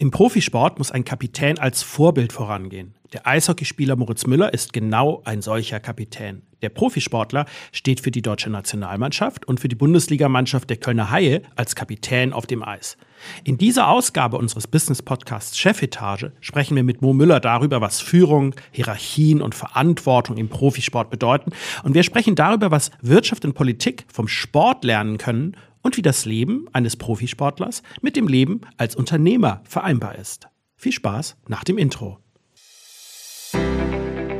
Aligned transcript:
Im 0.00 0.10
Profisport 0.10 0.78
muss 0.78 0.90
ein 0.90 1.04
Kapitän 1.04 1.58
als 1.58 1.82
Vorbild 1.82 2.32
vorangehen. 2.32 2.94
Der 3.12 3.26
Eishockeyspieler 3.26 3.96
Moritz 3.96 4.26
Müller 4.26 4.54
ist 4.54 4.72
genau 4.72 5.20
ein 5.26 5.42
solcher 5.42 5.78
Kapitän. 5.78 6.40
Der 6.62 6.70
Profisportler 6.70 7.44
steht 7.70 8.00
für 8.00 8.10
die 8.10 8.22
deutsche 8.22 8.48
Nationalmannschaft 8.48 9.46
und 9.46 9.60
für 9.60 9.68
die 9.68 9.74
Bundesligamannschaft 9.74 10.70
der 10.70 10.78
Kölner 10.78 11.10
Haie 11.10 11.42
als 11.54 11.74
Kapitän 11.74 12.32
auf 12.32 12.46
dem 12.46 12.62
Eis. 12.62 12.96
In 13.44 13.58
dieser 13.58 13.88
Ausgabe 13.88 14.38
unseres 14.38 14.66
Business 14.66 15.02
Podcasts 15.02 15.58
Chefetage 15.58 16.32
sprechen 16.40 16.76
wir 16.76 16.82
mit 16.82 17.02
Mo 17.02 17.12
Müller 17.12 17.38
darüber, 17.38 17.82
was 17.82 18.00
Führung, 18.00 18.54
Hierarchien 18.70 19.42
und 19.42 19.54
Verantwortung 19.54 20.38
im 20.38 20.48
Profisport 20.48 21.10
bedeuten. 21.10 21.52
Und 21.82 21.92
wir 21.92 22.04
sprechen 22.04 22.36
darüber, 22.36 22.70
was 22.70 22.90
Wirtschaft 23.02 23.44
und 23.44 23.52
Politik 23.52 24.06
vom 24.10 24.28
Sport 24.28 24.82
lernen 24.82 25.18
können 25.18 25.56
und 25.82 25.96
wie 25.96 26.02
das 26.02 26.24
Leben 26.24 26.66
eines 26.72 26.96
Profisportlers 26.96 27.82
mit 28.00 28.16
dem 28.16 28.28
Leben 28.28 28.62
als 28.76 28.96
Unternehmer 28.96 29.62
vereinbar 29.64 30.16
ist. 30.16 30.48
Viel 30.76 30.92
Spaß 30.92 31.36
nach 31.48 31.64
dem 31.64 31.78
Intro. 31.78 32.18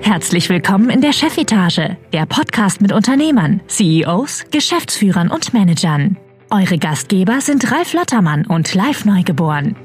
Herzlich 0.02 0.48
willkommen 0.48 0.90
in 0.90 1.02
der 1.02 1.12
Chefetage, 1.12 1.96
der 2.12 2.26
Podcast 2.26 2.80
mit 2.80 2.92
Unternehmern, 2.92 3.60
CEOs, 3.68 4.45
Geschäftsführern 4.50 5.30
und 5.30 5.52
Managern. 5.54 6.16
Eure 6.50 6.78
Gastgeber 6.78 7.40
sind 7.40 7.70
Ralf 7.70 7.92
Lottermann 7.92 8.45
und 8.46 8.74
Live 8.74 9.04
Neugeboren. 9.04 9.76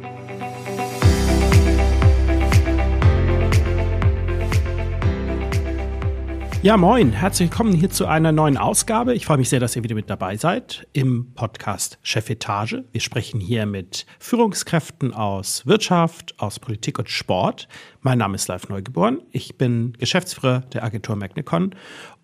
Ja, 6.66 6.78
moin, 6.78 7.12
herzlich 7.12 7.52
willkommen 7.52 7.74
hier 7.74 7.92
zu 7.92 8.08
einer 8.08 8.32
neuen 8.32 8.58
Ausgabe. 8.58 9.14
Ich 9.14 9.28
freue 9.28 9.38
mich 9.38 9.50
sehr, 9.50 9.60
dass 9.60 9.76
ihr 9.76 9.84
wieder 9.84 9.94
mit 9.94 10.10
dabei 10.10 10.36
seid 10.36 10.88
im 10.94 11.32
Podcast 11.36 12.00
Chefetage. 12.02 12.84
Wir 12.91 13.02
sprechen 13.02 13.40
hier 13.40 13.68
mit 13.68 14.08
Führungskräften 14.18 15.14
aus 15.14 15.68
Wirtschaft, 15.68 16.34
aus 16.40 16.60
Politik 16.60 16.98
und 16.98 17.08
Sport. 17.08 17.68
Mein 18.02 18.18
Name 18.18 18.34
ist 18.34 18.48
Live 18.48 18.68
Neugeboren. 18.68 19.21
Ich 19.30 19.60
bin 19.60 19.93
Geschäftsführer 19.99 20.62
der 20.74 20.84
Agentur 20.84 21.16
Magnicon 21.16 21.76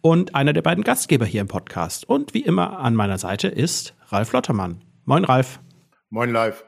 und 0.02 0.34
einer 0.34 0.54
der 0.54 0.64
beiden 0.64 0.84
Gastgeber 0.84 1.28
hier 1.28 1.42
im 1.42 1.48
Podcast. 1.48 2.10
Und 2.10 2.34
wie 2.34 2.42
immer 2.42 2.80
an 2.80 2.96
meiner 2.96 3.20
Seite 3.20 3.48
ist 3.48 3.94
Ralf 4.08 4.34
Lottermann. 4.34 4.82
Moin, 5.06 5.24
Ralf. 5.24 5.60
Moin, 6.10 6.32
Live. 6.32 6.64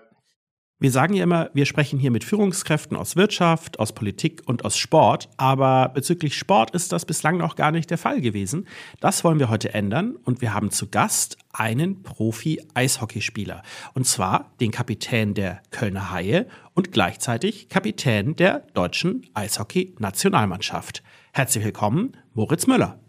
Wir 0.84 0.92
sagen 0.92 1.14
ja 1.14 1.24
immer, 1.24 1.50
wir 1.54 1.66
sprechen 1.66 1.98
hier 1.98 2.12
mit 2.12 2.26
Führungskräften 2.26 2.98
aus 2.98 3.16
Wirtschaft, 3.16 3.80
aus 3.80 3.94
Politik 3.94 4.42
und 4.48 4.66
aus 4.66 4.76
Sport, 4.76 5.30
aber 5.38 5.88
bezüglich 5.88 6.38
Sport 6.38 6.72
ist 6.72 6.92
das 6.92 7.06
bislang 7.06 7.38
noch 7.38 7.56
gar 7.56 7.72
nicht 7.72 7.90
der 7.90 7.98
Fall 7.98 8.20
gewesen. 8.20 8.68
Das 9.00 9.24
wollen 9.24 9.40
wir 9.40 9.48
heute 9.48 9.74
ändern 9.74 10.18
und 10.26 10.42
wir 10.42 10.54
haben 10.54 10.72
zu 10.72 10.90
Gast 10.90 11.38
einen 11.54 12.04
Profi-Eishockeyspieler 12.04 13.64
und 13.94 14.06
zwar 14.06 14.52
den 14.60 14.72
Kapitän 14.72 15.34
der 15.34 15.62
Kölner 15.72 16.12
Haie 16.12 16.48
und 16.74 16.92
gleichzeitig 16.92 17.70
Kapitän 17.70 18.36
der 18.36 18.68
deutschen 18.74 19.26
Eishockey-Nationalmannschaft. 19.36 21.02
Herzlich 21.32 21.64
willkommen, 21.64 22.18
Moritz 22.34 22.68
Müller. 22.68 23.00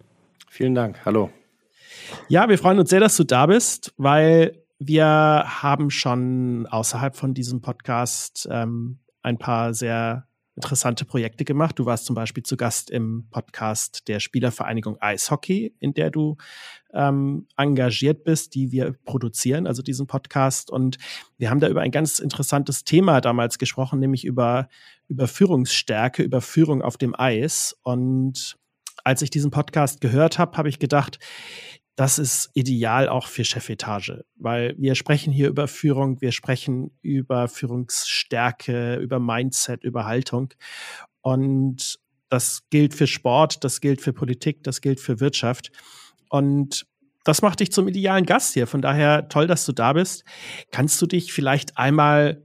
Vielen 0.48 0.76
Dank. 0.76 1.04
Hallo. 1.04 1.30
Ja, 2.28 2.48
wir 2.48 2.56
freuen 2.56 2.78
uns 2.78 2.90
sehr, 2.90 3.00
dass 3.00 3.16
du 3.16 3.24
da 3.24 3.46
bist, 3.46 3.92
weil 3.96 4.63
wir 4.78 5.44
haben 5.46 5.90
schon 5.90 6.66
außerhalb 6.66 7.16
von 7.16 7.34
diesem 7.34 7.60
Podcast 7.60 8.48
ähm, 8.50 8.98
ein 9.22 9.38
paar 9.38 9.74
sehr 9.74 10.26
interessante 10.56 11.04
Projekte 11.04 11.44
gemacht. 11.44 11.78
Du 11.78 11.86
warst 11.86 12.06
zum 12.06 12.14
Beispiel 12.14 12.42
zu 12.42 12.56
Gast 12.56 12.90
im 12.90 13.26
Podcast 13.30 14.06
der 14.08 14.20
Spielervereinigung 14.20 15.00
Eishockey, 15.00 15.74
in 15.80 15.94
der 15.94 16.10
du 16.10 16.36
ähm, 16.92 17.48
engagiert 17.56 18.24
bist, 18.24 18.54
die 18.54 18.70
wir 18.70 18.94
produzieren, 19.04 19.66
also 19.66 19.82
diesen 19.82 20.06
Podcast. 20.06 20.70
Und 20.70 20.98
wir 21.38 21.50
haben 21.50 21.60
da 21.60 21.68
über 21.68 21.80
ein 21.80 21.90
ganz 21.90 22.18
interessantes 22.20 22.84
Thema 22.84 23.20
damals 23.20 23.58
gesprochen, 23.58 23.98
nämlich 23.98 24.24
über, 24.24 24.68
über 25.08 25.26
Führungsstärke, 25.26 26.22
über 26.22 26.40
Führung 26.40 26.82
auf 26.82 26.96
dem 26.98 27.18
Eis. 27.18 27.76
Und 27.82 28.56
als 29.02 29.22
ich 29.22 29.30
diesen 29.30 29.50
Podcast 29.50 30.00
gehört 30.00 30.38
habe, 30.38 30.56
habe 30.56 30.68
ich 30.68 30.78
gedacht, 30.78 31.18
das 31.96 32.18
ist 32.18 32.50
ideal 32.54 33.08
auch 33.08 33.28
für 33.28 33.44
Chefetage, 33.44 34.24
weil 34.36 34.74
wir 34.78 34.94
sprechen 34.94 35.32
hier 35.32 35.48
über 35.48 35.68
Führung, 35.68 36.20
wir 36.20 36.32
sprechen 36.32 36.90
über 37.02 37.46
Führungsstärke, 37.46 38.96
über 38.96 39.20
Mindset, 39.20 39.84
über 39.84 40.04
Haltung. 40.04 40.52
Und 41.20 42.00
das 42.28 42.62
gilt 42.70 42.94
für 42.94 43.06
Sport, 43.06 43.62
das 43.62 43.80
gilt 43.80 44.00
für 44.00 44.12
Politik, 44.12 44.64
das 44.64 44.80
gilt 44.80 44.98
für 44.98 45.20
Wirtschaft. 45.20 45.70
Und 46.30 46.86
das 47.22 47.42
macht 47.42 47.60
dich 47.60 47.70
zum 47.70 47.86
idealen 47.86 48.26
Gast 48.26 48.54
hier. 48.54 48.66
Von 48.66 48.82
daher 48.82 49.28
toll, 49.28 49.46
dass 49.46 49.64
du 49.64 49.72
da 49.72 49.92
bist. 49.92 50.24
Kannst 50.72 51.00
du 51.00 51.06
dich 51.06 51.32
vielleicht 51.32 51.78
einmal 51.78 52.42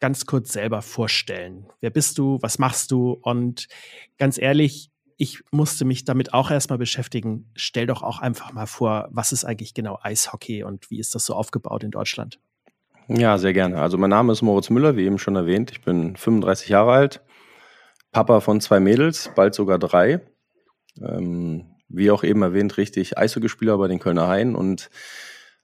ganz 0.00 0.24
kurz 0.24 0.52
selber 0.52 0.80
vorstellen? 0.80 1.66
Wer 1.80 1.90
bist 1.90 2.18
du? 2.18 2.38
Was 2.40 2.58
machst 2.58 2.90
du? 2.90 3.18
Und 3.22 3.68
ganz 4.16 4.38
ehrlich, 4.38 4.90
ich 5.18 5.42
musste 5.50 5.84
mich 5.84 6.04
damit 6.04 6.32
auch 6.32 6.50
erstmal 6.50 6.78
beschäftigen. 6.78 7.50
Stell 7.56 7.86
doch 7.86 8.02
auch 8.02 8.20
einfach 8.20 8.52
mal 8.52 8.66
vor, 8.66 9.08
was 9.10 9.32
ist 9.32 9.44
eigentlich 9.44 9.74
genau 9.74 9.98
Eishockey 10.00 10.62
und 10.62 10.90
wie 10.90 11.00
ist 11.00 11.14
das 11.14 11.26
so 11.26 11.34
aufgebaut 11.34 11.82
in 11.82 11.90
Deutschland? 11.90 12.38
Ja, 13.08 13.36
sehr 13.36 13.52
gerne. 13.52 13.80
Also 13.80 13.98
mein 13.98 14.10
Name 14.10 14.32
ist 14.32 14.42
Moritz 14.42 14.70
Müller, 14.70 14.96
wie 14.96 15.04
eben 15.04 15.18
schon 15.18 15.34
erwähnt. 15.34 15.72
Ich 15.72 15.82
bin 15.82 16.14
35 16.14 16.68
Jahre 16.68 16.92
alt, 16.92 17.20
Papa 18.12 18.38
von 18.38 18.60
zwei 18.60 18.78
Mädels, 18.78 19.32
bald 19.34 19.54
sogar 19.56 19.80
drei. 19.80 20.20
Ähm, 21.00 21.66
wie 21.88 22.12
auch 22.12 22.22
eben 22.22 22.42
erwähnt, 22.42 22.76
richtig 22.76 23.18
Eishockeyspieler 23.18 23.76
bei 23.76 23.88
den 23.88 23.98
Kölner 23.98 24.28
Haien 24.28 24.54
und 24.54 24.88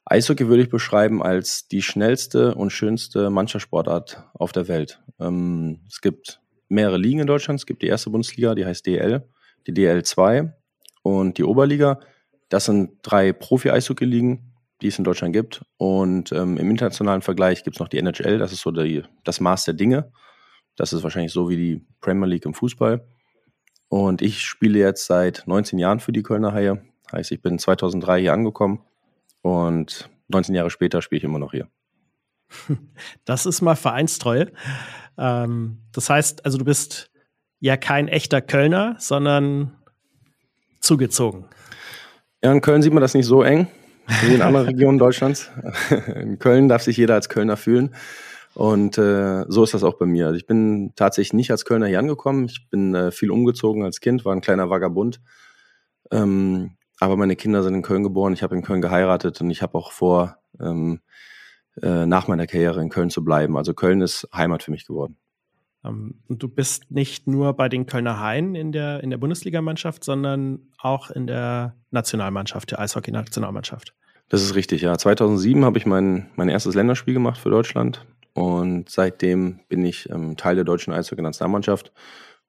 Eishockey 0.05 0.49
würde 0.49 0.65
ich 0.65 0.69
beschreiben 0.69 1.23
als 1.23 1.69
die 1.69 1.83
schnellste 1.83 2.57
und 2.57 2.71
schönste 2.71 3.31
Mannschaftssportart 3.31 4.25
auf 4.35 4.51
der 4.51 4.67
Welt. 4.67 5.01
Ähm, 5.21 5.81
es 5.89 6.01
gibt 6.01 6.41
mehrere 6.69 6.99
Ligen 6.99 7.21
in 7.21 7.27
Deutschland. 7.27 7.61
Es 7.61 7.67
gibt 7.67 7.83
die 7.83 7.87
erste 7.87 8.11
Bundesliga, 8.11 8.57
die 8.57 8.67
heißt 8.67 8.85
DL 8.85 9.29
die 9.67 9.73
DL2 9.73 10.53
und 11.03 11.39
die 11.39 11.45
Oberliga. 11.45 12.01
Das 12.49 12.67
sind 12.67 12.99
drei 13.03 13.33
Profi-Eishockey-Ligen, 13.33 14.55
die 14.83 14.89
es 14.89 14.99
in 14.99 15.05
Deutschland 15.05 15.33
gibt. 15.33 15.65
Und 15.77 16.33
ähm, 16.33 16.57
im 16.59 16.71
internationalen 16.71 17.23
Vergleich 17.23 17.65
gibt 17.65 17.77
es 17.77 17.81
noch 17.81 17.89
die 17.89 17.99
NHL, 17.99 18.39
das 18.39 18.53
ist 18.53 18.61
so 18.61 18.71
die, 18.71 19.03
das 19.25 19.41
Maß 19.41 19.65
der 19.65 19.75
Dinge. 19.75 20.13
Das 20.77 20.93
ist 20.93 21.03
wahrscheinlich 21.03 21.33
so 21.33 21.49
wie 21.49 21.57
die 21.57 21.87
Premier 22.01 22.27
League 22.27 22.47
im 22.47 22.55
Fußball. 22.55 23.07
Und 23.89 24.23
ich 24.23 24.41
spiele 24.41 24.79
jetzt 24.79 25.07
seit 25.07 25.45
19 25.47 25.79
Jahren 25.79 26.01
für 26.01 26.13
die 26.13 26.23
Kölner 26.23 26.53
Haie. 26.53 26.83
Heißt, 27.13 27.31
ich 27.33 27.43
bin 27.43 27.59
2003 27.59 28.21
hier 28.21 28.33
angekommen 28.33 28.81
und 29.43 30.11
19 30.29 30.55
Jahre 30.55 30.71
später 30.71 31.03
spiele 31.03 31.19
ich 31.19 31.25
immer 31.25 31.39
noch 31.39 31.53
hier. 31.53 31.69
Das 33.25 33.47
ist 33.47 33.63
mal 33.63 33.77
Vereinstreue. 33.77 34.53
Ähm, 35.17 35.79
das 35.93 36.11
heißt, 36.11 36.45
also 36.45 36.59
du 36.59 36.65
bist 36.65 37.11
ja 37.65 37.79
kein 37.79 38.09
echter 38.09 38.43
Kölner, 38.43 38.95
sondern 38.99 39.73
zugezogen. 40.81 41.47
Ja, 42.43 42.53
in 42.53 42.61
Köln 42.61 42.83
sieht 42.83 42.93
man 42.93 43.01
das 43.01 43.15
nicht 43.15 43.25
so 43.25 43.43
eng 43.43 43.69
wie 44.21 44.35
in 44.35 44.43
anderen 44.43 44.67
Regionen 44.69 44.99
Deutschlands. 44.99 45.51
In 46.15 46.39
Köln 46.39 46.69
darf 46.69 46.83
sich 46.83 46.99
jeder 46.99 47.15
als 47.15 47.31
Kölner 47.31 47.57
fühlen. 47.57 47.95
Und 48.53 48.99
äh, 48.99 49.47
so 49.49 49.65
ist 49.65 49.73
das 49.73 49.83
auch 49.83 49.95
bei 49.95 50.05
mir. 50.05 50.27
Also 50.27 50.37
ich 50.37 50.47
bin 50.47 50.93
tatsächlich 50.95 51.33
nicht 51.33 51.51
als 51.51 51.65
Kölner 51.65 51.87
hier 51.87 52.01
angekommen. 52.01 52.45
Ich 52.45 52.69
bin 52.69 52.95
äh, 52.95 53.11
viel 53.11 53.31
umgezogen 53.31 53.83
als 53.83 54.01
Kind, 54.01 54.27
war 54.27 54.35
ein 54.35 54.43
kleiner 54.43 54.69
Vagabund. 54.69 55.23
Ähm, 56.11 56.77
aber 57.01 57.17
meine 57.17 57.35
Kinder 57.35 57.63
sind 57.63 57.73
in 57.73 57.83
Köln 57.83 58.03
geboren. 58.03 58.35
Ich 58.35 58.43
habe 58.43 58.55
in 58.55 58.63
Köln 58.63 58.83
geheiratet 58.83 59.41
und 59.41 59.49
ich 59.49 59.63
habe 59.63 59.79
auch 59.79 59.91
vor, 59.91 60.37
ähm, 60.61 61.01
äh, 61.81 62.05
nach 62.05 62.29
meiner 62.29 62.47
Karriere 62.47 62.83
in 62.83 62.91
Köln 62.91 63.09
zu 63.09 63.25
bleiben. 63.25 63.57
Also 63.57 63.73
Köln 63.73 64.03
ist 64.03 64.29
Heimat 64.35 64.63
für 64.63 64.71
mich 64.71 64.87
geworden. 64.87 65.17
Ähm, 65.85 66.21
und 66.29 66.43
du 66.43 66.49
bist 66.49 66.91
nicht 66.91 67.27
nur 67.27 67.55
bei 67.55 67.69
den 67.69 67.87
Kölner 67.87 68.21
Haien 68.21 68.55
in 68.55 68.73
der, 68.73 69.03
in 69.03 69.11
der 69.11 69.19
Bundesligamannschaft, 69.19 70.05
sondern 70.05 70.61
auch 70.79 71.11
in 71.11 71.27
der 71.27 71.77
Nationalmannschaft, 71.91 72.71
der 72.71 72.81
Eishockey-Nationalmannschaft. 72.81 73.95
Das 74.29 74.43
ist 74.43 74.55
richtig, 74.55 74.83
ja. 74.83 74.97
2007 74.97 75.65
habe 75.65 75.79
ich 75.79 75.87
mein, 75.87 76.31
mein 76.37 76.49
erstes 76.49 76.75
Länderspiel 76.75 77.15
gemacht 77.15 77.39
für 77.39 77.51
Deutschland 77.51 78.07
und 78.33 78.89
seitdem 78.89 79.61
bin 79.69 79.85
ich 79.85 80.09
ähm, 80.11 80.37
Teil 80.37 80.57
der 80.57 80.65
deutschen 80.65 80.93
Eishockey-Nationalmannschaft 80.93 81.93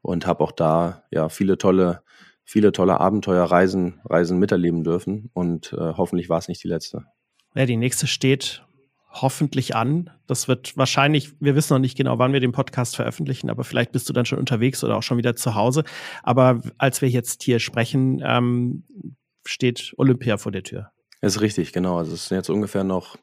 und 0.01 0.25
habe 0.25 0.43
auch 0.43 0.51
da 0.51 1.03
ja 1.11 1.29
viele 1.29 1.57
tolle, 1.57 2.01
viele 2.43 2.71
tolle 2.71 2.99
Abenteuerreisen 2.99 4.01
Reisen 4.05 4.39
miterleben 4.39 4.83
dürfen 4.83 5.29
und 5.33 5.73
äh, 5.73 5.77
hoffentlich 5.77 6.29
war 6.29 6.39
es 6.39 6.47
nicht 6.47 6.63
die 6.63 6.69
letzte. 6.69 7.05
Ja, 7.55 7.65
die 7.65 7.77
nächste 7.77 8.07
steht 8.07 8.65
hoffentlich 9.21 9.75
an. 9.75 10.09
Das 10.27 10.47
wird 10.47 10.75
wahrscheinlich, 10.77 11.31
wir 11.39 11.55
wissen 11.55 11.73
noch 11.73 11.79
nicht 11.79 11.97
genau, 11.97 12.19
wann 12.19 12.33
wir 12.33 12.39
den 12.39 12.51
Podcast 12.51 12.95
veröffentlichen, 12.95 13.49
aber 13.49 13.63
vielleicht 13.63 13.91
bist 13.91 14.09
du 14.09 14.13
dann 14.13 14.25
schon 14.25 14.39
unterwegs 14.39 14.83
oder 14.83 14.97
auch 14.97 15.03
schon 15.03 15.17
wieder 15.17 15.35
zu 15.35 15.55
Hause. 15.55 15.83
Aber 16.23 16.61
als 16.77 17.01
wir 17.01 17.09
jetzt 17.09 17.43
hier 17.43 17.59
sprechen, 17.59 18.21
ähm, 18.25 18.83
steht 19.45 19.93
Olympia 19.97 20.37
vor 20.37 20.51
der 20.51 20.63
Tür. 20.63 20.91
Ist 21.21 21.41
richtig, 21.41 21.71
genau. 21.71 21.97
Also 21.97 22.13
es 22.13 22.27
sind 22.27 22.37
jetzt 22.37 22.49
ungefähr 22.49 22.83
noch 22.83 23.17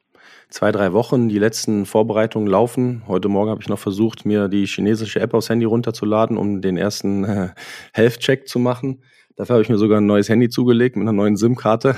zwei, 0.49 0.73
drei 0.73 0.93
Wochen. 0.93 1.29
Die 1.29 1.39
letzten 1.39 1.87
Vorbereitungen 1.87 2.49
laufen. 2.49 3.03
Heute 3.07 3.29
Morgen 3.29 3.51
habe 3.51 3.61
ich 3.61 3.69
noch 3.69 3.79
versucht, 3.79 4.25
mir 4.25 4.49
die 4.49 4.67
chinesische 4.67 5.21
App 5.21 5.35
aufs 5.35 5.49
Handy 5.49 5.67
runterzuladen, 5.67 6.37
um 6.37 6.61
den 6.61 6.77
ersten 6.77 7.25
äh, 7.25 7.49
Health-Check 7.93 8.49
zu 8.49 8.59
machen. 8.59 9.03
Dafür 9.37 9.55
habe 9.55 9.63
ich 9.63 9.69
mir 9.69 9.79
sogar 9.79 10.01
ein 10.01 10.07
neues 10.07 10.29
Handy 10.29 10.49
zugelegt 10.49 10.97
mit 10.97 11.03
einer 11.03 11.13
neuen 11.13 11.37
SIM-Karte. 11.37 11.97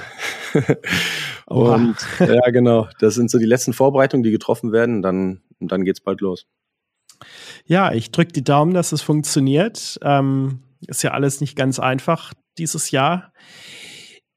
und 1.47 1.97
ja, 2.21 2.51
genau, 2.51 2.89
das 3.01 3.15
sind 3.15 3.31
so 3.31 3.39
die 3.39 3.45
letzten 3.45 3.73
Vorbereitungen, 3.73 4.23
die 4.23 4.31
getroffen 4.31 4.73
werden. 4.73 5.03
Dann, 5.03 5.43
und 5.59 5.73
dann 5.73 5.85
geht's 5.85 6.01
bald 6.01 6.21
los. 6.21 6.47
Ja, 7.65 7.93
ich 7.93 8.11
drücke 8.11 8.33
die 8.33 8.45
Daumen, 8.45 8.75
dass 8.75 8.93
es 8.93 9.03
funktioniert. 9.03 9.99
Ähm, 10.03 10.63
ist 10.87 11.03
ja 11.03 11.13
alles 11.13 11.41
nicht 11.41 11.57
ganz 11.57 11.79
einfach 11.79 12.33
dieses 12.59 12.91
Jahr. 12.91 13.33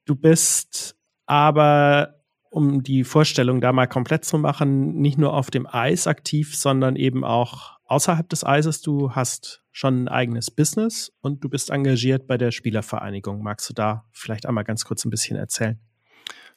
Du 0.04 0.14
bist 0.14 0.96
aber, 1.26 2.22
um 2.50 2.82
die 2.82 3.04
Vorstellung 3.04 3.60
da 3.60 3.72
mal 3.72 3.86
komplett 3.86 4.24
zu 4.24 4.38
machen, 4.38 4.94
nicht 5.00 5.18
nur 5.18 5.34
auf 5.34 5.50
dem 5.50 5.66
Eis 5.66 6.06
aktiv, 6.06 6.56
sondern 6.56 6.96
eben 6.96 7.24
auch 7.24 7.78
außerhalb 7.84 8.28
des 8.28 8.44
Eises. 8.44 8.80
Du 8.80 9.12
hast 9.12 9.62
schon 9.70 10.04
ein 10.04 10.08
eigenes 10.08 10.50
Business 10.50 11.12
und 11.20 11.44
du 11.44 11.48
bist 11.48 11.70
engagiert 11.70 12.26
bei 12.26 12.38
der 12.38 12.50
Spielervereinigung. 12.50 13.42
Magst 13.42 13.68
du 13.68 13.74
da 13.74 14.06
vielleicht 14.12 14.46
einmal 14.46 14.64
ganz 14.64 14.84
kurz 14.84 15.04
ein 15.04 15.10
bisschen 15.10 15.36
erzählen? 15.36 15.78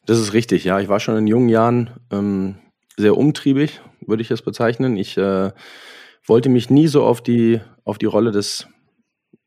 Das 0.05 0.19
ist 0.19 0.33
richtig, 0.33 0.63
ja. 0.63 0.79
Ich 0.79 0.89
war 0.89 0.99
schon 0.99 1.17
in 1.17 1.27
jungen 1.27 1.49
Jahren 1.49 1.91
ähm, 2.11 2.55
sehr 2.97 3.17
umtriebig, 3.17 3.81
würde 4.01 4.23
ich 4.23 4.31
es 4.31 4.41
bezeichnen. 4.41 4.97
Ich 4.97 5.17
äh, 5.17 5.51
wollte 6.25 6.49
mich 6.49 6.69
nie 6.69 6.87
so 6.87 7.03
auf 7.03 7.21
die, 7.21 7.61
auf 7.83 7.97
die 7.97 8.07
Rolle 8.07 8.31
des, 8.31 8.67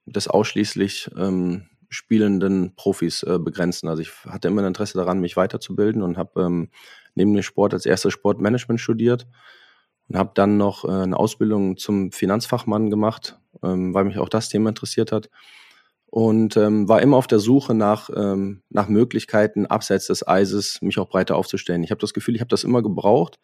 des 0.07 0.29
ausschließlich 0.29 1.11
ähm, 1.17 1.67
spielenden 1.89 2.75
Profis 2.77 3.23
äh, 3.25 3.39
begrenzen. 3.39 3.89
Also 3.89 4.03
ich 4.03 4.13
hatte 4.27 4.49
immer 4.49 4.63
ein 4.63 4.69
Interesse 4.69 4.97
daran, 4.97 5.21
mich 5.21 5.37
weiterzubilden 5.37 6.03
und 6.03 6.17
habe 6.17 6.43
ähm, 6.43 6.71
neben 7.15 7.35
dem 7.35 7.43
Sport 7.43 7.75
als 7.75 7.87
erstes 7.87 8.13
Sportmanagement 8.13 8.81
studiert 8.81 9.27
und 10.09 10.17
habe 10.17 10.33
dann 10.35 10.57
noch 10.57 10.85
äh, 10.85 10.89
eine 10.89 11.17
Ausbildung 11.17 11.77
zum 11.77 12.13
Finanzfachmann 12.13 12.91
gemacht, 12.91 13.39
ähm, 13.63 13.93
weil 13.93 14.05
mich 14.05 14.19
auch 14.19 14.29
das 14.29 14.49
Thema 14.49 14.71
interessiert 14.71 15.13
hat 15.13 15.31
und 16.15 16.57
ähm, 16.57 16.89
war 16.89 17.03
immer 17.03 17.17
auf 17.17 17.27
der 17.27 17.41
Suche 17.41 17.75
nach, 17.75 18.09
ähm, 18.15 18.63
nach 18.71 18.87
Möglichkeiten, 18.87 19.67
abseits 19.67 20.07
des 20.07 20.25
Eises 20.25 20.81
mich 20.81 21.01
auch 21.01 21.09
breiter 21.09 21.35
aufzustellen. 21.35 21.83
Ich 21.83 21.91
habe 21.91 22.01
das 22.01 22.15
Gefühl, 22.15 22.37
ich 22.37 22.41
habe 22.41 22.51
das 22.51 22.63
immer 22.63 22.85
gebraucht, 22.85 23.41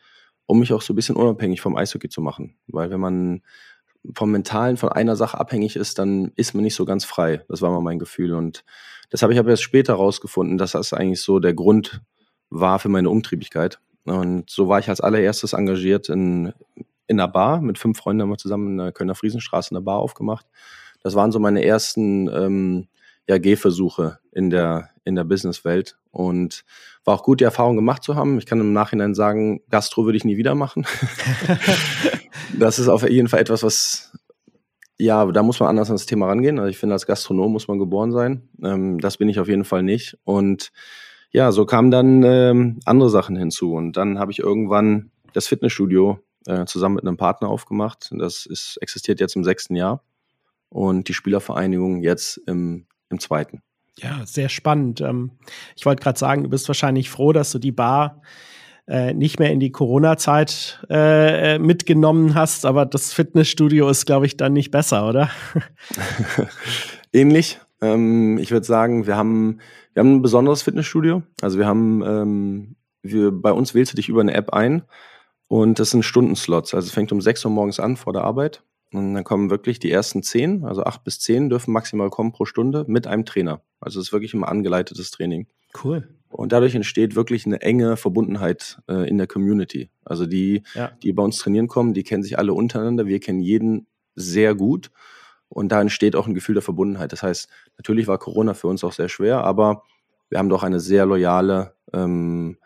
um 0.46 0.61
mich 0.61 0.72
auch 0.72 0.81
so 0.81 0.93
ein 0.93 0.96
bisschen 0.96 1.17
unabhängig 1.17 1.61
vom 1.61 1.75
Eishockey 1.75 2.08
zu 2.08 2.20
machen. 2.20 2.55
Weil 2.69 2.90
wenn 2.90 3.00
man 3.00 3.43
vom 4.14 4.31
Mentalen 4.31 4.76
von 4.76 4.88
einer 4.88 5.17
Sache 5.17 5.40
abhängig 5.40 5.75
ist, 5.75 5.99
dann 5.99 6.31
ist 6.37 6.55
man 6.55 6.62
nicht 6.62 6.76
so 6.76 6.84
ganz 6.84 7.05
frei. 7.05 7.44
Das 7.49 7.61
war 7.61 7.72
mal 7.72 7.81
mein 7.81 7.99
Gefühl. 7.99 8.34
Und 8.34 8.62
das 9.11 9.23
habe 9.23 9.32
ich 9.32 9.40
aber 9.40 9.50
erst 9.50 9.64
später 9.64 9.94
rausgefunden, 9.94 10.56
dass 10.56 10.70
das 10.70 10.93
eigentlich 10.93 11.23
so 11.23 11.40
der 11.40 11.55
Grund 11.55 12.02
war 12.50 12.78
für 12.78 12.88
meine 12.88 13.11
Umtriebigkeit. 13.11 13.81
Und 14.05 14.49
so 14.49 14.69
war 14.69 14.78
ich 14.78 14.88
als 14.88 15.00
allererstes 15.00 15.55
engagiert 15.55 16.08
in, 16.08 16.52
in 17.08 17.19
einer 17.19 17.26
Bar. 17.26 17.62
Mit 17.62 17.78
fünf 17.78 17.99
Freunden 17.99 18.23
haben 18.23 18.31
wir 18.31 18.38
zusammen 18.38 18.69
in 18.69 18.78
der 18.78 18.93
Kölner 18.93 19.16
Friesenstraße 19.16 19.73
eine 19.73 19.82
Bar 19.82 19.99
aufgemacht 19.99 20.46
das 21.02 21.14
waren 21.14 21.32
so 21.32 21.38
meine 21.38 21.64
ersten 21.64 22.29
ähm, 22.29 22.88
ja, 23.29 23.38
Gehversuche 23.38 24.19
in 24.32 24.50
der, 24.50 24.91
in 25.05 25.14
der 25.14 25.25
Businesswelt 25.25 25.99
und 26.11 26.64
war 27.05 27.14
auch 27.14 27.23
gut, 27.23 27.41
die 27.41 27.44
Erfahrung 27.44 27.76
gemacht 27.76 28.02
zu 28.02 28.17
haben. 28.17 28.38
Ich 28.38 28.47
kann 28.47 28.61
im 28.61 28.73
Nachhinein 28.73 29.14
sagen, 29.14 29.61
Gastro 29.70 30.05
würde 30.05 30.17
ich 30.17 30.25
nie 30.25 30.37
wieder 30.37 30.55
machen. 30.55 30.87
das 32.58 32.79
ist 32.79 32.88
auf 32.88 33.08
jeden 33.08 33.29
Fall 33.29 33.41
etwas, 33.41 33.62
was, 33.62 34.12
ja, 34.99 35.25
da 35.26 35.43
muss 35.43 35.61
man 35.61 35.69
anders 35.69 35.91
an 35.91 35.97
das 35.97 36.06
Thema 36.06 36.26
rangehen. 36.26 36.58
Also 36.58 36.70
ich 36.70 36.79
finde, 36.79 36.94
als 36.94 37.06
Gastronom 37.06 37.52
muss 37.52 37.69
man 37.69 37.79
geboren 37.79 38.12
sein. 38.12 38.49
Ähm, 38.62 38.99
das 38.99 39.17
bin 39.17 39.29
ich 39.29 39.41
auf 39.41 39.49
jeden 39.49 39.64
Fall 39.64 39.82
nicht. 39.82 40.19
Und 40.25 40.73
ja, 41.31 41.52
so 41.52 41.64
kamen 41.64 41.91
dann 41.91 42.23
ähm, 42.25 42.81
andere 42.85 43.11
Sachen 43.11 43.37
hinzu. 43.37 43.73
Und 43.75 43.97
dann 43.97 44.19
habe 44.19 44.32
ich 44.32 44.41
irgendwann 44.41 45.12
das 45.32 45.47
Fitnessstudio 45.47 46.19
äh, 46.47 46.64
zusammen 46.64 46.97
mit 46.97 47.06
einem 47.06 47.17
Partner 47.17 47.49
aufgemacht. 47.49 48.11
Das 48.12 48.44
ist, 48.44 48.76
existiert 48.81 49.20
jetzt 49.20 49.37
im 49.37 49.44
sechsten 49.44 49.76
Jahr 49.76 50.02
und 50.70 51.08
die 51.08 51.14
Spielervereinigung 51.14 52.02
jetzt 52.02 52.38
im, 52.46 52.87
im 53.11 53.20
zweiten. 53.20 53.62
Ja, 53.99 54.25
sehr 54.25 54.49
spannend. 54.49 55.00
Ähm, 55.00 55.32
ich 55.76 55.84
wollte 55.84 56.02
gerade 56.02 56.19
sagen, 56.19 56.44
du 56.44 56.49
bist 56.49 56.69
wahrscheinlich 56.69 57.11
froh, 57.11 57.32
dass 57.32 57.52
du 57.52 57.58
die 57.58 57.72
Bar 57.72 58.22
äh, 58.88 59.12
nicht 59.12 59.38
mehr 59.38 59.52
in 59.52 59.61
die 59.61 59.72
Corona-Zeit 59.72 60.84
äh, 60.88 61.58
mitgenommen 61.58 62.34
hast, 62.34 62.64
aber 62.64 62.87
das 62.87 63.12
Fitnessstudio 63.12 63.88
ist, 63.88 64.06
glaube 64.06 64.26
ich, 64.26 64.37
dann 64.37 64.52
nicht 64.52 64.70
besser, 64.70 65.08
oder? 65.08 65.31
Ähnlich. 67.12 67.61
Ähm, 67.82 68.38
ich 68.38 68.50
würde 68.50 68.66
sagen, 68.66 69.06
wir 69.06 69.16
haben, 69.16 69.58
wir 69.93 70.00
haben 70.00 70.16
ein 70.16 70.23
besonderes 70.23 70.62
Fitnessstudio. 70.62 71.23
Also 71.43 71.58
wir 71.58 71.66
haben, 71.66 72.02
ähm, 72.05 72.76
wir, 73.02 73.32
bei 73.32 73.52
uns 73.52 73.75
wählst 73.75 73.93
du 73.93 73.96
dich 73.96 74.08
über 74.08 74.23
eine 74.23 74.34
App 74.34 74.52
ein 74.52 74.82
und 75.46 75.78
das 75.78 75.90
sind 75.90 76.05
Stundenslots. 76.05 76.75
Also 76.75 76.87
es 76.87 76.93
fängt 76.93 77.12
um 77.12 77.20
6 77.20 77.44
Uhr 77.44 77.50
morgens 77.50 77.81
an 77.81 77.96
vor 77.96 78.12
der 78.12 78.25
Arbeit 78.25 78.62
und 78.92 79.14
dann 79.14 79.25
kommen 79.25 79.50
wirklich 79.50 79.78
die 79.78 79.90
ersten 79.90 80.22
zehn, 80.22 80.64
also 80.64 80.82
acht 80.82 81.04
bis 81.04 81.20
zehn 81.20 81.48
dürfen 81.48 81.72
maximal 81.72 82.10
kommen 82.10 82.32
pro 82.32 82.44
Stunde 82.44 82.84
mit 82.88 83.06
einem 83.06 83.25
Trainer. 83.25 83.62
Also 83.81 84.00
es 84.00 84.08
ist 84.08 84.12
wirklich 84.12 84.34
immer 84.34 84.48
angeleitetes 84.48 85.10
Training. 85.10 85.46
Cool. 85.82 86.08
Und 86.28 86.52
dadurch 86.52 86.75
entsteht 86.75 87.14
wirklich 87.14 87.46
eine 87.46 87.60
enge 87.60 87.96
Verbundenheit 87.96 88.81
äh, 88.88 89.08
in 89.08 89.19
der 89.19 89.26
Community. 89.26 89.90
Also 90.04 90.26
die, 90.26 90.62
ja. 90.75 90.92
die 91.02 91.12
bei 91.12 91.22
uns 91.22 91.38
trainieren 91.38 91.69
kommen, 91.69 91.94
die 91.94 92.02
kennen 92.02 92.22
sich 92.22 92.38
alle 92.38 92.52
untereinander. 92.52 93.06
Wir 93.06 93.20
kennen 93.20 93.40
jeden 93.40 93.87
sehr 94.14 94.54
gut. 94.54 94.90
Und 95.48 95.72
da 95.72 95.81
entsteht 95.81 96.14
auch 96.14 96.28
ein 96.28 96.34
Gefühl 96.34 96.54
der 96.54 96.62
Verbundenheit. 96.62 97.12
Das 97.12 97.22
heißt, 97.22 97.48
natürlich 97.76 98.06
war 98.06 98.19
Corona 98.19 98.54
für 98.54 98.69
uns 98.69 98.84
auch 98.84 98.92
sehr 98.92 99.08
schwer, 99.08 99.42
aber 99.42 99.82
wir 100.28 100.38
haben 100.38 100.48
doch 100.48 100.62
eine 100.62 100.78
sehr 100.78 101.06
loyale 101.06 101.75
ähm, 101.92 102.58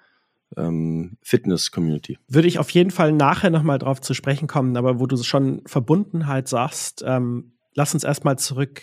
ähm, 0.56 1.16
Fitness-Community. 1.22 2.18
Würde 2.28 2.48
ich 2.48 2.58
auf 2.58 2.70
jeden 2.70 2.90
Fall 2.90 3.12
nachher 3.12 3.50
nochmal 3.50 3.78
drauf 3.78 4.00
zu 4.00 4.14
sprechen 4.14 4.48
kommen, 4.48 4.76
aber 4.76 5.00
wo 5.00 5.06
du 5.06 5.16
schon 5.22 5.62
Verbundenheit 5.66 6.48
sagst, 6.48 7.04
ähm, 7.06 7.52
lass 7.74 7.94
uns 7.94 8.04
erstmal 8.04 8.38
zurück 8.38 8.82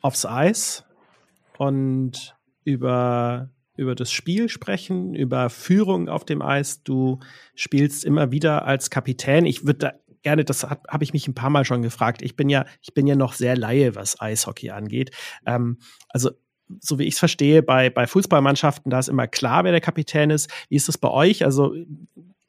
aufs 0.00 0.24
Eis 0.24 0.84
und 1.58 2.36
über, 2.64 3.50
über 3.76 3.94
das 3.94 4.12
Spiel 4.12 4.48
sprechen, 4.48 5.14
über 5.14 5.50
Führung 5.50 6.08
auf 6.08 6.24
dem 6.24 6.42
Eis. 6.42 6.82
Du 6.82 7.20
spielst 7.54 8.04
immer 8.04 8.30
wieder 8.30 8.64
als 8.66 8.90
Kapitän. 8.90 9.46
Ich 9.46 9.66
würde 9.66 9.78
da 9.78 9.92
gerne, 10.22 10.44
das 10.44 10.64
habe 10.64 10.82
hab 10.88 11.02
ich 11.02 11.12
mich 11.12 11.28
ein 11.28 11.34
paar 11.34 11.50
Mal 11.50 11.64
schon 11.64 11.82
gefragt. 11.82 12.22
Ich 12.22 12.36
bin 12.36 12.48
ja, 12.48 12.64
ich 12.80 12.94
bin 12.94 13.06
ja 13.06 13.16
noch 13.16 13.32
sehr 13.32 13.56
Laie, 13.56 13.94
was 13.94 14.20
Eishockey 14.20 14.70
angeht. 14.70 15.10
Ähm, 15.46 15.78
also 16.08 16.30
so 16.80 16.98
wie 16.98 17.04
ich 17.04 17.14
es 17.14 17.18
verstehe, 17.18 17.62
bei, 17.62 17.90
bei 17.90 18.06
Fußballmannschaften, 18.06 18.90
da 18.90 18.98
ist 18.98 19.08
immer 19.08 19.26
klar, 19.26 19.64
wer 19.64 19.72
der 19.72 19.80
Kapitän 19.80 20.30
ist. 20.30 20.50
Wie 20.68 20.76
ist 20.76 20.88
das 20.88 20.98
bei 20.98 21.08
euch? 21.08 21.44
Also 21.44 21.74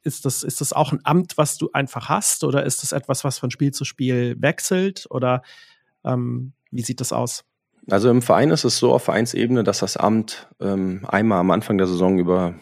ist 0.02 0.24
das, 0.24 0.42
ist 0.42 0.60
das 0.60 0.72
auch 0.72 0.92
ein 0.92 1.00
Amt, 1.04 1.36
was 1.36 1.58
du 1.58 1.70
einfach 1.72 2.08
hast 2.08 2.44
oder 2.44 2.64
ist 2.64 2.82
das 2.82 2.92
etwas, 2.92 3.24
was 3.24 3.38
von 3.38 3.50
Spiel 3.50 3.72
zu 3.72 3.84
Spiel 3.84 4.36
wechselt 4.40 5.06
oder 5.10 5.42
ähm, 6.04 6.52
wie 6.70 6.82
sieht 6.82 7.00
das 7.00 7.12
aus? 7.12 7.44
Also 7.90 8.10
im 8.10 8.22
Verein 8.22 8.50
ist 8.50 8.64
es 8.64 8.78
so 8.78 8.92
auf 8.92 9.04
Vereinsebene, 9.04 9.64
dass 9.64 9.80
das 9.80 9.96
Amt 9.96 10.48
ähm, 10.60 11.04
einmal 11.08 11.40
am 11.40 11.50
Anfang 11.50 11.78
der 11.78 11.86
Saison 11.86 12.18
über 12.18 12.54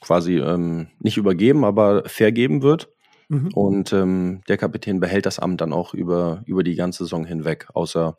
quasi 0.00 0.38
ähm, 0.38 0.88
nicht 0.98 1.16
übergeben, 1.16 1.64
aber 1.64 2.02
vergeben 2.06 2.62
wird. 2.62 2.93
Mhm. 3.28 3.48
Und 3.54 3.92
ähm, 3.92 4.42
der 4.48 4.56
Kapitän 4.56 5.00
behält 5.00 5.26
das 5.26 5.38
Amt 5.38 5.60
dann 5.60 5.72
auch 5.72 5.94
über, 5.94 6.42
über 6.46 6.62
die 6.62 6.74
ganze 6.74 7.04
Saison 7.04 7.24
hinweg, 7.24 7.68
außer 7.72 8.16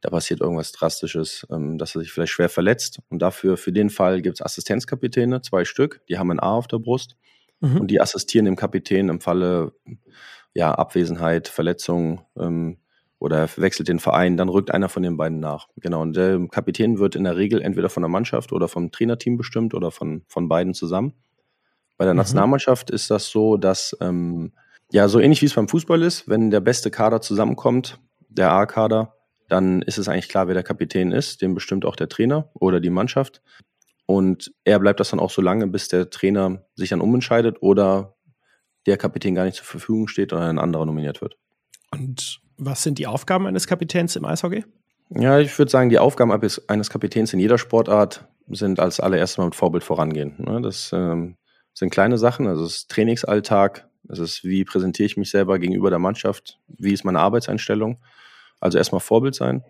da 0.00 0.10
passiert 0.10 0.40
irgendwas 0.40 0.72
Drastisches, 0.72 1.46
ähm, 1.50 1.78
dass 1.78 1.94
er 1.94 2.02
sich 2.02 2.12
vielleicht 2.12 2.32
schwer 2.32 2.48
verletzt. 2.48 3.00
Und 3.08 3.22
dafür, 3.22 3.56
für 3.56 3.72
den 3.72 3.90
Fall 3.90 4.20
gibt 4.22 4.36
es 4.36 4.44
Assistenzkapitäne, 4.44 5.40
zwei 5.40 5.64
Stück, 5.64 6.02
die 6.08 6.18
haben 6.18 6.30
ein 6.30 6.40
A 6.40 6.52
auf 6.52 6.66
der 6.66 6.78
Brust 6.78 7.16
mhm. 7.60 7.80
und 7.80 7.90
die 7.90 8.00
assistieren 8.00 8.44
dem 8.44 8.56
Kapitän 8.56 9.08
im 9.08 9.20
Falle 9.20 9.72
ja, 10.52 10.72
Abwesenheit, 10.72 11.48
Verletzung 11.48 12.20
ähm, 12.38 12.78
oder 13.18 13.48
wechselt 13.56 13.88
den 13.88 13.98
Verein, 13.98 14.36
dann 14.36 14.48
rückt 14.48 14.70
einer 14.70 14.88
von 14.88 15.02
den 15.02 15.16
beiden 15.16 15.40
nach. 15.40 15.68
Genau. 15.76 16.02
Und 16.02 16.14
der 16.14 16.38
Kapitän 16.48 16.98
wird 16.98 17.16
in 17.16 17.24
der 17.24 17.36
Regel 17.36 17.62
entweder 17.62 17.88
von 17.88 18.02
der 18.02 18.10
Mannschaft 18.10 18.52
oder 18.52 18.68
vom 18.68 18.92
Trainerteam 18.92 19.36
bestimmt 19.36 19.74
oder 19.74 19.90
von, 19.90 20.22
von 20.28 20.48
beiden 20.48 20.74
zusammen. 20.74 21.14
Bei 21.96 22.04
der 22.04 22.14
mhm. 22.14 22.18
Nationalmannschaft 22.18 22.90
ist 22.90 23.10
das 23.10 23.28
so, 23.28 23.56
dass 23.56 23.96
ähm, 24.00 24.52
ja 24.90 25.08
so 25.08 25.20
ähnlich 25.20 25.42
wie 25.42 25.46
es 25.46 25.54
beim 25.54 25.68
Fußball 25.68 26.02
ist, 26.02 26.28
wenn 26.28 26.50
der 26.50 26.60
beste 26.60 26.90
Kader 26.90 27.20
zusammenkommt, 27.20 28.00
der 28.28 28.50
A-Kader, 28.50 29.14
dann 29.48 29.82
ist 29.82 29.98
es 29.98 30.08
eigentlich 30.08 30.28
klar, 30.28 30.46
wer 30.48 30.54
der 30.54 30.62
Kapitän 30.62 31.12
ist. 31.12 31.42
Den 31.42 31.54
bestimmt 31.54 31.84
auch 31.84 31.96
der 31.96 32.08
Trainer 32.08 32.50
oder 32.54 32.80
die 32.80 32.90
Mannschaft. 32.90 33.42
Und 34.06 34.52
er 34.64 34.78
bleibt 34.78 35.00
das 35.00 35.10
dann 35.10 35.20
auch 35.20 35.30
so 35.30 35.40
lange, 35.40 35.66
bis 35.66 35.88
der 35.88 36.10
Trainer 36.10 36.64
sich 36.74 36.90
dann 36.90 37.00
umentscheidet 37.00 37.62
oder 37.62 38.16
der 38.86 38.96
Kapitän 38.96 39.34
gar 39.34 39.44
nicht 39.44 39.56
zur 39.56 39.64
Verfügung 39.64 40.08
steht 40.08 40.32
oder 40.32 40.42
ein 40.42 40.58
anderer 40.58 40.84
nominiert 40.84 41.22
wird. 41.22 41.36
Und 41.90 42.40
was 42.56 42.82
sind 42.82 42.98
die 42.98 43.06
Aufgaben 43.06 43.46
eines 43.46 43.66
Kapitäns 43.66 44.16
im 44.16 44.24
Eishockey? 44.24 44.64
Ja, 45.10 45.38
ich 45.38 45.58
würde 45.58 45.70
sagen, 45.70 45.90
die 45.90 45.98
Aufgaben 45.98 46.32
eines 46.32 46.90
Kapitäns 46.90 47.32
in 47.32 47.40
jeder 47.40 47.58
Sportart 47.58 48.26
sind 48.48 48.80
als 48.80 49.00
allererstes 49.00 49.38
mal 49.38 49.44
mit 49.44 49.54
Vorbild 49.54 49.84
vorangehen. 49.84 50.34
Ne? 50.38 50.60
Das 50.60 50.90
ähm, 50.92 51.36
sind 51.74 51.90
kleine 51.90 52.18
Sachen, 52.18 52.46
also 52.46 52.64
es 52.64 52.76
ist 52.76 52.90
Trainingsalltag, 52.90 53.88
es 54.08 54.18
ist, 54.18 54.44
wie 54.44 54.64
präsentiere 54.64 55.06
ich 55.06 55.16
mich 55.16 55.30
selber 55.30 55.58
gegenüber 55.58 55.90
der 55.90 55.98
Mannschaft, 55.98 56.58
wie 56.68 56.92
ist 56.92 57.04
meine 57.04 57.20
Arbeitseinstellung. 57.20 57.98
Also 58.60 58.78
erstmal 58.78 59.00
Vorbild 59.00 59.34
sein 59.34 59.64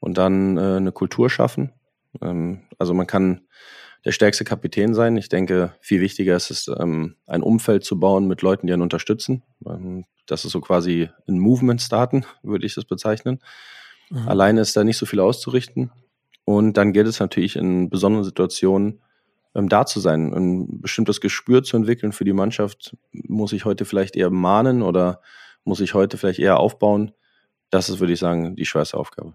und 0.00 0.18
dann 0.18 0.56
äh, 0.56 0.76
eine 0.76 0.92
Kultur 0.92 1.30
schaffen. 1.30 1.72
Ähm, 2.20 2.62
also 2.78 2.94
man 2.94 3.06
kann 3.06 3.42
der 4.04 4.12
stärkste 4.12 4.44
Kapitän 4.44 4.94
sein. 4.94 5.16
Ich 5.16 5.28
denke, 5.28 5.74
viel 5.80 6.00
wichtiger 6.00 6.34
ist 6.34 6.50
es, 6.50 6.68
ähm, 6.68 7.16
ein 7.26 7.42
Umfeld 7.42 7.84
zu 7.84 8.00
bauen 8.00 8.26
mit 8.26 8.42
Leuten, 8.42 8.66
die 8.66 8.72
einen 8.72 8.82
unterstützen. 8.82 9.42
Ähm, 9.66 10.04
das 10.26 10.44
ist 10.44 10.52
so 10.52 10.60
quasi 10.60 11.08
ein 11.28 11.38
Movement 11.38 11.80
starten, 11.82 12.24
würde 12.42 12.66
ich 12.66 12.74
das 12.74 12.84
bezeichnen. 12.84 13.40
Mhm. 14.10 14.28
Alleine 14.28 14.60
ist 14.60 14.76
da 14.76 14.84
nicht 14.84 14.98
so 14.98 15.06
viel 15.06 15.20
auszurichten. 15.20 15.90
Und 16.44 16.76
dann 16.76 16.92
gilt 16.92 17.06
es 17.06 17.20
natürlich 17.20 17.56
in 17.56 17.88
besonderen 17.90 18.24
Situationen, 18.24 19.00
ähm, 19.54 19.68
da 19.68 19.86
zu 19.86 20.00
sein, 20.00 20.32
ein 20.32 20.80
bestimmtes 20.80 21.20
Gespür 21.20 21.62
zu 21.62 21.76
entwickeln 21.76 22.12
für 22.12 22.24
die 22.24 22.32
Mannschaft, 22.32 22.96
muss 23.12 23.52
ich 23.52 23.64
heute 23.64 23.84
vielleicht 23.84 24.16
eher 24.16 24.30
mahnen 24.30 24.82
oder 24.82 25.20
muss 25.64 25.80
ich 25.80 25.94
heute 25.94 26.16
vielleicht 26.16 26.38
eher 26.38 26.58
aufbauen. 26.58 27.12
Das 27.70 27.88
ist, 27.88 28.00
würde 28.00 28.12
ich 28.12 28.18
sagen, 28.18 28.56
die 28.56 28.66
schwerste 28.66 28.96
Aufgabe. 28.96 29.34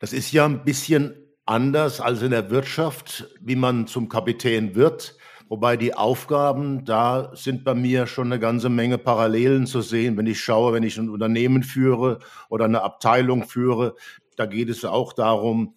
Das 0.00 0.12
ist 0.12 0.32
ja 0.32 0.44
ein 0.44 0.64
bisschen 0.64 1.14
anders 1.46 2.00
als 2.00 2.22
in 2.22 2.30
der 2.30 2.50
Wirtschaft, 2.50 3.28
wie 3.40 3.56
man 3.56 3.86
zum 3.86 4.08
Kapitän 4.08 4.74
wird. 4.74 5.16
Wobei 5.48 5.76
die 5.76 5.94
Aufgaben, 5.94 6.84
da 6.84 7.30
sind 7.34 7.62
bei 7.62 7.74
mir 7.74 8.06
schon 8.06 8.26
eine 8.26 8.40
ganze 8.40 8.68
Menge 8.68 8.96
Parallelen 8.96 9.66
zu 9.66 9.82
sehen. 9.82 10.16
Wenn 10.16 10.26
ich 10.26 10.40
schaue, 10.40 10.72
wenn 10.72 10.82
ich 10.82 10.96
ein 10.98 11.10
Unternehmen 11.10 11.62
führe 11.62 12.20
oder 12.48 12.64
eine 12.64 12.82
Abteilung 12.82 13.44
führe, 13.44 13.94
da 14.36 14.46
geht 14.46 14.70
es 14.70 14.84
auch 14.84 15.12
darum, 15.12 15.74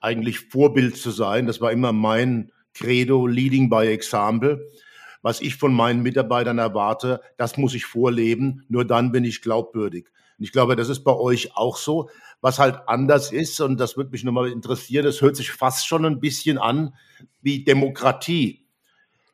eigentlich 0.00 0.40
Vorbild 0.40 0.96
zu 0.96 1.10
sein. 1.10 1.46
Das 1.46 1.60
war 1.60 1.70
immer 1.70 1.92
mein 1.92 2.50
Credo, 2.74 3.26
Leading 3.26 3.70
by 3.70 3.86
Example. 3.86 4.70
Was 5.22 5.40
ich 5.40 5.56
von 5.56 5.72
meinen 5.72 6.02
Mitarbeitern 6.02 6.58
erwarte, 6.58 7.20
das 7.38 7.56
muss 7.56 7.74
ich 7.74 7.86
vorleben. 7.86 8.64
Nur 8.68 8.84
dann 8.84 9.10
bin 9.10 9.24
ich 9.24 9.40
glaubwürdig. 9.40 10.08
Und 10.38 10.44
ich 10.44 10.52
glaube, 10.52 10.76
das 10.76 10.88
ist 10.88 11.04
bei 11.04 11.14
euch 11.14 11.56
auch 11.56 11.76
so. 11.76 12.10
Was 12.40 12.58
halt 12.58 12.76
anders 12.86 13.32
ist, 13.32 13.60
und 13.60 13.78
das 13.78 13.96
würde 13.96 14.10
mich 14.10 14.24
nochmal 14.24 14.50
interessieren, 14.50 15.04
das 15.04 15.22
hört 15.22 15.36
sich 15.36 15.52
fast 15.52 15.86
schon 15.86 16.04
ein 16.04 16.20
bisschen 16.20 16.58
an 16.58 16.94
wie 17.40 17.64
Demokratie, 17.64 18.66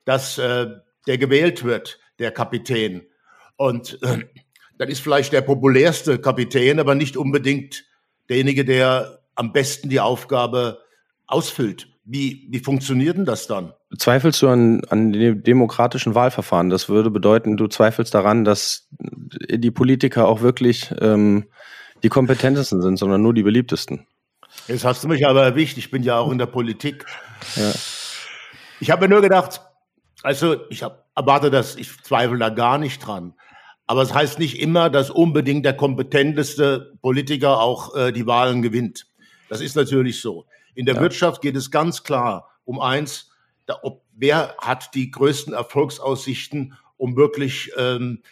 dass 0.04 0.38
äh, 0.38 0.68
der 1.06 1.18
gewählt 1.18 1.64
wird, 1.64 1.98
der 2.18 2.30
Kapitän. 2.30 3.02
Und 3.56 3.98
äh, 4.02 4.18
dann 4.78 4.88
ist 4.88 5.00
vielleicht 5.00 5.32
der 5.32 5.42
populärste 5.42 6.20
Kapitän, 6.20 6.78
aber 6.78 6.94
nicht 6.94 7.16
unbedingt 7.16 7.84
derjenige, 8.28 8.64
der 8.64 9.22
am 9.34 9.52
besten 9.52 9.88
die 9.88 10.00
Aufgabe 10.00 10.78
ausfüllt. 11.26 11.89
Wie, 12.04 12.48
wie 12.50 12.60
funktioniert 12.60 13.16
denn 13.16 13.24
das 13.24 13.46
dann? 13.46 13.72
Zweifelst 13.96 14.40
du 14.42 14.48
an, 14.48 14.82
an 14.88 15.12
dem 15.12 15.42
demokratischen 15.42 16.14
Wahlverfahren? 16.14 16.70
Das 16.70 16.88
würde 16.88 17.10
bedeuten, 17.10 17.56
du 17.56 17.68
zweifelst 17.68 18.14
daran, 18.14 18.44
dass 18.44 18.88
die 18.98 19.70
Politiker 19.70 20.26
auch 20.26 20.40
wirklich 20.40 20.92
ähm, 21.00 21.46
die 22.02 22.08
kompetentesten 22.08 22.80
sind, 22.80 22.96
sondern 22.96 23.22
nur 23.22 23.34
die 23.34 23.42
beliebtesten. 23.42 24.06
Jetzt 24.66 24.84
hast 24.84 25.04
du 25.04 25.08
mich 25.08 25.26
aber 25.26 25.44
erwischt. 25.44 25.78
Ich 25.78 25.90
bin 25.90 26.02
ja 26.02 26.18
auch 26.18 26.30
in 26.30 26.38
der 26.38 26.46
Politik. 26.46 27.04
Ja. 27.56 27.72
Ich 28.80 28.90
habe 28.90 29.06
mir 29.06 29.14
nur 29.14 29.22
gedacht, 29.22 29.60
also 30.22 30.56
ich 30.70 30.82
hab, 30.82 31.06
erwarte 31.14 31.50
das, 31.50 31.76
ich 31.76 32.02
zweifle 32.02 32.38
da 32.38 32.48
gar 32.48 32.78
nicht 32.78 33.06
dran. 33.06 33.34
Aber 33.86 34.02
es 34.02 34.08
das 34.08 34.16
heißt 34.16 34.38
nicht 34.38 34.60
immer, 34.60 34.88
dass 34.88 35.10
unbedingt 35.10 35.64
der 35.64 35.74
kompetenteste 35.74 36.92
Politiker 37.02 37.60
auch 37.60 37.94
äh, 37.96 38.12
die 38.12 38.26
Wahlen 38.26 38.62
gewinnt. 38.62 39.06
Das 39.48 39.60
ist 39.60 39.74
natürlich 39.74 40.20
so. 40.20 40.46
In 40.80 40.86
der 40.86 40.94
ja. 40.94 41.02
Wirtschaft 41.02 41.42
geht 41.42 41.56
es 41.56 41.70
ganz 41.70 42.04
klar 42.04 42.48
um 42.64 42.80
eins, 42.80 43.28
da, 43.66 43.80
ob, 43.82 44.02
wer 44.14 44.56
hat 44.56 44.94
die 44.94 45.10
größten 45.10 45.52
Erfolgsaussichten, 45.52 46.72
um 46.96 47.16
wirklich 47.16 47.70
ähm, 47.76 48.22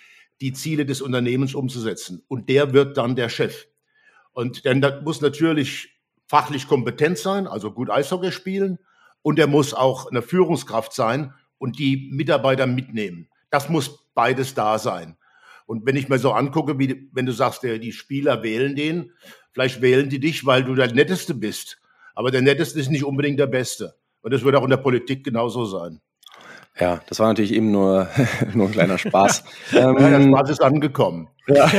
die 0.41 0.55
Ziele 0.55 0.87
des 0.87 1.03
Unternehmens 1.03 1.55
umzusetzen. 1.55 2.25
Und 2.27 2.49
der 2.49 2.73
wird 2.73 2.97
dann 2.97 3.17
der 3.17 3.29
Chef. 3.29 3.67
Und 4.33 4.65
denn 4.65 4.81
das 4.81 5.03
muss 5.05 5.21
natürlich 5.21 6.01
fachlich 6.27 6.67
kompetent 6.69 7.19
sein, 7.19 7.47
also 7.47 7.71
gut 7.71 7.91
Eishockey 7.91 8.33
spielen. 8.33 8.79
Und 9.21 9.39
er 9.39 9.47
muss 9.47 9.75
auch 9.75 10.11
eine 10.11 10.23
Führungskraft 10.23 10.95
sein 10.95 11.35
und 11.59 11.79
die 11.79 12.09
Mitarbeiter 12.11 12.67
mitnehmen. 12.67 13.29
Das 13.51 13.69
muss 13.69 14.07
beides 14.15 14.55
da 14.55 14.79
sein. 14.79 15.19
Und 15.67 15.85
wenn 15.85 15.97
ich 15.97 16.09
mir 16.09 16.19
so 16.19 16.33
angucke, 16.33 16.79
wie 16.79 17.11
wenn 17.13 17.27
du 17.27 17.33
sagst, 17.33 17.63
der, 17.63 17.79
die 17.79 17.93
Spieler 17.93 18.43
wählen 18.43 18.75
den, 18.75 19.13
vielleicht 19.53 19.83
wählen 19.83 20.09
die 20.09 20.19
dich, 20.19 20.47
weil 20.47 20.65
du 20.65 20.75
der 20.75 20.95
Netteste 20.95 21.35
bist. 21.35 21.79
Aber 22.19 22.33
der 22.33 22.43
Netteste 22.43 22.81
ist 22.81 22.91
nicht 22.91 23.05
unbedingt 23.05 23.39
der 23.39 23.47
Beste. 23.47 23.95
Und 24.23 24.33
das 24.33 24.43
wird 24.43 24.57
auch 24.57 24.65
in 24.65 24.71
der 24.71 24.79
Politik 24.79 25.23
genauso 25.23 25.67
sein. 25.67 26.01
Ja, 26.77 27.01
das 27.07 27.21
war 27.21 27.29
natürlich 27.29 27.53
eben 27.53 27.71
nur, 27.71 28.09
nur 28.55 28.67
ein 28.67 28.73
kleiner 28.73 28.99
Spaß. 28.99 29.45
ähm, 29.73 29.97
ja, 30.01 30.19
der 30.19 30.23
Spaß 30.23 30.51
ist 30.51 30.61
angekommen. 30.61 31.29
Ja. 31.47 31.71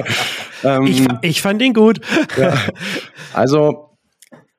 ähm, 0.64 0.86
ich, 0.86 1.06
ich 1.20 1.42
fand 1.42 1.60
ihn 1.60 1.74
gut. 1.74 2.00
ja. 2.38 2.54
Also, 3.34 3.98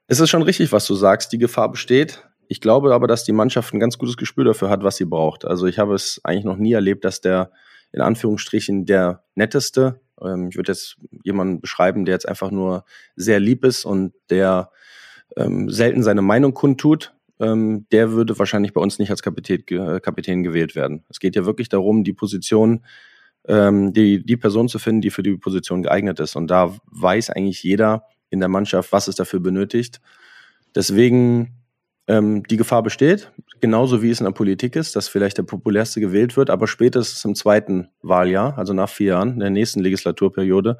es 0.06 0.20
ist 0.20 0.30
schon 0.30 0.44
richtig, 0.44 0.72
was 0.72 0.86
du 0.86 0.94
sagst. 0.94 1.34
Die 1.34 1.40
Gefahr 1.40 1.72
besteht. 1.72 2.24
Ich 2.48 2.62
glaube 2.62 2.94
aber, 2.94 3.08
dass 3.08 3.24
die 3.24 3.34
Mannschaft 3.34 3.74
ein 3.74 3.80
ganz 3.80 3.98
gutes 3.98 4.18
Gespür 4.18 4.44
dafür 4.44 4.70
hat, 4.70 4.84
was 4.84 4.98
sie 4.98 5.06
braucht. 5.06 5.44
Also, 5.44 5.66
ich 5.66 5.80
habe 5.80 5.96
es 5.96 6.22
eigentlich 6.24 6.46
noch 6.46 6.58
nie 6.58 6.74
erlebt, 6.74 7.04
dass 7.04 7.20
der 7.20 7.50
in 7.92 8.02
Anführungsstrichen 8.02 8.86
der 8.86 9.24
netteste, 9.34 10.02
ähm, 10.22 10.50
ich 10.50 10.56
würde 10.56 10.72
jetzt 10.72 10.98
jemanden 11.24 11.62
beschreiben, 11.62 12.06
der 12.06 12.14
jetzt 12.14 12.30
einfach 12.30 12.52
nur 12.52 12.86
sehr 13.16 13.40
lieb 13.40 13.66
ist 13.66 13.86
und 13.86 14.14
der 14.30 14.70
ähm, 15.36 15.70
selten 15.70 16.04
seine 16.04 16.22
Meinung 16.22 16.54
kundtut, 16.54 17.14
ähm, 17.40 17.86
der 17.92 18.12
würde 18.12 18.38
wahrscheinlich 18.40 18.74
bei 18.74 18.82
uns 18.82 19.00
nicht 19.00 19.12
als 19.12 19.22
Kapitän, 19.22 19.64
äh, 19.68 20.00
Kapitän 20.00 20.44
gewählt 20.44 20.76
werden. 20.76 21.04
Es 21.10 21.20
geht 21.20 21.36
ja 21.36 21.46
wirklich 21.46 21.70
darum, 21.70 22.04
die 22.04 22.14
Position, 22.14 22.86
ähm, 23.48 23.94
die, 23.94 24.26
die 24.26 24.38
Person 24.38 24.70
zu 24.70 24.80
finden, 24.80 25.02
die 25.02 25.12
für 25.12 25.24
die 25.24 25.38
Position 25.38 25.84
geeignet 25.84 26.20
ist. 26.20 26.36
Und 26.36 26.48
da 26.48 26.76
weiß 26.86 27.30
eigentlich 27.30 27.64
jeder 27.64 28.06
in 28.30 28.40
der 28.40 28.50
Mannschaft, 28.50 28.92
was 28.92 29.08
es 29.08 29.16
dafür 29.16 29.40
benötigt. 29.40 30.02
Deswegen 30.74 31.56
ähm, 32.08 32.44
die 32.44 32.58
Gefahr 32.58 32.84
besteht, 32.84 33.32
genauso 33.62 34.02
wie 34.02 34.12
es 34.12 34.20
in 34.20 34.26
der 34.26 34.32
Politik 34.32 34.76
ist, 34.76 34.96
dass 34.96 35.08
vielleicht 35.08 35.38
der 35.38 35.44
populärste 35.44 36.00
gewählt 36.00 36.38
wird, 36.38 36.50
aber 36.50 36.68
spätestens 36.68 37.26
im 37.26 37.36
zweiten 37.36 37.90
Wahljahr, 38.02 38.58
also 38.58 38.74
nach 38.74 38.90
vier 38.90 39.08
Jahren, 39.08 39.34
in 39.34 39.40
der 39.40 39.50
nächsten 39.50 39.80
Legislaturperiode, 39.80 40.80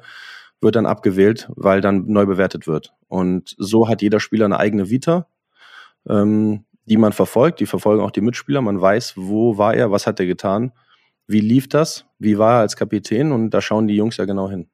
wird 0.60 0.76
dann 0.76 0.86
abgewählt, 0.86 1.48
weil 1.54 1.80
dann 1.80 2.06
neu 2.06 2.26
bewertet 2.26 2.66
wird. 2.66 2.92
Und 3.08 3.54
so 3.58 3.88
hat 3.88 4.02
jeder 4.02 4.20
Spieler 4.20 4.46
eine 4.46 4.58
eigene 4.58 4.90
Vita, 4.90 5.28
ähm, 6.08 6.64
die 6.86 6.96
man 6.96 7.12
verfolgt. 7.12 7.60
Die 7.60 7.66
verfolgen 7.66 8.02
auch 8.02 8.10
die 8.10 8.20
Mitspieler. 8.20 8.62
Man 8.62 8.80
weiß, 8.80 9.14
wo 9.16 9.58
war 9.58 9.74
er, 9.74 9.90
was 9.90 10.06
hat 10.06 10.20
er 10.20 10.26
getan, 10.26 10.72
wie 11.26 11.40
lief 11.40 11.68
das, 11.68 12.06
wie 12.18 12.38
war 12.38 12.54
er 12.54 12.60
als 12.60 12.76
Kapitän 12.76 13.32
und 13.32 13.50
da 13.50 13.60
schauen 13.60 13.88
die 13.88 13.96
Jungs 13.96 14.16
ja 14.16 14.24
genau 14.24 14.48
hin. 14.48 14.68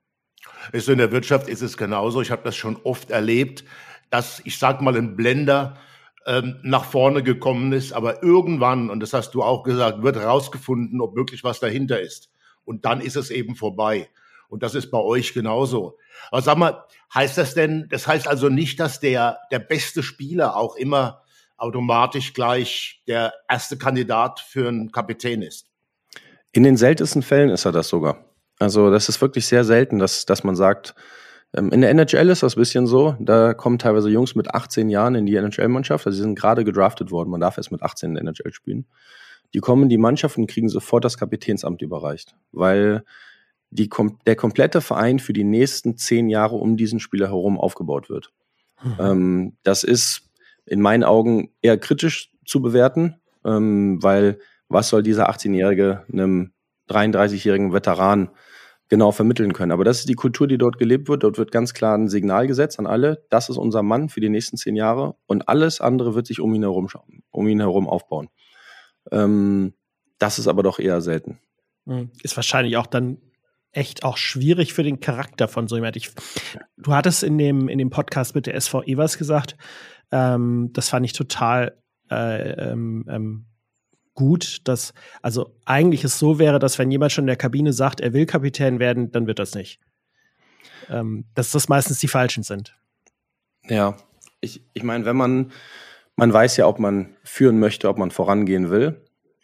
Ist 0.72 0.88
in 0.88 0.98
der 0.98 1.12
Wirtschaft 1.12 1.48
ist 1.48 1.62
es 1.62 1.76
genauso. 1.76 2.20
Ich 2.20 2.30
habe 2.30 2.42
das 2.44 2.56
schon 2.56 2.76
oft 2.84 3.10
erlebt, 3.10 3.64
dass 4.10 4.42
ich 4.44 4.58
sag 4.58 4.82
mal 4.82 4.96
ein 4.96 5.16
Blender 5.16 5.76
ähm, 6.26 6.56
nach 6.62 6.84
vorne 6.84 7.22
gekommen 7.22 7.72
ist, 7.72 7.92
aber 7.92 8.22
irgendwann 8.22 8.90
und 8.90 9.00
das 9.00 9.12
hast 9.12 9.34
du 9.34 9.42
auch 9.42 9.62
gesagt, 9.62 10.02
wird 10.02 10.16
herausgefunden, 10.16 11.00
ob 11.00 11.16
wirklich 11.16 11.42
was 11.42 11.60
dahinter 11.60 12.00
ist 12.00 12.30
und 12.64 12.84
dann 12.84 13.00
ist 13.00 13.16
es 13.16 13.30
eben 13.30 13.56
vorbei. 13.56 14.08
Und 14.52 14.62
das 14.62 14.74
ist 14.74 14.90
bei 14.90 14.98
euch 14.98 15.32
genauso. 15.32 15.96
Aber 16.30 16.42
sag 16.42 16.58
mal, 16.58 16.84
heißt 17.14 17.38
das 17.38 17.54
denn, 17.54 17.86
das 17.88 18.06
heißt 18.06 18.28
also 18.28 18.50
nicht, 18.50 18.78
dass 18.80 19.00
der, 19.00 19.38
der 19.50 19.60
beste 19.60 20.02
Spieler 20.02 20.56
auch 20.56 20.76
immer 20.76 21.22
automatisch 21.56 22.34
gleich 22.34 23.02
der 23.06 23.32
erste 23.48 23.78
Kandidat 23.78 24.40
für 24.40 24.68
einen 24.68 24.92
Kapitän 24.92 25.40
ist? 25.40 25.68
In 26.52 26.64
den 26.64 26.76
seltensten 26.76 27.22
Fällen 27.22 27.48
ist 27.48 27.64
er 27.64 27.72
das 27.72 27.88
sogar. 27.88 28.26
Also 28.58 28.90
das 28.90 29.08
ist 29.08 29.22
wirklich 29.22 29.46
sehr 29.46 29.64
selten, 29.64 29.98
dass, 29.98 30.26
dass 30.26 30.44
man 30.44 30.54
sagt, 30.54 30.94
ähm, 31.56 31.70
in 31.70 31.80
der 31.80 31.88
NHL 31.88 32.28
ist 32.28 32.42
das 32.42 32.54
ein 32.54 32.60
bisschen 32.60 32.86
so. 32.86 33.16
Da 33.20 33.54
kommen 33.54 33.78
teilweise 33.78 34.10
Jungs 34.10 34.34
mit 34.34 34.54
18 34.54 34.90
Jahren 34.90 35.14
in 35.14 35.24
die 35.24 35.36
NHL-Mannschaft. 35.36 36.06
Also 36.06 36.16
sie 36.16 36.24
sind 36.24 36.38
gerade 36.38 36.62
gedraftet 36.62 37.10
worden. 37.10 37.30
Man 37.30 37.40
darf 37.40 37.56
erst 37.56 37.72
mit 37.72 37.82
18 37.82 38.10
in 38.10 38.14
der 38.16 38.34
NHL 38.34 38.52
spielen. 38.52 38.84
Die 39.54 39.60
kommen 39.60 39.84
in 39.84 39.88
die 39.88 39.96
Mannschaft 39.96 40.36
und 40.36 40.46
kriegen 40.46 40.68
sofort 40.68 41.06
das 41.06 41.16
Kapitänsamt 41.16 41.80
überreicht, 41.80 42.34
weil 42.52 43.02
die, 43.72 43.88
der 44.26 44.36
komplette 44.36 44.80
Verein 44.82 45.18
für 45.18 45.32
die 45.32 45.44
nächsten 45.44 45.96
zehn 45.96 46.28
Jahre 46.28 46.56
um 46.56 46.76
diesen 46.76 47.00
Spieler 47.00 47.28
herum 47.28 47.58
aufgebaut 47.58 48.10
wird. 48.10 48.30
Mhm. 48.82 48.96
Ähm, 49.00 49.56
das 49.62 49.82
ist 49.82 50.30
in 50.66 50.80
meinen 50.80 51.04
Augen 51.04 51.50
eher 51.62 51.78
kritisch 51.78 52.30
zu 52.44 52.60
bewerten, 52.60 53.16
ähm, 53.44 54.02
weil 54.02 54.38
was 54.68 54.88
soll 54.88 55.02
dieser 55.02 55.30
18-Jährige 55.30 56.04
einem 56.12 56.52
33-jährigen 56.88 57.72
Veteran 57.72 58.30
genau 58.88 59.10
vermitteln 59.10 59.54
können. 59.54 59.72
Aber 59.72 59.84
das 59.84 60.00
ist 60.00 60.08
die 60.10 60.14
Kultur, 60.14 60.46
die 60.46 60.58
dort 60.58 60.76
gelebt 60.76 61.08
wird. 61.08 61.22
Dort 61.22 61.38
wird 61.38 61.50
ganz 61.50 61.72
klar 61.72 61.96
ein 61.96 62.08
Signal 62.08 62.46
gesetzt 62.46 62.78
an 62.78 62.86
alle, 62.86 63.24
das 63.30 63.48
ist 63.48 63.56
unser 63.56 63.82
Mann 63.82 64.10
für 64.10 64.20
die 64.20 64.28
nächsten 64.28 64.58
zehn 64.58 64.76
Jahre 64.76 65.16
und 65.26 65.48
alles 65.48 65.80
andere 65.80 66.14
wird 66.14 66.26
sich 66.26 66.40
um 66.40 66.54
ihn 66.54 66.62
herum, 66.62 66.88
um 67.30 67.48
ihn 67.48 67.60
herum 67.60 67.88
aufbauen. 67.88 68.28
Ähm, 69.10 69.72
das 70.18 70.38
ist 70.38 70.46
aber 70.46 70.62
doch 70.62 70.78
eher 70.78 71.00
selten. 71.00 71.38
Hm. 71.86 72.10
Ist 72.22 72.36
wahrscheinlich 72.36 72.76
auch 72.76 72.86
dann 72.86 73.18
echt 73.72 74.04
auch 74.04 74.16
schwierig 74.16 74.72
für 74.74 74.82
den 74.82 75.00
Charakter 75.00 75.48
von 75.48 75.66
so 75.66 75.76
jemand. 75.76 75.96
Ich, 75.96 76.10
du 76.76 76.94
hattest 76.94 77.22
in 77.22 77.38
dem, 77.38 77.68
in 77.68 77.78
dem 77.78 77.90
Podcast 77.90 78.34
mit 78.34 78.46
der 78.46 78.54
SV 78.54 78.82
Evers 78.82 79.18
gesagt, 79.18 79.56
ähm, 80.10 80.70
das 80.72 80.90
fand 80.90 81.06
ich 81.06 81.14
total 81.14 81.76
äh, 82.10 82.70
ähm, 82.70 83.06
ähm, 83.08 83.46
gut, 84.14 84.60
dass, 84.64 84.92
also 85.22 85.56
eigentlich 85.64 86.04
es 86.04 86.18
so 86.18 86.38
wäre, 86.38 86.58
dass 86.58 86.78
wenn 86.78 86.90
jemand 86.90 87.12
schon 87.12 87.24
in 87.24 87.28
der 87.28 87.36
Kabine 87.36 87.72
sagt, 87.72 88.00
er 88.00 88.12
will 88.12 88.26
Kapitän 88.26 88.78
werden, 88.78 89.10
dann 89.10 89.26
wird 89.26 89.38
das 89.38 89.54
nicht. 89.54 89.80
Ähm, 90.90 91.24
dass 91.34 91.50
das 91.50 91.68
meistens 91.68 91.98
die 91.98 92.08
Falschen 92.08 92.42
sind. 92.42 92.76
Ja, 93.68 93.96
ich, 94.40 94.62
ich 94.74 94.82
meine, 94.82 95.06
wenn 95.06 95.16
man, 95.16 95.52
man 96.16 96.32
weiß 96.32 96.58
ja, 96.58 96.66
ob 96.66 96.78
man 96.78 97.16
führen 97.24 97.58
möchte, 97.58 97.88
ob 97.88 97.96
man 97.96 98.10
vorangehen 98.10 98.68
will. 98.68 99.00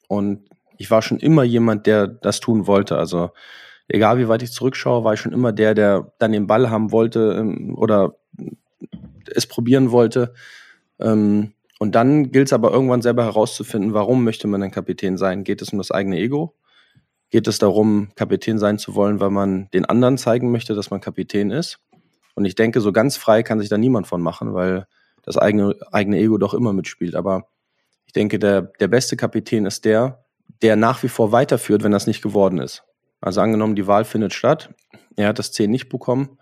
Und 0.09 0.49
ich 0.77 0.91
war 0.91 1.01
schon 1.01 1.19
immer 1.19 1.45
jemand, 1.45 1.87
der 1.87 2.07
das 2.07 2.41
tun 2.41 2.67
wollte. 2.67 2.99
Also 2.99 3.31
egal 3.88 4.18
wie 4.18 4.28
weit 4.28 4.42
ich 4.42 4.52
zurückschaue, 4.52 5.04
war 5.04 5.14
ich 5.14 5.21
schon 5.21 5.33
immer 5.33 5.52
der, 5.52 5.75
der 5.75 6.12
dann 6.18 6.33
den 6.33 6.47
Ball 6.47 6.71
haben 6.71 6.92
wollte 6.92 7.37
ähm, 7.38 7.75
oder 7.76 8.14
es 9.35 9.47
probieren 9.47 9.90
wollte. 9.90 10.35
Ähm, 11.00 11.52
und 11.78 11.95
dann 11.95 12.33
gilt 12.33 12.49
es 12.49 12.52
aber 12.52 12.73
irgendwann 12.73 13.02
selber 13.02 13.25
herauszufinden, 13.25 13.95
warum 13.95 14.25
möchte 14.25 14.49
man 14.49 14.62
ein 14.62 14.71
Kapitän 14.71 15.16
sein? 15.16 15.45
Geht 15.45 15.62
es 15.62 15.71
um 15.71 15.78
das 15.78 15.90
eigene 15.90 16.18
Ego? 16.18 16.54
geht 17.30 17.47
es 17.47 17.59
darum, 17.59 18.09
Kapitän 18.14 18.59
sein 18.59 18.78
zu 18.78 18.95
wollen, 18.95 19.21
weil 19.21 19.30
man 19.30 19.68
den 19.73 19.85
anderen 19.85 20.18
zeigen 20.18 20.50
möchte, 20.50 20.75
dass 20.75 20.90
man 20.90 21.00
Kapitän 21.00 21.50
ist. 21.50 21.78
Und 22.35 22.45
ich 22.45 22.54
denke, 22.54 22.80
so 22.80 22.92
ganz 22.92 23.16
frei 23.16 23.42
kann 23.42 23.61
sich 23.61 23.68
da 23.68 23.76
niemand 23.76 24.07
von 24.07 24.23
machen, 24.23 24.54
weil 24.54 24.87
das 25.23 25.37
eigene, 25.37 25.75
eigene 25.92 26.18
Ego 26.18 26.38
doch 26.38 26.54
immer 26.54 26.73
mitspielt. 26.73 27.14
Aber 27.14 27.49
ich 28.07 28.12
denke, 28.12 28.38
der, 28.38 28.62
der 28.62 28.88
beste 28.88 29.16
Kapitän 29.16 29.66
ist 29.66 29.85
der, 29.85 30.25
der 30.62 30.76
nach 30.76 31.02
wie 31.02 31.09
vor 31.09 31.33
weiterführt, 31.33 31.83
wenn 31.83 31.92
das 31.92 32.07
nicht 32.07 32.23
geworden 32.23 32.59
ist. 32.59 32.85
Also 33.21 33.41
angenommen, 33.41 33.75
die 33.75 33.87
Wahl 33.87 34.05
findet 34.05 34.33
statt, 34.33 34.75
er 35.17 35.29
hat 35.29 35.39
das 35.39 35.53
10 35.53 35.71
nicht 35.71 35.89
bekommen 35.89 36.39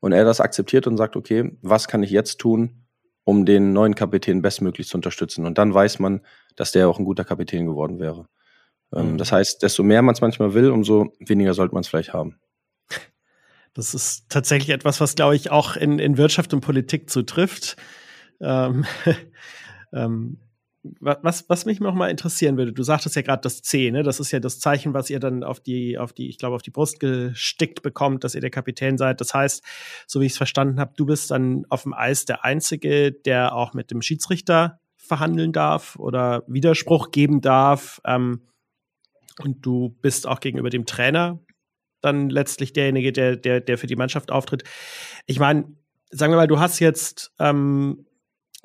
und 0.00 0.12
er 0.12 0.24
das 0.24 0.40
akzeptiert 0.40 0.86
und 0.86 0.96
sagt, 0.96 1.16
okay, 1.16 1.56
was 1.62 1.88
kann 1.88 2.02
ich 2.02 2.10
jetzt 2.10 2.38
tun, 2.38 2.84
um 3.24 3.46
den 3.46 3.72
neuen 3.72 3.94
Kapitän 3.94 4.42
bestmöglich 4.42 4.88
zu 4.88 4.96
unterstützen? 4.96 5.46
Und 5.46 5.58
dann 5.58 5.72
weiß 5.72 5.98
man, 5.98 6.20
dass 6.56 6.72
der 6.72 6.88
auch 6.88 6.98
ein 6.98 7.04
guter 7.04 7.24
Kapitän 7.24 7.66
geworden 7.66 7.98
wäre. 7.98 8.26
Ähm, 8.94 9.12
mhm. 9.12 9.18
Das 9.18 9.32
heißt, 9.32 9.62
desto 9.62 9.82
mehr 9.82 10.02
man 10.02 10.14
es 10.14 10.20
manchmal 10.20 10.54
will, 10.54 10.70
umso 10.70 11.12
weniger 11.20 11.54
sollte 11.54 11.74
man 11.74 11.82
es 11.82 11.88
vielleicht 11.88 12.12
haben. 12.12 12.38
Das 13.74 13.94
ist 13.94 14.28
tatsächlich 14.28 14.70
etwas, 14.70 15.00
was, 15.00 15.14
glaube 15.14 15.36
ich, 15.36 15.50
auch 15.50 15.76
in, 15.76 15.98
in 15.98 16.16
Wirtschaft 16.16 16.52
und 16.52 16.60
Politik 16.60 17.08
zutrifft. 17.10 17.76
Ähm, 18.40 18.84
ähm, 19.92 20.38
was, 20.82 21.48
was 21.48 21.66
mich 21.66 21.80
noch 21.80 21.94
mal 21.94 22.08
interessieren 22.08 22.56
würde, 22.56 22.72
du 22.72 22.82
sagtest 22.82 23.16
ja 23.16 23.22
gerade 23.22 23.40
das 23.42 23.62
C, 23.62 23.90
ne? 23.90 24.02
Das 24.02 24.20
ist 24.20 24.30
ja 24.30 24.40
das 24.40 24.60
Zeichen, 24.60 24.94
was 24.94 25.10
ihr 25.10 25.18
dann 25.18 25.42
auf 25.42 25.60
die, 25.60 25.98
auf 25.98 26.12
die, 26.12 26.28
ich 26.28 26.38
glaube, 26.38 26.54
auf 26.54 26.62
die 26.62 26.70
Brust 26.70 27.00
gestickt 27.00 27.82
bekommt, 27.82 28.24
dass 28.24 28.34
ihr 28.34 28.40
der 28.40 28.50
Kapitän 28.50 28.96
seid. 28.96 29.20
Das 29.20 29.34
heißt, 29.34 29.62
so 30.06 30.20
wie 30.20 30.26
ich 30.26 30.32
es 30.32 30.38
verstanden 30.38 30.78
habe, 30.78 30.92
du 30.96 31.06
bist 31.06 31.30
dann 31.30 31.64
auf 31.68 31.82
dem 31.82 31.94
Eis 31.94 32.24
der 32.24 32.44
Einzige, 32.44 33.12
der 33.12 33.54
auch 33.54 33.74
mit 33.74 33.90
dem 33.90 34.02
Schiedsrichter 34.02 34.80
verhandeln 34.96 35.52
darf 35.52 35.96
oder 35.96 36.44
Widerspruch 36.46 37.10
geben 37.10 37.40
darf. 37.40 38.00
Ähm, 38.04 38.42
und 39.42 39.64
du 39.64 39.96
bist 40.00 40.26
auch 40.26 40.40
gegenüber 40.40 40.70
dem 40.70 40.86
Trainer 40.86 41.40
dann 42.00 42.30
letztlich 42.30 42.72
derjenige, 42.72 43.12
der, 43.12 43.36
der, 43.36 43.60
der 43.60 43.78
für 43.78 43.86
die 43.86 43.96
Mannschaft 43.96 44.30
auftritt. 44.30 44.64
Ich 45.26 45.40
meine, 45.40 45.64
sagen 46.10 46.32
wir 46.32 46.36
mal, 46.36 46.46
du 46.46 46.60
hast 46.60 46.78
jetzt, 46.78 47.32
ähm, 47.38 48.06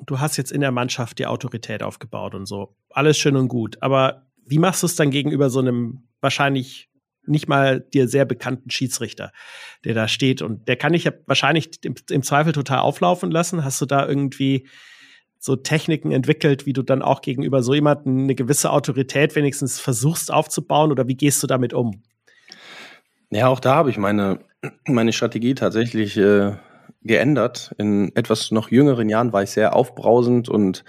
du 0.00 0.20
hast 0.20 0.36
jetzt 0.36 0.52
in 0.52 0.60
der 0.60 0.72
Mannschaft 0.72 1.18
die 1.18 1.26
Autorität 1.26 1.82
aufgebaut 1.82 2.34
und 2.34 2.46
so. 2.46 2.76
Alles 2.90 3.18
schön 3.18 3.36
und 3.36 3.48
gut. 3.48 3.76
Aber 3.80 4.26
wie 4.46 4.58
machst 4.58 4.82
du 4.82 4.86
es 4.86 4.96
dann 4.96 5.10
gegenüber 5.10 5.50
so 5.50 5.60
einem 5.60 6.08
wahrscheinlich 6.20 6.90
nicht 7.26 7.48
mal 7.48 7.80
dir 7.80 8.08
sehr 8.08 8.24
bekannten 8.24 8.70
Schiedsrichter, 8.70 9.32
der 9.84 9.94
da 9.94 10.08
steht 10.08 10.42
und 10.42 10.68
der 10.68 10.76
kann 10.76 10.92
dich 10.92 11.04
ja 11.04 11.12
wahrscheinlich 11.26 11.82
im, 11.84 11.94
im 12.10 12.22
Zweifel 12.22 12.52
total 12.52 12.80
auflaufen 12.80 13.30
lassen. 13.30 13.64
Hast 13.64 13.80
du 13.80 13.86
da 13.86 14.06
irgendwie 14.06 14.68
so 15.38 15.56
Techniken 15.56 16.10
entwickelt, 16.10 16.66
wie 16.66 16.72
du 16.72 16.82
dann 16.82 17.02
auch 17.02 17.20
gegenüber 17.20 17.62
so 17.62 17.74
jemanden 17.74 18.24
eine 18.24 18.34
gewisse 18.34 18.70
Autorität 18.70 19.34
wenigstens 19.36 19.80
versuchst 19.80 20.32
aufzubauen 20.32 20.90
oder 20.90 21.06
wie 21.08 21.16
gehst 21.16 21.42
du 21.42 21.46
damit 21.46 21.72
um? 21.72 22.02
Ja, 23.30 23.48
auch 23.48 23.60
da 23.60 23.74
habe 23.74 23.90
ich 23.90 23.98
meine, 23.98 24.40
meine 24.86 25.12
Strategie 25.12 25.54
tatsächlich 25.54 26.16
äh, 26.16 26.52
geändert. 27.02 27.74
In 27.78 28.14
etwas 28.16 28.50
noch 28.50 28.70
jüngeren 28.70 29.08
Jahren 29.08 29.32
war 29.32 29.42
ich 29.42 29.50
sehr 29.50 29.74
aufbrausend 29.74 30.48
und 30.48 30.84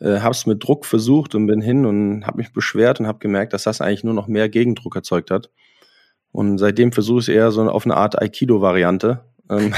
äh, 0.00 0.20
habe 0.20 0.32
es 0.32 0.46
mit 0.46 0.62
Druck 0.62 0.86
versucht 0.86 1.34
und 1.34 1.46
bin 1.46 1.60
hin 1.60 1.86
und 1.86 2.26
habe 2.26 2.38
mich 2.38 2.52
beschwert 2.52 3.00
und 3.00 3.06
habe 3.06 3.18
gemerkt, 3.18 3.52
dass 3.52 3.64
das 3.64 3.80
eigentlich 3.80 4.04
nur 4.04 4.14
noch 4.14 4.28
mehr 4.28 4.48
Gegendruck 4.48 4.96
erzeugt 4.96 5.30
hat. 5.30 5.50
Und 6.32 6.58
seitdem 6.58 6.92
versuche 6.92 7.20
ich 7.20 7.28
es 7.28 7.34
eher 7.34 7.50
so 7.50 7.62
auf 7.68 7.84
eine 7.84 7.96
Art 7.96 8.20
Aikido-Variante. 8.20 9.24
Ähm, 9.50 9.74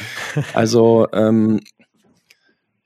also 0.54 1.08
ähm, 1.12 1.60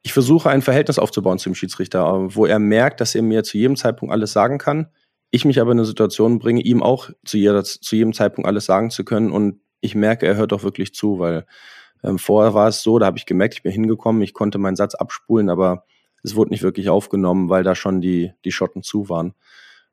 ich 0.02 0.12
versuche 0.12 0.48
ein 0.48 0.62
Verhältnis 0.62 0.98
aufzubauen 0.98 1.38
zum 1.38 1.54
Schiedsrichter, 1.54 2.34
wo 2.34 2.46
er 2.46 2.58
merkt, 2.58 3.00
dass 3.00 3.14
er 3.14 3.22
mir 3.22 3.42
zu 3.42 3.58
jedem 3.58 3.76
Zeitpunkt 3.76 4.12
alles 4.12 4.32
sagen 4.32 4.58
kann. 4.58 4.88
Ich 5.30 5.44
mich 5.44 5.60
aber 5.60 5.72
in 5.72 5.78
eine 5.78 5.86
Situation 5.86 6.38
bringe, 6.38 6.62
ihm 6.62 6.82
auch 6.82 7.10
zu, 7.24 7.36
jeder, 7.36 7.62
zu 7.64 7.96
jedem 7.96 8.14
Zeitpunkt 8.14 8.48
alles 8.48 8.64
sagen 8.64 8.90
zu 8.90 9.04
können. 9.04 9.30
Und 9.30 9.60
ich 9.80 9.94
merke, 9.94 10.26
er 10.26 10.36
hört 10.36 10.52
auch 10.52 10.62
wirklich 10.62 10.94
zu, 10.94 11.18
weil 11.18 11.44
ähm, 12.02 12.18
vorher 12.18 12.54
war 12.54 12.68
es 12.68 12.82
so, 12.82 12.98
da 12.98 13.06
habe 13.06 13.18
ich 13.18 13.26
gemerkt, 13.26 13.54
ich 13.54 13.62
bin 13.62 13.72
hingekommen, 13.72 14.22
ich 14.22 14.34
konnte 14.34 14.58
meinen 14.58 14.76
Satz 14.76 14.94
abspulen, 14.94 15.50
aber 15.50 15.84
es 16.22 16.34
wurde 16.34 16.50
nicht 16.50 16.62
wirklich 16.62 16.88
aufgenommen, 16.88 17.48
weil 17.48 17.64
da 17.64 17.74
schon 17.74 18.00
die, 18.00 18.32
die 18.44 18.52
Schotten 18.52 18.82
zu 18.82 19.08
waren. 19.08 19.34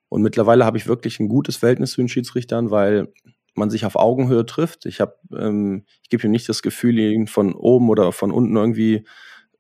Und 0.10 0.22
mittlerweile 0.22 0.66
habe 0.66 0.78
ich 0.78 0.88
wirklich 0.88 1.20
ein 1.20 1.28
gutes 1.30 1.58
Verhältnis 1.58 1.92
zu 1.92 2.02
den 2.02 2.10
Schiedsrichtern, 2.10 2.72
weil 2.72 3.12
man 3.56 3.70
sich 3.70 3.86
auf 3.86 3.96
Augenhöhe 3.96 4.46
trifft. 4.46 4.86
Ich 4.86 5.02
habe, 5.02 5.16
ähm, 5.36 5.86
ich 6.04 6.10
gebe 6.10 6.26
ihm 6.26 6.32
nicht 6.32 6.50
das 6.50 6.62
Gefühl, 6.62 7.00
ihn 7.00 7.28
von 7.28 7.54
oben 7.54 7.90
oder 7.90 8.12
von 8.12 8.32
unten 8.32 8.56
irgendwie 8.56 9.06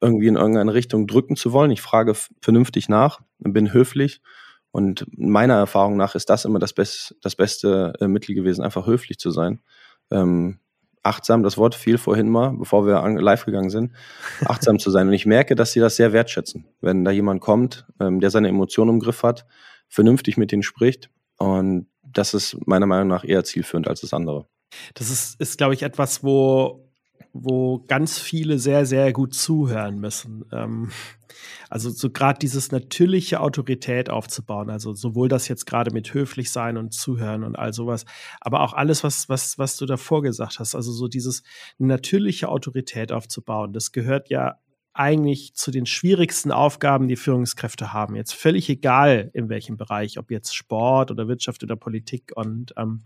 irgendwie 0.02 0.28
in 0.28 0.36
irgendeine 0.36 0.74
Richtung 0.74 1.08
drücken 1.08 1.36
zu 1.36 1.52
wollen. 1.54 1.72
Ich 1.72 1.82
frage 1.82 2.14
vernünftig 2.42 2.90
nach, 2.90 3.22
bin 3.40 3.74
höflich. 3.74 4.22
Und 4.72 5.06
meiner 5.18 5.56
Erfahrung 5.56 5.96
nach 5.96 6.16
ist 6.16 6.30
das 6.30 6.44
immer 6.44 6.60
das, 6.60 6.74
Best, 6.74 7.16
das 7.22 7.36
beste 7.36 7.94
äh, 8.02 8.08
Mittel 8.08 8.36
gewesen, 8.36 8.62
einfach 8.62 8.88
höflich 8.88 9.18
zu 9.18 9.32
sein. 9.32 9.62
Ähm, 10.12 10.60
achtsam, 11.06 11.44
das 11.44 11.58
Wort 11.58 11.76
fiel 11.76 11.98
vorhin 11.98 12.30
mal, 12.30 12.52
bevor 12.52 12.86
wir 12.86 13.02
live 13.22 13.46
gegangen 13.46 13.70
sind, 13.70 13.92
achtsam 14.46 14.80
zu 14.80 14.90
sein. 14.92 15.08
Und 15.08 15.14
ich 15.14 15.26
merke, 15.26 15.56
dass 15.56 15.72
sie 15.72 15.80
das 15.80 15.96
sehr 15.96 16.14
wertschätzen, 16.14 16.66
wenn 16.82 17.06
da 17.06 17.12
jemand 17.12 17.42
kommt, 17.42 17.86
ähm, 18.00 18.20
der 18.20 18.30
seine 18.30 18.50
Emotionen 18.50 18.92
im 18.96 19.00
Griff 19.00 19.24
hat, 19.24 19.46
vernünftig 19.88 20.38
mit 20.38 20.52
denen 20.52 20.64
spricht. 20.64 21.10
Und 21.38 21.88
das 22.04 22.34
ist 22.34 22.58
meiner 22.66 22.86
Meinung 22.86 23.08
nach 23.08 23.24
eher 23.24 23.44
zielführend 23.44 23.88
als 23.88 24.02
das 24.02 24.14
andere. 24.14 24.48
Das 24.94 25.10
ist, 25.10 25.40
ist 25.40 25.58
glaube 25.58 25.74
ich, 25.74 25.84
etwas, 25.84 26.24
wo 26.24 26.85
wo 27.38 27.84
ganz 27.88 28.18
viele 28.18 28.60
sehr, 28.60 28.86
sehr 28.86 29.12
gut 29.12 29.34
zuhören 29.34 30.00
müssen. 30.00 30.46
Ähm, 30.54 30.92
also 31.70 31.90
so 31.90 32.10
gerade 32.10 32.40
dieses 32.40 32.72
natürliche 32.72 33.42
Autorität 33.42 34.10
aufzubauen, 34.10 34.70
also 34.70 34.94
sowohl 34.94 35.28
das 35.28 35.50
jetzt 35.50 35.66
gerade 35.66 35.92
mit 35.92 36.14
höflich 36.14 36.50
sein 36.50 36.78
und 36.78 36.94
zuhören 36.94 37.44
und 37.44 37.58
all 37.58 37.74
sowas, 37.74 38.06
aber 38.40 38.62
auch 38.62 38.72
alles, 38.72 39.04
was, 39.04 39.28
was, 39.28 39.58
was 39.58 39.76
du 39.76 39.86
davor 39.86 40.22
gesagt 40.22 40.60
hast, 40.60 40.76
also 40.76 40.94
so 40.94 41.10
dieses 41.10 41.44
natürliche 41.78 42.48
Autorität 42.48 43.12
aufzubauen, 43.12 43.74
das 43.74 43.92
gehört 43.92 44.30
ja 44.30 44.56
eigentlich 44.94 45.56
zu 45.56 45.72
den 45.72 45.86
schwierigsten 45.86 46.54
Aufgaben, 46.54 47.10
die 47.10 47.18
Führungskräfte 47.18 47.92
haben. 47.92 48.16
Jetzt 48.16 48.34
völlig 48.34 48.70
egal, 48.70 49.30
in 49.34 49.50
welchem 49.50 49.76
Bereich, 49.76 50.18
ob 50.18 50.32
jetzt 50.32 50.56
Sport 50.56 51.12
oder 51.12 51.28
Wirtschaft 51.28 51.64
oder 51.64 51.76
Politik. 51.76 52.32
Und 52.34 52.74
ähm, 52.78 53.04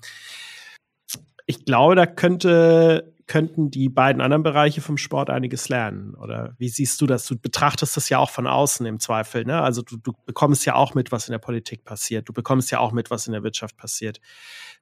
ich 1.48 1.66
glaube, 1.66 1.96
da 1.96 2.06
könnte 2.06 3.16
könnten 3.30 3.70
die 3.70 3.90
beiden 3.90 4.22
anderen 4.22 4.42
Bereiche 4.42 4.82
vom 4.82 4.98
Sport 4.98 5.30
einiges 5.30 5.70
lernen. 5.70 6.16
Oder 6.16 6.56
wie 6.58 6.68
siehst 6.68 7.00
du 7.00 7.06
das? 7.06 7.28
Du 7.28 7.38
betrachtest 7.38 7.96
das 7.96 8.10
ja 8.10 8.18
auch 8.18 8.32
von 8.32 8.48
außen 8.48 8.86
im 8.88 9.00
Zweifel. 9.00 9.46
Ne? 9.46 9.62
Also 9.62 9.84
du, 9.84 9.98
du 9.98 10.14
bekommst 10.26 10.66
ja 10.66 10.74
auch 10.74 10.96
mit, 10.96 11.12
was 11.12 11.28
in 11.28 11.32
der 11.32 11.40
Politik 11.40 11.86
passiert. 11.86 12.28
Du 12.28 12.34
bekommst 12.34 12.72
ja 12.72 12.80
auch 12.80 12.92
mit, 12.92 13.12
was 13.12 13.28
in 13.28 13.34
der 13.34 13.44
Wirtschaft 13.44 13.78
passiert. 13.78 14.20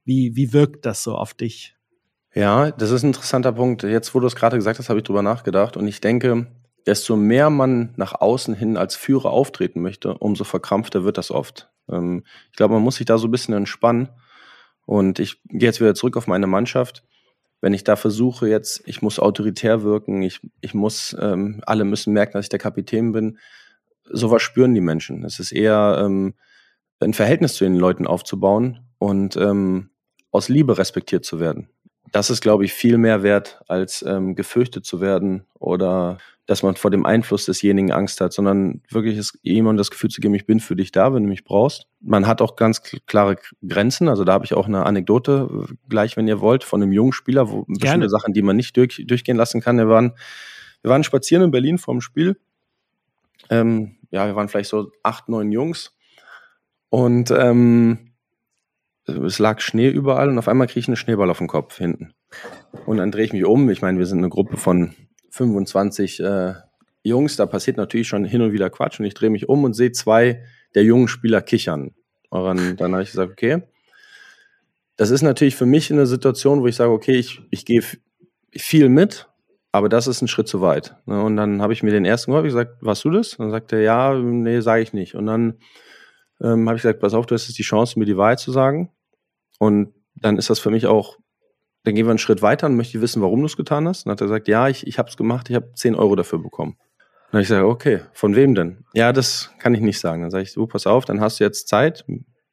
Wie, 0.06 0.36
wie 0.38 0.54
wirkt 0.54 0.86
das 0.86 1.04
so 1.04 1.16
auf 1.16 1.34
dich? 1.34 1.76
Ja, 2.34 2.72
das 2.72 2.92
ist 2.92 3.04
ein 3.04 3.08
interessanter 3.08 3.52
Punkt. 3.52 3.84
Jetzt, 3.84 4.16
wo 4.16 4.22
du 4.22 4.28
es 4.28 4.36
gerade 4.36 4.56
gesagt 4.56 4.80
hast, 4.80 4.88
habe 4.88 5.00
ich 5.00 5.06
drüber 5.06 5.22
nachgedacht. 5.22 5.76
Und 5.76 5.86
ich 5.86 6.00
denke, 6.00 6.48
desto 6.86 7.18
mehr 7.18 7.50
man 7.50 7.94
nach 7.98 8.14
außen 8.14 8.56
hin 8.56 8.78
als 8.78 8.96
Führer 8.96 9.30
auftreten 9.30 9.82
möchte, 9.82 10.18
umso 10.18 10.46
verkrampfter 10.46 11.04
wird 11.04 11.18
das 11.18 11.32
oft. 11.32 11.70
Ähm, 11.90 12.24
ich 12.50 12.56
glaube, 12.56 12.76
man 12.76 12.84
muss 12.84 12.96
sich 12.96 13.06
da 13.06 13.18
so 13.18 13.28
ein 13.28 13.32
bisschen 13.32 13.56
entspannen. 13.56 14.08
Und 14.86 15.20
ich 15.20 15.42
gehe 15.50 15.68
jetzt 15.68 15.82
wieder 15.82 15.96
zurück 15.96 16.16
auf 16.16 16.28
meine 16.28 16.48
Mannschaft 16.48 17.04
wenn 17.62 17.74
ich 17.74 17.84
da 17.84 17.96
versuche 17.96 18.48
jetzt, 18.48 18.84
ich 18.86 19.02
muss 19.02 19.20
autoritär 19.20 19.84
wirken, 19.84 20.22
ich, 20.22 20.40
ich 20.62 20.74
muss, 20.74 21.16
ähm, 21.20 21.62
alle 21.66 21.86
müssen 21.86 22.14
merken, 22.14 22.34
dass 22.34 22.46
ich 22.46 22.50
der 22.50 22.60
Kapitän 22.60 23.12
bin, 23.12 23.40
sowas 24.04 24.42
spüren 24.42 24.74
die 24.74 24.82
Menschen. 24.82 25.24
Es 25.24 25.40
ist 25.40 25.52
eher 25.52 26.02
ähm, 26.04 26.36
ein 27.00 27.14
Verhältnis 27.14 27.56
zu 27.56 27.64
den 27.64 27.76
Leuten 27.76 28.08
aufzubauen 28.08 28.88
und 29.00 29.36
ähm, 29.38 29.90
aus 30.32 30.50
Liebe 30.50 30.78
respektiert 30.78 31.26
zu 31.26 31.40
werden. 31.40 31.70
Das 32.12 32.30
ist, 32.30 32.42
glaube 32.42 32.66
ich, 32.66 32.74
viel 32.74 32.98
mehr 32.98 33.24
wert, 33.24 33.62
als 33.68 34.02
ähm, 34.02 34.36
gefürchtet 34.36 34.86
zu 34.86 35.02
werden 35.02 35.46
oder 35.60 36.18
dass 36.48 36.64
man 36.64 36.78
vor 36.78 36.90
dem 36.90 37.06
Einfluss 37.06 37.46
desjenigen 37.46 37.92
Angst 37.92 38.22
hat, 38.22 38.32
sondern 38.32 38.82
wirklich 38.90 39.18
ist 39.18 39.38
jemandem 39.42 39.78
das 39.78 39.92
Gefühl 39.92 40.10
zu 40.10 40.22
geben, 40.22 40.34
ich 40.34 40.46
bin 40.46 40.62
für 40.62 40.78
dich 40.78 40.94
da, 40.94 41.14
wenn 41.14 41.24
du 41.24 41.30
mich 41.30 41.44
brauchst. 41.44 41.88
Man 42.00 42.26
hat 42.26 42.42
auch 42.42 42.56
ganz 42.56 42.82
klare 43.06 43.36
Grenzen. 43.68 44.08
Also 44.08 44.24
da 44.24 44.32
habe 44.32 44.46
ich 44.46 44.54
auch 44.54 44.66
eine 44.66 44.86
Anekdote, 44.86 45.50
äh, 45.52 45.74
gleich 45.90 46.16
wenn 46.16 46.28
ihr 46.28 46.40
wollt, 46.40 46.64
von 46.64 46.82
einem 46.82 46.94
jungen 46.94 47.12
Spieler, 47.12 47.50
wo 47.50 47.64
Gerne. 47.64 47.80
bestimmte 47.80 48.10
Sachen, 48.10 48.34
die 48.34 48.42
man 48.42 48.56
nicht 48.56 48.78
durch, 48.78 49.04
durchgehen 49.06 49.36
lassen 49.36 49.60
kann. 49.60 49.78
Wir 49.78 49.90
waren, 49.90 50.14
wir 50.82 50.90
waren 50.90 51.04
spazieren 51.04 51.44
in 51.44 51.52
Berlin 51.52 51.78
vorm 51.78 52.00
Spiel. 52.00 52.40
Ähm, 53.50 53.98
ja, 54.10 54.26
wir 54.26 54.36
waren 54.38 54.48
vielleicht 54.48 54.70
so 54.70 54.92
acht, 55.04 55.28
neun 55.28 55.52
Jungs. 55.52 55.98
Und 56.90 57.30
ähm, 57.32 58.07
es 59.08 59.40
lag 59.40 59.62
Schnee 59.62 59.90
überall 59.90 60.30
und 60.30 60.38
auf 60.38 60.48
einmal 60.48 60.68
kriege 60.68 60.82
ich 60.82 60.88
einen 60.88 60.98
Schneeball 60.98 61.30
auf 61.30 61.38
den 61.38 61.48
Kopf 61.48 61.78
hinten. 61.78 62.14
Und 62.86 62.98
dann 62.98 63.12
drehe 63.12 63.26
ich 63.26 63.34
mich 63.34 63.46
um. 63.46 63.70
Ich 63.70 63.82
meine, 63.82 63.98
wir 63.98 64.06
sind 64.06 64.20
eine 64.20 64.30
Gruppe 64.30 64.58
von 64.58 64.94
25 65.32 66.20
äh, 66.20 66.54
Jungs, 67.04 67.38
da 67.38 67.46
passiert 67.46 67.78
natürlich 67.78 68.08
schon 68.08 68.26
hin 68.26 68.42
und 68.42 68.52
wieder 68.52 68.70
Quatsch 68.70 69.00
und 69.00 69.06
ich 69.06 69.14
drehe 69.14 69.30
mich 69.30 69.48
um 69.48 69.64
und 69.64 69.74
sehe 69.74 69.92
zwei 69.92 70.44
der 70.76 70.84
jungen 70.84 71.08
Spieler 71.08 71.42
kichern. 71.42 71.96
Und 72.30 72.78
dann, 72.78 72.92
habe 72.92 73.04
ich 73.04 73.12
gesagt, 73.12 73.32
okay, 73.32 73.64
das 74.98 75.12
ist 75.12 75.22
natürlich 75.22 75.56
für 75.56 75.66
mich 75.66 75.92
eine 75.92 76.06
Situation, 76.06 76.62
wo 76.62 76.68
ich 76.68 76.76
sage, 76.76 76.92
okay, 76.92 77.16
ich, 77.16 77.42
ich 77.52 77.66
gehe 77.66 77.82
viel 78.52 78.90
mit, 78.90 79.30
aber 79.72 79.88
das 79.88 80.08
ist 80.08 80.22
ein 80.22 80.28
Schritt 80.28 80.48
zu 80.48 80.60
weit. 80.60 80.96
Ne? 81.06 81.22
Und 81.24 81.38
dann 81.38 81.62
habe 81.62 81.72
ich 81.72 81.84
mir 81.84 81.92
den 81.92 82.04
ersten 82.04 82.36
ich 82.36 82.44
gesagt, 82.44 82.78
warst 82.82 83.06
du 83.06 83.12
das? 83.12 83.36
Und 83.36 83.46
dann 83.46 83.52
sagt 83.52 83.72
er, 83.72 83.82
ja, 83.82 84.14
nee, 84.16 84.60
sage 84.60 84.82
ich 84.82 84.92
nicht. 84.92 85.16
Und 85.16 85.28
dann 85.28 85.60
ähm, 86.42 86.68
habe 86.68 86.76
ich 86.76 86.82
gesagt, 86.82 87.00
pass 87.00 87.14
auf, 87.14 87.26
du 87.26 87.36
hast 87.36 87.48
jetzt 87.48 87.58
die 87.58 87.64
Chance, 87.64 87.98
mir 87.98 88.06
die 88.06 88.18
Wahrheit 88.18 88.40
zu 88.40 88.52
sagen. 88.52 88.92
Und 89.58 89.94
dann 90.16 90.38
ist 90.38 90.50
das 90.50 90.60
für 90.60 90.70
mich 90.70 90.88
auch, 90.88 91.18
dann 91.84 91.96
gehen 91.96 92.06
wir 92.06 92.12
einen 92.12 92.20
Schritt 92.20 92.42
weiter 92.42 92.68
und 92.68 92.76
möchte 92.76 93.02
wissen, 93.02 93.22
warum 93.22 93.40
du 93.40 93.46
es 93.46 93.58
getan 93.58 93.88
hast. 93.88 94.06
Und 94.06 94.10
dann 94.10 94.14
hat 94.14 94.22
er 94.22 94.28
gesagt, 94.28 94.48
ja, 94.48 94.68
ich, 94.68 94.86
ich 94.88 95.00
habe 95.00 95.10
es 95.10 95.18
gemacht, 95.18 95.50
ich 95.50 95.56
habe 95.56 95.72
10 95.74 95.96
Euro 95.96 96.16
dafür 96.16 96.40
bekommen. 96.40 96.74
Und 96.74 97.34
dann 97.34 97.42
ich 97.42 97.48
gesagt, 97.48 97.66
okay, 97.66 98.02
von 98.14 98.36
wem 98.36 98.56
denn? 98.56 98.86
Ja, 98.94 99.14
das 99.14 99.52
kann 99.60 99.74
ich 99.74 99.82
nicht 99.82 100.00
sagen. 100.00 100.22
Dann 100.22 100.32
sage 100.32 100.44
ich, 100.44 100.54
du, 100.54 100.68
pass 100.68 100.88
auf, 100.88 101.06
dann 101.06 101.22
hast 101.22 101.40
du 101.40 101.44
jetzt 101.44 101.68
Zeit, 101.68 102.06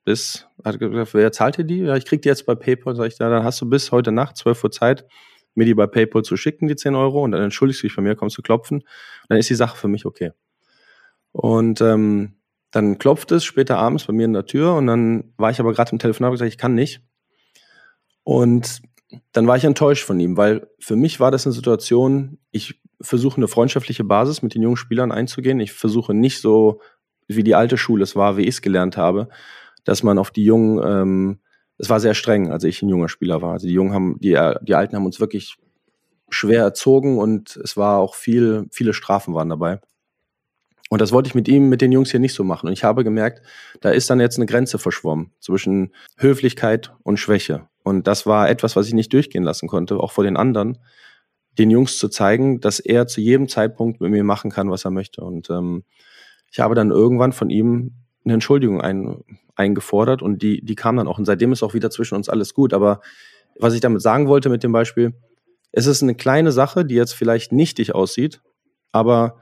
bis, 0.05 0.47
hat 0.65 0.79
gesagt, 0.79 1.15
wer 1.15 1.33
zahlt 1.33 1.59
dir 1.59 1.65
die? 1.65 1.81
Ja, 1.81 1.97
ich 1.97 2.05
krieg 2.05 2.23
die 2.23 2.29
jetzt 2.29 2.47
bei 2.47 2.55
PayPal. 2.55 2.95
Sag 2.95 3.07
ich, 3.07 3.19
ja, 3.19 3.29
dann 3.29 3.45
hast 3.45 3.61
du 3.61 3.69
bis 3.69 3.93
heute 3.93 4.13
Nacht, 4.13 4.37
12 4.37 4.65
Uhr 4.65 4.71
Zeit, 4.71 5.07
mir 5.55 5.65
die 5.65 5.75
bei 5.75 5.87
PayPal 5.87 6.23
zu 6.23 6.37
schicken, 6.37 6.69
die 6.69 6.77
10 6.77 6.95
Euro, 6.95 7.23
und 7.23 7.33
dann 7.33 7.43
entschuldigst 7.43 7.83
du 7.83 7.87
dich 7.87 7.97
bei 7.97 8.03
mir, 8.03 8.17
kommst 8.17 8.37
du 8.37 8.43
klopfen. 8.43 8.83
Dann 9.29 9.39
ist 9.39 9.49
die 9.49 9.55
Sache 9.55 9.77
für 9.77 9.89
mich 9.89 10.05
okay. 10.05 10.33
Und 11.33 11.81
ähm, 11.81 12.35
dann 12.75 12.99
klopft 12.99 13.31
es 13.31 13.45
später 13.45 13.79
abends 13.79 14.05
bei 14.05 14.13
mir 14.13 14.25
in 14.25 14.33
der 14.33 14.47
Tür 14.47 14.75
und 14.75 14.89
dann 14.89 15.33
war 15.37 15.51
ich 15.51 15.61
aber 15.61 15.73
gerade 15.73 15.93
im 15.93 16.01
Telefonat 16.01 16.31
und 16.31 16.35
gesagt, 16.35 16.51
ich 16.51 16.59
kann 16.59 16.75
nicht. 16.75 17.03
Und 18.25 18.83
dann 19.31 19.47
war 19.47 19.57
ich 19.57 19.63
enttäuscht 19.63 20.05
von 20.05 20.19
ihm, 20.19 20.37
weil 20.37 20.67
für 20.81 20.97
mich 20.97 21.21
war 21.21 21.31
das 21.31 21.47
eine 21.47 21.53
Situation, 21.53 22.39
ich 22.51 22.81
versuche 23.01 23.37
eine 23.37 23.47
freundschaftliche 23.47 24.03
Basis 24.03 24.43
mit 24.43 24.57
den 24.57 24.63
jungen 24.63 24.77
Spielern 24.77 25.13
einzugehen. 25.13 25.61
Ich 25.61 25.73
versuche 25.73 26.15
nicht 26.15 26.41
so, 26.41 26.81
wie 27.29 27.45
die 27.45 27.55
alte 27.55 27.79
Schule 27.79 28.03
es 28.03 28.17
war, 28.17 28.37
wie 28.37 28.43
ich 28.43 28.57
es 28.57 28.63
gelernt 28.63 28.97
habe, 28.97 29.29
dass 29.85 30.03
man 30.03 30.19
auf 30.19 30.33
die 30.33 30.45
Jungen, 30.45 30.83
ähm, 30.85 31.39
es 31.79 31.91
war 31.91 32.01
sehr 32.01 32.15
streng, 32.15 32.51
als 32.51 32.65
ich 32.65 32.83
ein 32.83 32.89
junger 32.89 33.09
Spieler 33.09 33.41
war. 33.41 33.53
Also 33.53 33.69
die 33.69 33.73
Jungen 33.73 33.93
haben, 33.93 34.19
die, 34.19 34.37
die 34.63 34.75
Alten 34.75 34.97
haben 34.97 35.07
uns 35.07 35.21
wirklich 35.21 35.57
schwer 36.29 36.63
erzogen 36.63 37.19
und 37.19 37.57
es 37.57 37.77
war 37.77 37.99
auch 37.99 38.17
viel, 38.17 38.67
viele 38.73 38.95
Strafen 38.95 39.33
waren 39.33 39.51
dabei. 39.51 39.81
Und 40.91 41.01
das 41.01 41.13
wollte 41.13 41.29
ich 41.29 41.35
mit 41.35 41.49
ihm, 41.49 41.69
mit 41.69 41.81
den 41.81 41.93
Jungs 41.93 42.11
hier 42.11 42.21
nicht 42.21 42.35
so 42.35 42.45
machen. 42.45 42.67
Und 42.67 42.73
ich 42.73 42.85
habe 42.85 43.05
gemerkt, 43.05 43.43
da 43.81 43.91
ist 43.91 44.11
dann 44.11 44.21
jetzt 44.21 44.37
eine 44.37 44.47
Grenze 44.47 44.79
verschwommen 44.79 45.33
zwischen 45.41 45.93
Höflichkeit 46.19 46.93
und 47.03 47.19
Schwäche. 47.19 47.69
Und 47.83 48.07
das 48.07 48.27
war 48.27 48.49
etwas, 48.49 48.77
was 48.77 48.87
ich 48.87 48.95
nicht 48.95 49.13
durchgehen 49.13 49.45
lassen 49.45 49.69
konnte, 49.69 49.99
auch 49.99 50.13
vor 50.13 50.25
den 50.25 50.37
anderen, 50.37 50.79
den 51.59 51.71
Jungs 51.71 51.99
zu 51.99 52.09
zeigen, 52.09 52.61
dass 52.61 52.81
er 52.81 53.07
zu 53.07 53.21
jedem 53.21 53.49
Zeitpunkt 53.49 54.01
mit 54.01 54.11
mir 54.11 54.25
machen 54.25 54.51
kann, 54.51 54.71
was 54.71 54.85
er 54.85 54.91
möchte. 54.91 55.23
Und 55.23 55.51
ähm, 55.51 55.85
ich 56.51 56.61
habe 56.61 56.75
dann 56.75 56.91
irgendwann 56.91 57.33
von 57.33 57.51
ihm 57.51 57.93
eine 58.25 58.35
Entschuldigung 58.35 58.81
ein, 58.81 59.23
eingefordert 59.57 60.23
und 60.23 60.43
die, 60.43 60.65
die 60.65 60.75
kam 60.75 60.97
dann 60.97 61.09
auch. 61.09 61.19
Und 61.19 61.25
seitdem 61.25 61.53
ist 61.53 61.63
auch 61.63 61.75
wieder 61.75 61.91
zwischen 61.91 62.15
uns 62.15 62.29
alles 62.29 62.55
gut. 62.55 62.73
Aber 62.73 63.01
was 63.59 63.75
ich 63.75 63.81
damit 63.81 64.03
sagen 64.03 64.29
wollte 64.29 64.49
mit 64.49 64.63
dem 64.63 64.73
Beispiel, 64.73 65.15
es 65.73 65.87
ist 65.87 66.03
eine 66.03 66.15
kleine 66.15 66.53
Sache, 66.53 66.85
die 66.85 66.95
jetzt 66.95 67.15
vielleicht 67.15 67.53
nichtig 67.53 67.95
aussieht, 67.95 68.41
aber 68.93 69.39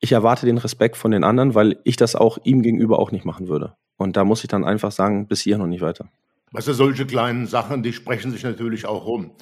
ich 0.00 0.12
erwarte 0.12 0.46
den 0.46 0.58
Respekt 0.58 0.96
von 0.96 1.10
den 1.10 1.24
anderen, 1.24 1.54
weil 1.54 1.80
ich 1.84 1.96
das 1.96 2.14
auch 2.14 2.38
ihm 2.44 2.62
gegenüber 2.62 2.98
auch 2.98 3.10
nicht 3.10 3.24
machen 3.24 3.48
würde. 3.48 3.74
Und 3.96 4.16
da 4.16 4.24
muss 4.24 4.44
ich 4.44 4.48
dann 4.48 4.64
einfach 4.64 4.92
sagen, 4.92 5.26
bis 5.26 5.40
hier 5.40 5.58
noch 5.58 5.66
nicht 5.66 5.80
weiter. 5.80 6.08
Weißt 6.52 6.68
du, 6.68 6.72
solche 6.72 7.04
kleinen 7.04 7.46
Sachen, 7.46 7.82
die 7.82 7.92
sprechen 7.92 8.30
sich 8.30 8.42
natürlich 8.42 8.86
auch 8.86 9.06
rum. 9.06 9.32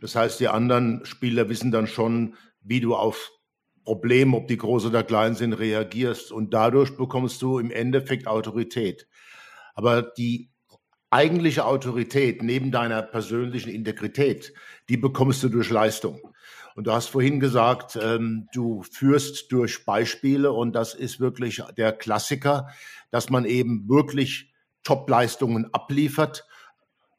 Das 0.00 0.14
heißt, 0.14 0.40
die 0.40 0.48
anderen 0.48 1.04
Spieler 1.04 1.48
wissen 1.48 1.70
dann 1.70 1.86
schon, 1.86 2.34
wie 2.62 2.80
du 2.80 2.94
auf 2.94 3.32
Probleme, 3.84 4.36
ob 4.36 4.48
die 4.48 4.56
groß 4.56 4.86
oder 4.86 5.02
klein 5.02 5.34
sind, 5.34 5.52
reagierst. 5.52 6.32
Und 6.32 6.54
dadurch 6.54 6.96
bekommst 6.96 7.42
du 7.42 7.58
im 7.58 7.70
Endeffekt 7.70 8.26
Autorität. 8.26 9.06
Aber 9.74 10.02
die 10.02 10.50
eigentliche 11.10 11.66
Autorität 11.66 12.42
neben 12.42 12.70
deiner 12.70 13.02
persönlichen 13.02 13.70
Integrität, 13.70 14.54
die 14.88 14.96
bekommst 14.96 15.42
du 15.42 15.48
durch 15.48 15.70
Leistung. 15.70 16.20
Und 16.74 16.86
du 16.86 16.92
hast 16.92 17.08
vorhin 17.08 17.38
gesagt, 17.38 17.96
ähm, 18.00 18.48
du 18.52 18.82
führst 18.82 19.52
durch 19.52 19.84
Beispiele 19.84 20.52
und 20.52 20.72
das 20.72 20.94
ist 20.94 21.20
wirklich 21.20 21.62
der 21.76 21.92
Klassiker, 21.92 22.68
dass 23.10 23.30
man 23.30 23.44
eben 23.44 23.88
wirklich 23.88 24.52
Top-Leistungen 24.82 25.72
abliefert, 25.72 26.46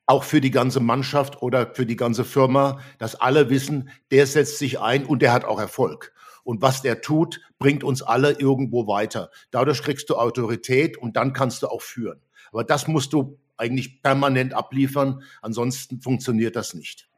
auch 0.08 0.24
für 0.24 0.42
die 0.42 0.52
ganze 0.52 0.82
Mannschaft 0.82 1.42
oder 1.42 1.74
für 1.74 1.86
die 1.86 1.96
ganze 1.96 2.26
Firma, 2.26 2.80
dass 3.00 3.16
alle 3.16 3.50
wissen, 3.50 3.90
der 4.12 4.28
setzt 4.28 4.60
sich 4.60 4.80
ein 4.80 5.06
und 5.06 5.22
der 5.22 5.34
hat 5.34 5.46
auch 5.46 5.60
Erfolg. 5.60 6.14
Und 6.44 6.62
was 6.62 6.84
der 6.84 7.02
tut, 7.02 7.42
bringt 7.58 7.84
uns 7.84 8.04
alle 8.04 8.34
irgendwo 8.34 8.88
weiter. 8.88 9.32
Dadurch 9.50 9.82
kriegst 9.82 10.10
du 10.10 10.16
Autorität 10.16 10.96
und 10.98 11.16
dann 11.16 11.34
kannst 11.34 11.64
du 11.64 11.68
auch 11.68 11.82
führen. 11.82 12.22
Aber 12.52 12.64
das 12.64 12.88
musst 12.88 13.14
du 13.14 13.40
eigentlich 13.58 14.04
permanent 14.04 14.54
abliefern, 14.54 15.24
ansonsten 15.42 16.02
funktioniert 16.02 16.56
das 16.56 16.74
nicht. 16.74 17.10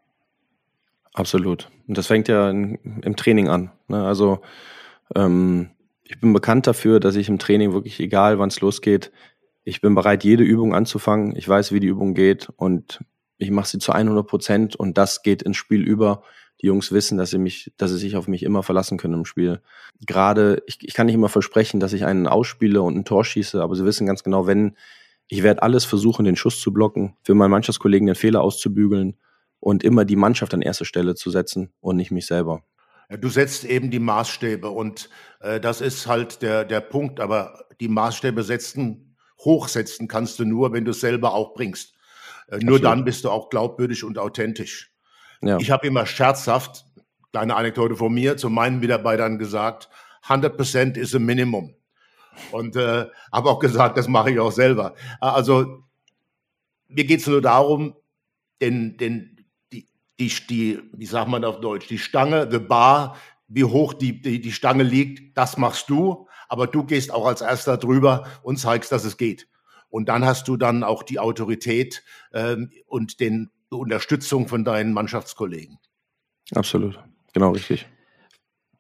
Absolut. 1.18 1.72
Und 1.88 1.98
das 1.98 2.06
fängt 2.06 2.28
ja 2.28 2.48
in, 2.52 3.02
im 3.02 3.16
Training 3.16 3.50
an. 3.50 3.72
Ne? 3.88 4.06
Also 4.06 4.42
ähm, 5.16 5.72
ich 6.04 6.20
bin 6.20 6.32
bekannt 6.32 6.68
dafür, 6.68 7.00
dass 7.00 7.16
ich 7.16 7.28
im 7.28 7.40
Training 7.40 7.74
wirklich, 7.74 8.00
egal 8.00 8.38
wann 8.38 8.50
es 8.50 8.62
losgeht, 8.62 9.12
ich 9.64 9.82
bin 9.82 9.96
bereit, 9.96 10.24
jede 10.24 10.44
Übung 10.44 10.76
anzufangen. 10.76 11.36
Ich 11.36 11.50
weiß, 11.50 11.72
wie 11.72 11.80
die 11.80 11.88
Übung 11.88 12.14
geht 12.14 12.50
und 12.56 13.04
ich 13.40 13.50
mache 13.50 13.68
sie 13.68 13.80
zu 13.80 13.94
100 13.94 14.28
Prozent 14.28 14.76
und 14.76 15.00
das 15.00 15.24
geht 15.24 15.42
ins 15.42 15.58
Spiel 15.58 15.82
über. 15.82 16.22
Die 16.62 16.68
Jungs 16.68 16.92
wissen, 16.92 17.18
dass 17.18 17.32
sie 17.32 17.40
mich, 17.40 17.74
dass 17.78 17.90
sie 17.90 17.98
sich 17.98 18.16
auf 18.16 18.28
mich 18.28 18.44
immer 18.44 18.62
verlassen 18.62 19.00
können 19.00 19.16
im 19.16 19.26
Spiel. 19.26 19.60
Gerade, 20.06 20.62
ich, 20.68 20.78
ich 20.82 20.94
kann 20.94 21.08
nicht 21.08 21.16
immer 21.16 21.30
versprechen, 21.30 21.80
dass 21.80 21.94
ich 21.94 22.06
einen 22.06 22.28
ausspiele 22.28 22.84
und 22.84 22.96
ein 22.96 23.06
Tor 23.06 23.26
schieße, 23.26 23.60
aber 23.64 23.76
sie 23.76 23.86
wissen 23.86 24.06
ganz 24.06 24.24
genau, 24.24 24.46
wenn 24.46 24.78
ich 25.28 25.42
werde 25.42 25.64
alles 25.64 25.84
versuchen, 25.84 26.26
den 26.26 26.36
Schuss 26.36 26.62
zu 26.62 26.72
blocken, 26.72 27.18
für 27.24 27.34
meinen 27.34 27.52
Mannschaftskollegen 27.52 28.06
den 28.06 28.16
Fehler 28.16 28.42
auszubügeln 28.42 29.18
und 29.60 29.84
immer 29.84 30.06
die 30.06 30.16
Mannschaft 30.16 30.54
an 30.54 30.62
erste 30.62 30.86
Stelle 30.86 31.16
zu 31.16 31.30
setzen 31.32 31.72
und 31.80 31.98
nicht 31.98 32.12
mich 32.12 32.26
selber. 32.26 32.64
Du 33.10 33.30
setzt 33.30 33.64
eben 33.64 33.90
die 33.90 34.00
Maßstäbe 34.00 34.70
und 34.70 35.10
äh, 35.40 35.60
das 35.60 35.80
ist 35.80 36.08
halt 36.08 36.42
der, 36.42 36.66
der 36.66 36.82
Punkt. 36.82 37.20
Aber 37.20 37.66
die 37.80 37.88
Maßstäbe 37.88 38.44
setzen, 38.44 39.16
hochsetzen 39.40 40.08
kannst 40.08 40.40
du 40.40 40.46
nur, 40.46 40.74
wenn 40.74 40.84
du 40.84 40.92
es 40.92 41.00
selber 41.00 41.34
auch 41.34 41.54
bringst. 41.54 41.96
Äh, 42.50 42.60
nur 42.60 42.80
dann 42.80 43.06
bist 43.06 43.24
du 43.24 43.30
auch 43.30 43.50
glaubwürdig 43.50 44.04
und 44.04 44.18
authentisch. 44.18 44.92
Ja. 45.42 45.58
Ich 45.58 45.72
habe 45.72 45.88
immer 45.88 46.06
scherzhaft, 46.06 46.86
kleine 47.32 47.56
Anekdote 47.56 47.96
von 47.96 48.14
mir, 48.14 48.36
zu 48.36 48.50
meinen 48.50 48.80
Mitarbeitern 48.80 49.38
gesagt, 49.38 49.90
100% 50.28 50.98
ist 50.98 51.16
ein 51.16 51.24
Minimum. 51.24 51.76
Und 52.52 52.76
äh, 52.76 53.06
habe 53.32 53.50
auch 53.50 53.60
gesagt, 53.60 53.98
das 53.98 54.08
mache 54.08 54.32
ich 54.32 54.40
auch 54.40 54.52
selber. 54.52 54.96
Also 55.20 55.84
mir 56.88 57.06
geht 57.06 57.22
es 57.22 57.28
nur 57.28 57.42
darum, 57.42 57.96
den, 58.62 58.98
den, 58.98 59.37
die, 60.20 60.32
die, 60.50 60.80
wie 60.94 61.06
sagt 61.06 61.30
man 61.30 61.46
auf 61.46 61.60
Deutsch, 61.60 61.88
die 61.88 62.00
Stange, 62.00 62.48
the 62.52 62.60
bar, 62.60 63.18
wie 63.48 63.64
hoch 63.64 63.94
die, 63.94 64.22
die, 64.22 64.42
die 64.42 64.52
Stange 64.52 64.84
liegt, 64.84 65.38
das 65.38 65.58
machst 65.58 65.90
du, 65.90 66.28
aber 66.50 66.68
du 66.68 66.84
gehst 66.84 67.12
auch 67.12 67.26
als 67.26 67.42
erster 67.42 67.78
drüber 67.78 68.28
und 68.42 68.58
zeigst, 68.58 68.92
dass 68.92 69.04
es 69.04 69.18
geht. 69.18 69.48
Und 69.90 70.10
dann 70.10 70.26
hast 70.26 70.48
du 70.48 70.58
dann 70.58 70.84
auch 70.84 71.04
die 71.04 71.20
Autorität 71.20 72.04
ähm, 72.34 72.72
und 72.88 73.20
den 73.20 73.52
die 73.72 73.76
Unterstützung 73.76 74.48
von 74.48 74.64
deinen 74.64 74.94
Mannschaftskollegen. 74.94 75.78
Absolut, 76.56 77.00
genau 77.34 77.52
richtig. 77.52 77.88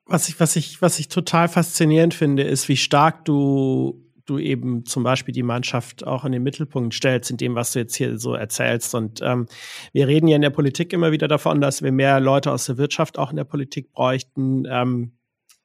Was 0.05 0.29
ich, 0.29 0.39
was 0.39 0.55
ich, 0.55 0.81
was 0.81 0.99
ich 0.99 1.09
total 1.09 1.49
faszinierend 1.49 2.13
finde, 2.13 2.43
ist, 2.43 2.69
wie 2.69 2.77
stark 2.77 3.25
du 3.25 4.06
du 4.27 4.37
eben 4.37 4.85
zum 4.85 5.03
Beispiel 5.03 5.33
die 5.33 5.43
Mannschaft 5.43 6.05
auch 6.05 6.25
in 6.25 6.31
den 6.31 6.43
Mittelpunkt 6.43 6.93
stellst, 6.93 7.31
in 7.31 7.37
dem, 7.37 7.55
was 7.55 7.71
du 7.71 7.79
jetzt 7.79 7.95
hier 7.95 8.17
so 8.17 8.33
erzählst. 8.33 8.93
Und 8.93 9.21
ähm, 9.23 9.47
wir 9.93 10.07
reden 10.07 10.27
ja 10.27 10.35
in 10.35 10.41
der 10.41 10.49
Politik 10.49 10.93
immer 10.93 11.11
wieder 11.11 11.27
davon, 11.27 11.61
dass 11.61 11.81
wir 11.81 11.91
mehr 11.91 12.19
Leute 12.19 12.51
aus 12.51 12.65
der 12.65 12.77
Wirtschaft 12.77 13.17
auch 13.17 13.31
in 13.31 13.37
der 13.37 13.45
Politik 13.45 13.91
bräuchten. 13.91 14.65
Ähm, 14.69 15.13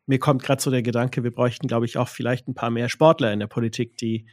mir 0.07 0.19
kommt 0.19 0.43
gerade 0.43 0.63
so 0.63 0.71
der 0.71 0.83
Gedanke, 0.83 1.25
wir 1.25 1.33
bräuchten, 1.33 1.67
glaube 1.67 1.87
ich, 1.87 1.99
auch 1.99 2.09
vielleicht 2.09 2.49
ein 2.49 2.55
paar 2.55 2.71
mehr 2.71 2.89
Sportler 2.89 3.33
in 3.33 3.41
der 3.41 3.47
Politik, 3.47 3.97
die, 3.99 4.27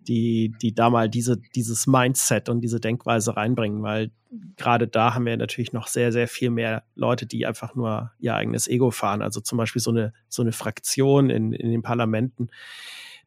die, 0.00 0.54
die 0.60 0.74
da 0.74 0.90
mal 0.90 1.08
diese, 1.08 1.38
dieses 1.54 1.86
Mindset 1.86 2.48
und 2.48 2.60
diese 2.60 2.80
Denkweise 2.80 3.36
reinbringen, 3.36 3.82
weil 3.82 4.10
gerade 4.56 4.86
da 4.86 5.14
haben 5.14 5.26
wir 5.26 5.36
natürlich 5.36 5.72
noch 5.72 5.86
sehr, 5.86 6.12
sehr 6.12 6.28
viel 6.28 6.50
mehr 6.50 6.84
Leute, 6.94 7.26
die 7.26 7.46
einfach 7.46 7.74
nur 7.74 8.12
ihr 8.18 8.34
eigenes 8.34 8.68
Ego 8.68 8.90
fahren. 8.90 9.22
Also 9.22 9.40
zum 9.40 9.58
Beispiel 9.58 9.80
so 9.80 9.90
eine, 9.90 10.12
so 10.28 10.42
eine 10.42 10.52
Fraktion 10.52 11.30
in, 11.30 11.52
in 11.52 11.70
den 11.70 11.82
Parlamenten 11.82 12.48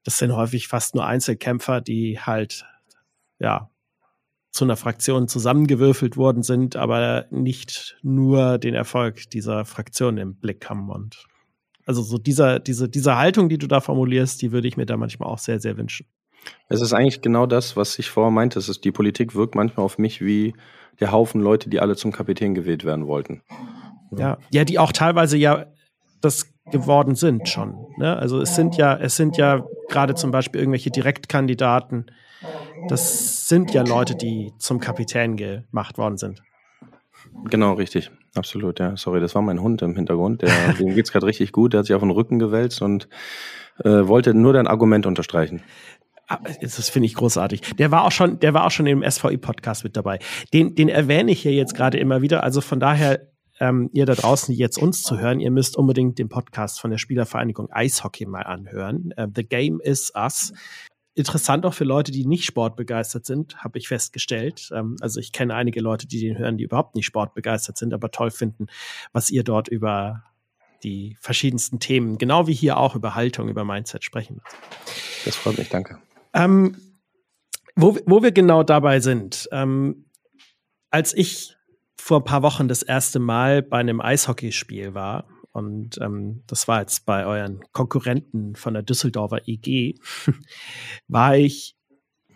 das 0.03 0.17
sind 0.17 0.35
häufig 0.35 0.67
fast 0.67 0.95
nur 0.95 1.05
Einzelkämpfer, 1.05 1.81
die 1.81 2.19
halt, 2.19 2.65
ja, 3.39 3.69
zu 4.51 4.65
einer 4.65 4.75
Fraktion 4.75 5.27
zusammengewürfelt 5.27 6.17
worden 6.17 6.43
sind, 6.43 6.75
aber 6.75 7.25
nicht 7.29 7.97
nur 8.01 8.57
den 8.57 8.73
Erfolg 8.73 9.29
dieser 9.29 9.63
Fraktion 9.63 10.17
im 10.17 10.35
Blick 10.35 10.69
haben. 10.69 10.89
Und 10.89 11.25
also 11.85 12.01
so 12.01 12.17
dieser, 12.17 12.59
diese, 12.59 12.89
diese 12.89 13.15
Haltung, 13.15 13.47
die 13.47 13.57
du 13.57 13.67
da 13.67 13.79
formulierst, 13.79 14.41
die 14.41 14.51
würde 14.51 14.67
ich 14.67 14.75
mir 14.75 14.85
da 14.85 14.97
manchmal 14.97 15.29
auch 15.29 15.37
sehr, 15.37 15.59
sehr 15.61 15.77
wünschen. 15.77 16.05
Es 16.67 16.81
ist 16.81 16.91
eigentlich 16.91 17.21
genau 17.21 17.45
das, 17.45 17.77
was 17.77 17.97
ich 17.97 18.09
vorher 18.09 18.31
meinte. 18.31 18.59
Es 18.59 18.67
ist, 18.67 18.83
die 18.83 18.91
Politik 18.91 19.35
wirkt 19.35 19.55
manchmal 19.55 19.85
auf 19.85 19.97
mich 19.97 20.21
wie 20.21 20.53
der 20.99 21.11
Haufen 21.11 21.39
Leute, 21.39 21.69
die 21.69 21.79
alle 21.79 21.95
zum 21.95 22.11
Kapitän 22.11 22.53
gewählt 22.53 22.83
werden 22.83 23.07
wollten. 23.07 23.41
Ja, 24.17 24.37
ja, 24.51 24.65
die 24.65 24.79
auch 24.79 24.91
teilweise 24.91 25.37
ja 25.37 25.67
das 26.19 26.50
geworden 26.71 27.15
sind 27.15 27.47
schon. 27.47 27.75
Ne? 27.97 28.17
Also 28.17 28.41
es 28.41 28.55
sind 28.55 28.77
ja, 28.77 28.95
es 28.95 29.15
sind 29.15 29.37
ja 29.37 29.63
gerade 29.89 30.15
zum 30.15 30.31
Beispiel 30.31 30.61
irgendwelche 30.61 30.91
Direktkandidaten. 30.91 32.05
Das 32.87 33.47
sind 33.47 33.73
ja 33.73 33.83
Leute, 33.83 34.15
die 34.15 34.53
zum 34.57 34.79
Kapitän 34.79 35.37
gemacht 35.37 35.97
worden 35.97 36.17
sind. 36.17 36.41
Genau, 37.45 37.73
richtig. 37.73 38.11
Absolut, 38.35 38.79
ja. 38.79 38.95
Sorry, 38.95 39.19
das 39.19 39.35
war 39.35 39.41
mein 39.41 39.61
Hund 39.61 39.81
im 39.81 39.95
Hintergrund. 39.95 40.41
Der, 40.41 40.73
dem 40.79 40.95
geht's 40.95 41.11
gerade 41.11 41.25
richtig 41.25 41.51
gut. 41.51 41.73
Der 41.73 41.79
hat 41.79 41.85
sich 41.85 41.95
auf 41.95 42.01
den 42.01 42.11
Rücken 42.11 42.39
gewälzt 42.39 42.81
und 42.81 43.07
äh, 43.83 44.07
wollte 44.07 44.33
nur 44.33 44.53
dein 44.53 44.67
Argument 44.67 45.05
unterstreichen. 45.05 45.61
Ah, 46.27 46.39
das 46.61 46.89
finde 46.89 47.07
ich 47.07 47.15
großartig. 47.15 47.75
Der 47.77 47.91
war 47.91 48.05
auch 48.05 48.11
schon, 48.11 48.39
der 48.39 48.53
war 48.53 48.65
auch 48.65 48.71
schon 48.71 48.87
im 48.87 49.03
SVI-Podcast 49.03 49.83
mit 49.83 49.97
dabei. 49.97 50.19
Den, 50.53 50.75
den 50.75 50.87
erwähne 50.87 51.31
ich 51.31 51.41
hier 51.41 51.51
jetzt 51.51 51.75
gerade 51.75 51.97
immer 51.97 52.21
wieder. 52.21 52.43
Also 52.43 52.61
von 52.61 52.79
daher, 52.79 53.27
ähm, 53.61 53.91
ihr 53.93 54.07
da 54.07 54.15
draußen, 54.15 54.53
die 54.53 54.59
jetzt 54.59 54.79
uns 54.79 55.03
zu 55.03 55.19
hören, 55.19 55.39
ihr 55.39 55.51
müsst 55.51 55.77
unbedingt 55.77 56.17
den 56.17 56.29
Podcast 56.29 56.81
von 56.81 56.89
der 56.89 56.97
Spielervereinigung 56.97 57.71
Eishockey 57.71 58.25
mal 58.25 58.41
anhören. 58.41 59.13
Uh, 59.17 59.27
The 59.33 59.43
Game 59.43 59.79
is 59.79 60.11
Us. 60.15 60.51
Interessant 61.13 61.63
auch 61.67 61.73
für 61.75 61.83
Leute, 61.83 62.11
die 62.11 62.25
nicht 62.25 62.45
sportbegeistert 62.45 63.23
sind, 63.23 63.63
habe 63.63 63.77
ich 63.77 63.87
festgestellt. 63.87 64.71
Ähm, 64.73 64.95
also 64.99 65.19
ich 65.19 65.31
kenne 65.31 65.53
einige 65.53 65.79
Leute, 65.79 66.07
die 66.07 66.19
den 66.19 66.39
hören, 66.39 66.57
die 66.57 66.63
überhaupt 66.63 66.95
nicht 66.95 67.05
sportbegeistert 67.05 67.77
sind, 67.77 67.93
aber 67.93 68.09
toll 68.09 68.31
finden, 68.31 68.65
was 69.13 69.29
ihr 69.29 69.43
dort 69.43 69.67
über 69.67 70.23
die 70.81 71.15
verschiedensten 71.21 71.79
Themen, 71.79 72.17
genau 72.17 72.47
wie 72.47 72.53
hier 72.53 72.77
auch 72.77 72.95
über 72.95 73.13
Haltung, 73.13 73.47
über 73.47 73.63
Mindset 73.63 74.03
sprechen. 74.03 74.41
Das 75.23 75.35
freut 75.35 75.59
mich, 75.59 75.69
danke. 75.69 75.99
Ähm, 76.33 76.77
wo, 77.75 77.95
wo 78.07 78.23
wir 78.23 78.31
genau 78.31 78.63
dabei 78.63 79.01
sind, 79.01 79.47
ähm, 79.51 80.05
als 80.89 81.13
ich 81.13 81.55
vor 82.01 82.21
ein 82.21 82.23
paar 82.23 82.41
Wochen 82.41 82.67
das 82.67 82.83
erste 82.83 83.19
Mal 83.19 83.61
bei 83.61 83.77
einem 83.77 84.01
Eishockeyspiel 84.01 84.93
war, 84.93 85.25
und 85.53 85.99
ähm, 86.01 86.43
das 86.47 86.67
war 86.67 86.79
jetzt 86.79 87.05
bei 87.05 87.25
euren 87.25 87.61
Konkurrenten 87.73 88.55
von 88.55 88.73
der 88.73 88.83
Düsseldorfer 88.83 89.47
EG, 89.47 89.95
war 91.07 91.35
ich, 91.35 91.75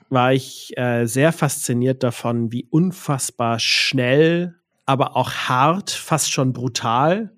war 0.09 0.33
ich 0.33 0.77
äh, 0.77 1.05
sehr 1.05 1.31
fasziniert 1.31 2.03
davon, 2.03 2.51
wie 2.51 2.67
unfassbar 2.69 3.59
schnell, 3.59 4.55
aber 4.85 5.15
auch 5.15 5.31
hart, 5.31 5.89
fast 5.91 6.31
schon 6.31 6.53
brutal 6.53 7.31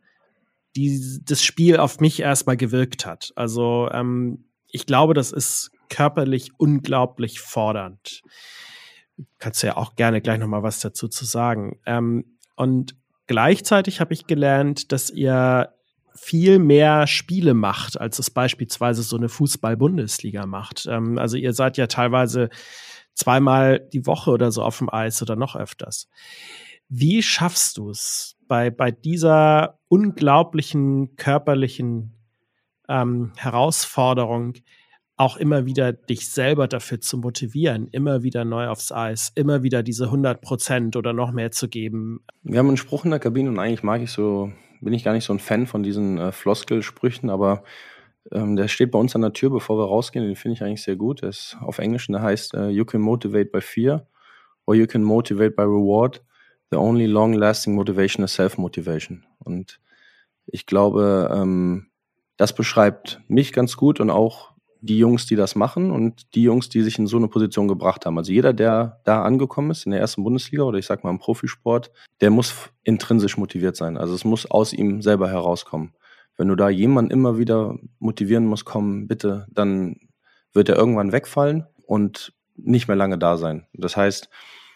die, 0.76 1.20
das 1.24 1.44
Spiel 1.44 1.78
auf 1.78 2.00
mich 2.00 2.20
erstmal 2.20 2.58
gewirkt 2.58 3.06
hat. 3.06 3.32
Also 3.36 3.90
ähm, 3.92 4.46
ich 4.70 4.86
glaube, 4.86 5.14
das 5.14 5.32
ist 5.32 5.72
körperlich 5.90 6.52
unglaublich 6.58 7.40
fordernd. 7.40 8.22
Kannst 9.40 9.64
du 9.64 9.68
ja 9.68 9.78
auch 9.78 9.96
gerne 9.96 10.22
gleich 10.22 10.40
noch 10.40 10.48
mal 10.48 10.64
was 10.64 10.80
dazu 10.80 11.08
zu 11.08 11.26
sagen. 11.26 11.80
Ähm, 11.86 12.38
und 12.56 12.96
gleichzeitig 13.28 14.00
habe 14.00 14.14
ich 14.14 14.28
gelernt, 14.28 14.92
dass 14.92 15.10
ihr 15.10 15.74
viel 16.16 16.60
mehr 16.60 17.08
Spiele 17.08 17.54
macht, 17.54 18.00
als 18.00 18.20
es 18.20 18.32
beispielsweise 18.32 19.04
so 19.04 19.18
eine 19.18 19.30
Fußball-Bundesliga 19.30 20.46
macht. 20.46 20.88
Ähm, 20.90 21.18
also 21.18 21.38
ihr 21.38 21.54
seid 21.54 21.78
ja 21.78 21.88
teilweise 21.88 22.50
zweimal 23.14 23.80
die 23.80 24.06
Woche 24.06 24.32
oder 24.32 24.52
so 24.52 24.64
auf 24.64 24.78
dem 24.78 24.92
Eis 24.92 25.22
oder 25.22 25.36
noch 25.36 25.56
öfters. 25.56 26.10
Wie 26.90 27.22
schaffst 27.22 27.78
du 27.78 27.90
es 27.90 28.38
bei, 28.48 28.70
bei 28.70 28.92
dieser 28.92 29.80
unglaublichen 29.90 31.16
körperlichen 31.16 32.14
ähm, 32.88 33.34
Herausforderung, 33.36 34.54
auch 35.18 35.38
immer 35.38 35.66
wieder 35.66 35.94
dich 35.94 36.30
selber 36.30 36.68
dafür 36.68 37.02
zu 37.02 37.18
motivieren, 37.18 37.88
immer 37.92 38.22
wieder 38.22 38.46
neu 38.46 38.68
aufs 38.68 38.92
Eis, 38.92 39.32
immer 39.34 39.64
wieder 39.64 39.82
diese 39.82 40.06
100 40.06 40.42
Prozent 40.42 40.96
oder 40.96 41.12
noch 41.12 41.32
mehr 41.32 41.52
zu 41.52 41.68
geben. 41.68 42.22
Wir 42.44 42.60
haben 42.60 42.68
einen 42.68 42.78
Spruch 42.78 43.04
in 43.04 43.10
der 43.10 43.20
Kabine 43.20 43.50
und 43.50 43.60
eigentlich 43.60 43.82
mag 43.82 44.02
ich 44.02 44.12
so, 44.12 44.52
bin 44.80 44.94
ich 44.94 45.04
gar 45.04 45.14
nicht 45.14 45.26
so 45.26 45.34
ein 45.34 45.40
Fan 45.40 45.66
von 45.66 45.82
diesen 45.82 46.20
äh, 46.20 46.32
Floskelsprüchen, 46.32 47.32
aber 47.32 47.64
ähm, 48.32 48.56
der 48.56 48.68
steht 48.68 48.92
bei 48.92 49.00
uns 49.00 49.16
an 49.16 49.24
der 49.24 49.34
Tür, 49.34 49.50
bevor 49.50 49.80
wir 49.80 49.86
rausgehen. 49.86 50.26
Den 50.26 50.36
finde 50.36 50.54
ich 50.54 50.64
eigentlich 50.64 50.84
sehr 50.84 50.96
gut. 50.96 51.24
Der 51.24 51.30
ist 51.30 51.58
auf 51.62 51.80
Englisch 51.80 52.08
und 52.08 52.14
der 52.14 52.22
heißt 52.22 52.54
uh, 52.54 52.68
You 52.68 52.86
can 52.86 53.02
motivate 53.02 53.50
by 53.52 53.62
fear 53.62 54.08
or 54.68 54.76
you 54.76 54.86
can 54.86 55.04
motivate 55.04 55.56
by 55.56 55.64
reward. 55.64 56.24
The 56.70 56.78
only 56.78 57.06
long-lasting 57.06 57.74
motivation 57.74 58.24
is 58.26 58.34
self-motivation. 58.34 59.26
Und 59.40 59.80
ich 60.46 60.66
glaube, 60.66 61.30
ähm, 61.34 61.88
das 62.36 62.54
beschreibt 62.54 63.22
mich 63.28 63.54
ganz 63.54 63.78
gut 63.78 64.00
und 64.00 64.10
auch 64.10 64.52
die 64.88 64.98
Jungs, 64.98 65.28
die 65.28 65.36
das 65.36 65.56
machen 65.56 65.92
und 65.92 66.34
die 66.34 66.42
Jungs, 66.42 66.70
die 66.70 66.82
sich 66.82 66.98
in 66.98 67.06
so 67.06 67.18
eine 67.18 67.28
Position 67.28 67.68
gebracht 67.68 68.06
haben. 68.06 68.18
Also 68.18 68.32
jeder, 68.32 68.54
der 68.54 69.02
da 69.04 69.24
angekommen 69.24 69.70
ist 69.72 69.86
in 69.86 69.92
der 69.92 70.02
ersten 70.02 70.24
Bundesliga 70.24 70.64
oder 70.64 70.80
ich 70.80 70.86
sag 70.88 71.04
mal 71.04 71.12
im 71.12 71.20
Profisport, 71.20 71.92
der 72.22 72.32
muss 72.32 72.56
intrinsisch 72.84 73.38
motiviert 73.38 73.76
sein. 73.76 73.98
Also 73.98 74.16
es 74.16 74.26
muss 74.26 74.50
aus 74.50 74.74
ihm 74.74 75.02
selber 75.02 75.30
herauskommen. 75.30 75.94
Wenn 76.38 76.48
du 76.48 76.56
da 76.56 76.70
jemanden 76.70 77.12
immer 77.12 77.38
wieder 77.38 77.78
motivieren 78.00 78.46
musst, 78.46 78.66
komm, 78.66 79.08
bitte, 79.08 79.48
dann 79.52 79.98
wird 80.54 80.70
er 80.70 80.76
irgendwann 80.76 81.12
wegfallen 81.12 81.66
und 81.86 82.34
nicht 82.56 82.88
mehr 82.88 82.98
lange 82.98 83.18
da 83.18 83.38
sein. 83.38 83.66
Das 83.74 83.96
heißt, 83.96 84.30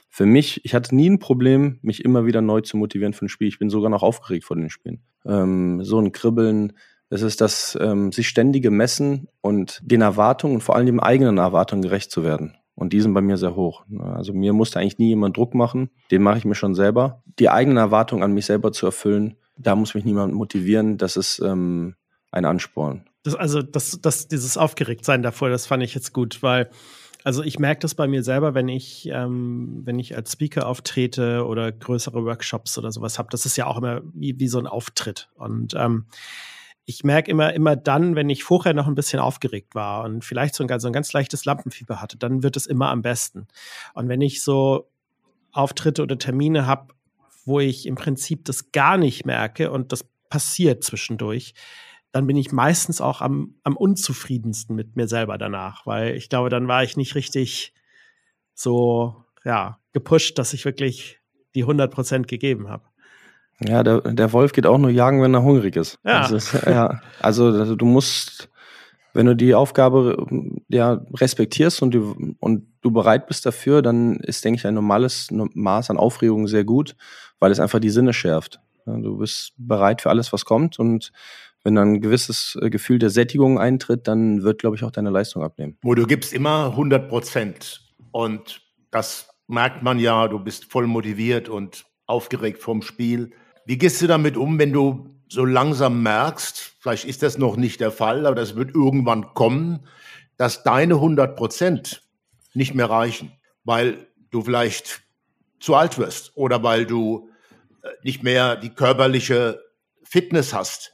für 0.10 0.26
mich, 0.26 0.66
ich 0.66 0.74
hatte 0.74 0.94
nie 0.94 1.10
ein 1.10 1.20
Problem, 1.20 1.80
mich 1.82 2.04
immer 2.04 2.26
wieder 2.26 2.42
neu 2.42 2.62
zu 2.62 2.76
motivieren 2.78 3.14
für 3.14 3.26
ein 3.26 3.30
Spiel. 3.30 3.48
Ich 3.48 3.60
bin 3.60 3.70
sogar 3.70 3.90
noch 3.90 4.04
aufgeregt 4.04 4.44
vor 4.44 4.58
den 4.58 4.70
Spielen. 4.70 5.02
Ähm, 5.26 5.84
so 5.84 6.00
ein 6.00 6.12
Kribbeln, 6.12 6.74
es 7.12 7.22
ist 7.22 7.42
das 7.42 7.78
ähm, 7.80 8.12
sich 8.12 8.30
ständige 8.30 8.72
Messen 8.72 9.28
und 9.42 9.82
den 9.84 10.02
Erwartungen 10.02 10.56
und 10.56 10.62
vor 10.62 10.76
allem 10.76 10.86
den 10.86 11.00
eigenen 11.02 11.38
Erwartungen 11.38 11.82
gerecht 11.82 12.10
zu 12.10 12.24
werden. 12.24 12.56
Und 12.74 12.94
die 12.94 13.02
sind 13.02 13.14
bei 13.14 13.22
mir 13.22 13.38
sehr 13.38 13.56
hoch. 13.56 13.84
Also 14.00 14.34
mir 14.34 14.54
musste 14.54 14.80
eigentlich 14.80 14.98
nie 14.98 15.10
jemand 15.10 15.36
Druck 15.36 15.54
machen. 15.54 15.92
Den 16.10 16.24
mache 16.24 16.38
ich 16.38 16.46
mir 16.46 16.56
schon 16.56 16.74
selber. 16.74 17.22
Die 17.38 17.50
eigenen 17.50 17.78
Erwartungen 17.78 18.24
an 18.24 18.34
mich 18.34 18.46
selber 18.46 18.72
zu 18.72 18.86
erfüllen, 18.86 19.36
da 19.58 19.76
muss 19.76 19.94
mich 19.94 20.06
niemand 20.06 20.34
motivieren. 20.34 20.98
Das 20.98 21.18
ist 21.18 21.40
ähm, 21.40 21.96
ein 22.32 22.46
Ansporn. 22.46 23.06
Das, 23.24 23.36
also 23.36 23.62
das, 23.62 24.00
das, 24.02 24.30
dieses 24.30 24.58
Aufgeregtsein 24.58 25.22
davor, 25.22 25.50
das 25.50 25.68
fand 25.68 25.84
ich 25.84 25.94
jetzt 25.94 26.14
gut, 26.14 26.42
weil 26.42 26.72
also 27.24 27.44
ich 27.44 27.60
merke 27.60 27.82
das 27.82 27.94
bei 27.94 28.08
mir 28.08 28.24
selber, 28.24 28.56
wenn 28.56 28.68
ich, 28.68 29.08
ähm, 29.12 29.82
wenn 29.84 30.00
ich 30.00 30.16
als 30.16 30.32
Speaker 30.32 30.66
auftrete 30.66 31.46
oder 31.46 31.72
größere 31.72 32.24
Workshops 32.24 32.78
oder 32.78 32.92
sowas 32.92 33.20
habe. 33.20 33.30
Das 33.30 33.46
ist 33.46 33.58
ja 33.58 33.68
auch 33.68 33.78
immer 33.78 34.02
wie, 34.14 34.40
wie 34.40 34.48
so 34.48 34.58
ein 34.58 34.66
Auftritt. 34.66 35.30
Und 35.36 35.76
ähm, 35.78 36.06
ich 36.92 37.06
merke 37.06 37.32
immer, 37.32 37.54
immer 37.54 37.78
dann, 37.78 38.16
wenn 38.16 38.30
ich 38.30 38.44
vorher 38.44 38.74
noch 38.74 38.88
ein 38.88 38.96
bisschen 38.96 39.20
aufgeregt 39.20 39.76
war 39.76 40.04
und 40.04 40.26
vielleicht 40.26 40.56
so 40.56 40.66
ein, 40.66 40.80
so 40.80 40.88
ein 40.88 40.94
ganz 40.94 41.14
leichtes 41.14 41.46
Lampenfieber 41.46 42.02
hatte, 42.02 42.18
dann 42.18 42.44
wird 42.44 42.58
es 42.58 42.68
immer 42.68 42.90
am 42.90 43.02
besten. 43.02 43.48
Und 43.94 44.10
wenn 44.10 44.20
ich 44.20 44.44
so 44.44 44.90
Auftritte 45.54 46.04
oder 46.04 46.18
Termine 46.18 46.68
habe, 46.68 46.94
wo 47.46 47.62
ich 47.62 47.86
im 47.86 47.96
Prinzip 47.96 48.44
das 48.44 48.74
gar 48.74 48.98
nicht 48.98 49.26
merke 49.26 49.72
und 49.72 49.94
das 49.94 50.06
passiert 50.30 50.84
zwischendurch, 50.84 51.54
dann 52.12 52.28
bin 52.28 52.36
ich 52.36 52.52
meistens 52.52 53.00
auch 53.00 53.22
am, 53.22 53.56
am 53.64 53.78
unzufriedensten 53.78 54.76
mit 54.76 54.98
mir 54.98 55.08
selber 55.08 55.38
danach, 55.38 55.86
weil 55.86 56.16
ich 56.16 56.28
glaube, 56.28 56.50
dann 56.50 56.68
war 56.68 56.84
ich 56.84 56.98
nicht 56.98 57.16
richtig 57.16 57.74
so, 58.54 59.24
ja, 59.46 59.80
gepusht, 59.94 60.38
dass 60.38 60.54
ich 60.54 60.66
wirklich 60.66 61.22
die 61.56 61.64
100 61.64 61.92
Prozent 61.92 62.28
gegeben 62.28 62.70
habe. 62.70 62.84
Ja, 63.64 63.84
der, 63.84 64.02
der 64.02 64.34
Wolf 64.34 64.54
geht 64.54 64.66
auch 64.66 64.78
nur 64.78 64.90
jagen, 64.90 65.22
wenn 65.22 65.34
er 65.34 65.44
hungrig 65.44 65.76
ist. 65.76 66.00
Ja. 66.04 66.22
Also, 66.22 66.58
ja, 66.70 67.02
also 67.20 67.76
du 67.76 67.86
musst, 67.86 68.50
wenn 69.14 69.26
du 69.26 69.36
die 69.36 69.54
Aufgabe 69.54 70.26
ja 70.68 71.02
respektierst 71.14 71.82
und 71.82 71.92
du, 71.92 72.36
und 72.40 72.68
du 72.82 72.92
bereit 72.92 73.28
bist 73.28 73.46
dafür, 73.46 73.82
dann 73.82 74.16
ist, 74.18 74.44
denke 74.44 74.60
ich, 74.60 74.68
ein 74.68 74.74
normales 74.74 75.28
Maß 75.32 75.90
an 75.90 75.98
Aufregung 75.98 76.48
sehr 76.48 76.64
gut, 76.64 76.96
weil 77.40 77.52
es 77.52 77.60
einfach 77.60 77.80
die 77.80 77.90
Sinne 77.90 78.14
schärft. 78.14 78.60
Du 78.86 79.18
bist 79.18 79.54
bereit 79.58 80.02
für 80.02 80.10
alles, 80.10 80.34
was 80.34 80.46
kommt 80.46 80.80
und 80.80 81.12
wenn 81.64 81.76
dann 81.76 81.94
ein 81.94 82.02
gewisses 82.02 82.58
äh, 82.62 82.70
Gefühl 82.70 83.00
der 83.00 83.10
Sättigung 83.10 83.60
eintritt, 83.60 84.08
dann 84.08 84.44
wird, 84.44 84.60
glaube 84.60 84.76
ich, 84.76 84.84
auch 84.84 84.92
deine 84.92 85.10
Leistung 85.10 85.44
abnehmen. 85.44 85.78
Wo 85.84 85.94
du 85.94 86.08
gibst 86.08 86.34
immer 86.34 86.72
100 86.72 87.08
Prozent 87.08 87.82
und 88.12 88.62
das 88.90 89.30
merkt 89.48 89.84
man 89.84 90.00
ja, 90.00 90.28
du 90.28 90.40
bist 90.40 90.72
voll 90.72 90.88
motiviert 90.88 91.50
und 91.50 91.86
aufgeregt 92.08 92.62
vom 92.62 92.82
Spiel. 92.82 93.32
Wie 93.72 93.78
gehst 93.78 94.02
du 94.02 94.08
damit 94.08 94.36
um, 94.36 94.60
wenn 94.60 94.74
du 94.74 95.16
so 95.30 95.46
langsam 95.46 96.04
merkst, 96.04 96.74
vielleicht 96.82 97.06
ist 97.06 97.24
das 97.24 97.38
noch 97.38 97.56
nicht 97.56 97.80
der 97.80 97.94
Fall, 97.94 98.26
aber 98.26 98.36
das 98.36 98.58
wird 98.58 98.76
irgendwann 98.76 99.34
kommen, 99.34 99.88
dass 100.36 100.64
deine 100.64 100.96
100 100.96 101.38
Prozent 101.38 102.04
nicht 102.54 102.76
mehr 102.76 102.90
reichen, 102.90 103.32
weil 103.64 104.08
du 104.30 104.42
vielleicht 104.42 105.04
zu 105.62 105.74
alt 105.74 105.98
wirst 105.98 106.34
oder 106.36 106.64
weil 106.64 106.86
du 106.86 107.30
äh, 107.82 107.88
nicht 108.04 108.24
mehr 108.24 108.58
die 108.58 108.72
körperliche 108.72 109.62
Fitness 110.04 110.54
hast. 110.54 110.92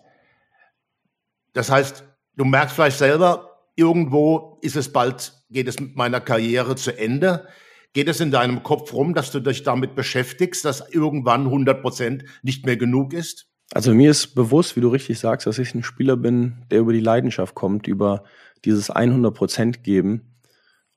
Das 1.53 1.71
heißt, 1.71 2.03
du 2.35 2.45
merkst 2.45 2.75
vielleicht 2.75 2.99
selber, 2.99 3.57
irgendwo 3.75 4.59
ist 4.61 4.75
es 4.75 4.93
bald, 4.93 5.33
geht 5.49 5.67
es 5.67 5.79
mit 5.79 5.95
meiner 5.95 6.21
Karriere 6.21 6.75
zu 6.75 6.95
Ende. 6.95 7.47
Geht 7.93 8.09
es 8.09 8.19
in 8.19 8.31
deinem 8.31 8.63
Kopf 8.63 8.93
rum, 8.93 9.13
dass 9.13 9.31
du 9.31 9.39
dich 9.39 9.63
damit 9.63 9.95
beschäftigst, 9.95 10.63
dass 10.65 10.87
irgendwann 10.89 11.45
100 11.45 11.81
Prozent 11.81 12.25
nicht 12.43 12.65
mehr 12.65 12.77
genug 12.77 13.13
ist? 13.13 13.47
Also 13.73 13.93
mir 13.93 14.11
ist 14.11 14.35
bewusst, 14.35 14.75
wie 14.75 14.81
du 14.81 14.89
richtig 14.89 15.19
sagst, 15.19 15.47
dass 15.47 15.59
ich 15.59 15.75
ein 15.75 15.83
Spieler 15.83 16.15
bin, 16.15 16.63
der 16.71 16.79
über 16.79 16.93
die 16.93 16.99
Leidenschaft 16.99 17.55
kommt, 17.55 17.87
über 17.87 18.23
dieses 18.65 18.89
100 18.89 19.33
Prozent 19.33 19.83
geben. 19.83 20.37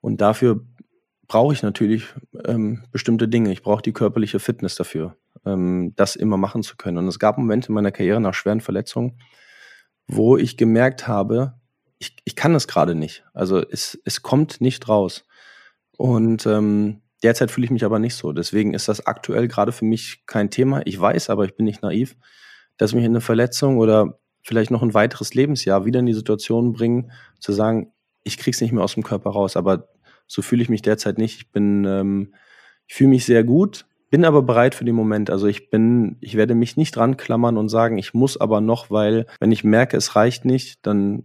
Und 0.00 0.20
dafür 0.20 0.64
brauche 1.26 1.53
ich 1.53 1.62
natürlich 1.62 2.05
ähm, 2.44 2.85
bestimmte 2.90 3.29
Dinge. 3.29 3.53
Ich 3.53 3.62
brauche 3.62 3.83
die 3.83 3.92
körperliche 3.92 4.38
Fitness 4.38 4.74
dafür, 4.74 5.16
ähm, 5.44 5.92
das 5.96 6.16
immer 6.16 6.37
machen 6.37 6.62
zu 6.62 6.76
können. 6.76 6.98
Und 6.98 7.09
es 7.09 7.18
gab 7.18 7.38
Momente 7.38 7.68
in 7.68 7.74
meiner 7.74 7.92
Karriere 7.92 8.20
nach 8.20 8.35
schweren 8.35 8.61
Verletzungen, 8.61 9.20
wo 10.07 10.37
ich 10.37 10.57
gemerkt 10.57 11.07
habe, 11.07 11.55
ich, 11.98 12.16
ich 12.24 12.35
kann 12.35 12.53
das 12.53 12.66
gerade 12.66 12.94
nicht. 12.94 13.24
Also 13.35 13.61
es, 13.61 14.00
es 14.05 14.22
kommt 14.22 14.61
nicht 14.61 14.88
raus. 14.88 15.24
Und 16.00 16.46
ähm, 16.46 17.02
derzeit 17.22 17.50
fühle 17.50 17.66
ich 17.66 17.70
mich 17.70 17.84
aber 17.84 17.98
nicht 17.98 18.14
so. 18.14 18.32
Deswegen 18.32 18.72
ist 18.72 18.88
das 18.88 19.06
aktuell 19.06 19.48
gerade 19.48 19.70
für 19.70 19.84
mich 19.84 20.22
kein 20.24 20.48
Thema. 20.48 20.80
Ich 20.86 20.98
weiß, 20.98 21.28
aber 21.28 21.44
ich 21.44 21.54
bin 21.56 21.66
nicht 21.66 21.82
naiv, 21.82 22.16
dass 22.78 22.94
mich 22.94 23.04
eine 23.04 23.20
Verletzung 23.20 23.76
oder 23.76 24.18
vielleicht 24.42 24.70
noch 24.70 24.82
ein 24.82 24.94
weiteres 24.94 25.34
Lebensjahr 25.34 25.84
wieder 25.84 26.00
in 26.00 26.06
die 26.06 26.14
Situation 26.14 26.72
bringen, 26.72 27.12
zu 27.38 27.52
sagen, 27.52 27.92
ich 28.24 28.38
krieg's 28.38 28.62
nicht 28.62 28.72
mehr 28.72 28.82
aus 28.82 28.94
dem 28.94 29.02
Körper 29.02 29.28
raus. 29.28 29.58
Aber 29.58 29.90
so 30.26 30.40
fühle 30.40 30.62
ich 30.62 30.70
mich 30.70 30.80
derzeit 30.80 31.18
nicht. 31.18 31.36
Ich 31.36 31.52
bin, 31.52 31.84
ähm, 31.84 32.34
ich 32.86 32.94
fühle 32.94 33.10
mich 33.10 33.26
sehr 33.26 33.44
gut, 33.44 33.84
bin 34.08 34.24
aber 34.24 34.40
bereit 34.40 34.74
für 34.74 34.86
den 34.86 34.94
Moment. 34.94 35.28
Also 35.28 35.48
ich 35.48 35.68
bin, 35.68 36.16
ich 36.22 36.34
werde 36.34 36.54
mich 36.54 36.78
nicht 36.78 36.96
dran 36.96 37.18
klammern 37.18 37.58
und 37.58 37.68
sagen, 37.68 37.98
ich 37.98 38.14
muss 38.14 38.40
aber 38.40 38.62
noch, 38.62 38.90
weil 38.90 39.26
wenn 39.38 39.52
ich 39.52 39.64
merke, 39.64 39.98
es 39.98 40.16
reicht 40.16 40.46
nicht, 40.46 40.78
dann 40.86 41.24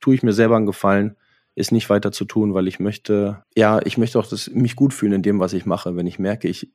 tue 0.00 0.14
ich 0.14 0.22
mir 0.22 0.32
selber 0.32 0.56
einen 0.56 0.64
Gefallen, 0.64 1.16
ist 1.54 1.72
nicht 1.72 1.90
weiter 1.90 2.12
zu 2.12 2.24
tun, 2.24 2.54
weil 2.54 2.68
ich 2.68 2.80
möchte, 2.80 3.42
ja, 3.56 3.80
ich 3.84 3.98
möchte 3.98 4.18
auch 4.18 4.26
das, 4.26 4.50
mich 4.50 4.76
gut 4.76 4.92
fühlen 4.92 5.12
in 5.12 5.22
dem, 5.22 5.40
was 5.40 5.52
ich 5.52 5.66
mache. 5.66 5.96
Wenn 5.96 6.06
ich 6.06 6.18
merke, 6.18 6.48
ich, 6.48 6.72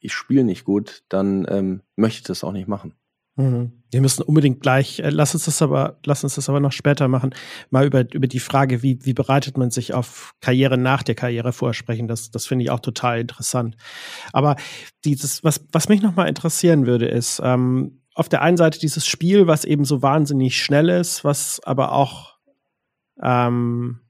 ich 0.00 0.12
spiele 0.12 0.44
nicht 0.44 0.64
gut, 0.64 1.02
dann 1.08 1.46
ähm, 1.48 1.82
möchte 1.96 2.18
ich 2.18 2.24
das 2.24 2.44
auch 2.44 2.52
nicht 2.52 2.68
machen. 2.68 2.94
Mhm. 3.36 3.72
Wir 3.90 4.02
müssen 4.02 4.22
unbedingt 4.22 4.60
gleich, 4.60 5.00
äh, 5.00 5.08
lass 5.08 5.34
uns 5.34 5.46
das 5.46 5.62
aber, 5.62 5.98
lass 6.04 6.22
uns 6.22 6.34
das 6.34 6.48
aber 6.48 6.60
noch 6.60 6.72
später 6.72 7.08
machen, 7.08 7.34
mal 7.70 7.86
über, 7.86 8.04
über 8.12 8.26
die 8.26 8.40
Frage, 8.40 8.82
wie, 8.82 8.98
wie 9.04 9.14
bereitet 9.14 9.56
man 9.56 9.70
sich 9.70 9.94
auf 9.94 10.34
Karriere 10.40 10.76
nach 10.76 11.02
der 11.02 11.14
Karriere 11.14 11.52
vorsprechen. 11.52 12.08
Das, 12.08 12.30
das 12.30 12.46
finde 12.46 12.64
ich 12.64 12.70
auch 12.70 12.80
total 12.80 13.20
interessant. 13.20 13.76
Aber 14.32 14.56
dieses, 15.04 15.42
was, 15.44 15.64
was 15.72 15.88
mich 15.88 16.02
nochmal 16.02 16.28
interessieren 16.28 16.86
würde, 16.86 17.06
ist, 17.06 17.40
ähm, 17.42 18.02
auf 18.14 18.28
der 18.28 18.42
einen 18.42 18.58
Seite 18.58 18.78
dieses 18.78 19.06
Spiel, 19.06 19.46
was 19.46 19.64
eben 19.64 19.86
so 19.86 20.02
wahnsinnig 20.02 20.62
schnell 20.62 20.90
ist, 20.90 21.24
was 21.24 21.60
aber 21.64 21.92
auch 21.92 22.36
ähm, 23.22 24.01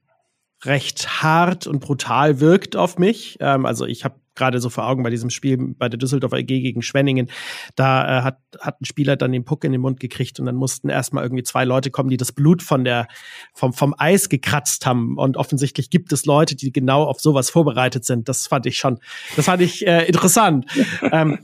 recht 0.65 1.23
hart 1.23 1.67
und 1.67 1.79
brutal 1.79 2.39
wirkt 2.39 2.75
auf 2.75 2.97
mich. 2.97 3.37
Ähm, 3.39 3.65
also 3.65 3.85
ich 3.85 4.03
habe 4.03 4.15
gerade 4.35 4.59
so 4.59 4.69
vor 4.69 4.87
Augen 4.87 5.03
bei 5.03 5.09
diesem 5.09 5.29
Spiel 5.29 5.57
bei 5.77 5.89
der 5.89 5.97
Düsseldorfer 5.97 6.37
EG 6.37 6.61
gegen 6.61 6.81
Schwenningen, 6.81 7.29
da 7.75 8.19
äh, 8.19 8.23
hat, 8.23 8.39
hat 8.59 8.81
ein 8.81 8.85
Spieler 8.85 9.15
dann 9.15 9.31
den 9.31 9.45
Puck 9.45 9.63
in 9.63 9.71
den 9.71 9.81
Mund 9.81 9.99
gekriegt 9.99 10.39
und 10.39 10.45
dann 10.45 10.55
mussten 10.55 10.89
erstmal 10.89 11.23
irgendwie 11.23 11.43
zwei 11.43 11.65
Leute 11.65 11.91
kommen, 11.91 12.09
die 12.09 12.17
das 12.17 12.31
Blut 12.31 12.63
von 12.63 12.83
der, 12.83 13.07
vom, 13.53 13.73
vom 13.73 13.93
Eis 13.97 14.29
gekratzt 14.29 14.85
haben. 14.85 15.17
Und 15.17 15.37
offensichtlich 15.37 15.89
gibt 15.89 16.11
es 16.13 16.25
Leute, 16.25 16.55
die 16.55 16.71
genau 16.71 17.03
auf 17.03 17.19
sowas 17.19 17.49
vorbereitet 17.49 18.05
sind. 18.05 18.27
Das 18.29 18.47
fand 18.47 18.65
ich 18.65 18.77
schon, 18.77 18.99
das 19.35 19.45
fand 19.45 19.61
ich 19.61 19.85
äh, 19.85 20.05
interessant. 20.05 20.65
ähm, 21.11 21.39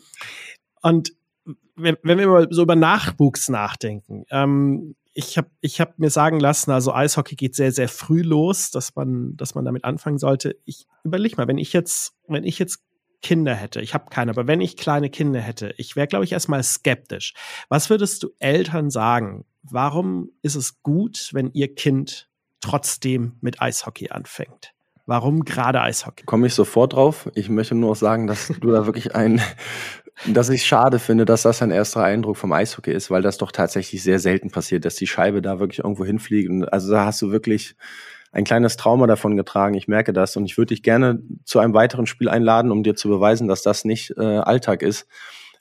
und 0.82 1.14
wenn, 1.76 1.98
wenn 2.04 2.18
wir 2.18 2.28
mal 2.28 2.48
so 2.50 2.64
über 2.64 2.76
Nachwuchs 2.76 3.50
nachdenken, 3.50 4.26
ähm, 4.32 4.96
ich 5.14 5.38
habe 5.38 5.50
ich 5.62 5.82
hab 5.82 6.00
mir 6.00 6.10
sagen 6.10 6.40
lassen, 6.40 6.72
also 6.72 6.94
Eishockey 6.94 7.36
geht 7.36 7.56
sehr, 7.56 7.72
sehr 7.72 7.90
früh 7.90 8.22
los, 8.22 8.72
dass 8.72 8.96
man, 8.96 9.36
dass 9.36 9.56
man 9.56 9.66
damit 9.66 9.84
anfangen 9.84 10.18
sollte. 10.18 10.58
Ich 10.66 10.88
überleg 11.04 11.38
mal, 11.38 11.48
wenn 11.48 11.58
ich 11.58 11.74
jetzt, 11.74 12.14
wenn 12.28 12.44
ich 12.44 12.60
jetzt 12.60 12.84
Kinder 13.22 13.54
hätte, 13.54 13.82
ich 13.82 13.94
habe 13.94 14.06
keine, 14.10 14.32
aber 14.32 14.48
wenn 14.48 14.62
ich 14.62 14.78
kleine 14.78 15.10
Kinder 15.10 15.42
hätte, 15.42 15.74
ich 15.78 15.96
wäre, 15.96 16.08
glaube 16.08 16.26
ich, 16.26 16.32
erstmal 16.32 16.64
skeptisch. 16.64 17.34
Was 17.68 17.90
würdest 17.90 18.24
du 18.24 18.30
Eltern 18.40 18.90
sagen? 18.90 19.46
Warum 19.62 20.32
ist 20.42 20.56
es 20.56 20.82
gut, 20.84 21.30
wenn 21.34 21.52
ihr 21.52 21.74
Kind 21.76 22.30
trotzdem 22.62 23.34
mit 23.42 23.62
Eishockey 23.62 24.12
anfängt? 24.12 24.74
Warum 25.06 25.44
gerade 25.44 25.82
Eishockey? 25.82 26.24
Komme 26.26 26.48
ich 26.48 26.54
sofort 26.54 26.94
drauf. 26.94 27.30
Ich 27.34 27.50
möchte 27.50 27.76
nur 27.76 27.96
sagen, 27.96 28.28
dass 28.28 28.48
du 28.48 28.72
da 28.72 28.86
wirklich 28.86 29.16
ein 29.16 29.42
dass 30.28 30.50
ich 30.50 30.66
schade 30.66 31.00
finde, 31.00 31.26
dass 31.26 31.44
das 31.44 31.62
ein 31.62 31.72
erster 31.72 32.04
Eindruck 32.04 32.38
vom 32.38 32.52
Eishockey 32.52 32.92
ist, 32.92 33.10
weil 33.10 33.22
das 33.22 33.38
doch 33.38 33.52
tatsächlich 33.52 34.04
sehr 34.04 34.20
selten 34.20 34.52
passiert, 34.52 34.86
dass 34.86 34.96
die 34.96 35.08
Scheibe 35.08 35.42
da 35.42 35.60
wirklich 35.60 35.80
irgendwo 35.80 36.06
hinfliegt. 36.06 36.50
Und 36.50 36.66
also 36.66 36.92
da 36.92 37.06
hast 37.06 37.22
du 37.22 37.32
wirklich 37.32 37.76
ein 38.32 38.44
kleines 38.44 38.78
Trauma 38.78 39.08
davon 39.08 39.38
getragen. 39.38 39.76
Ich 39.76 39.88
merke 39.88 40.14
das 40.14 40.36
und 40.36 40.46
ich 40.46 40.58
würde 40.58 40.68
dich 40.68 40.84
gerne 40.84 41.22
zu 41.46 41.60
einem 41.60 41.74
weiteren 41.74 42.06
Spiel 42.06 42.30
einladen, 42.30 42.72
um 42.72 42.84
dir 42.84 42.96
zu 42.96 43.10
beweisen, 43.10 43.48
dass 43.48 43.64
das 43.64 43.86
nicht 43.86 44.14
äh, 44.18 44.22
Alltag 44.22 44.82
ist. 44.82 45.08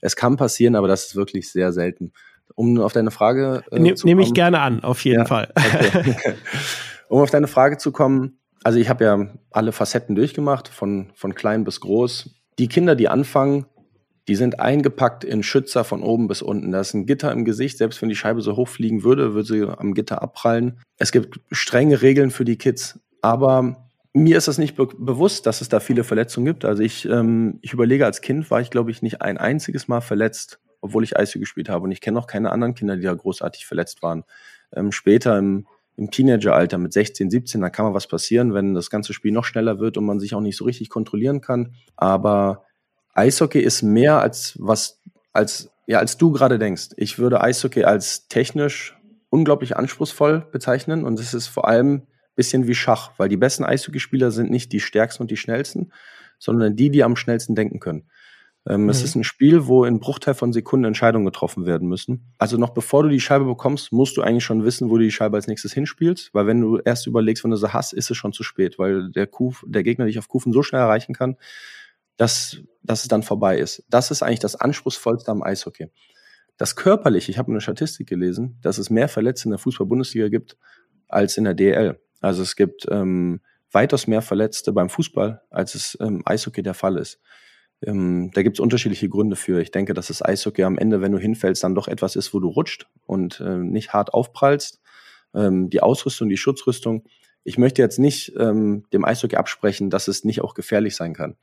Es 0.00 0.16
kann 0.16 0.36
passieren, 0.36 0.74
aber 0.76 0.88
das 0.88 1.06
ist 1.06 1.16
wirklich 1.16 1.50
sehr 1.50 1.72
selten. 1.72 2.12
Um 2.54 2.80
auf 2.80 2.92
deine 2.92 3.10
Frage 3.10 3.62
äh, 3.70 3.78
ne, 3.78 3.94
Nehme 4.04 4.22
ich 4.22 4.34
gerne 4.34 4.60
an, 4.60 4.82
auf 4.82 5.04
jeden 5.04 5.20
ja, 5.20 5.26
Fall. 5.26 5.52
Okay. 5.56 6.34
um 7.08 7.20
auf 7.22 7.30
deine 7.30 7.46
Frage 7.46 7.78
zu 7.78 7.92
kommen, 7.92 8.38
also 8.64 8.78
ich 8.78 8.88
habe 8.88 9.04
ja 9.04 9.26
alle 9.50 9.72
Facetten 9.72 10.14
durchgemacht, 10.14 10.68
von, 10.68 11.10
von 11.14 11.34
klein 11.34 11.64
bis 11.64 11.80
groß. 11.80 12.30
Die 12.58 12.68
Kinder, 12.68 12.96
die 12.96 13.08
anfangen, 13.08 13.66
die 14.28 14.36
sind 14.36 14.60
eingepackt 14.60 15.24
in 15.24 15.42
Schützer 15.42 15.84
von 15.84 16.02
oben 16.02 16.28
bis 16.28 16.42
unten. 16.42 16.70
Da 16.70 16.80
ist 16.80 16.92
ein 16.92 17.06
Gitter 17.06 17.32
im 17.32 17.46
Gesicht. 17.46 17.78
Selbst 17.78 18.02
wenn 18.02 18.10
die 18.10 18.14
Scheibe 18.14 18.42
so 18.42 18.56
hoch 18.56 18.68
fliegen 18.68 19.02
würde, 19.02 19.32
würde 19.32 19.48
sie 19.48 19.62
am 19.66 19.94
Gitter 19.94 20.20
abprallen. 20.22 20.78
Es 20.98 21.12
gibt 21.12 21.40
strenge 21.50 22.02
Regeln 22.02 22.30
für 22.30 22.44
die 22.44 22.58
Kids. 22.58 23.00
Aber 23.22 23.88
mir 24.12 24.36
ist 24.36 24.46
das 24.46 24.58
nicht 24.58 24.76
be 24.76 24.86
bewusst, 24.86 25.46
dass 25.46 25.62
es 25.62 25.70
da 25.70 25.80
viele 25.80 26.04
Verletzungen 26.04 26.44
gibt. 26.44 26.66
Also 26.66 26.82
ich, 26.82 27.08
ähm, 27.08 27.58
ich 27.62 27.72
überlege, 27.72 28.04
als 28.04 28.20
Kind 28.20 28.50
war 28.50 28.60
ich, 28.60 28.68
glaube 28.68 28.90
ich, 28.90 29.00
nicht 29.00 29.22
ein 29.22 29.38
einziges 29.38 29.88
Mal 29.88 30.02
verletzt, 30.02 30.60
obwohl 30.82 31.04
ich 31.04 31.16
Eishockey 31.16 31.40
gespielt 31.40 31.70
habe. 31.70 31.84
Und 31.84 31.92
ich 31.92 32.02
kenne 32.02 32.18
auch 32.18 32.26
keine 32.26 32.52
anderen 32.52 32.74
Kinder, 32.74 32.96
die 32.96 33.04
da 33.04 33.14
großartig 33.14 33.66
verletzt 33.66 34.02
waren. 34.02 34.24
Ähm, 34.74 34.92
später 34.92 35.38
im, 35.38 35.66
im 35.96 36.10
Teenageralter 36.10 36.76
mit 36.76 36.92
16, 36.92 37.30
17, 37.30 37.62
da 37.62 37.70
kann 37.70 37.86
mal 37.86 37.94
was 37.94 38.06
passieren, 38.06 38.52
wenn 38.52 38.74
das 38.74 38.90
ganze 38.90 39.14
Spiel 39.14 39.32
noch 39.32 39.44
schneller 39.44 39.80
wird 39.80 39.96
und 39.96 40.04
man 40.04 40.20
sich 40.20 40.34
auch 40.34 40.42
nicht 40.42 40.58
so 40.58 40.66
richtig 40.66 40.90
kontrollieren 40.90 41.40
kann. 41.40 41.72
Aber 41.96 42.64
Eishockey 43.18 43.60
ist 43.60 43.82
mehr 43.82 44.20
als 44.20 44.56
was, 44.58 45.00
als, 45.32 45.70
ja, 45.86 45.98
als 45.98 46.16
du 46.16 46.32
gerade 46.32 46.58
denkst. 46.58 46.90
Ich 46.96 47.18
würde 47.18 47.40
Eishockey 47.40 47.84
als 47.84 48.28
technisch 48.28 48.96
unglaublich 49.30 49.76
anspruchsvoll 49.76 50.46
bezeichnen 50.52 51.04
und 51.04 51.18
es 51.20 51.34
ist 51.34 51.48
vor 51.48 51.68
allem 51.68 51.94
ein 51.94 52.06
bisschen 52.36 52.66
wie 52.66 52.74
Schach, 52.74 53.12
weil 53.18 53.28
die 53.28 53.36
besten 53.36 53.64
Eishockeyspieler 53.64 54.30
sind 54.30 54.50
nicht 54.50 54.72
die 54.72 54.80
stärksten 54.80 55.24
und 55.24 55.30
die 55.30 55.36
schnellsten, 55.36 55.92
sondern 56.38 56.76
die, 56.76 56.90
die 56.90 57.04
am 57.04 57.16
schnellsten 57.16 57.54
denken 57.54 57.80
können. 57.80 58.08
Ähm, 58.68 58.84
mhm. 58.84 58.88
Es 58.88 59.02
ist 59.02 59.16
ein 59.16 59.24
Spiel, 59.24 59.66
wo 59.66 59.84
in 59.84 59.98
Bruchteil 60.00 60.34
von 60.34 60.52
Sekunden 60.52 60.84
Entscheidungen 60.84 61.24
getroffen 61.24 61.66
werden 61.66 61.88
müssen. 61.88 62.32
Also 62.38 62.56
noch 62.56 62.70
bevor 62.70 63.02
du 63.02 63.08
die 63.08 63.20
Scheibe 63.20 63.44
bekommst, 63.44 63.92
musst 63.92 64.16
du 64.16 64.22
eigentlich 64.22 64.44
schon 64.44 64.64
wissen, 64.64 64.90
wo 64.90 64.96
du 64.96 65.04
die 65.04 65.10
Scheibe 65.10 65.36
als 65.36 65.46
nächstes 65.46 65.72
hinspielst, 65.72 66.30
weil 66.34 66.46
wenn 66.46 66.60
du 66.60 66.78
erst 66.78 67.06
überlegst, 67.06 67.44
wenn 67.44 67.50
du 67.50 67.56
sie 67.56 67.72
hast, 67.72 67.92
ist 67.92 68.10
es 68.10 68.16
schon 68.16 68.32
zu 68.32 68.42
spät, 68.42 68.78
weil 68.78 69.10
der, 69.10 69.26
Kuf, 69.26 69.64
der 69.66 69.82
Gegner 69.82 70.06
dich 70.06 70.18
auf 70.18 70.28
Kufen 70.28 70.52
so 70.52 70.62
schnell 70.62 70.82
erreichen 70.82 71.14
kann, 71.14 71.36
dass, 72.18 72.58
dass 72.82 73.02
es 73.02 73.08
dann 73.08 73.22
vorbei 73.22 73.58
ist. 73.58 73.82
Das 73.88 74.10
ist 74.10 74.22
eigentlich 74.22 74.40
das 74.40 74.56
Anspruchsvollste 74.56 75.30
am 75.30 75.42
Eishockey. 75.42 75.90
Das 76.58 76.76
körperliche, 76.76 77.30
ich 77.30 77.38
habe 77.38 77.50
eine 77.50 77.60
Statistik 77.60 78.08
gelesen, 78.08 78.58
dass 78.60 78.76
es 78.76 78.90
mehr 78.90 79.08
Verletzte 79.08 79.46
in 79.46 79.52
der 79.52 79.58
Fußball-Bundesliga 79.60 80.28
gibt 80.28 80.58
als 81.08 81.38
in 81.38 81.44
der 81.44 81.54
DL. 81.54 81.98
Also 82.20 82.42
es 82.42 82.56
gibt 82.56 82.86
ähm, 82.90 83.40
weitaus 83.70 84.08
mehr 84.08 84.20
Verletzte 84.20 84.72
beim 84.72 84.90
Fußball, 84.90 85.42
als 85.50 85.74
es 85.76 85.94
im 85.94 86.26
Eishockey 86.26 86.62
der 86.62 86.74
Fall 86.74 86.98
ist. 86.98 87.20
Ähm, 87.80 88.32
da 88.34 88.42
gibt 88.42 88.56
es 88.56 88.60
unterschiedliche 88.60 89.08
Gründe 89.08 89.36
für. 89.36 89.60
Ich 89.60 89.70
denke, 89.70 89.94
dass 89.94 90.08
das 90.08 90.20
Eishockey 90.20 90.64
am 90.64 90.78
Ende, 90.78 91.00
wenn 91.00 91.12
du 91.12 91.18
hinfällst, 91.18 91.62
dann 91.62 91.76
doch 91.76 91.86
etwas 91.86 92.16
ist, 92.16 92.34
wo 92.34 92.40
du 92.40 92.48
rutscht 92.48 92.88
und 93.06 93.38
äh, 93.38 93.56
nicht 93.58 93.92
hart 93.92 94.12
aufprallst. 94.12 94.80
Ähm, 95.34 95.70
die 95.70 95.80
Ausrüstung, 95.80 96.28
die 96.28 96.36
Schutzrüstung. 96.36 97.04
Ich 97.44 97.56
möchte 97.56 97.80
jetzt 97.80 98.00
nicht 98.00 98.32
ähm, 98.36 98.84
dem 98.92 99.04
Eishockey 99.04 99.36
absprechen, 99.36 99.90
dass 99.90 100.08
es 100.08 100.24
nicht 100.24 100.40
auch 100.40 100.54
gefährlich 100.54 100.96
sein 100.96 101.14
kann. 101.14 101.36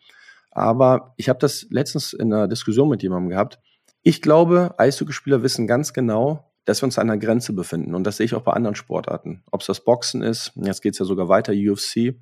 Aber 0.55 1.13
ich 1.17 1.27
habe 1.29 1.37
das 1.37 1.67
letztens 1.69 2.13
in 2.13 2.33
einer 2.33 2.47
Diskussion 2.47 2.87
mit 2.89 3.03
jemandem 3.03 3.29
gehabt. 3.29 3.59
Ich 4.01 4.21
glaube, 4.21 4.73
Eishockeyspieler 4.77 5.43
wissen 5.43 5.67
ganz 5.67 5.93
genau, 5.93 6.49
dass 6.63 6.81
wir 6.81 6.85
uns 6.85 6.97
an 6.97 7.09
einer 7.09 7.19
Grenze 7.19 7.51
befinden. 7.53 7.93
Und 7.93 8.05
das 8.05 8.17
sehe 8.17 8.25
ich 8.25 8.33
auch 8.33 8.41
bei 8.41 8.53
anderen 8.53 8.75
Sportarten. 8.75 9.43
Ob 9.51 9.61
es 9.61 9.67
das 9.67 9.83
Boxen 9.83 10.23
ist, 10.23 10.53
jetzt 10.55 10.81
geht 10.81 10.93
es 10.93 10.99
ja 10.99 11.05
sogar 11.05 11.27
weiter, 11.27 11.51
UFC. 11.51 12.15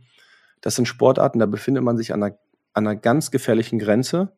Das 0.62 0.76
sind 0.76 0.88
Sportarten, 0.88 1.40
da 1.40 1.46
befindet 1.46 1.84
man 1.84 1.96
sich 1.96 2.12
an 2.12 2.24
einer, 2.24 2.36
an 2.74 2.88
einer 2.88 2.96
ganz 2.96 3.30
gefährlichen 3.30 3.78
Grenze, 3.78 4.36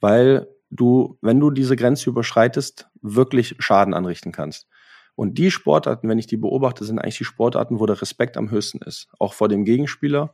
weil 0.00 0.46
du, 0.70 1.16
wenn 1.22 1.40
du 1.40 1.50
diese 1.50 1.76
Grenze 1.76 2.10
überschreitest, 2.10 2.88
wirklich 3.00 3.56
Schaden 3.58 3.94
anrichten 3.94 4.32
kannst. 4.32 4.68
Und 5.14 5.38
die 5.38 5.50
Sportarten, 5.50 6.10
wenn 6.10 6.18
ich 6.18 6.26
die 6.26 6.36
beobachte, 6.36 6.84
sind 6.84 6.98
eigentlich 6.98 7.18
die 7.18 7.24
Sportarten, 7.24 7.80
wo 7.80 7.86
der 7.86 8.02
Respekt 8.02 8.36
am 8.36 8.50
höchsten 8.50 8.82
ist. 8.82 9.08
Auch 9.18 9.32
vor 9.32 9.48
dem 9.48 9.64
Gegenspieler 9.64 10.32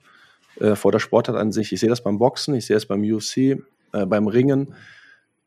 äh, 0.58 0.74
vor 0.74 0.92
der 0.92 0.98
Sportart 0.98 1.36
an 1.36 1.52
sich. 1.52 1.72
Ich 1.72 1.80
sehe 1.80 1.88
das 1.88 2.02
beim 2.02 2.18
Boxen, 2.18 2.54
ich 2.54 2.66
sehe 2.66 2.76
es 2.76 2.86
beim 2.86 3.02
UFC, 3.02 3.36
äh, 3.92 4.06
beim 4.06 4.26
Ringen, 4.26 4.74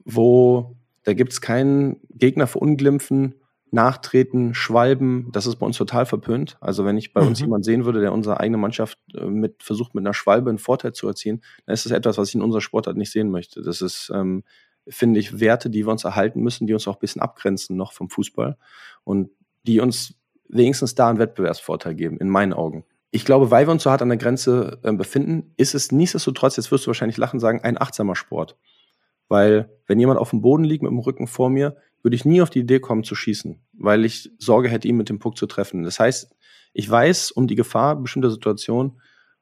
wo 0.05 0.75
da 1.03 1.13
gibt 1.13 1.33
es 1.33 1.41
keinen 1.41 1.97
Gegner 2.11 2.47
verunglimpfen, 2.47 3.35
nachtreten, 3.71 4.53
schwalben. 4.53 5.29
Das 5.31 5.47
ist 5.47 5.57
bei 5.57 5.65
uns 5.65 5.77
total 5.77 6.05
verpönt. 6.05 6.57
Also 6.61 6.85
wenn 6.85 6.97
ich 6.97 7.13
bei 7.13 7.21
mhm. 7.21 7.27
uns 7.29 7.39
jemand 7.39 7.65
sehen 7.65 7.85
würde, 7.85 8.01
der 8.01 8.13
unsere 8.13 8.39
eigene 8.39 8.57
Mannschaft 8.57 8.97
äh, 9.15 9.25
mit 9.25 9.63
versucht, 9.63 9.95
mit 9.95 10.03
einer 10.03 10.13
Schwalbe 10.13 10.49
einen 10.49 10.59
Vorteil 10.59 10.93
zu 10.93 11.07
erzielen, 11.07 11.41
dann 11.65 11.73
ist 11.73 11.85
das 11.85 11.91
etwas, 11.91 12.17
was 12.17 12.29
ich 12.29 12.35
in 12.35 12.41
unserer 12.41 12.61
Sportart 12.61 12.95
nicht 12.95 13.11
sehen 13.11 13.31
möchte. 13.31 13.61
Das 13.61 13.81
ist, 13.81 14.11
ähm, 14.13 14.43
finde 14.87 15.19
ich, 15.19 15.39
Werte, 15.39 15.69
die 15.69 15.85
wir 15.85 15.91
uns 15.91 16.03
erhalten 16.03 16.41
müssen, 16.41 16.67
die 16.67 16.73
uns 16.73 16.87
auch 16.87 16.95
ein 16.95 17.01
bisschen 17.01 17.21
abgrenzen 17.21 17.75
noch 17.75 17.93
vom 17.93 18.09
Fußball 18.09 18.57
und 19.03 19.31
die 19.65 19.79
uns 19.79 20.13
wenigstens 20.47 20.93
da 20.93 21.09
einen 21.09 21.19
Wettbewerbsvorteil 21.19 21.95
geben, 21.95 22.17
in 22.17 22.29
meinen 22.29 22.53
Augen 22.53 22.85
ich 23.13 23.25
glaube, 23.25 23.51
weil 23.51 23.67
wir 23.67 23.71
uns 23.71 23.83
so 23.83 23.91
hart 23.91 24.01
an 24.01 24.09
der 24.09 24.17
Grenze 24.17 24.79
äh, 24.81 24.91
befinden, 24.91 25.53
ist 25.55 25.75
es 25.75 25.91
nichtsdestotrotz, 25.91 26.57
jetzt 26.57 26.71
wirst 26.71 26.85
du 26.85 26.87
wahrscheinlich 26.87 27.17
lachen 27.17 27.39
sagen, 27.39 27.61
ein 27.61 27.79
achtsamer 27.79 28.15
Sport. 28.15 28.57
Weil 29.27 29.69
wenn 29.85 29.99
jemand 29.99 30.19
auf 30.19 30.31
dem 30.31 30.41
Boden 30.41 30.63
liegt 30.63 30.81
mit 30.81 30.91
dem 30.91 30.97
Rücken 30.97 31.27
vor 31.27 31.51
mir, 31.51 31.77
würde 32.01 32.15
ich 32.15 32.25
nie 32.25 32.41
auf 32.41 32.49
die 32.49 32.61
Idee 32.61 32.79
kommen 32.79 33.03
zu 33.03 33.13
schießen, 33.13 33.61
weil 33.73 34.03
ich 34.03 34.31
Sorge 34.39 34.67
hätte, 34.67 34.87
ihn 34.87 34.97
mit 34.97 35.09
dem 35.09 35.19
Puck 35.19 35.37
zu 35.37 35.45
treffen. 35.45 35.83
Das 35.83 35.99
heißt, 35.99 36.35
ich 36.73 36.89
weiß 36.89 37.29
um 37.31 37.45
die 37.45 37.55
Gefahr 37.55 37.95
bestimmter 37.95 38.31
Situationen 38.31 38.99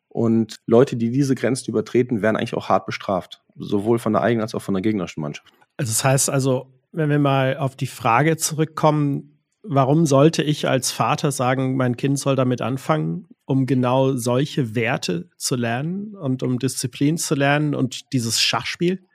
und 0.09 0.59
Leute, 0.65 0.97
die 0.97 1.09
diese 1.09 1.33
Grenzen 1.33 1.69
übertreten, 1.69 2.21
werden 2.21 2.35
eigentlich 2.35 2.55
auch 2.55 2.67
hart 2.67 2.85
bestraft. 2.85 3.41
Sowohl 3.55 3.99
von 3.99 4.11
der 4.11 4.21
eigenen 4.21 4.41
als 4.41 4.53
auch 4.53 4.61
von 4.61 4.73
der 4.73 4.81
gegnerischen 4.81 5.21
Mannschaft. 5.21 5.53
Also 5.77 5.91
das 5.91 6.03
heißt 6.03 6.29
also, 6.29 6.73
wenn 6.91 7.09
wir 7.09 7.19
mal 7.19 7.55
auf 7.55 7.77
die 7.77 7.87
Frage 7.87 8.35
zurückkommen, 8.35 9.40
warum 9.63 10.05
sollte 10.05 10.43
ich 10.43 10.67
als 10.67 10.91
Vater 10.91 11.31
sagen, 11.31 11.75
mein 11.75 11.97
Kind 11.97 12.19
soll 12.19 12.35
damit 12.35 12.61
anfangen, 12.61 13.27
um 13.45 13.65
genau 13.65 14.15
solche 14.15 14.75
Werte 14.75 15.29
zu 15.37 15.55
lernen 15.55 16.15
und 16.15 16.43
um 16.43 16.59
Disziplin 16.59 17.17
zu 17.17 17.35
lernen 17.35 17.75
und 17.75 18.13
dieses 18.13 18.41
Schachspiel? 18.41 19.05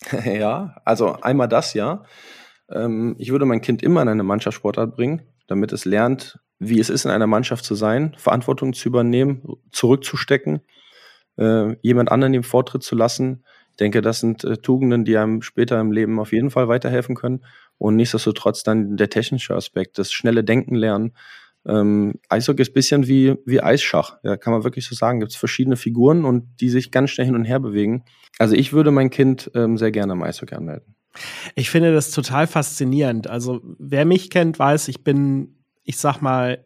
Ja, 0.24 0.76
also 0.84 1.14
einmal 1.22 1.48
das 1.48 1.72
ja. 1.72 2.04
Ähm, 2.70 3.16
ich 3.18 3.30
würde 3.30 3.46
mein 3.46 3.62
Kind 3.62 3.82
immer 3.82 4.02
in 4.02 4.08
eine 4.08 4.24
Mannschaftssportart 4.24 4.94
bringen, 4.94 5.22
damit 5.46 5.72
es 5.72 5.86
lernt, 5.86 6.38
wie 6.58 6.80
es 6.80 6.90
ist, 6.90 7.04
in 7.04 7.10
einer 7.10 7.26
Mannschaft 7.26 7.64
zu 7.64 7.74
sein, 7.74 8.14
Verantwortung 8.18 8.72
zu 8.72 8.88
übernehmen, 8.88 9.42
zurückzustecken, 9.72 10.60
äh, 11.38 11.76
jemand 11.82 12.10
anderen 12.10 12.32
den 12.32 12.42
Vortritt 12.42 12.82
zu 12.82 12.94
lassen. 12.94 13.44
Ich 13.70 13.76
denke, 13.76 14.00
das 14.00 14.20
sind 14.20 14.44
äh, 14.44 14.56
Tugenden, 14.56 15.04
die 15.04 15.16
einem 15.16 15.42
später 15.42 15.78
im 15.80 15.92
Leben 15.92 16.18
auf 16.18 16.32
jeden 16.32 16.50
Fall 16.50 16.68
weiterhelfen 16.68 17.14
können. 17.14 17.44
Und 17.78 17.96
nichtsdestotrotz 17.96 18.62
dann 18.62 18.96
der 18.96 19.10
technische 19.10 19.54
Aspekt, 19.54 19.98
das 19.98 20.12
schnelle 20.12 20.44
Denken 20.44 20.74
lernen. 20.74 21.12
Ähm, 21.66 22.14
Eishockey 22.28 22.62
ist 22.62 22.70
ein 22.70 22.74
bisschen 22.74 23.06
wie, 23.08 23.34
wie 23.44 23.60
Eisschach. 23.60 24.18
Ja, 24.22 24.36
kann 24.36 24.52
man 24.52 24.64
wirklich 24.64 24.86
so 24.86 24.94
sagen. 24.94 25.20
Gibt 25.20 25.32
es 25.32 25.36
verschiedene 25.36 25.76
Figuren 25.76 26.24
und 26.24 26.60
die 26.60 26.70
sich 26.70 26.90
ganz 26.90 27.10
schnell 27.10 27.26
hin 27.26 27.34
und 27.34 27.44
her 27.44 27.60
bewegen. 27.60 28.04
Also 28.38 28.54
ich 28.54 28.72
würde 28.72 28.90
mein 28.90 29.10
Kind 29.10 29.50
ähm, 29.54 29.76
sehr 29.76 29.90
gerne 29.90 30.12
im 30.12 30.22
Eishockey 30.22 30.54
anmelden. 30.54 30.94
Ich 31.54 31.70
finde 31.70 31.92
das 31.92 32.10
total 32.10 32.46
faszinierend. 32.46 33.28
Also 33.28 33.60
wer 33.78 34.04
mich 34.04 34.30
kennt, 34.30 34.58
weiß, 34.58 34.88
ich 34.88 35.02
bin, 35.02 35.56
ich 35.82 35.96
sag 35.96 36.20
mal, 36.20 36.64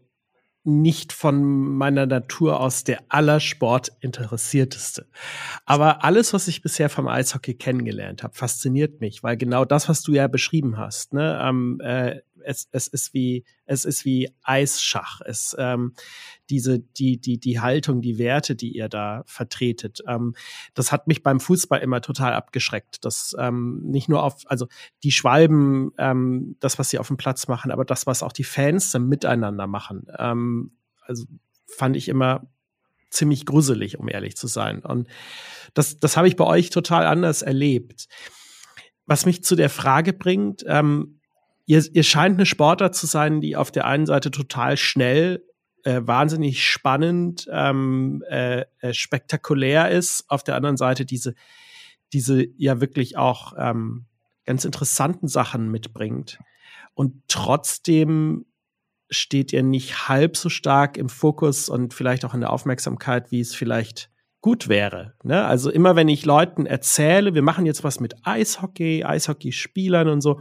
nicht 0.64 1.12
von 1.12 1.42
meiner 1.76 2.06
Natur 2.06 2.60
aus 2.60 2.84
der 2.84 3.00
allersportinteressierteste. 3.08 5.06
Aber 5.64 6.04
alles, 6.04 6.34
was 6.34 6.48
ich 6.48 6.62
bisher 6.62 6.90
vom 6.90 7.08
Eishockey 7.08 7.54
kennengelernt 7.54 8.22
habe, 8.22 8.34
fasziniert 8.34 9.00
mich, 9.00 9.22
weil 9.22 9.36
genau 9.36 9.64
das, 9.64 9.88
was 9.88 10.02
du 10.02 10.12
ja 10.12 10.26
beschrieben 10.28 10.76
hast, 10.76 11.14
ne, 11.14 11.40
ähm, 11.42 11.80
äh, 11.82 12.20
es, 12.44 12.68
es 12.72 12.86
ist 12.86 13.14
wie, 13.14 13.44
es 13.66 13.84
ist 13.84 14.04
wie 14.04 14.30
Eisschach. 14.42 15.20
Es, 15.24 15.54
ähm, 15.58 15.94
diese, 16.48 16.80
die, 16.80 17.20
die, 17.20 17.38
die 17.38 17.60
Haltung, 17.60 18.00
die 18.00 18.18
Werte, 18.18 18.56
die 18.56 18.74
ihr 18.76 18.88
da 18.88 19.22
vertretet, 19.26 20.00
ähm, 20.06 20.34
das 20.74 20.92
hat 20.92 21.06
mich 21.06 21.22
beim 21.22 21.40
Fußball 21.40 21.80
immer 21.80 22.00
total 22.00 22.32
abgeschreckt. 22.34 23.04
Das 23.04 23.34
ähm, 23.38 23.82
nicht 23.84 24.08
nur 24.08 24.22
auf, 24.22 24.42
also 24.46 24.66
die 25.02 25.12
Schwalben, 25.12 25.92
ähm, 25.98 26.56
das, 26.60 26.78
was 26.78 26.90
sie 26.90 26.98
auf 26.98 27.08
dem 27.08 27.16
Platz 27.16 27.48
machen, 27.48 27.70
aber 27.70 27.84
das, 27.84 28.06
was 28.06 28.22
auch 28.22 28.32
die 28.32 28.44
Fans 28.44 28.90
dann 28.92 29.08
miteinander 29.08 29.66
machen. 29.66 30.06
Ähm, 30.18 30.72
also 31.06 31.24
fand 31.66 31.96
ich 31.96 32.08
immer 32.08 32.48
ziemlich 33.10 33.44
gruselig, 33.44 33.98
um 33.98 34.08
ehrlich 34.08 34.36
zu 34.36 34.46
sein. 34.46 34.80
Und 34.80 35.08
das, 35.74 35.98
das 35.98 36.16
habe 36.16 36.28
ich 36.28 36.36
bei 36.36 36.44
euch 36.44 36.70
total 36.70 37.06
anders 37.06 37.42
erlebt. 37.42 38.06
Was 39.06 39.26
mich 39.26 39.42
zu 39.42 39.56
der 39.56 39.70
Frage 39.70 40.12
bringt, 40.12 40.64
ähm, 40.66 41.19
ihr, 41.70 41.84
ihr 41.92 42.02
scheint 42.02 42.36
eine 42.36 42.46
Sportart 42.46 42.96
zu 42.96 43.06
sein, 43.06 43.40
die 43.40 43.54
auf 43.54 43.70
der 43.70 43.86
einen 43.86 44.04
Seite 44.04 44.32
total 44.32 44.76
schnell, 44.76 45.44
äh, 45.84 46.00
wahnsinnig 46.02 46.66
spannend, 46.66 47.46
ähm, 47.52 48.24
äh, 48.28 48.64
äh, 48.80 48.92
spektakulär 48.92 49.88
ist, 49.88 50.24
auf 50.26 50.42
der 50.42 50.56
anderen 50.56 50.76
Seite 50.76 51.04
diese, 51.04 51.36
diese 52.12 52.44
ja 52.56 52.80
wirklich 52.80 53.16
auch 53.16 53.52
ähm, 53.56 54.06
ganz 54.46 54.64
interessanten 54.64 55.28
Sachen 55.28 55.70
mitbringt. 55.70 56.40
Und 56.94 57.22
trotzdem 57.28 58.46
steht 59.08 59.52
ihr 59.52 59.62
nicht 59.62 60.08
halb 60.08 60.36
so 60.36 60.48
stark 60.48 60.96
im 60.96 61.08
Fokus 61.08 61.68
und 61.68 61.94
vielleicht 61.94 62.24
auch 62.24 62.34
in 62.34 62.40
der 62.40 62.52
Aufmerksamkeit, 62.52 63.30
wie 63.30 63.40
es 63.40 63.54
vielleicht 63.54 64.10
gut 64.40 64.68
wäre. 64.68 65.14
Ne? 65.22 65.44
Also 65.44 65.70
immer 65.70 65.94
wenn 65.94 66.08
ich 66.08 66.24
Leuten 66.24 66.66
erzähle, 66.66 67.32
wir 67.34 67.42
machen 67.42 67.64
jetzt 67.64 67.84
was 67.84 68.00
mit 68.00 68.16
Eishockey, 68.24 69.04
Eishockeyspielern 69.04 70.08
und 70.08 70.20
so, 70.20 70.40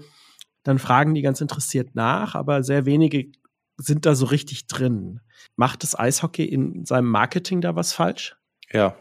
dann 0.63 0.79
fragen 0.79 1.13
die 1.13 1.21
ganz 1.21 1.41
interessiert 1.41 1.95
nach, 1.95 2.35
aber 2.35 2.63
sehr 2.63 2.85
wenige 2.85 3.31
sind 3.77 4.05
da 4.05 4.15
so 4.15 4.25
richtig 4.25 4.67
drin. 4.67 5.21
Macht 5.55 5.83
das 5.83 5.97
Eishockey 5.97 6.45
in 6.45 6.85
seinem 6.85 7.09
Marketing 7.09 7.61
da 7.61 7.75
was 7.75 7.93
falsch? 7.93 8.35
Ja, 8.71 8.95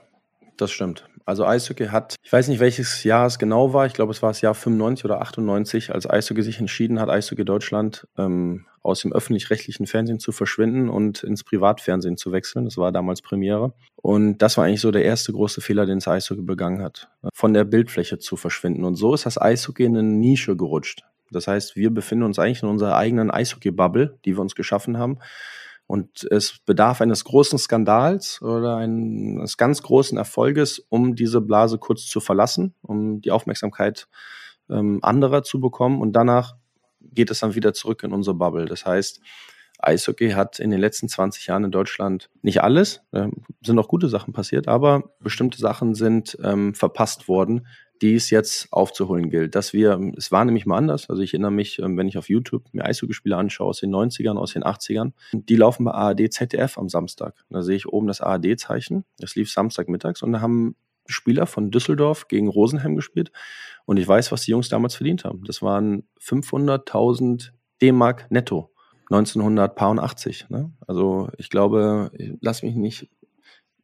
das 0.57 0.71
stimmt. 0.71 1.09
Also 1.29 1.45
Eishockey 1.45 1.89
hat, 1.89 2.15
ich 2.23 2.33
weiß 2.33 2.49
nicht, 2.49 2.59
welches 2.59 3.05
Jahr 3.05 3.27
es 3.27 3.39
genau 3.39 3.75
war, 3.75 3.85
ich 3.85 3.93
glaube, 3.93 4.13
es 4.13 4.23
war 4.23 4.31
das 4.31 4.41
Jahr 4.41 4.55
95 4.55 5.05
oder 5.05 5.21
98, 5.21 5.93
als 5.93 6.09
Eishockey 6.09 6.43
sich 6.43 6.59
entschieden 6.59 6.99
hat, 7.01 7.11
Eishockey 7.11 7.45
Deutschland 7.45 8.09
ähm, 8.17 8.65
aus 8.81 9.03
dem 9.03 9.13
öffentlich-rechtlichen 9.13 9.87
Fernsehen 9.87 10.21
zu 10.21 10.33
verschwinden 10.33 10.89
und 10.89 11.23
ins 11.23 11.45
Privatfernsehen 11.45 12.17
zu 12.17 12.33
wechseln. 12.33 12.65
Das 12.65 12.79
war 12.79 12.93
damals 12.93 13.21
Premiere. 13.21 13.75
Und 13.97 14.39
das 14.39 14.57
war 14.57 14.65
eigentlich 14.65 14.81
so 14.81 14.91
der 14.91 15.05
erste 15.05 15.33
große 15.33 15.61
Fehler, 15.61 15.85
den 15.85 15.99
das 15.99 16.09
Eishockey 16.09 16.41
begangen 16.41 16.83
hat, 16.83 17.11
von 17.35 17.53
der 17.53 17.65
Bildfläche 17.65 18.19
zu 18.19 18.37
verschwinden. 18.37 18.85
Und 18.85 18.95
so 18.95 19.13
ist 19.13 19.27
das 19.27 19.39
Eishockey 19.39 19.85
in 19.85 19.99
eine 19.99 20.09
Nische 20.09 20.57
gerutscht. 20.57 21.05
Das 21.31 21.47
heißt, 21.47 21.77
wir 21.77 21.91
befinden 21.91 22.25
uns 22.25 22.39
eigentlich 22.39 22.63
in 22.63 22.69
unserer 22.69 22.97
eigenen 22.97 23.31
Eishockey-Bubble, 23.31 24.19
die 24.25 24.37
wir 24.37 24.41
uns 24.41 24.55
geschaffen 24.55 24.99
haben. 24.99 25.19
Und 25.87 26.25
es 26.31 26.59
bedarf 26.67 27.01
eines 27.01 27.25
großen 27.25 27.59
Skandals 27.59 28.43
oder 28.43 28.77
eines 28.77 29.57
ganz 29.57 29.83
großen 29.83 30.19
Erfolges, 30.19 30.85
um 30.91 31.15
diese 31.15 31.41
Blase 31.41 31.79
kurz 31.79 32.07
zu 32.07 32.21
verlassen, 32.21 32.75
um 32.83 33.23
die 33.23 33.31
Aufmerksamkeit 33.31 34.07
ähm, 34.69 34.99
anderer 35.03 35.43
zu 35.43 35.61
bekommen. 35.61 36.03
Und 36.03 36.13
danach 36.13 36.57
geht 37.01 37.31
es 37.31 37.41
dann 37.41 37.55
wieder 37.55 37.73
zurück 37.73 38.03
in 38.03 38.13
unsere 38.13 38.37
Bubble. 38.37 38.67
Das 38.67 38.85
heißt, 38.85 39.21
Eishockey 39.79 40.31
hat 40.33 40.59
in 40.59 40.71
den 40.71 40.81
letzten 40.81 41.09
20 41.09 41.47
Jahren 41.47 41.65
in 41.65 41.71
Deutschland 41.71 42.29
nicht 42.43 42.63
alles, 42.63 43.01
äh, 43.13 43.29
sind 43.63 43.79
auch 43.79 43.89
gute 43.89 44.09
Sachen 44.09 44.33
passiert, 44.33 44.69
aber 44.69 45.15
bestimmte 45.21 45.59
Sachen 45.59 45.95
sind 45.95 46.37
ähm, 46.43 46.75
verpasst 46.75 47.29
worden, 47.29 47.67
die 48.03 48.15
es 48.15 48.31
jetzt 48.31 48.69
aufzuholen 48.73 49.31
gilt. 49.31 49.55
Dass 49.55 49.73
wir, 49.73 50.01
es 50.17 50.31
war 50.31 50.45
nämlich 50.45 50.67
mal 50.67 50.79
anders. 50.79 51.11
Also 51.11 51.23
ich 51.23 51.35
erinnere 51.35 51.51
mich, 51.51 51.79
ähm, 51.79 51.97
wenn 51.97 52.09
ich 52.09 52.19
auf 52.19 52.29
YouTube 52.29 52.65
mir 52.73 52.85
Eishockeyspiele 52.85 53.37
anschaue 53.37 53.69
aus 53.69 53.81
den 53.81 53.95
90ern, 53.95 54.37
aus 54.37 54.53
den 54.53 54.65
80ern, 54.65 55.13
die 55.33 55.57
laufen 55.57 55.85
bei 55.85 55.93
ARD 55.93 56.33
ZDF 56.33 56.79
am 56.79 56.89
Samstag. 56.89 57.35
Da 57.51 57.63
sehe 57.63 57.77
ich 57.77 57.89
oben 57.89 58.07
das 58.07 58.21
ARD-Zeichen. 58.21 59.05
Das 59.19 59.35
lief 59.35 59.51
Samstagmittags 59.51 60.23
und 60.23 60.33
da 60.33 60.41
haben 60.41 60.77
Spieler 61.07 61.47
von 61.47 61.71
Düsseldorf 61.71 62.29
gegen 62.29 62.49
Rosenheim 62.49 62.95
gespielt. 62.95 63.33
Und 63.87 63.97
ich 63.97 64.07
weiß, 64.07 64.31
was 64.31 64.43
die 64.43 64.51
Jungs 64.51 64.69
damals 64.69 64.95
verdient 64.95 65.25
haben. 65.25 65.43
Das 65.45 65.63
waren 65.63 66.05
500.000 66.21 67.51
D-Mark 67.81 68.31
netto. 68.31 68.71
1980. 69.11 70.51
Ne? 70.51 70.71
Also 70.87 71.31
ich 71.39 71.49
glaube, 71.49 72.11
lass 72.41 72.63
mich 72.63 72.75
nicht 72.75 73.09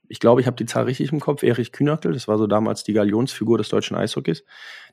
ich 0.09 0.20
glaube, 0.20 0.40
ich 0.40 0.46
habe 0.46 0.57
die 0.57 0.66
Zahl 0.66 0.84
richtig 0.84 1.12
im 1.12 1.20
Kopf, 1.20 1.42
Erich 1.42 1.72
Kühnackel, 1.72 2.12
das 2.12 2.28
war 2.28 2.38
so 2.38 2.46
damals 2.46 2.84
die 2.84 2.92
Galionsfigur 2.92 3.59
des 3.59 3.68
deutschen 3.68 3.96
Eishockeys, 3.96 4.44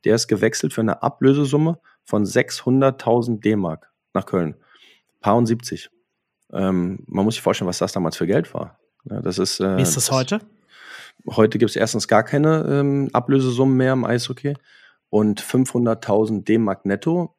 der 0.06 0.16
ist 0.16 0.28
gewechselt 0.28 0.74
für 0.74 0.82
eine 0.82 1.04
Ablösesumme 1.04 1.80
von 2.04 2.26
600.000 2.26 3.42
D-Mark 3.42 3.92
nach 4.14 4.26
Köln. 4.26 4.56
Paar 5.20 5.46
70. 5.46 5.90
Ähm, 6.54 7.04
man 7.08 7.26
muss 7.26 7.36
sich 7.36 7.44
vorstellen, 7.44 7.68
was 7.68 7.78
das 7.78 7.94
damals 7.94 8.18
für 8.18 8.28
Geld 8.28 8.54
war. 8.54 8.80
Ja, 9.10 9.22
das 9.22 9.38
ist, 9.38 9.60
äh, 9.60 9.78
Wie 9.78 9.82
ist 9.82 9.96
das, 9.96 10.06
das 10.06 10.12
heute? 10.12 10.42
Heute 11.30 11.60
gibt 11.60 11.70
es 11.70 11.76
erstens 11.76 12.08
gar 12.08 12.24
keine 12.24 12.66
ähm, 12.68 13.10
Ablösesummen 13.14 13.78
mehr 13.78 13.94
im 13.94 14.04
Eishockey 14.04 14.56
und 15.10 15.42
500.000 15.42 16.44
D-Mark 16.44 16.86
netto. 16.86 17.36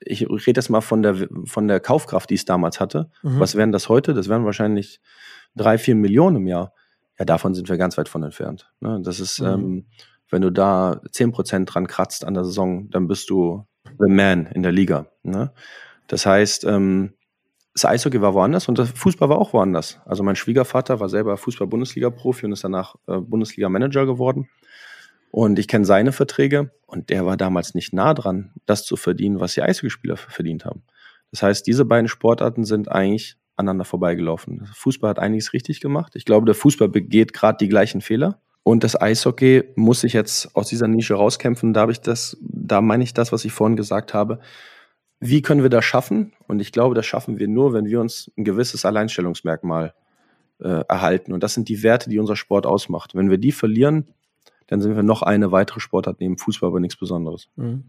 Ich 0.00 0.28
rede 0.28 0.58
jetzt 0.58 0.68
mal 0.68 0.82
von 0.82 1.02
der, 1.02 1.28
von 1.46 1.68
der 1.68 1.80
Kaufkraft, 1.80 2.28
die 2.28 2.34
es 2.34 2.44
damals 2.44 2.80
hatte. 2.80 3.10
Mhm. 3.22 3.40
Was 3.40 3.54
wären 3.54 3.72
das 3.72 3.88
heute? 3.88 4.12
Das 4.12 4.28
wären 4.28 4.44
wahrscheinlich 4.44 5.00
drei, 5.54 5.78
vier 5.78 5.94
Millionen 5.94 6.36
im 6.36 6.46
Jahr. 6.46 6.74
Ja, 7.18 7.24
davon 7.24 7.54
sind 7.54 7.68
wir 7.68 7.76
ganz 7.76 7.96
weit 7.96 8.08
von 8.08 8.22
entfernt. 8.22 8.70
Ne? 8.80 9.00
Das 9.02 9.20
ist, 9.20 9.40
mhm. 9.40 9.46
ähm, 9.46 9.86
wenn 10.30 10.42
du 10.42 10.50
da 10.50 11.00
zehn 11.12 11.32
Prozent 11.32 11.72
dran 11.72 11.86
kratzt 11.86 12.24
an 12.24 12.34
der 12.34 12.44
Saison, 12.44 12.90
dann 12.90 13.08
bist 13.08 13.30
du 13.30 13.66
the 13.98 14.12
man 14.12 14.46
in 14.46 14.62
der 14.62 14.72
Liga. 14.72 15.06
Ne? 15.22 15.52
Das 16.08 16.26
heißt, 16.26 16.64
ähm, 16.64 17.14
das 17.74 17.84
Eishockey 17.84 18.20
war 18.22 18.34
woanders 18.34 18.68
und 18.68 18.78
der 18.78 18.86
Fußball 18.86 19.28
war 19.28 19.38
auch 19.38 19.52
woanders. 19.52 20.00
Also 20.06 20.22
mein 20.22 20.36
Schwiegervater 20.36 20.98
war 20.98 21.08
selber 21.08 21.36
Fußball-Bundesliga-Profi 21.36 22.46
und 22.46 22.52
ist 22.52 22.64
danach 22.64 22.96
äh, 23.06 23.18
Bundesliga-Manager 23.18 24.06
geworden. 24.06 24.48
Und 25.30 25.58
ich 25.58 25.68
kenne 25.68 25.84
seine 25.84 26.12
Verträge 26.12 26.70
und 26.86 27.10
der 27.10 27.26
war 27.26 27.36
damals 27.36 27.74
nicht 27.74 27.92
nah 27.92 28.14
dran, 28.14 28.54
das 28.64 28.84
zu 28.86 28.96
verdienen, 28.96 29.40
was 29.40 29.54
die 29.54 29.62
Eishockeyspieler 29.62 30.16
verdient 30.16 30.64
haben. 30.64 30.84
Das 31.30 31.42
heißt, 31.42 31.66
diese 31.66 31.84
beiden 31.84 32.08
Sportarten 32.08 32.64
sind 32.64 32.90
eigentlich 32.90 33.36
aneinander 33.56 33.84
vorbeigelaufen. 33.84 34.68
Fußball 34.74 35.10
hat 35.10 35.18
einiges 35.18 35.52
richtig 35.52 35.80
gemacht. 35.80 36.14
Ich 36.14 36.24
glaube, 36.24 36.46
der 36.46 36.54
Fußball 36.54 36.88
begeht 36.88 37.32
gerade 37.32 37.58
die 37.58 37.68
gleichen 37.68 38.00
Fehler. 38.00 38.40
Und 38.62 38.82
das 38.82 39.00
Eishockey 39.00 39.64
muss 39.76 40.00
sich 40.00 40.12
jetzt 40.12 40.54
aus 40.56 40.68
dieser 40.68 40.88
Nische 40.88 41.14
rauskämpfen. 41.14 41.72
Da 41.72 41.82
habe 41.82 41.92
ich 41.92 42.00
das, 42.00 42.36
da 42.40 42.80
meine 42.80 43.04
ich 43.04 43.14
das, 43.14 43.32
was 43.32 43.44
ich 43.44 43.52
vorhin 43.52 43.76
gesagt 43.76 44.12
habe. 44.12 44.40
Wie 45.20 45.40
können 45.40 45.62
wir 45.62 45.70
das 45.70 45.84
schaffen? 45.84 46.32
Und 46.48 46.60
ich 46.60 46.72
glaube, 46.72 46.94
das 46.94 47.06
schaffen 47.06 47.38
wir 47.38 47.48
nur, 47.48 47.72
wenn 47.72 47.86
wir 47.86 48.00
uns 48.00 48.30
ein 48.36 48.44
gewisses 48.44 48.84
Alleinstellungsmerkmal 48.84 49.94
äh, 50.58 50.84
erhalten. 50.88 51.32
Und 51.32 51.42
das 51.42 51.54
sind 51.54 51.68
die 51.68 51.82
Werte, 51.82 52.10
die 52.10 52.18
unser 52.18 52.36
Sport 52.36 52.66
ausmacht. 52.66 53.14
Wenn 53.14 53.30
wir 53.30 53.38
die 53.38 53.52
verlieren, 53.52 54.08
dann 54.66 54.80
sind 54.80 54.96
wir 54.96 55.02
noch 55.02 55.22
eine 55.22 55.52
weitere 55.52 55.80
Sportart 55.80 56.20
neben 56.20 56.36
Fußball, 56.36 56.68
aber 56.68 56.80
nichts 56.80 56.96
Besonderes. 56.96 57.48
Mhm. 57.56 57.84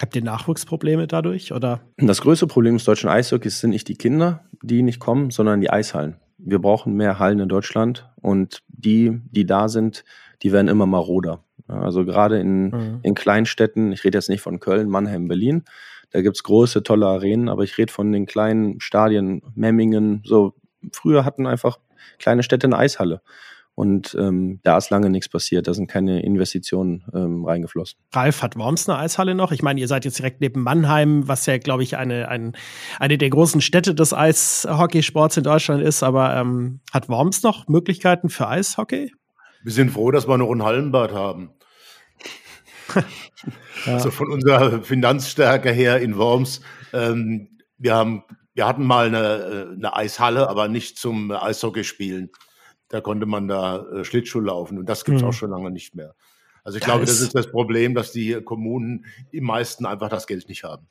Habt 0.00 0.16
ihr 0.16 0.24
Nachwuchsprobleme 0.24 1.06
dadurch? 1.06 1.52
Oder? 1.52 1.80
Das 1.96 2.20
größte 2.20 2.46
Problem 2.46 2.74
des 2.74 2.84
deutschen 2.84 3.08
Eishockeys 3.08 3.60
sind 3.60 3.70
nicht 3.70 3.88
die 3.88 3.96
Kinder, 3.96 4.44
die 4.62 4.82
nicht 4.82 4.98
kommen, 4.98 5.30
sondern 5.30 5.60
die 5.60 5.70
Eishallen. 5.70 6.16
Wir 6.38 6.58
brauchen 6.58 6.94
mehr 6.94 7.18
Hallen 7.18 7.38
in 7.38 7.48
Deutschland 7.48 8.10
und 8.20 8.62
die, 8.68 9.20
die 9.30 9.46
da 9.46 9.68
sind, 9.68 10.04
die 10.42 10.52
werden 10.52 10.68
immer 10.68 10.86
maroder. 10.86 11.44
Also 11.68 12.04
gerade 12.04 12.38
in, 12.40 12.70
mhm. 12.70 12.98
in 13.02 13.14
Kleinstädten, 13.14 13.92
ich 13.92 14.04
rede 14.04 14.18
jetzt 14.18 14.28
nicht 14.28 14.42
von 14.42 14.60
Köln, 14.60 14.88
Mannheim, 14.88 15.28
Berlin, 15.28 15.62
Da 16.10 16.22
gibt's 16.22 16.42
große, 16.42 16.82
tolle 16.82 17.06
Arenen, 17.06 17.48
aber 17.48 17.62
ich 17.62 17.78
rede 17.78 17.92
von 17.92 18.12
den 18.12 18.26
kleinen 18.26 18.80
Stadien, 18.80 19.42
Memmingen, 19.54 20.22
so. 20.24 20.54
Früher 20.92 21.24
hatten 21.24 21.46
einfach 21.46 21.78
kleine 22.18 22.42
Städte 22.42 22.66
eine 22.66 22.76
Eishalle. 22.76 23.22
Und 23.76 24.16
ähm, 24.18 24.60
da 24.62 24.76
ist 24.76 24.90
lange 24.90 25.10
nichts 25.10 25.28
passiert. 25.28 25.66
Da 25.66 25.74
sind 25.74 25.88
keine 25.88 26.22
Investitionen 26.22 27.04
ähm, 27.12 27.44
reingeflossen. 27.44 27.98
Ralf, 28.12 28.40
hat 28.40 28.56
Worms 28.56 28.88
eine 28.88 28.98
Eishalle 28.98 29.34
noch? 29.34 29.50
Ich 29.50 29.62
meine, 29.62 29.80
ihr 29.80 29.88
seid 29.88 30.04
jetzt 30.04 30.18
direkt 30.18 30.40
neben 30.40 30.62
Mannheim, 30.62 31.26
was 31.26 31.46
ja, 31.46 31.58
glaube 31.58 31.82
ich, 31.82 31.96
eine, 31.96 32.28
ein, 32.28 32.56
eine 33.00 33.18
der 33.18 33.30
großen 33.30 33.60
Städte 33.60 33.94
des 33.94 34.12
Eishockeysports 34.12 35.36
in 35.38 35.42
Deutschland 35.42 35.82
ist. 35.82 36.04
Aber 36.04 36.36
ähm, 36.36 36.80
hat 36.92 37.08
Worms 37.08 37.42
noch 37.42 37.66
Möglichkeiten 37.66 38.28
für 38.28 38.46
Eishockey? 38.46 39.12
Wir 39.64 39.72
sind 39.72 39.90
froh, 39.90 40.12
dass 40.12 40.28
wir 40.28 40.38
noch 40.38 40.52
ein 40.52 40.62
Hallenbad 40.62 41.12
haben. 41.12 41.50
ja. 43.86 43.94
Also 43.94 44.12
von 44.12 44.30
unserer 44.30 44.82
Finanzstärke 44.82 45.72
her 45.72 45.98
in 45.98 46.16
Worms. 46.16 46.60
Ähm, 46.92 47.48
wir, 47.78 47.94
haben, 47.96 48.22
wir 48.54 48.68
hatten 48.68 48.86
mal 48.86 49.08
eine, 49.08 49.18
äh, 49.18 49.74
eine 49.74 49.96
Eishalle, 49.96 50.48
aber 50.48 50.68
nicht 50.68 50.96
zum 50.96 51.32
Eishockey 51.32 51.82
spielen. 51.82 52.30
Da 52.88 53.00
konnte 53.00 53.26
man 53.26 53.48
da 53.48 53.86
äh, 53.86 54.04
Schlittschuh 54.04 54.40
laufen 54.40 54.78
und 54.78 54.88
das 54.88 55.04
gibt 55.04 55.16
es 55.16 55.22
mhm. 55.22 55.28
auch 55.28 55.32
schon 55.32 55.50
lange 55.50 55.70
nicht 55.70 55.94
mehr. 55.94 56.14
Also 56.64 56.78
ich 56.78 56.82
da 56.82 56.92
glaube, 56.92 57.04
das 57.04 57.20
ist 57.20 57.34
das 57.34 57.50
Problem, 57.50 57.94
dass 57.94 58.12
die 58.12 58.40
Kommunen 58.42 59.04
die 59.32 59.40
meisten 59.40 59.84
einfach 59.84 60.08
das 60.08 60.26
Geld 60.26 60.48
nicht 60.48 60.64
haben. 60.64 60.88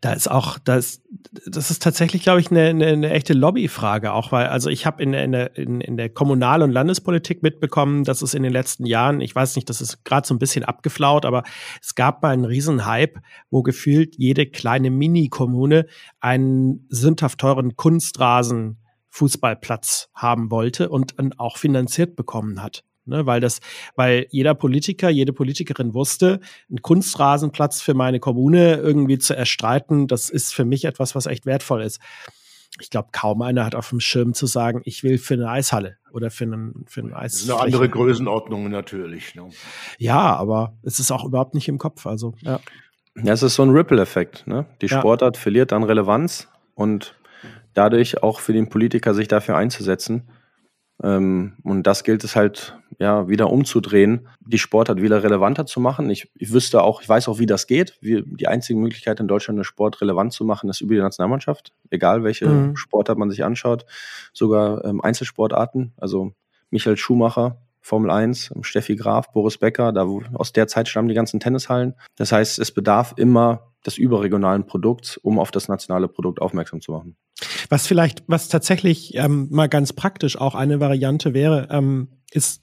Da 0.00 0.12
ist 0.12 0.30
auch, 0.30 0.58
das, 0.58 1.02
das 1.46 1.70
ist 1.70 1.82
tatsächlich, 1.82 2.22
glaube 2.22 2.40
ich, 2.40 2.50
eine, 2.50 2.68
eine, 2.68 2.86
eine 2.86 3.10
echte 3.10 3.34
Lobbyfrage 3.34 4.12
auch, 4.12 4.32
weil, 4.32 4.46
also 4.46 4.70
ich 4.70 4.86
habe 4.86 5.02
in, 5.02 5.12
in, 5.12 5.34
in, 5.34 5.80
in 5.80 5.96
der 5.96 6.08
Kommunal- 6.08 6.62
und 6.62 6.72
Landespolitik 6.72 7.42
mitbekommen, 7.42 8.04
dass 8.04 8.22
es 8.22 8.34
in 8.34 8.42
den 8.42 8.52
letzten 8.52 8.86
Jahren, 8.86 9.20
ich 9.20 9.34
weiß 9.34 9.56
nicht, 9.56 9.68
das 9.68 9.80
ist 9.80 10.04
gerade 10.04 10.26
so 10.26 10.34
ein 10.34 10.38
bisschen 10.38 10.64
abgeflaut, 10.64 11.26
aber 11.26 11.42
es 11.82 11.94
gab 11.94 12.22
mal 12.22 12.30
einen 12.30 12.44
Riesenhype, 12.44 13.20
wo 13.50 13.62
gefühlt 13.62 14.16
jede 14.16 14.46
kleine 14.46 14.90
Mini-Kommune 14.90 15.86
einen 16.20 16.86
sündhaft 16.88 17.38
teuren 17.38 17.76
Kunstrasen 17.76 18.78
Fußballplatz 19.10 20.10
haben 20.14 20.50
wollte 20.50 20.88
und 20.88 21.14
auch 21.38 21.56
finanziert 21.56 22.16
bekommen 22.16 22.62
hat. 22.62 22.84
Ne, 23.04 23.24
weil 23.24 23.40
das, 23.40 23.60
weil 23.96 24.26
jeder 24.28 24.52
Politiker, 24.52 25.08
jede 25.08 25.32
Politikerin 25.32 25.94
wusste, 25.94 26.40
einen 26.68 26.82
Kunstrasenplatz 26.82 27.80
für 27.80 27.94
meine 27.94 28.20
Kommune 28.20 28.74
irgendwie 28.74 29.16
zu 29.16 29.34
erstreiten, 29.34 30.08
das 30.08 30.28
ist 30.28 30.54
für 30.54 30.66
mich 30.66 30.84
etwas, 30.84 31.14
was 31.14 31.24
echt 31.24 31.46
wertvoll 31.46 31.82
ist. 31.82 32.00
Ich 32.80 32.90
glaube, 32.90 33.08
kaum 33.12 33.40
einer 33.40 33.64
hat 33.64 33.74
auf 33.74 33.88
dem 33.88 34.00
Schirm 34.00 34.34
zu 34.34 34.44
sagen, 34.44 34.82
ich 34.84 35.04
will 35.04 35.16
für 35.16 35.34
eine 35.34 35.48
Eishalle 35.48 35.96
oder 36.12 36.30
für 36.30 36.44
einen, 36.44 36.84
für 36.86 37.00
einen 37.00 37.14
Eis. 37.14 37.32
Das 37.32 37.42
ist 37.42 37.50
eine 37.50 37.60
andere 37.62 37.88
Größenordnung 37.88 38.68
natürlich. 38.68 39.34
Ne? 39.34 39.48
Ja, 39.98 40.36
aber 40.36 40.76
es 40.82 41.00
ist 41.00 41.10
auch 41.10 41.24
überhaupt 41.24 41.54
nicht 41.54 41.68
im 41.68 41.78
Kopf. 41.78 42.06
Also, 42.06 42.34
ja. 42.42 42.60
Ja, 43.16 43.32
es 43.32 43.42
ist 43.42 43.54
so 43.54 43.62
ein 43.62 43.70
Ripple-Effekt. 43.70 44.46
Ne? 44.46 44.66
Die 44.80 44.86
ja. 44.86 44.98
Sportart 44.98 45.36
verliert 45.36 45.72
an 45.72 45.82
Relevanz 45.82 46.48
und 46.74 47.14
dadurch 47.78 48.22
auch 48.22 48.40
für 48.40 48.52
den 48.52 48.68
Politiker 48.68 49.14
sich 49.14 49.28
dafür 49.28 49.56
einzusetzen. 49.56 50.28
Ähm, 51.00 51.54
und 51.62 51.86
das 51.86 52.02
gilt 52.02 52.24
es 52.24 52.34
halt 52.34 52.76
ja 52.98 53.28
wieder 53.28 53.50
umzudrehen, 53.50 54.26
die 54.40 54.58
Sportart 54.58 55.00
wieder 55.00 55.22
relevanter 55.22 55.64
zu 55.64 55.78
machen. 55.78 56.10
Ich, 56.10 56.28
ich 56.34 56.52
wüsste 56.52 56.82
auch, 56.82 57.00
ich 57.00 57.08
weiß 57.08 57.28
auch, 57.28 57.38
wie 57.38 57.46
das 57.46 57.68
geht. 57.68 57.96
Wir, 58.00 58.24
die 58.26 58.48
einzige 58.48 58.80
Möglichkeit 58.80 59.20
in 59.20 59.28
Deutschland, 59.28 59.58
eine 59.58 59.64
Sport 59.64 60.00
relevant 60.00 60.32
zu 60.32 60.44
machen, 60.44 60.68
ist 60.68 60.80
über 60.80 60.96
die 60.96 61.00
Nationalmannschaft. 61.00 61.72
Egal 61.90 62.24
welche 62.24 62.48
mhm. 62.48 62.76
Sportart 62.76 63.16
man 63.16 63.30
sich 63.30 63.44
anschaut, 63.44 63.86
sogar 64.32 64.84
ähm, 64.84 65.00
Einzelsportarten. 65.00 65.92
Also 65.96 66.32
Michael 66.70 66.96
Schumacher, 66.96 67.62
Formel 67.88 68.10
1, 68.10 68.52
Steffi 68.60 68.96
Graf, 68.96 69.32
Boris 69.32 69.56
Becker, 69.58 69.92
da 69.92 70.06
aus 70.34 70.52
der 70.52 70.68
Zeit 70.68 70.88
stammen 70.88 71.08
die 71.08 71.14
ganzen 71.14 71.40
Tennishallen. 71.40 71.94
Das 72.16 72.32
heißt, 72.32 72.58
es 72.58 72.70
bedarf 72.70 73.14
immer 73.16 73.72
des 73.86 73.96
überregionalen 73.96 74.66
Produkts, 74.66 75.16
um 75.16 75.38
auf 75.38 75.50
das 75.50 75.68
nationale 75.68 76.06
Produkt 76.06 76.40
aufmerksam 76.42 76.82
zu 76.82 76.92
machen. 76.92 77.16
Was 77.70 77.86
vielleicht, 77.86 78.24
was 78.26 78.48
tatsächlich 78.48 79.14
ähm, 79.14 79.48
mal 79.50 79.68
ganz 79.68 79.94
praktisch 79.94 80.38
auch 80.38 80.54
eine 80.54 80.80
Variante 80.80 81.32
wäre, 81.32 81.68
ähm, 81.70 82.08
ist 82.30 82.62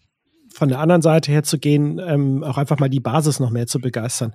von 0.55 0.69
der 0.69 0.79
anderen 0.79 1.01
Seite 1.01 1.31
her 1.31 1.43
zu 1.43 1.59
gehen, 1.59 1.99
ähm, 1.99 2.43
auch 2.43 2.57
einfach 2.57 2.79
mal 2.79 2.89
die 2.89 3.01
Basis 3.01 3.39
noch 3.39 3.49
mehr 3.49 3.67
zu 3.67 3.79
begeistern. 3.79 4.33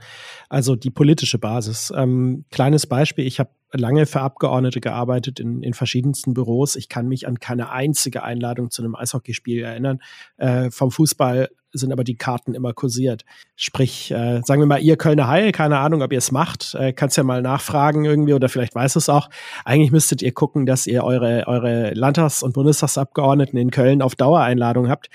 Also 0.51 0.77
die 0.77 0.91
politische 0.91 1.39
Basis. 1.39 1.93
Ähm, 1.97 2.45
kleines 2.51 2.87
Beispiel, 2.87 3.27
ich 3.27 3.41
habe 3.41 3.51
lange 3.73 4.05
für 4.05 4.21
Abgeordnete 4.21 4.81
gearbeitet 4.81 5.41
in, 5.41 5.63
in 5.63 5.73
verschiedensten 5.73 6.35
Büros. 6.35 6.77
Ich 6.77 6.89
kann 6.91 7.09
mich 7.09 7.27
an 7.27 7.41
keine 7.41 7.71
einzige 7.71 8.23
Einladung 8.23 8.71
zu 8.71 8.83
einem 8.83 8.97
Eishockeyspiel 8.97 9.63
erinnern. 9.63 10.01
Äh, 10.37 10.71
vom 10.71 10.91
Fußball 10.91 11.49
sind 11.73 11.93
aber 11.93 12.05
die 12.05 12.17
Karten 12.17 12.55
immer 12.55 12.73
kursiert. 12.73 13.25
Sprich, 13.57 14.11
äh, 14.11 14.41
sagen 14.45 14.61
wir 14.61 14.67
mal, 14.67 14.81
ihr 14.81 14.97
Kölner 14.97 15.29
Haie, 15.29 15.53
keine 15.53 15.79
Ahnung, 15.79 16.03
ob 16.03 16.13
ihr 16.13 16.19
es 16.19 16.33
macht, 16.33 16.75
äh, 16.75 16.93
kannst 16.93 17.17
ja 17.17 17.23
mal 17.23 17.43
nachfragen 17.43 18.05
irgendwie 18.05 18.35
oder 18.35 18.49
vielleicht 18.49 18.75
weiß 18.75 18.97
es 18.97 19.09
auch. 19.09 19.29
Eigentlich 19.65 19.93
müsstet 19.93 20.23
ihr 20.23 20.33
gucken, 20.33 20.67
dass 20.67 20.87
ihr 20.87 21.05
eure, 21.05 21.47
eure 21.47 21.93
Landtags- 21.95 22.43
und 22.43 22.55
Bundestagsabgeordneten 22.55 23.59
in 23.59 23.71
Köln 23.71 24.03
auf 24.03 24.15
Dauereinladung 24.15 24.89
habt. 24.89 25.09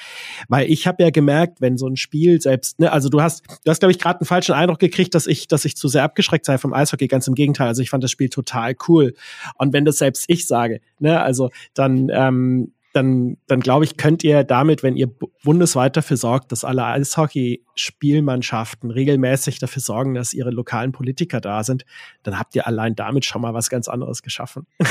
Weil 0.47 0.69
ich 0.71 0.87
habe 0.87 1.03
ja 1.03 1.09
gemerkt, 1.09 1.61
wenn 1.61 1.77
so 1.77 1.87
ein 1.87 1.97
Spiel 1.97 2.41
selbst, 2.41 2.79
ne, 2.79 2.91
also 2.91 3.09
du 3.09 3.21
hast, 3.21 3.43
du 3.63 3.71
hast, 3.71 3.79
glaube 3.79 3.91
ich, 3.91 3.99
gerade 3.99 4.19
einen 4.19 4.27
falschen 4.27 4.53
Eindruck 4.53 4.79
gekriegt, 4.79 5.15
dass 5.15 5.27
ich, 5.27 5.47
dass 5.47 5.65
ich 5.65 5.75
zu 5.75 5.87
sehr 5.87 6.03
abgeschreckt 6.03 6.45
sei 6.45 6.57
vom 6.57 6.73
Eishockey. 6.73 7.07
Ganz 7.07 7.27
im 7.27 7.35
Gegenteil. 7.35 7.67
Also 7.67 7.81
ich 7.81 7.89
fand 7.89 8.03
das 8.03 8.11
Spiel 8.11 8.29
total 8.29 8.75
cool. 8.87 9.13
Und 9.57 9.73
wenn 9.73 9.85
das 9.85 9.97
selbst 9.97 10.25
ich 10.27 10.47
sage, 10.47 10.81
ne, 10.99 11.21
also 11.21 11.49
dann, 11.73 12.09
ähm, 12.11 12.71
dann, 12.95 13.37
dann 13.47 13.59
glaube 13.59 13.83
ich, 13.83 13.97
könnt 13.97 14.23
ihr 14.23 14.45
damit, 14.45 14.81
wenn 14.81 14.95
ihr 14.95 15.09
bundesweit 15.43 15.97
dafür 15.97 16.15
sorgt, 16.15 16.53
dass 16.53 16.63
alle 16.63 16.85
Eishockey-Spielmannschaften 16.85 18.89
regelmäßig 18.89 19.59
dafür 19.59 19.81
sorgen, 19.81 20.13
dass 20.13 20.31
ihre 20.33 20.51
lokalen 20.51 20.93
Politiker 20.93 21.41
da 21.41 21.65
sind, 21.65 21.85
dann 22.23 22.39
habt 22.39 22.55
ihr 22.55 22.65
allein 22.67 22.95
damit 22.95 23.25
schon 23.25 23.41
mal 23.41 23.53
was 23.53 23.69
ganz 23.69 23.89
anderes 23.89 24.21
geschaffen. 24.21 24.65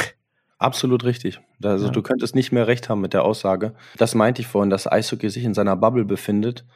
Absolut 0.58 1.04
richtig. 1.04 1.40
Also 1.62 1.86
ja. 1.86 1.92
du 1.92 2.02
könntest 2.02 2.34
nicht 2.34 2.52
mehr 2.52 2.66
recht 2.66 2.90
haben 2.90 3.00
mit 3.00 3.14
der 3.14 3.24
Aussage. 3.24 3.74
Das 3.96 4.14
meinte 4.14 4.42
ich 4.42 4.48
vorhin, 4.48 4.70
dass 4.70 4.86
Eishockey 4.86 5.30
sich 5.30 5.44
in 5.44 5.54
seiner 5.54 5.76
Bubble 5.76 6.04
befindet 6.04 6.66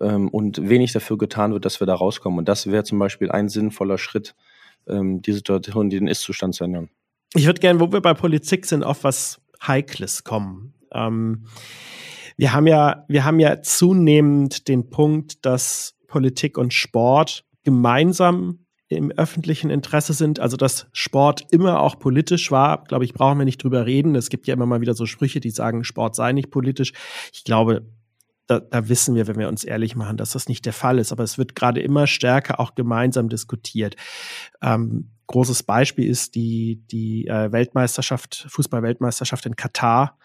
ähm, 0.00 0.28
und 0.28 0.68
wenig 0.68 0.92
dafür 0.92 1.16
getan 1.16 1.54
wird, 1.54 1.64
dass 1.64 1.80
wir 1.80 1.86
da 1.86 1.94
rauskommen. 1.94 2.38
Und 2.38 2.48
das 2.48 2.66
wäre 2.66 2.84
zum 2.84 2.98
Beispiel 2.98 3.30
ein 3.30 3.48
sinnvoller 3.48 3.96
Schritt, 3.96 4.34
ähm, 4.86 5.22
die 5.22 5.32
Situation, 5.32 5.88
den 5.88 6.08
Ist-Zustand 6.08 6.54
zu 6.54 6.64
ändern. 6.64 6.90
Ich 7.34 7.46
würde 7.46 7.60
gerne, 7.60 7.80
wo 7.80 7.90
wir 7.90 8.00
bei 8.00 8.14
Politik 8.14 8.66
sind, 8.66 8.84
auf 8.84 9.02
was 9.02 9.40
Heikles 9.66 10.24
kommen. 10.24 10.74
Ähm, 10.92 11.46
wir 12.36 12.52
haben 12.52 12.66
ja, 12.66 13.04
wir 13.08 13.24
haben 13.24 13.38
ja 13.38 13.62
zunehmend 13.62 14.68
den 14.68 14.90
Punkt, 14.90 15.44
dass 15.44 15.94
Politik 16.06 16.58
und 16.58 16.74
Sport 16.74 17.44
gemeinsam 17.62 18.64
im 18.88 19.10
öffentlichen 19.12 19.70
Interesse 19.70 20.12
sind, 20.12 20.40
also 20.40 20.56
dass 20.56 20.86
Sport 20.92 21.46
immer 21.50 21.80
auch 21.80 21.98
politisch 21.98 22.50
war, 22.50 22.84
glaube 22.84 23.04
ich, 23.04 23.14
brauchen 23.14 23.38
wir 23.38 23.44
nicht 23.44 23.62
drüber 23.62 23.86
reden. 23.86 24.14
Es 24.14 24.28
gibt 24.28 24.46
ja 24.46 24.54
immer 24.54 24.66
mal 24.66 24.80
wieder 24.80 24.94
so 24.94 25.06
Sprüche, 25.06 25.40
die 25.40 25.50
sagen, 25.50 25.84
Sport 25.84 26.14
sei 26.14 26.32
nicht 26.32 26.50
politisch. 26.50 26.92
Ich 27.32 27.44
glaube, 27.44 27.86
da, 28.46 28.60
da 28.60 28.88
wissen 28.88 29.14
wir, 29.14 29.26
wenn 29.26 29.38
wir 29.38 29.48
uns 29.48 29.64
ehrlich 29.64 29.96
machen, 29.96 30.16
dass 30.16 30.32
das 30.32 30.48
nicht 30.48 30.66
der 30.66 30.74
Fall 30.74 30.98
ist. 30.98 31.12
Aber 31.12 31.24
es 31.24 31.38
wird 31.38 31.54
gerade 31.54 31.80
immer 31.80 32.06
stärker 32.06 32.60
auch 32.60 32.74
gemeinsam 32.74 33.28
diskutiert. 33.28 33.96
Ähm, 34.62 35.13
großes 35.26 35.62
Beispiel 35.62 36.08
ist 36.08 36.34
die, 36.34 36.82
die 36.90 37.26
äh, 37.26 37.52
Weltmeisterschaft, 37.52 38.46
Fußball-Weltmeisterschaft 38.48 39.46
in 39.46 39.56
Katar, 39.56 40.18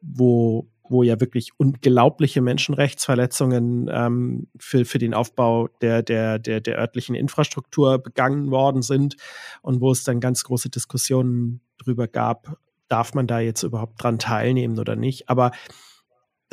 wo, 0.00 0.68
wo 0.88 1.02
ja 1.02 1.20
wirklich 1.20 1.52
unglaubliche 1.56 2.40
Menschenrechtsverletzungen 2.40 3.90
ähm, 3.92 4.48
für, 4.58 4.84
für 4.84 4.98
den 4.98 5.14
Aufbau 5.14 5.68
der, 5.80 6.02
der, 6.02 6.38
der, 6.38 6.60
der 6.60 6.78
örtlichen 6.78 7.14
Infrastruktur 7.14 7.98
begangen 7.98 8.50
worden 8.50 8.82
sind 8.82 9.16
und 9.62 9.80
wo 9.80 9.90
es 9.92 10.04
dann 10.04 10.20
ganz 10.20 10.44
große 10.44 10.70
Diskussionen 10.70 11.60
drüber 11.78 12.06
gab, 12.06 12.58
darf 12.88 13.14
man 13.14 13.26
da 13.26 13.40
jetzt 13.40 13.62
überhaupt 13.62 14.02
dran 14.02 14.18
teilnehmen 14.18 14.78
oder 14.78 14.94
nicht. 14.94 15.28
Aber 15.28 15.52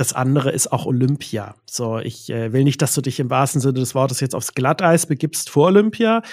das 0.02 0.14
andere 0.14 0.50
ist 0.50 0.72
auch 0.72 0.88
Olympia. 0.88 1.54
So, 1.68 2.00
ich 2.00 2.32
äh, 2.32 2.52
will 2.54 2.64
nicht, 2.64 2.82
dass 2.82 2.96
du 2.96 3.02
dich 3.02 3.20
im 3.20 3.30
wahrsten 3.30 3.62
Sinne 3.62 3.76
des 3.76 3.94
Wortes 3.94 4.20
jetzt 4.20 4.34
aufs 4.34 4.56
Glatteis 4.56 5.06
begibst 5.06 5.52
vor 5.52 5.68
Olympia, 5.68 6.24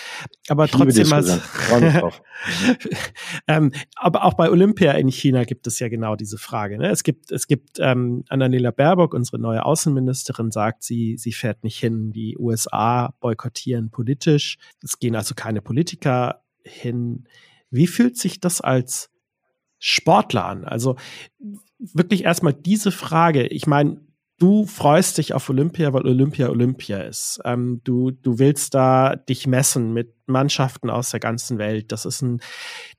aber 0.48 0.64
ich 0.64 0.70
trotzdem 0.70 1.12
als 1.12 1.38
ähm, 3.46 3.72
aber 3.94 4.24
auch 4.24 4.32
bei 4.32 4.48
Olympia 4.48 4.92
in 4.92 5.08
China 5.08 5.44
gibt 5.44 5.66
es 5.66 5.80
ja 5.80 5.88
genau 5.90 6.16
diese 6.16 6.38
Frage. 6.38 6.78
Ne? 6.78 6.88
Es 6.88 7.02
gibt, 7.02 7.30
es 7.30 7.46
gibt 7.46 7.76
ähm, 7.78 8.24
Annalena 8.30 8.70
Baerbock, 8.70 9.12
unsere 9.12 9.38
neue 9.38 9.66
Außenministerin, 9.66 10.50
sagt, 10.50 10.82
sie, 10.82 11.18
sie 11.18 11.32
fährt 11.32 11.62
nicht 11.62 11.78
hin. 11.78 12.10
Die 12.10 12.38
USA 12.38 13.12
boykottieren 13.20 13.90
politisch. 13.90 14.56
Es 14.82 14.98
gehen 14.98 15.14
also 15.14 15.34
keine 15.34 15.60
Politiker 15.60 16.42
hin. 16.62 17.28
Wie 17.70 17.86
fühlt 17.86 18.16
sich 18.16 18.40
das 18.40 18.62
als 18.62 19.10
Sportler 19.78 20.46
an? 20.46 20.64
Also 20.64 20.96
wirklich 21.78 22.24
erstmal 22.24 22.54
diese 22.54 22.90
Frage. 22.90 23.46
Ich 23.46 23.66
meine, 23.66 24.00
du 24.38 24.66
freust 24.66 25.18
dich 25.18 25.34
auf 25.34 25.48
Olympia, 25.48 25.92
weil 25.92 26.06
Olympia 26.06 26.48
Olympia 26.48 26.98
ist. 26.98 27.40
Ähm, 27.44 27.80
du, 27.84 28.10
du 28.10 28.38
willst 28.38 28.74
da 28.74 29.16
dich 29.16 29.46
messen 29.46 29.92
mit 29.92 30.14
Mannschaften 30.26 30.90
aus 30.90 31.10
der 31.10 31.20
ganzen 31.20 31.58
Welt. 31.58 31.92
Das 31.92 32.04
ist 32.04 32.22
ein, 32.22 32.40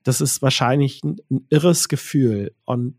das 0.02 0.20
ist 0.20 0.42
wahrscheinlich 0.42 1.02
ein, 1.02 1.16
ein 1.30 1.46
irres 1.48 1.88
Gefühl 1.88 2.54
und 2.64 2.96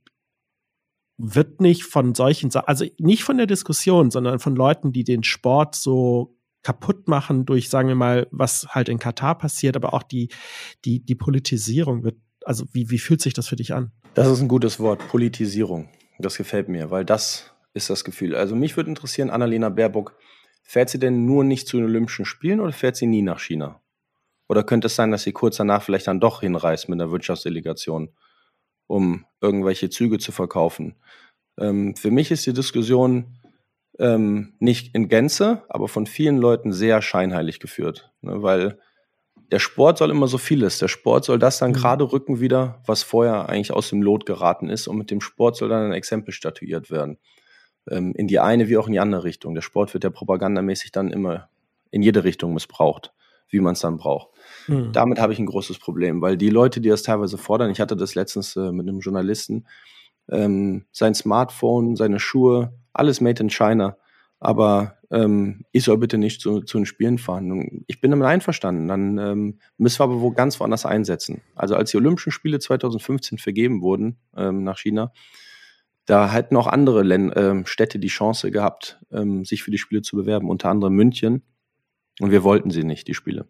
wird 1.18 1.62
nicht 1.62 1.84
von 1.84 2.16
solchen, 2.16 2.54
also 2.56 2.86
nicht 2.98 3.24
von 3.24 3.38
der 3.38 3.46
Diskussion, 3.46 4.10
sondern 4.10 4.40
von 4.40 4.56
Leuten, 4.56 4.92
die 4.92 5.04
den 5.04 5.24
Sport 5.24 5.76
so 5.76 6.36
kaputt 6.64 7.08
machen 7.08 7.46
durch, 7.46 7.70
sagen 7.70 7.88
wir 7.88 7.96
mal, 7.96 8.28
was 8.32 8.68
halt 8.70 8.90
in 8.90 9.00
Katar 9.00 9.38
passiert, 9.38 9.76
aber 9.76 9.94
auch 9.94 10.04
die, 10.04 10.30
die, 10.86 11.04
die 11.04 11.16
Politisierung 11.16 12.04
wird, 12.04 12.18
also 12.44 12.66
wie, 12.72 12.90
wie 12.90 13.00
fühlt 13.00 13.22
sich 13.22 13.34
das 13.34 13.48
für 13.48 13.56
dich 13.56 13.74
an? 13.74 13.92
Das 14.14 14.28
ist 14.28 14.42
ein 14.42 14.50
gutes 14.50 14.78
Wort, 14.82 15.08
Politisierung. 15.08 15.88
Das 16.20 16.36
gefällt 16.36 16.68
mir, 16.68 16.92
weil 16.92 17.06
das 17.06 17.54
ist 17.74 17.90
das 17.90 18.04
Gefühl. 18.04 18.36
Also 18.36 18.58
mich 18.58 18.76
würde 18.76 18.90
interessieren, 18.90 19.30
Annalena 19.30 19.70
Baerbock, 19.70 20.18
fährt 20.64 20.90
sie 20.90 21.00
denn 21.00 21.26
nur 21.26 21.46
nicht 21.46 21.68
zu 21.68 21.78
den 21.78 21.86
Olympischen 21.86 22.26
Spielen 22.26 22.60
oder 22.60 22.74
fährt 22.74 22.98
sie 22.98 23.08
nie 23.08 23.22
nach 23.22 23.40
China? 23.40 23.82
Oder 24.50 24.64
könnte 24.64 24.88
es 24.88 24.98
sein, 24.98 25.12
dass 25.12 25.24
sie 25.24 25.32
kurz 25.32 25.56
danach 25.56 25.82
vielleicht 25.82 26.08
dann 26.08 26.20
doch 26.20 26.42
hinreist 26.42 26.90
mit 26.90 27.00
einer 27.00 27.10
Wirtschaftsdelegation, 27.10 28.10
um 28.88 29.26
irgendwelche 29.40 29.90
Züge 29.90 30.20
zu 30.20 30.34
verkaufen? 30.34 30.96
Ähm, 31.58 31.96
für 31.96 32.12
mich 32.12 32.32
ist 32.32 32.46
die 32.46 32.54
Diskussion 32.54 33.38
ähm, 33.98 34.56
nicht 34.60 34.94
in 34.94 35.08
Gänze, 35.08 35.64
aber 35.70 35.88
von 35.88 36.06
vielen 36.06 36.38
Leuten 36.38 36.74
sehr 36.74 37.02
scheinheilig 37.02 37.62
geführt, 37.62 38.12
ne, 38.20 38.44
weil 38.44 38.78
der 39.52 39.60
Sport 39.60 39.98
soll 39.98 40.10
immer 40.10 40.28
so 40.28 40.38
vieles. 40.38 40.80
Der 40.80 40.88
Sport 40.88 41.26
soll 41.26 41.38
das 41.38 41.60
dann 41.60 41.72
mhm. 41.72 41.76
gerade 41.76 42.12
rücken 42.12 42.40
wieder, 42.40 42.82
was 42.86 43.04
vorher 43.04 43.50
eigentlich 43.50 43.74
aus 43.74 43.90
dem 43.90 44.02
Lot 44.02 44.26
geraten 44.26 44.70
ist. 44.70 44.88
Und 44.88 44.98
mit 44.98 45.12
dem 45.12 45.22
Sport 45.22 45.58
soll 45.58 45.70
dann 45.70 45.88
ein 45.88 45.94
Exempel 45.94 46.34
statuiert 46.34 46.90
werden. 46.90 47.18
Ähm, 47.90 48.14
in 48.16 48.28
die 48.28 48.40
eine 48.40 48.70
wie 48.70 48.78
auch 48.78 48.88
in 48.88 48.94
die 48.94 49.00
andere 49.00 49.24
Richtung. 49.26 49.54
Der 49.54 49.62
Sport 49.62 49.94
wird 49.94 50.06
ja 50.06 50.10
propagandamäßig 50.10 50.92
dann 50.92 51.12
immer 51.12 51.50
in 51.90 52.02
jede 52.02 52.24
Richtung 52.24 52.54
missbraucht, 52.54 53.12
wie 53.50 53.60
man 53.60 53.74
es 53.74 53.82
dann 53.82 53.98
braucht. 53.98 54.30
Mhm. 54.68 54.94
Damit 54.94 55.20
habe 55.20 55.34
ich 55.34 55.40
ein 55.40 55.46
großes 55.46 55.80
Problem, 55.80 56.22
weil 56.22 56.38
die 56.38 56.50
Leute, 56.50 56.80
die 56.80 56.90
das 56.90 57.04
teilweise 57.04 57.38
fordern, 57.38 57.72
ich 57.72 57.82
hatte 57.82 57.98
das 57.98 58.16
letztens 58.16 58.56
äh, 58.56 58.72
mit 58.72 58.88
einem 58.88 59.02
Journalisten, 59.02 59.66
ähm, 60.30 60.86
sein 60.92 61.14
Smartphone, 61.14 61.98
seine 61.98 62.20
Schuhe, 62.20 62.74
alles 62.94 63.20
made 63.20 63.44
in 63.44 63.50
China 63.50 63.98
aber 64.42 64.98
ähm, 65.12 65.66
ich 65.72 65.84
soll 65.84 66.00
bitte 66.00 66.18
nicht 66.18 66.42
zu, 66.42 66.62
zu 66.62 66.80
den 66.80 66.88
Spielen 66.88 67.20
fahren. 67.20 67.84
Ich 67.86 68.02
bin 68.02 68.10
damit 68.10 68.26
einverstanden. 68.26 68.88
Dann 68.88 69.18
ähm, 69.20 69.60
müssen 69.78 70.00
wir 70.00 70.06
aber 70.06 70.20
wo 70.20 70.32
ganz 70.32 70.60
woanders 70.60 70.86
einsetzen. 70.86 71.42
Also 71.56 71.76
als 71.76 71.92
die 71.92 71.98
Olympischen 71.98 72.32
Spiele 72.32 72.58
2015 72.58 73.38
vergeben 73.38 73.82
wurden 73.82 74.18
ähm, 74.36 74.64
nach 74.64 74.80
China, 74.80 75.14
da 76.08 76.32
hätten 76.32 76.58
auch 76.58 76.66
andere 76.66 77.04
Län 77.04 77.32
ähm, 77.36 77.68
Städte 77.68 78.00
die 78.00 78.08
Chance 78.08 78.50
gehabt, 78.50 79.00
ähm, 79.12 79.46
sich 79.46 79.62
für 79.62 79.70
die 79.70 79.78
Spiele 79.78 80.02
zu 80.02 80.16
bewerben, 80.16 80.50
unter 80.50 80.70
anderem 80.70 80.96
München. 80.96 81.44
Und 82.20 82.32
wir 82.32 82.44
wollten 82.44 82.72
sie 82.72 82.84
nicht, 82.84 83.08
die 83.08 83.14
Spiele. 83.14 83.48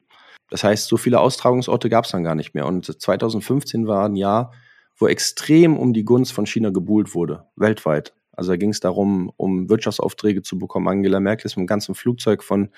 Das 0.49 0.65
heißt, 0.65 0.87
so 0.87 0.97
viele 0.97 1.21
Austragungsorte 1.21 1.89
gab 1.89 2.03
es 2.03 2.11
dann 2.11 2.25
gar 2.25 2.35
nicht 2.35 2.53
mehr. 2.53 2.65
Und 2.65 3.01
2015 3.01 3.87
war 3.87 4.09
ein 4.09 4.17
Jahr, 4.17 4.51
wo 4.97 5.07
extrem 5.07 5.77
um 5.77 5.93
die 5.93 6.03
Gunst 6.03 6.33
von 6.33 6.45
China 6.45 6.69
gebuhlt 6.69 7.15
wurde, 7.15 7.45
weltweit. 7.55 8.13
Also 8.41 8.53
da 8.53 8.57
ging 8.57 8.71
es 8.71 8.79
darum, 8.79 9.31
um 9.37 9.69
Wirtschaftsaufträge 9.69 10.41
zu 10.41 10.57
bekommen. 10.57 10.87
Angela 10.87 11.19
Merkel 11.19 11.45
ist 11.45 11.57
mit 11.57 11.65
dem 11.65 11.67
ganzen 11.67 11.93
Flugzeug 11.93 12.43
von, 12.43 12.69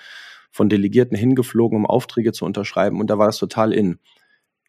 von 0.50 0.68
Delegierten 0.68 1.16
hingeflogen, 1.16 1.78
um 1.78 1.86
Aufträge 1.86 2.32
zu 2.32 2.44
unterschreiben. 2.44 3.00
Und 3.00 3.08
da 3.08 3.16
war 3.16 3.24
das 3.24 3.38
total 3.38 3.72
in. 3.72 3.98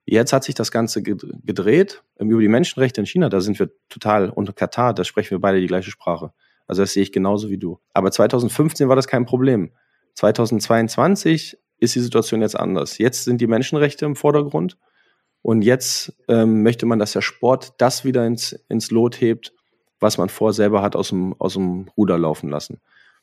Jetzt 0.06 0.32
hat 0.32 0.46
sich 0.46 0.56
das 0.56 0.72
Ganze 0.72 1.04
gedreht 1.04 2.02
über 2.18 2.40
die 2.40 2.48
Menschenrechte 2.48 3.02
in 3.02 3.08
China. 3.08 3.28
Da 3.28 3.42
sind 3.42 3.60
wir 3.60 3.72
total 3.90 4.30
unter 4.30 4.54
Katar. 4.54 4.94
Da 4.94 5.04
sprechen 5.04 5.32
wir 5.32 5.40
beide 5.40 5.60
die 5.60 5.68
gleiche 5.68 5.92
Sprache. 5.92 6.32
Also 6.66 6.82
das 6.82 6.94
sehe 6.94 7.04
ich 7.04 7.12
genauso 7.12 7.50
wie 7.50 7.58
du. 7.58 7.78
Aber 7.94 8.10
2015 8.10 8.88
war 8.88 8.96
das 8.96 9.10
kein 9.10 9.26
Problem. 9.26 9.74
2022 10.14 11.58
ist 11.80 11.94
die 11.94 12.00
Situation 12.00 12.42
jetzt 12.42 12.58
anders. 12.58 13.00
Jetzt 13.00 13.26
sind 13.26 13.42
die 13.42 13.48
Menschenrechte 13.48 14.06
im 14.06 14.16
Vordergrund. 14.16 14.78
Und 15.42 15.62
jetzt 15.62 16.16
ähm, 16.30 16.64
möchte 16.64 16.86
man, 16.86 17.00
dass 17.00 17.12
der 17.12 17.22
Sport 17.22 17.74
das 17.80 18.06
wieder 18.06 18.26
ins, 18.26 18.54
ins 18.70 18.92
Lot 18.92 19.20
hebt, 19.20 19.52
was 20.00 20.18
man 20.18 20.30
vor 20.30 20.54
selber 20.54 20.82
hat 20.82 20.96
aus 20.96 21.10
dem, 21.10 21.34
aus 21.40 21.54
dem 21.54 21.88
Ruder 21.98 22.18
laufen 22.18 22.50
lassen. 22.50 22.80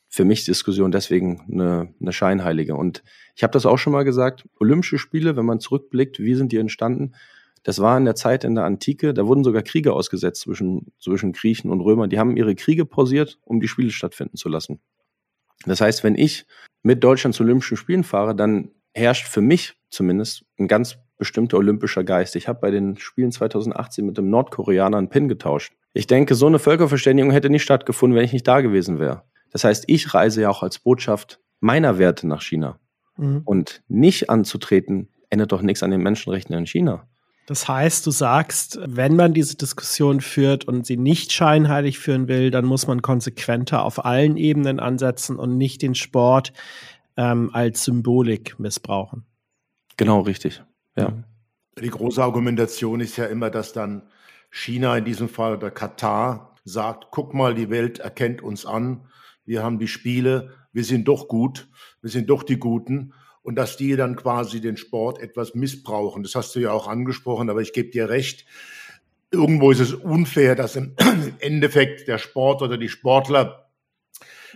Für 0.07 0.25
mich 0.25 0.45
Diskussion 0.45 0.91
deswegen 0.91 1.41
eine, 1.51 1.93
eine 1.99 2.13
Scheinheilige. 2.13 2.75
Und 2.75 3.03
ich 3.35 3.43
habe 3.43 3.53
das 3.53 3.65
auch 3.65 3.77
schon 3.77 3.93
mal 3.93 4.03
gesagt, 4.03 4.47
Olympische 4.59 4.97
Spiele, 4.97 5.35
wenn 5.35 5.45
man 5.45 5.59
zurückblickt, 5.59 6.19
wie 6.19 6.35
sind 6.35 6.51
die 6.51 6.57
entstanden? 6.57 7.13
Das 7.63 7.79
war 7.79 7.97
in 7.97 8.05
der 8.05 8.15
Zeit 8.15 8.43
in 8.43 8.55
der 8.55 8.65
Antike, 8.65 9.13
da 9.13 9.25
wurden 9.25 9.43
sogar 9.43 9.63
Kriege 9.63 9.93
ausgesetzt 9.93 10.41
zwischen, 10.41 10.91
zwischen 10.99 11.31
Griechen 11.31 11.71
und 11.71 11.81
Römern. 11.81 12.09
Die 12.09 12.19
haben 12.19 12.35
ihre 12.35 12.55
Kriege 12.55 12.85
pausiert, 12.85 13.39
um 13.45 13.61
die 13.61 13.69
Spiele 13.69 13.91
stattfinden 13.91 14.35
zu 14.35 14.49
lassen. 14.49 14.81
Das 15.65 15.79
heißt, 15.79 16.03
wenn 16.03 16.15
ich 16.15 16.45
mit 16.83 17.03
Deutschland 17.03 17.33
zu 17.35 17.43
Olympischen 17.43 17.77
Spielen 17.77 18.03
fahre, 18.03 18.35
dann 18.35 18.71
herrscht 18.93 19.27
für 19.27 19.41
mich 19.41 19.75
zumindest 19.89 20.45
ein 20.59 20.67
ganz 20.67 20.97
bestimmter 21.17 21.57
olympischer 21.57 22.03
Geist. 22.03 22.35
Ich 22.35 22.47
habe 22.47 22.59
bei 22.59 22.69
den 22.69 22.97
Spielen 22.97 23.31
2018 23.31 24.05
mit 24.05 24.17
dem 24.17 24.29
Nordkoreaner 24.29 24.97
einen 24.97 25.09
Pin 25.09 25.29
getauscht. 25.29 25.73
Ich 25.93 26.07
denke, 26.07 26.35
so 26.35 26.47
eine 26.47 26.59
Völkerverständigung 26.59 27.31
hätte 27.31 27.49
nicht 27.49 27.63
stattgefunden, 27.63 28.17
wenn 28.17 28.25
ich 28.25 28.33
nicht 28.33 28.47
da 28.47 28.61
gewesen 28.61 28.99
wäre. 28.99 29.23
Das 29.51 29.63
heißt, 29.63 29.85
ich 29.87 30.13
reise 30.13 30.41
ja 30.41 30.49
auch 30.49 30.63
als 30.63 30.79
Botschaft 30.79 31.39
meiner 31.59 31.99
Werte 31.99 32.27
nach 32.27 32.41
China. 32.41 32.79
Mhm. 33.17 33.41
Und 33.45 33.83
nicht 33.87 34.29
anzutreten, 34.29 35.09
ändert 35.29 35.51
doch 35.51 35.61
nichts 35.61 35.83
an 35.83 35.91
den 35.91 36.01
Menschenrechten 36.01 36.55
in 36.55 36.65
China. 36.65 37.07
Das 37.45 37.67
heißt, 37.67 38.05
du 38.07 38.11
sagst, 38.11 38.79
wenn 38.83 39.15
man 39.15 39.33
diese 39.33 39.57
Diskussion 39.57 40.21
führt 40.21 40.65
und 40.65 40.85
sie 40.85 40.97
nicht 40.97 41.33
scheinheilig 41.33 41.99
führen 41.99 42.27
will, 42.27 42.51
dann 42.51 42.65
muss 42.65 42.87
man 42.87 43.01
konsequenter 43.01 43.83
auf 43.83 44.05
allen 44.05 44.37
Ebenen 44.37 44.79
ansetzen 44.79 45.37
und 45.37 45.57
nicht 45.57 45.81
den 45.81 45.93
Sport 45.93 46.53
ähm, 47.17 47.49
als 47.53 47.83
Symbolik 47.83 48.59
missbrauchen. 48.59 49.25
Genau, 49.97 50.21
richtig. 50.21 50.63
Ja. 50.95 51.23
Die 51.81 51.89
große 51.89 52.23
Argumentation 52.23 53.01
ist 53.01 53.17
ja 53.17 53.25
immer, 53.25 53.49
dass 53.49 53.73
dann 53.73 54.03
China 54.55 54.95
in 54.95 55.03
diesem 55.03 55.29
Fall 55.29 55.55
oder 55.57 55.71
Katar 55.71 56.55
sagt, 56.63 57.07
guck 57.09 57.33
mal, 57.33 57.55
die 57.55 57.71
Welt 57.71 57.97
erkennt 57.97 58.43
uns 58.43 58.67
an, 58.67 59.07
wir 59.45 59.63
haben 59.63 59.79
die 59.79 59.87
Spiele, 59.87 60.53
wir 60.71 60.83
sind 60.83 61.07
doch 61.07 61.27
gut, 61.27 61.67
wir 62.01 62.11
sind 62.11 62.29
doch 62.29 62.43
die 62.43 62.59
Guten 62.59 63.13
und 63.41 63.55
dass 63.55 63.77
die 63.77 63.95
dann 63.95 64.15
quasi 64.15 64.61
den 64.61 64.77
Sport 64.77 65.19
etwas 65.19 65.55
missbrauchen. 65.55 66.21
Das 66.21 66.35
hast 66.35 66.55
du 66.55 66.59
ja 66.59 66.71
auch 66.71 66.87
angesprochen, 66.87 67.49
aber 67.49 67.61
ich 67.61 67.73
gebe 67.73 67.89
dir 67.89 68.09
recht. 68.09 68.45
Irgendwo 69.31 69.71
ist 69.71 69.79
es 69.79 69.93
unfair, 69.95 70.53
dass 70.53 70.75
im 70.75 70.95
Endeffekt 71.39 72.07
der 72.07 72.19
Sport 72.19 72.61
oder 72.61 72.77
die 72.77 72.89
Sportler 72.89 73.71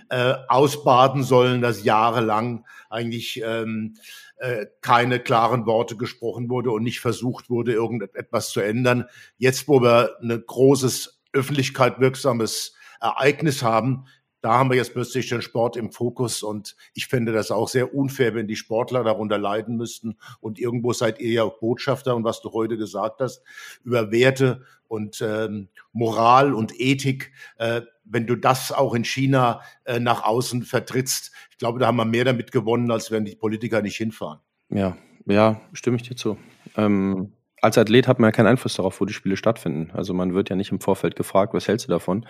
äh, 0.10 0.36
ausbaden 0.48 1.24
sollen, 1.24 1.62
dass 1.62 1.84
jahrelang 1.84 2.66
eigentlich 2.92 3.42
ähm, 3.44 3.96
äh, 4.38 4.68
keine 4.82 5.20
klaren 5.20 5.66
Worte 5.66 5.98
gesprochen 5.98 6.50
wurde 6.50 6.72
und 6.72 6.84
nicht 6.84 7.00
versucht 7.00 7.50
wurde, 7.50 7.74
irgendetwas 7.74 8.52
zu 8.52 8.62
ändern. 8.62 9.06
Jetzt, 9.38 9.68
wo 9.68 9.82
wir 9.82 10.18
ein 10.22 10.44
großes 10.46 11.22
öffentlichkeit 11.34 12.00
wirksames 12.00 12.76
Ereignis 13.00 13.64
haben, 13.64 14.06
da 14.42 14.54
haben 14.54 14.70
wir 14.70 14.78
jetzt 14.78 14.94
plötzlich 14.94 15.30
den 15.30 15.42
Sport 15.42 15.78
im 15.78 15.92
Fokus 15.92 16.44
und 16.44 16.76
ich 16.94 17.08
finde 17.08 17.32
das 17.32 17.52
auch 17.52 17.68
sehr 17.68 17.94
unfair, 17.94 18.36
wenn 18.36 18.48
die 18.48 18.56
Sportler 18.56 19.04
darunter 19.04 19.38
leiden 19.38 19.78
müssten. 19.78 20.18
Und 20.40 20.60
irgendwo 20.60 20.94
seid 20.94 21.20
ihr 21.20 21.32
ja 21.32 21.44
auch 21.44 21.60
Botschafter 21.60 22.16
und 22.16 22.24
was 22.24 22.42
du 22.42 22.54
heute 22.54 22.78
gesagt 22.78 23.20
hast 23.20 23.42
über 23.84 24.12
Werte 24.12 24.64
und 24.88 25.22
ähm, 25.22 25.70
Moral 25.92 26.54
und 26.54 26.80
Ethik, 26.80 27.32
äh, 27.58 27.82
wenn 28.06 28.28
du 28.28 28.36
das 28.36 28.72
auch 28.72 28.94
in 28.94 29.04
China 29.04 29.62
äh, 29.86 30.00
nach 30.00 30.24
außen 30.24 30.64
vertrittst, 30.64 31.32
ich 31.52 31.58
glaube, 31.58 31.80
da 31.80 31.88
haben 31.88 31.98
wir 31.98 32.06
mehr 32.06 32.26
damit 32.26 32.52
gewonnen, 32.52 32.92
als 32.92 33.12
wenn 33.12 33.26
die 33.26 33.36
Politiker 33.36 33.82
nicht 33.82 33.98
hinfahren. 33.98 34.40
Ja, 34.70 34.96
ja, 35.26 35.60
stimme 35.74 35.98
ich 35.98 36.04
dir 36.04 36.16
zu. 36.16 36.38
Ähm, 36.76 37.34
als 37.62 37.78
Athlet 37.78 38.08
hat 38.08 38.20
man 38.20 38.28
ja 38.28 38.32
keinen 38.32 38.48
Einfluss 38.48 38.76
darauf, 38.76 39.02
wo 39.02 39.06
die 39.06 39.14
Spiele 39.14 39.38
stattfinden. 39.38 39.92
Also 39.94 40.14
man 40.14 40.34
wird 40.34 40.50
ja 40.50 40.56
nicht 40.56 40.72
im 40.72 40.80
Vorfeld 40.80 41.16
gefragt, 41.16 41.54
was 41.54 41.68
hältst 41.68 41.88
du 41.88 41.92
davon? 41.92 42.26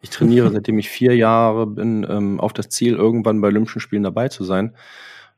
Ich 0.00 0.10
trainiere, 0.10 0.50
seitdem 0.52 0.78
ich 0.78 0.88
vier 0.88 1.16
Jahre 1.16 1.66
bin, 1.66 2.06
ähm, 2.08 2.40
auf 2.40 2.52
das 2.52 2.68
Ziel, 2.68 2.94
irgendwann 2.94 3.40
bei 3.40 3.48
Olympischen 3.48 3.80
Spielen 3.80 4.04
dabei 4.04 4.28
zu 4.28 4.44
sein 4.44 4.74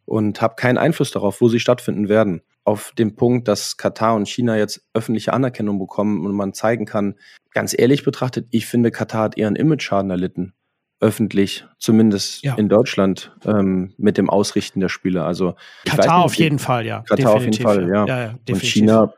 und 0.04 0.42
habe 0.42 0.56
keinen 0.56 0.78
Einfluss 0.78 1.10
darauf, 1.10 1.40
wo 1.40 1.48
sie 1.48 1.60
stattfinden 1.60 2.08
werden. 2.08 2.42
Auf 2.64 2.92
den 2.98 3.16
Punkt, 3.16 3.48
dass 3.48 3.76
Katar 3.76 4.14
und 4.14 4.28
China 4.28 4.56
jetzt 4.56 4.82
öffentliche 4.92 5.32
Anerkennung 5.32 5.78
bekommen 5.78 6.26
und 6.26 6.32
man 6.32 6.52
zeigen 6.52 6.84
kann, 6.84 7.14
ganz 7.52 7.74
ehrlich 7.78 8.04
betrachtet, 8.04 8.46
ich 8.50 8.66
finde, 8.66 8.90
Katar 8.90 9.22
hat 9.22 9.38
eher 9.38 9.46
einen 9.46 9.56
Image-Schaden 9.56 10.10
erlitten. 10.10 10.52
Öffentlich, 11.00 11.64
zumindest 11.78 12.42
ja. 12.42 12.56
in 12.56 12.68
Deutschland, 12.68 13.34
ähm, 13.46 13.94
mit 13.96 14.18
dem 14.18 14.28
Ausrichten 14.28 14.80
der 14.80 14.90
Spiele. 14.90 15.24
Also 15.24 15.54
Katar 15.86 16.16
nicht, 16.18 16.24
auf 16.26 16.34
jeden 16.34 16.58
Fall, 16.58 16.84
ja. 16.84 17.02
Katar 17.08 17.34
Definitiv, 17.36 17.64
auf 17.64 17.76
jeden 17.76 17.88
Fall, 17.88 18.06
ja. 18.06 18.06
ja, 18.06 18.22
ja 18.24 18.38
und 18.50 18.62
China 18.62 19.14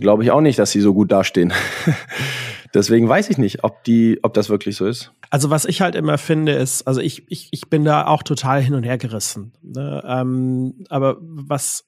glaube 0.00 0.24
ich 0.24 0.30
auch 0.30 0.40
nicht, 0.40 0.58
dass 0.58 0.70
sie 0.70 0.80
so 0.80 0.94
gut 0.94 1.12
dastehen. 1.12 1.52
Deswegen 2.74 3.08
weiß 3.08 3.30
ich 3.30 3.38
nicht, 3.38 3.64
ob 3.64 3.84
die, 3.84 4.18
ob 4.22 4.34
das 4.34 4.48
wirklich 4.48 4.76
so 4.76 4.86
ist. 4.86 5.12
Also 5.30 5.50
was 5.50 5.64
ich 5.64 5.80
halt 5.80 5.94
immer 5.94 6.18
finde, 6.18 6.52
ist, 6.52 6.86
also 6.86 7.00
ich, 7.00 7.24
ich, 7.30 7.48
ich 7.50 7.70
bin 7.70 7.84
da 7.84 8.06
auch 8.06 8.22
total 8.22 8.60
hin 8.60 8.74
und 8.74 8.82
her 8.82 8.98
gerissen. 8.98 9.52
Ne? 9.62 10.02
Ähm, 10.06 10.84
aber 10.88 11.16
was 11.20 11.84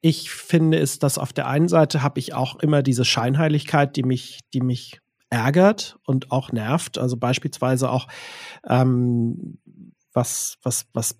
ich 0.00 0.30
finde, 0.30 0.78
ist, 0.78 1.02
dass 1.02 1.18
auf 1.18 1.32
der 1.32 1.48
einen 1.48 1.68
Seite 1.68 2.02
habe 2.02 2.20
ich 2.20 2.34
auch 2.34 2.56
immer 2.60 2.82
diese 2.82 3.04
Scheinheiligkeit, 3.04 3.96
die 3.96 4.02
mich, 4.02 4.40
die 4.52 4.60
mich 4.60 5.00
ärgert 5.30 5.98
und 6.04 6.30
auch 6.30 6.52
nervt. 6.52 6.98
Also 6.98 7.16
beispielsweise 7.16 7.90
auch 7.90 8.08
ähm, 8.68 9.58
was, 10.12 10.58
was, 10.62 10.86
was 10.92 11.16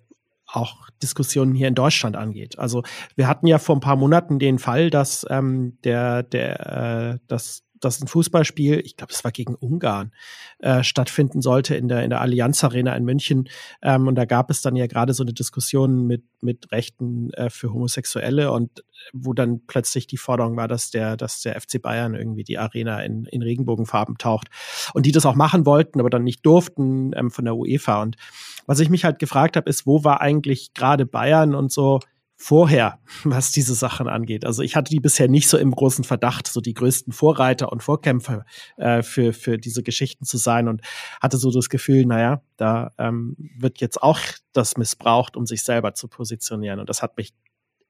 auch 0.51 0.87
Diskussionen 1.01 1.55
hier 1.55 1.67
in 1.67 1.75
Deutschland 1.75 2.15
angeht. 2.15 2.57
Also 2.59 2.83
wir 3.15 3.27
hatten 3.27 3.47
ja 3.47 3.59
vor 3.59 3.75
ein 3.75 3.81
paar 3.81 3.95
Monaten 3.95 4.39
den 4.39 4.59
Fall, 4.59 4.89
dass 4.89 5.25
ähm, 5.29 5.77
der, 5.83 6.23
der, 6.23 7.13
äh, 7.13 7.19
dass 7.27 7.63
dass 7.79 8.01
ein 8.01 8.07
Fußballspiel, 8.07 8.81
ich 8.83 8.97
glaube, 8.97 9.13
es 9.13 9.23
war 9.23 9.31
gegen 9.31 9.55
Ungarn, 9.55 10.11
äh, 10.59 10.83
stattfinden 10.83 11.41
sollte 11.41 11.75
in 11.75 11.87
der, 11.87 12.03
in 12.03 12.09
der 12.09 12.21
Allianz 12.21 12.63
Arena 12.63 12.95
in 12.95 13.05
München. 13.05 13.49
Ähm, 13.81 14.07
und 14.07 14.15
da 14.15 14.25
gab 14.25 14.49
es 14.49 14.61
dann 14.61 14.75
ja 14.75 14.87
gerade 14.87 15.13
so 15.13 15.23
eine 15.23 15.33
Diskussion 15.33 16.05
mit, 16.05 16.23
mit 16.41 16.71
Rechten 16.71 17.31
äh, 17.33 17.49
für 17.49 17.73
Homosexuelle 17.73 18.51
und 18.51 18.83
wo 19.13 19.33
dann 19.33 19.61
plötzlich 19.65 20.07
die 20.07 20.17
Forderung 20.17 20.57
war, 20.57 20.67
dass 20.67 20.91
der, 20.91 21.17
dass 21.17 21.41
der 21.41 21.59
FC 21.59 21.81
Bayern 21.81 22.15
irgendwie 22.15 22.43
die 22.43 22.57
Arena 22.57 23.01
in, 23.01 23.25
in 23.25 23.41
Regenbogenfarben 23.41 24.17
taucht. 24.17 24.47
Und 24.93 25.05
die 25.05 25.11
das 25.11 25.25
auch 25.25 25.35
machen 25.35 25.65
wollten, 25.65 25.99
aber 25.99 26.09
dann 26.09 26.23
nicht 26.23 26.45
durften 26.45 27.11
ähm, 27.15 27.31
von 27.31 27.45
der 27.45 27.55
UEFA. 27.55 28.01
Und 28.01 28.17
was 28.65 28.79
ich 28.79 28.89
mich 28.89 29.05
halt 29.05 29.19
gefragt 29.19 29.55
habe, 29.55 29.69
ist, 29.69 29.85
wo 29.85 30.03
war 30.03 30.21
eigentlich 30.21 30.73
gerade 30.73 31.05
Bayern 31.05 31.55
und 31.55 31.71
so 31.71 31.99
vorher, 32.41 32.99
was 33.23 33.51
diese 33.51 33.75
Sachen 33.75 34.07
angeht. 34.07 34.45
Also 34.45 34.63
ich 34.63 34.75
hatte 34.75 34.89
die 34.89 34.99
bisher 34.99 35.27
nicht 35.27 35.47
so 35.47 35.57
im 35.57 35.71
großen 35.71 36.03
Verdacht, 36.03 36.47
so 36.47 36.61
die 36.61 36.73
größten 36.73 37.13
Vorreiter 37.13 37.71
und 37.71 37.83
Vorkämpfer 37.83 38.45
äh, 38.77 39.03
für, 39.03 39.33
für 39.33 39.57
diese 39.57 39.83
Geschichten 39.83 40.25
zu 40.25 40.37
sein 40.37 40.67
und 40.67 40.81
hatte 41.21 41.37
so 41.37 41.51
das 41.51 41.69
Gefühl, 41.69 42.05
naja, 42.05 42.41
da 42.57 42.91
ähm, 42.97 43.35
wird 43.57 43.79
jetzt 43.81 44.01
auch 44.01 44.19
das 44.53 44.77
missbraucht, 44.77 45.35
um 45.35 45.45
sich 45.45 45.63
selber 45.63 45.93
zu 45.93 46.07
positionieren. 46.07 46.79
Und 46.79 46.89
das 46.89 47.03
hat 47.03 47.17
mich 47.17 47.33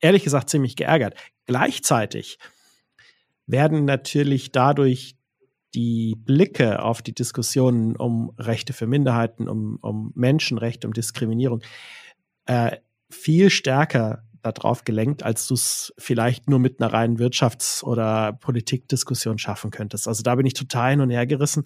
ehrlich 0.01 0.23
gesagt 0.23 0.49
ziemlich 0.49 0.75
geärgert. 0.75 1.13
Gleichzeitig 1.45 2.39
werden 3.45 3.85
natürlich 3.85 4.51
dadurch 4.51 5.15
die 5.75 6.15
Blicke 6.17 6.81
auf 6.81 7.03
die 7.03 7.13
Diskussionen 7.13 7.95
um 7.95 8.33
Rechte 8.39 8.73
für 8.73 8.87
Minderheiten, 8.87 9.47
um, 9.47 9.77
um 9.81 10.11
Menschenrechte, 10.15 10.87
um 10.87 10.93
Diskriminierung 10.93 11.61
äh, 12.45 12.77
viel 13.11 13.51
stärker 13.51 14.23
darauf 14.41 14.83
gelenkt, 14.83 15.23
als 15.23 15.47
du 15.47 15.53
es 15.53 15.93
vielleicht 15.97 16.49
nur 16.49 16.59
mit 16.59 16.81
einer 16.81 16.91
reinen 16.91 17.17
Wirtschafts- 17.17 17.83
oder 17.83 18.33
Politikdiskussion 18.33 19.37
schaffen 19.37 19.71
könntest. 19.71 20.07
Also 20.07 20.23
da 20.23 20.35
bin 20.35 20.45
ich 20.45 20.53
total 20.53 20.91
hin 20.91 21.01
und 21.01 21.09
her 21.09 21.27
gerissen. 21.27 21.65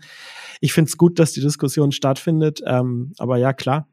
Ich 0.61 0.73
finde 0.73 0.89
es 0.89 0.97
gut, 0.97 1.19
dass 1.19 1.33
die 1.33 1.41
Diskussion 1.41 1.91
stattfindet, 1.91 2.61
ähm, 2.65 3.13
aber 3.17 3.37
ja, 3.37 3.53
klar, 3.53 3.87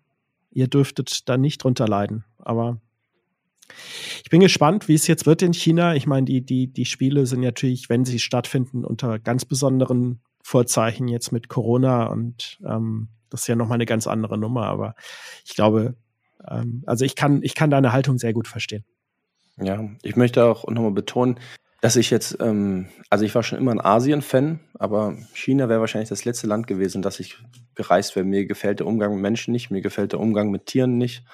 ihr 0.51 0.69
dürftet 0.69 1.29
da 1.29 1.37
nicht 1.37 1.63
drunter 1.63 1.87
leiden. 1.87 2.25
Aber 2.39 2.81
ich 4.23 4.31
bin 4.31 4.41
gespannt, 4.41 4.89
wie 4.89 4.95
es 4.95 5.07
jetzt 5.07 5.27
wird 5.27 5.43
in 5.43 5.55
China. 5.55 5.95
Ich 5.95 6.07
meine, 6.07 6.25
die, 6.25 6.45
die, 6.45 6.73
die 6.73 6.85
Spiele 6.85 7.27
sind 7.27 7.41
natürlich, 7.41 7.89
wenn 7.89 8.05
sie 8.05 8.19
stattfinden, 8.19 8.85
unter 8.85 9.19
ganz 9.19 9.45
besonderen 9.45 10.21
Vorzeichen 10.43 11.09
jetzt 11.09 11.33
mit 11.33 11.49
Corona 11.49 12.07
und 12.07 12.59
ähm, 12.67 13.09
das 13.29 13.43
ist 13.43 13.47
ja 13.47 13.55
nochmal 13.55 13.77
eine 13.77 13.87
ganz 13.87 14.07
andere 14.07 14.37
Nummer. 14.37 14.67
Aber 14.67 14.95
ich 15.45 15.55
glaube, 15.55 15.95
ähm, 16.49 16.83
also 16.87 17.05
ich 17.05 17.17
kann, 17.17 17.43
ich 17.43 17.55
kann 17.55 17.71
deine 17.71 17.93
Haltung 17.93 18.19
sehr 18.19 18.33
gut 18.33 18.49
verstehen. 18.49 18.85
Ja, 19.59 19.89
ich 20.03 20.17
möchte 20.17 20.45
auch 20.45 20.67
nochmal 20.69 20.93
betonen, 20.93 21.39
dass 21.81 21.97
ich 21.97 22.11
jetzt, 22.11 22.39
ähm, 22.41 22.89
also 23.09 23.25
ich 23.25 23.35
war 23.35 23.43
schon 23.43 23.59
immer 23.59 23.73
ein 23.73 23.81
Asien-Fan, 23.81 24.61
aber 24.79 25.17
China 25.35 25.69
wäre 25.69 25.81
wahrscheinlich 25.81 26.09
das 26.09 26.25
letzte 26.25 26.47
Land 26.47 26.67
gewesen, 26.67 27.03
das 27.03 27.21
ich 27.21 27.39
gereist 27.75 28.17
wäre. 28.17 28.27
Mir 28.27 28.47
gefällt 28.47 28.81
der 28.81 28.87
Umgang 28.87 29.13
mit 29.15 29.23
Menschen 29.23 29.53
nicht, 29.53 29.71
mir 29.71 29.81
gefällt 29.81 30.13
der 30.13 30.21
Umgang 30.21 30.51
mit 30.51 30.67
Tieren 30.67 30.99
nicht. 30.99 31.25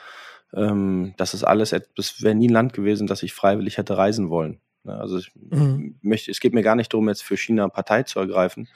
Ähm, 0.54 1.14
das 1.16 1.34
ist 1.34 1.44
alles, 1.44 1.74
das 1.96 2.22
wäre 2.22 2.34
nie 2.34 2.48
ein 2.48 2.52
Land 2.52 2.72
gewesen, 2.72 3.06
das 3.06 3.22
ich 3.22 3.32
freiwillig 3.32 3.78
hätte 3.78 3.96
reisen 3.96 4.30
wollen. 4.30 4.60
Ne, 4.84 4.96
also 4.96 5.18
ich 5.18 5.32
mhm. 5.34 5.98
möchte, 6.00 6.30
es 6.30 6.40
geht 6.40 6.54
mir 6.54 6.62
gar 6.62 6.76
nicht 6.76 6.92
darum, 6.92 7.08
jetzt 7.08 7.24
für 7.24 7.36
China 7.36 7.68
Partei 7.68 8.04
zu 8.04 8.20
ergreifen, 8.20 8.68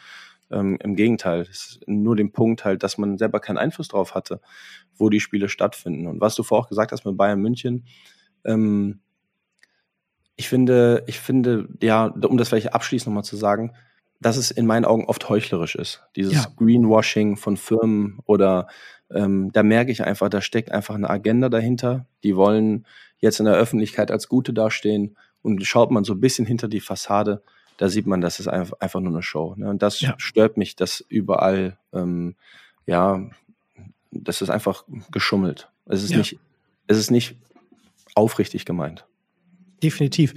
ähm, 0.51 0.79
Im 0.83 0.97
Gegenteil, 0.97 1.47
nur 1.87 2.17
den 2.17 2.33
Punkt 2.33 2.65
halt, 2.65 2.83
dass 2.83 2.99
man 2.99 3.19
selber 3.19 3.41
keinen 3.41 3.59
Einfluss 3.59 3.89
drauf 3.89 4.15
hatte, 4.15 4.41
wo 4.97 5.09
die 5.09 5.21
Spiele 5.21 5.49
stattfinden. 5.49 6.07
Und 6.07 6.21
was 6.21 6.35
du 6.35 6.43
vorher 6.43 6.65
auch 6.65 6.69
gesagt 6.69 6.93
hast 6.93 7.05
mit 7.05 7.17
Bayern 7.17 7.41
München, 7.41 7.87
ähm, 8.45 9.01
ich 10.37 10.49
finde, 10.49 11.05
ich 11.07 11.21
finde, 11.21 11.69
ja, 11.83 12.07
um 12.07 12.39
das 12.39 12.49
vielleicht 12.49 12.75
abschließend 12.75 13.09
nochmal 13.09 13.25
zu 13.25 13.37
sagen, 13.37 13.75
dass 14.21 14.37
es 14.37 14.51
in 14.51 14.67
meinen 14.67 14.85
Augen 14.85 15.05
oft 15.07 15.29
heuchlerisch 15.29 15.75
ist. 15.75 16.03
Dieses 16.17 16.35
ja. 16.35 16.47
Greenwashing 16.57 17.37
von 17.37 17.57
Firmen 17.57 18.19
oder 18.25 18.67
ähm, 19.11 19.51
da 19.53 19.63
merke 19.63 19.93
ich 19.93 20.05
einfach, 20.05 20.29
da 20.29 20.41
steckt 20.41 20.73
einfach 20.73 20.95
eine 20.95 21.11
Agenda 21.11 21.49
dahinter. 21.49 22.07
Die 22.23 22.37
wollen 22.37 22.87
jetzt 23.19 23.41
in 23.41 23.47
der 23.47 23.55
Öffentlichkeit 23.55 24.11
als 24.11 24.29
Gute 24.29 24.53
dastehen 24.53 25.17
und 25.43 25.65
schaut 25.67 25.91
man 25.91 26.05
so 26.05 26.15
ein 26.15 26.21
bisschen 26.21 26.47
hinter 26.47 26.69
die 26.69 26.81
Fassade, 26.81 27.43
da 27.81 27.89
sieht 27.89 28.07
man, 28.07 28.21
das 28.21 28.41
ist 28.41 28.47
einfach, 28.47 29.01
nur 29.01 29.11
eine 29.11 29.23
Show. 29.23 29.55
Ne? 29.57 29.71
Und 29.71 29.81
das 29.81 30.01
ja. 30.01 30.15
stört 30.19 30.59
mich, 30.59 30.77
dass 30.77 31.01
überall, 31.09 31.79
ähm, 31.95 32.37
ja, 32.85 33.27
das 34.11 34.43
ist 34.43 34.51
einfach 34.51 34.85
geschummelt. 35.11 35.71
Es 35.87 36.03
ist 36.03 36.11
ja. 36.11 36.19
nicht, 36.19 36.39
es 36.89 36.99
ist 36.99 37.11
nicht 37.11 37.37
aufrichtig 38.15 38.67
gemeint. 38.67 39.07
Definitiv. 39.83 40.35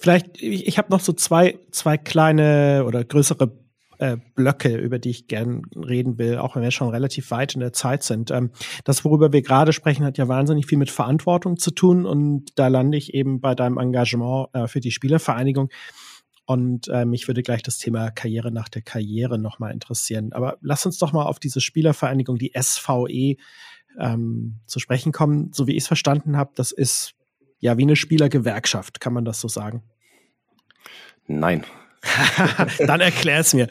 Vielleicht, 0.00 0.40
ich, 0.40 0.66
ich 0.66 0.78
habe 0.78 0.90
noch 0.90 1.00
so 1.00 1.12
zwei, 1.12 1.58
zwei 1.72 1.98
kleine 1.98 2.84
oder 2.86 3.04
größere 3.04 3.52
äh, 3.98 4.16
Blöcke, 4.34 4.78
über 4.78 4.98
die 4.98 5.10
ich 5.10 5.26
gern 5.26 5.60
reden 5.74 6.16
will, 6.16 6.38
auch 6.38 6.56
wenn 6.56 6.62
wir 6.62 6.70
schon 6.70 6.88
relativ 6.88 7.30
weit 7.32 7.52
in 7.52 7.60
der 7.60 7.74
Zeit 7.74 8.02
sind. 8.02 8.30
Ähm, 8.30 8.50
das, 8.84 9.04
worüber 9.04 9.30
wir 9.30 9.42
gerade 9.42 9.74
sprechen, 9.74 10.06
hat 10.06 10.16
ja 10.16 10.26
wahnsinnig 10.26 10.64
viel 10.64 10.78
mit 10.78 10.90
Verantwortung 10.90 11.58
zu 11.58 11.70
tun 11.70 12.06
und 12.06 12.46
da 12.54 12.68
lande 12.68 12.96
ich 12.96 13.12
eben 13.12 13.42
bei 13.42 13.54
deinem 13.54 13.76
Engagement 13.76 14.48
äh, 14.54 14.68
für 14.68 14.80
die 14.80 14.90
Spielervereinigung. 14.90 15.68
Und 16.46 16.88
äh, 16.88 17.04
mich 17.04 17.26
würde 17.26 17.42
gleich 17.42 17.62
das 17.62 17.78
Thema 17.78 18.10
Karriere 18.10 18.52
nach 18.52 18.68
der 18.68 18.82
Karriere 18.82 19.36
nochmal 19.36 19.72
interessieren. 19.72 20.32
Aber 20.32 20.58
lass 20.60 20.86
uns 20.86 20.98
doch 20.98 21.12
mal 21.12 21.24
auf 21.24 21.40
diese 21.40 21.60
Spielervereinigung, 21.60 22.38
die 22.38 22.52
SVE, 22.58 23.36
ähm, 23.98 24.60
zu 24.66 24.78
sprechen 24.78 25.12
kommen. 25.12 25.50
So 25.52 25.66
wie 25.66 25.72
ich 25.72 25.82
es 25.82 25.86
verstanden 25.86 26.36
habe, 26.36 26.52
das 26.54 26.72
ist 26.72 27.14
ja 27.58 27.76
wie 27.78 27.82
eine 27.82 27.96
Spielergewerkschaft, 27.96 29.00
kann 29.00 29.12
man 29.12 29.24
das 29.24 29.40
so 29.40 29.48
sagen? 29.48 29.82
Nein. 31.26 31.64
Dann 32.78 33.00
erklär 33.00 33.40
es 33.40 33.52
mir. 33.52 33.66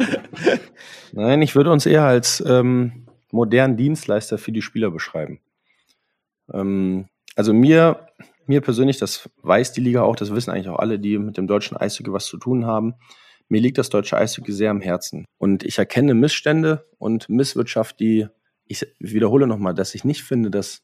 Nein, 1.14 1.42
ich 1.42 1.56
würde 1.56 1.72
uns 1.72 1.86
eher 1.86 2.04
als 2.04 2.44
ähm, 2.46 3.08
modernen 3.32 3.78
Dienstleister 3.78 4.38
für 4.38 4.52
die 4.52 4.62
Spieler 4.62 4.92
beschreiben. 4.92 5.40
Ähm, 6.52 7.08
also 7.36 7.54
mir 7.54 8.08
mir 8.48 8.62
persönlich, 8.62 8.98
das 8.98 9.30
weiß 9.42 9.74
die 9.74 9.82
Liga 9.82 10.04
auch, 10.04 10.16
das 10.16 10.34
wissen 10.34 10.52
eigentlich 10.52 10.70
auch 10.70 10.80
alle, 10.80 11.00
die 11.00 11.18
mit 11.18 11.38
dem 11.38 11.48
deutschen 11.48 11.78
Eishockey 11.78 12.12
was 12.12 12.26
zu 12.26 12.38
tun 12.38 12.66
haben. 12.66 12.96
Mir 13.48 13.62
liegt 13.62 13.78
das 13.78 13.90
deutsche 13.90 14.18
Eishockey 14.18 14.52
sehr 14.52 14.72
am 14.72 14.82
Herzen. 14.82 15.26
Und 15.38 15.64
ich 15.64 15.78
erkenne 15.78 16.14
Missstände 16.14 16.88
und 16.98 17.30
Misswirtschaft, 17.30 18.00
die, 18.00 18.28
ich 18.66 18.88
wiederhole 19.00 19.48
nochmal, 19.48 19.74
dass 19.74 19.96
ich 19.96 20.04
nicht 20.04 20.24
finde, 20.24 20.50
dass 20.50 20.84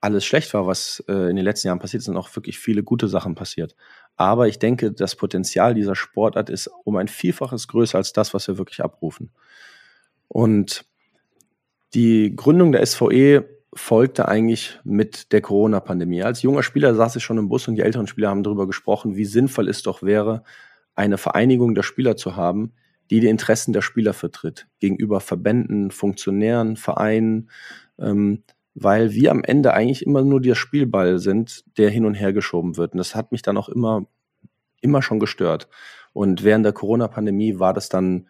alles 0.00 0.24
schlecht 0.24 0.52
war, 0.54 0.66
was 0.66 1.02
äh, 1.08 1.30
in 1.30 1.36
den 1.36 1.44
letzten 1.44 1.68
Jahren 1.68 1.78
passiert 1.78 2.00
ist, 2.00 2.06
sind 2.06 2.16
auch 2.16 2.34
wirklich 2.36 2.58
viele 2.58 2.82
gute 2.82 3.08
Sachen 3.08 3.34
passiert. 3.34 3.74
Aber 4.16 4.48
ich 4.48 4.58
denke, 4.58 4.92
das 4.92 5.16
Potenzial 5.16 5.74
dieser 5.74 5.94
Sportart 5.94 6.50
ist 6.50 6.70
um 6.84 6.96
ein 6.96 7.08
Vielfaches 7.08 7.68
größer 7.68 7.98
als 7.98 8.12
das, 8.12 8.34
was 8.34 8.46
wir 8.48 8.58
wirklich 8.58 8.82
abrufen. 8.82 9.32
Und 10.28 10.84
die 11.94 12.34
Gründung 12.34 12.72
der 12.72 12.84
SVE 12.84 13.55
folgte 13.76 14.26
eigentlich 14.26 14.80
mit 14.84 15.32
der 15.32 15.42
Corona-Pandemie. 15.42 16.22
Als 16.22 16.42
junger 16.42 16.62
Spieler 16.62 16.94
saß 16.94 17.16
ich 17.16 17.22
schon 17.22 17.38
im 17.38 17.48
Bus 17.48 17.68
und 17.68 17.76
die 17.76 17.82
älteren 17.82 18.06
Spieler 18.06 18.30
haben 18.30 18.42
darüber 18.42 18.66
gesprochen, 18.66 19.16
wie 19.16 19.26
sinnvoll 19.26 19.68
es 19.68 19.82
doch 19.82 20.02
wäre, 20.02 20.42
eine 20.94 21.18
Vereinigung 21.18 21.74
der 21.74 21.82
Spieler 21.82 22.16
zu 22.16 22.36
haben, 22.36 22.72
die 23.10 23.20
die 23.20 23.28
Interessen 23.28 23.72
der 23.72 23.82
Spieler 23.82 24.14
vertritt, 24.14 24.66
gegenüber 24.80 25.20
Verbänden, 25.20 25.90
Funktionären, 25.90 26.76
Vereinen, 26.76 27.50
ähm, 27.98 28.42
weil 28.74 29.12
wir 29.12 29.30
am 29.30 29.44
Ende 29.44 29.74
eigentlich 29.74 30.04
immer 30.04 30.22
nur 30.22 30.40
der 30.40 30.54
Spielball 30.54 31.18
sind, 31.18 31.64
der 31.76 31.90
hin 31.90 32.06
und 32.06 32.14
her 32.14 32.32
geschoben 32.32 32.76
wird. 32.76 32.92
Und 32.92 32.98
das 32.98 33.14
hat 33.14 33.30
mich 33.30 33.42
dann 33.42 33.58
auch 33.58 33.68
immer, 33.68 34.06
immer 34.80 35.02
schon 35.02 35.20
gestört. 35.20 35.68
Und 36.12 36.44
während 36.44 36.64
der 36.64 36.72
Corona-Pandemie 36.72 37.58
war 37.58 37.74
das 37.74 37.90
dann 37.90 38.26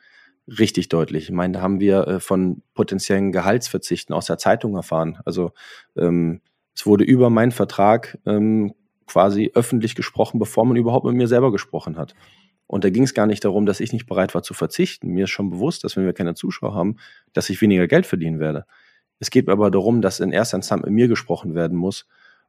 richtig 0.47 0.89
deutlich. 0.89 1.25
Ich 1.25 1.31
meine, 1.33 1.55
da 1.55 1.61
haben 1.61 1.81
wir 1.81 2.07
äh, 2.07 2.21
von 2.21 2.63
potenziellen 2.75 3.33
Gehaltsverzichten 3.33 4.15
aus 4.15 4.27
der 4.27 4.39
Zeitung 4.39 4.77
erfahren. 4.77 5.19
Also 5.25 5.53
ähm, 5.97 6.41
es 6.75 6.87
wurde 6.87 7.05
über 7.05 7.31
meinen 7.31 7.53
Vertrag 7.53 8.19
ähm, 8.27 8.75
quasi 9.07 9.51
öffentlich 9.55 9.95
gesprochen, 9.95 10.39
bevor 10.39 10.67
man 10.67 10.77
überhaupt 10.77 11.07
mit 11.07 11.15
mir 11.15 11.29
selber 11.29 11.53
gesprochen 11.53 11.97
hat. 11.97 12.15
Und 12.67 12.85
da 12.85 12.91
ging 12.91 13.05
es 13.05 13.15
gar 13.15 13.27
nicht 13.27 13.45
darum, 13.45 13.65
dass 13.67 13.81
ich 13.81 13.93
nicht 13.93 14.07
bereit 14.07 14.35
war 14.35 14.43
zu 14.43 14.53
verzichten. 14.53 15.09
Mir 15.09 15.25
ist 15.25 15.31
schon 15.31 15.51
bewusst, 15.51 15.85
dass 15.85 15.97
wenn 15.97 16.05
wir 16.05 16.13
keine 16.13 16.35
Zuschauer 16.35 16.75
haben, 16.75 16.97
dass 17.33 17.49
ich 17.49 17.61
weniger 17.63 17.87
Geld 17.87 18.07
verdienen 18.07 18.41
werde. 18.41 18.67
Es 19.19 19.31
geht 19.31 19.49
aber 19.49 19.71
darum, 19.71 20.03
dass 20.03 20.21
in 20.21 20.33
erster 20.33 20.57
Instanz 20.57 20.85
mit 20.85 20.93
mir 20.93 21.09
gesprochen 21.09 21.55
werden 21.55 21.79
muss 21.79 22.07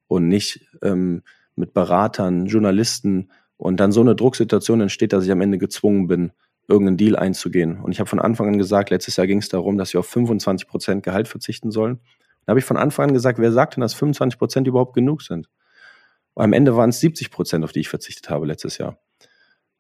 und 0.07 0.27
nicht 0.27 0.67
ähm, 0.81 1.21
mit 1.55 1.73
Beratern, 1.73 2.47
Journalisten 2.47 3.29
und 3.57 3.79
dann 3.79 3.91
so 3.91 4.01
eine 4.01 4.15
Drucksituation 4.15 4.81
entsteht, 4.81 5.13
dass 5.13 5.25
ich 5.25 5.31
am 5.31 5.41
Ende 5.41 5.57
gezwungen 5.57 6.07
bin, 6.07 6.31
irgendeinen 6.67 6.97
Deal 6.97 7.15
einzugehen. 7.15 7.79
Und 7.79 7.91
ich 7.91 7.99
habe 7.99 8.09
von 8.09 8.19
Anfang 8.19 8.47
an 8.47 8.57
gesagt, 8.57 8.89
letztes 8.89 9.15
Jahr 9.15 9.27
ging 9.27 9.39
es 9.39 9.49
darum, 9.49 9.77
dass 9.77 9.93
wir 9.93 9.99
auf 9.99 10.07
25 10.07 10.67
Prozent 10.67 11.03
Gehalt 11.03 11.27
verzichten 11.27 11.71
sollen. 11.71 11.99
Da 12.45 12.51
habe 12.51 12.59
ich 12.59 12.65
von 12.65 12.77
Anfang 12.77 13.09
an 13.09 13.13
gesagt, 13.13 13.39
wer 13.39 13.51
sagt 13.51 13.75
denn, 13.75 13.81
dass 13.81 13.93
25 13.93 14.37
Prozent 14.37 14.67
überhaupt 14.67 14.93
genug 14.93 15.21
sind? 15.21 15.49
Und 16.33 16.43
am 16.43 16.53
Ende 16.53 16.75
waren 16.75 16.89
es 16.89 16.99
70 16.99 17.31
Prozent, 17.31 17.63
auf 17.63 17.71
die 17.71 17.79
ich 17.79 17.89
verzichtet 17.89 18.29
habe 18.29 18.45
letztes 18.45 18.77
Jahr. 18.77 18.99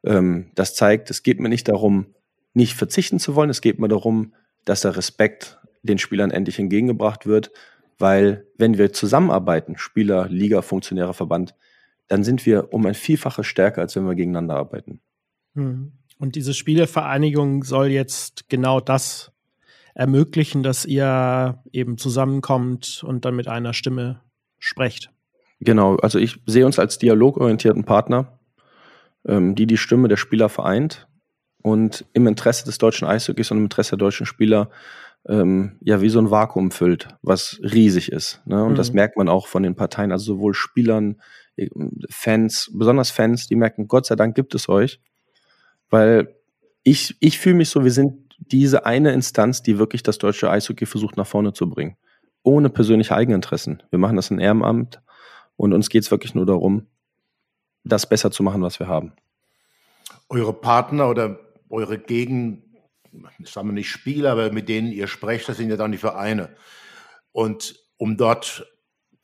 Ähm, 0.03 0.51
das 0.55 0.75
zeigt, 0.75 1.09
es 1.09 1.23
geht 1.23 1.39
mir 1.39 1.49
nicht 1.49 1.67
darum, 1.67 2.15
nicht 2.53 2.73
verzichten 2.73 3.19
zu 3.19 3.35
wollen, 3.35 3.49
es 3.49 3.61
geht 3.61 3.79
mir 3.79 3.87
darum, 3.87 4.33
dass 4.65 4.81
der 4.81 4.97
Respekt 4.97 5.59
den 5.83 5.97
Spielern 5.97 6.31
endlich 6.31 6.59
entgegengebracht 6.59 7.25
wird, 7.25 7.51
weil 7.99 8.47
wenn 8.57 8.77
wir 8.77 8.93
zusammenarbeiten, 8.93 9.77
Spieler, 9.77 10.27
Liga, 10.29 10.61
Funktionäre, 10.61 11.13
Verband, 11.13 11.55
dann 12.07 12.23
sind 12.23 12.45
wir 12.45 12.73
um 12.73 12.85
ein 12.85 12.93
Vielfaches 12.93 13.45
stärker, 13.45 13.81
als 13.81 13.95
wenn 13.95 14.05
wir 14.05 14.15
gegeneinander 14.15 14.55
arbeiten. 14.55 15.01
Hm. 15.55 15.91
Und 16.19 16.35
diese 16.35 16.53
Spielevereinigung 16.53 17.63
soll 17.63 17.87
jetzt 17.87 18.49
genau 18.49 18.79
das 18.79 19.31
ermöglichen, 19.93 20.63
dass 20.63 20.85
ihr 20.85 21.61
eben 21.71 21.97
zusammenkommt 21.97 23.03
und 23.05 23.25
dann 23.25 23.35
mit 23.35 23.47
einer 23.47 23.73
Stimme 23.73 24.21
sprecht. 24.59 25.11
Genau, 25.59 25.95
also 25.97 26.19
ich 26.19 26.39
sehe 26.45 26.65
uns 26.65 26.77
als 26.77 26.99
dialogorientierten 26.99 27.83
Partner, 27.83 28.39
ähm, 29.27 29.55
die 29.55 29.65
die 29.65 29.77
Stimme 29.77 30.07
der 30.07 30.17
Spieler 30.17 30.49
vereint 30.49 31.07
und 31.63 32.05
im 32.13 32.27
Interesse 32.27 32.65
des 32.65 32.77
deutschen 32.77 33.07
Eishockeys 33.07 33.49
und 33.51 33.57
im 33.57 33.63
Interesse 33.63 33.91
der 33.91 34.05
deutschen 34.05 34.27
Spieler 34.27 34.69
ähm, 35.27 35.77
ja 35.81 36.01
wie 36.01 36.09
so 36.09 36.19
ein 36.19 36.31
Vakuum 36.31 36.71
füllt, 36.71 37.09
was 37.21 37.59
riesig 37.61 38.11
ist. 38.11 38.41
Ne? 38.45 38.63
Und 38.63 38.73
mhm. 38.73 38.75
das 38.75 38.93
merkt 38.93 39.17
man 39.17 39.29
auch 39.29 39.47
von 39.47 39.63
den 39.63 39.75
Parteien, 39.75 40.11
also 40.11 40.35
sowohl 40.35 40.53
Spielern, 40.53 41.19
äh, 41.55 41.69
Fans, 42.09 42.71
besonders 42.73 43.11
Fans, 43.11 43.47
die 43.47 43.55
merken, 43.55 43.87
Gott 43.87 44.05
sei 44.05 44.15
Dank 44.15 44.35
gibt 44.35 44.55
es 44.55 44.69
euch, 44.69 45.01
weil 45.89 46.35
ich, 46.83 47.15
ich 47.19 47.39
fühle 47.39 47.55
mich 47.55 47.69
so, 47.69 47.83
wir 47.83 47.91
sind 47.91 48.35
diese 48.37 48.85
eine 48.85 49.11
Instanz, 49.11 49.61
die 49.61 49.79
wirklich 49.79 50.03
das 50.03 50.17
deutsche 50.17 50.49
Eishockey 50.49 50.85
versucht 50.85 51.17
nach 51.17 51.27
vorne 51.27 51.53
zu 51.53 51.69
bringen. 51.69 51.97
Ohne 52.43 52.69
persönliche 52.69 53.15
Eigeninteressen. 53.15 53.83
Wir 53.89 53.99
machen 53.99 54.15
das 54.15 54.31
in 54.31 54.39
Ehrenamt 54.39 55.01
und 55.55 55.73
uns 55.73 55.89
geht 55.89 56.03
es 56.03 56.11
wirklich 56.11 56.35
nur 56.35 56.45
darum, 56.45 56.87
das 57.83 58.07
besser 58.07 58.31
zu 58.31 58.43
machen, 58.43 58.61
was 58.61 58.79
wir 58.79 58.87
haben. 58.87 59.13
Eure 60.29 60.53
Partner 60.53 61.09
oder 61.09 61.39
eure 61.69 61.97
Gegen, 61.97 62.63
sagen 63.43 63.69
wir 63.69 63.73
nicht 63.73 63.89
Spieler, 63.89 64.31
aber 64.31 64.51
mit 64.51 64.69
denen 64.69 64.91
ihr 64.91 65.07
sprecht, 65.07 65.49
das 65.49 65.57
sind 65.57 65.69
ja 65.69 65.77
dann 65.77 65.91
die 65.91 65.97
Vereine. 65.97 66.49
Und 67.31 67.75
um 67.97 68.17
dort 68.17 68.65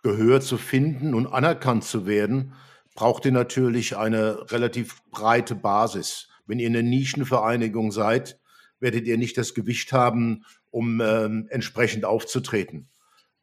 Gehör 0.01 0.41
zu 0.41 0.57
finden 0.57 1.13
und 1.13 1.27
anerkannt 1.27 1.85
zu 1.85 2.05
werden, 2.05 2.53
braucht 2.95 3.25
ihr 3.25 3.31
natürlich 3.31 3.95
eine 3.95 4.51
relativ 4.51 5.01
breite 5.11 5.55
Basis. 5.55 6.27
Wenn 6.53 6.59
ihr 6.59 6.67
eine 6.67 6.83
Nischenvereinigung 6.83 7.91
seid, 7.91 8.37
werdet 8.79 9.07
ihr 9.07 9.17
nicht 9.17 9.39
das 9.39 9.55
Gewicht 9.55 9.91
haben, 9.91 10.45
um 10.69 11.01
ähm, 11.01 11.47
entsprechend 11.49 12.05
aufzutreten. 12.05 12.89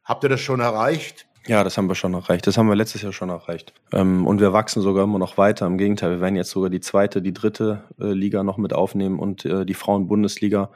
Habt 0.04 0.22
ihr 0.22 0.28
das 0.28 0.40
schon 0.40 0.60
erreicht? 0.60 1.26
Ja, 1.48 1.64
das 1.64 1.76
haben 1.76 1.88
wir 1.88 1.96
schon 1.96 2.14
erreicht. 2.14 2.46
Das 2.46 2.56
haben 2.56 2.68
wir 2.68 2.76
letztes 2.76 3.02
Jahr 3.02 3.12
schon 3.12 3.30
erreicht. 3.30 3.74
Ähm, 3.92 4.28
und 4.28 4.40
wir 4.40 4.52
wachsen 4.52 4.80
sogar 4.80 5.02
immer 5.02 5.18
noch 5.18 5.38
weiter. 5.38 5.66
Im 5.66 5.76
Gegenteil, 5.76 6.12
wir 6.12 6.20
werden 6.20 6.36
jetzt 6.36 6.50
sogar 6.50 6.70
die 6.70 6.78
zweite, 6.78 7.20
die 7.20 7.32
dritte 7.34 7.82
äh, 8.00 8.12
Liga 8.12 8.44
noch 8.44 8.58
mit 8.58 8.74
aufnehmen 8.74 9.18
und 9.18 9.44
äh, 9.44 9.66
die 9.66 9.74
Frauen-Bundesliga. 9.74 10.70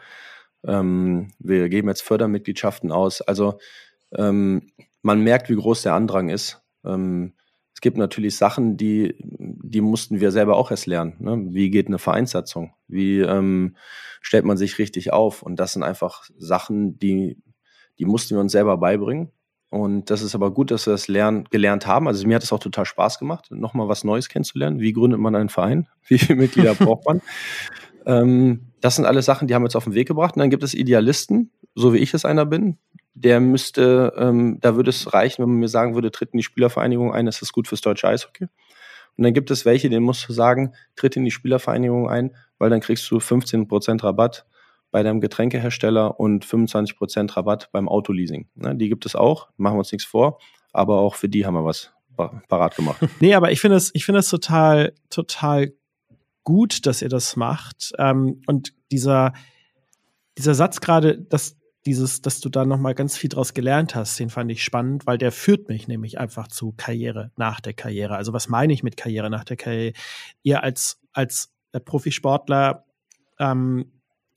Ähm, 0.66 1.28
wir 1.38 1.68
geben 1.68 1.86
jetzt 1.86 2.02
Fördermitgliedschaften 2.02 2.90
aus. 2.90 3.20
Also 3.20 3.60
ähm, 4.12 4.72
man 5.02 5.20
merkt, 5.20 5.50
wie 5.50 5.54
groß 5.54 5.82
der 5.82 5.94
Andrang 5.94 6.30
ist. 6.30 6.60
Ähm, 6.84 7.34
gibt 7.84 7.98
natürlich 7.98 8.38
Sachen, 8.38 8.78
die, 8.78 9.14
die 9.20 9.82
mussten 9.82 10.18
wir 10.18 10.30
selber 10.30 10.56
auch 10.56 10.70
erst 10.70 10.86
lernen. 10.86 11.16
Ne? 11.18 11.44
Wie 11.50 11.68
geht 11.68 11.86
eine 11.86 11.98
Vereinssatzung? 11.98 12.72
Wie 12.88 13.20
ähm, 13.20 13.76
stellt 14.22 14.46
man 14.46 14.56
sich 14.56 14.78
richtig 14.78 15.12
auf? 15.12 15.42
Und 15.42 15.60
das 15.60 15.74
sind 15.74 15.82
einfach 15.82 16.24
Sachen, 16.38 16.98
die, 16.98 17.36
die 17.98 18.06
mussten 18.06 18.36
wir 18.36 18.40
uns 18.40 18.52
selber 18.52 18.78
beibringen. 18.78 19.32
Und 19.68 20.08
das 20.08 20.22
ist 20.22 20.34
aber 20.34 20.50
gut, 20.50 20.70
dass 20.70 20.86
wir 20.86 20.92
das 20.92 21.08
lernen, 21.08 21.44
gelernt 21.50 21.86
haben. 21.86 22.08
Also 22.08 22.26
mir 22.26 22.36
hat 22.36 22.42
es 22.42 22.54
auch 22.54 22.58
total 22.58 22.86
Spaß 22.86 23.18
gemacht, 23.18 23.50
nochmal 23.50 23.86
was 23.86 24.02
Neues 24.02 24.30
kennenzulernen. 24.30 24.80
Wie 24.80 24.94
gründet 24.94 25.20
man 25.20 25.34
einen 25.34 25.50
Verein? 25.50 25.86
Wie 26.08 26.18
viele 26.18 26.38
Mitglieder 26.38 26.74
braucht 26.74 27.04
man? 27.04 27.20
Ähm, 28.06 28.72
das 28.80 28.96
sind 28.96 29.04
alles 29.04 29.26
Sachen, 29.26 29.46
die 29.46 29.54
haben 29.54 29.62
wir 29.62 29.66
jetzt 29.66 29.76
auf 29.76 29.84
den 29.84 29.94
Weg 29.94 30.08
gebracht. 30.08 30.36
Und 30.36 30.40
dann 30.40 30.48
gibt 30.48 30.62
es 30.62 30.72
Idealisten, 30.72 31.50
so 31.74 31.92
wie 31.92 31.98
ich 31.98 32.14
es 32.14 32.24
einer 32.24 32.46
bin, 32.46 32.78
der 33.14 33.40
müsste, 33.40 34.12
ähm, 34.16 34.58
da 34.60 34.76
würde 34.76 34.90
es 34.90 35.12
reichen, 35.12 35.42
wenn 35.42 35.50
man 35.50 35.60
mir 35.60 35.68
sagen 35.68 35.94
würde, 35.94 36.10
tritt 36.10 36.32
in 36.32 36.38
die 36.38 36.42
Spielervereinigung 36.42 37.12
ein, 37.12 37.26
ist 37.26 37.42
das 37.42 37.52
gut 37.52 37.68
fürs 37.68 37.80
deutsche 37.80 38.08
Eishockey. 38.08 38.48
Und 39.16 39.22
dann 39.22 39.32
gibt 39.32 39.50
es 39.52 39.64
welche, 39.64 39.88
denen 39.88 40.04
musst 40.04 40.28
du 40.28 40.32
sagen, 40.32 40.74
tritt 40.96 41.16
in 41.16 41.24
die 41.24 41.30
Spielervereinigung 41.30 42.08
ein, 42.08 42.34
weil 42.58 42.70
dann 42.70 42.80
kriegst 42.80 43.08
du 43.10 43.18
15% 43.18 44.02
Rabatt 44.02 44.46
bei 44.90 45.02
deinem 45.02 45.20
Getränkehersteller 45.20 46.18
und 46.18 46.44
25% 46.44 47.36
Rabatt 47.36 47.70
beim 47.72 47.88
Autoleasing. 47.88 48.48
Ne, 48.54 48.76
die 48.76 48.88
gibt 48.88 49.06
es 49.06 49.14
auch, 49.14 49.48
machen 49.56 49.74
wir 49.74 49.80
uns 49.80 49.92
nichts 49.92 50.06
vor, 50.06 50.38
aber 50.72 50.98
auch 50.98 51.14
für 51.14 51.28
die 51.28 51.46
haben 51.46 51.54
wir 51.54 51.64
was 51.64 51.92
parat 52.48 52.76
gemacht. 52.76 53.00
nee, 53.20 53.34
aber 53.34 53.52
ich 53.52 53.60
finde 53.60 53.76
es, 53.76 53.92
ich 53.94 54.04
finde 54.04 54.20
es 54.20 54.28
total, 54.28 54.92
total 55.10 55.72
gut, 56.42 56.86
dass 56.86 57.02
ihr 57.02 57.08
das 57.08 57.36
macht. 57.36 57.92
Ähm, 57.98 58.42
und 58.46 58.72
dieser, 58.90 59.32
dieser 60.38 60.54
Satz 60.54 60.80
gerade, 60.80 61.18
dass 61.18 61.56
dieses, 61.86 62.22
dass 62.22 62.40
du 62.40 62.48
da 62.48 62.64
noch 62.64 62.78
mal 62.78 62.94
ganz 62.94 63.16
viel 63.16 63.30
draus 63.30 63.54
gelernt 63.54 63.94
hast, 63.94 64.18
den 64.18 64.30
fand 64.30 64.50
ich 64.50 64.62
spannend, 64.64 65.06
weil 65.06 65.18
der 65.18 65.32
führt 65.32 65.68
mich 65.68 65.88
nämlich 65.88 66.18
einfach 66.18 66.48
zu 66.48 66.72
Karriere 66.76 67.30
nach 67.36 67.60
der 67.60 67.74
Karriere. 67.74 68.16
Also 68.16 68.32
was 68.32 68.48
meine 68.48 68.72
ich 68.72 68.82
mit 68.82 68.96
Karriere 68.96 69.30
nach 69.30 69.44
der 69.44 69.56
Karriere? 69.56 69.94
Ihr 70.42 70.62
als 70.62 71.00
als 71.12 71.52
Profisportler, 71.84 72.84
ähm, 73.38 73.92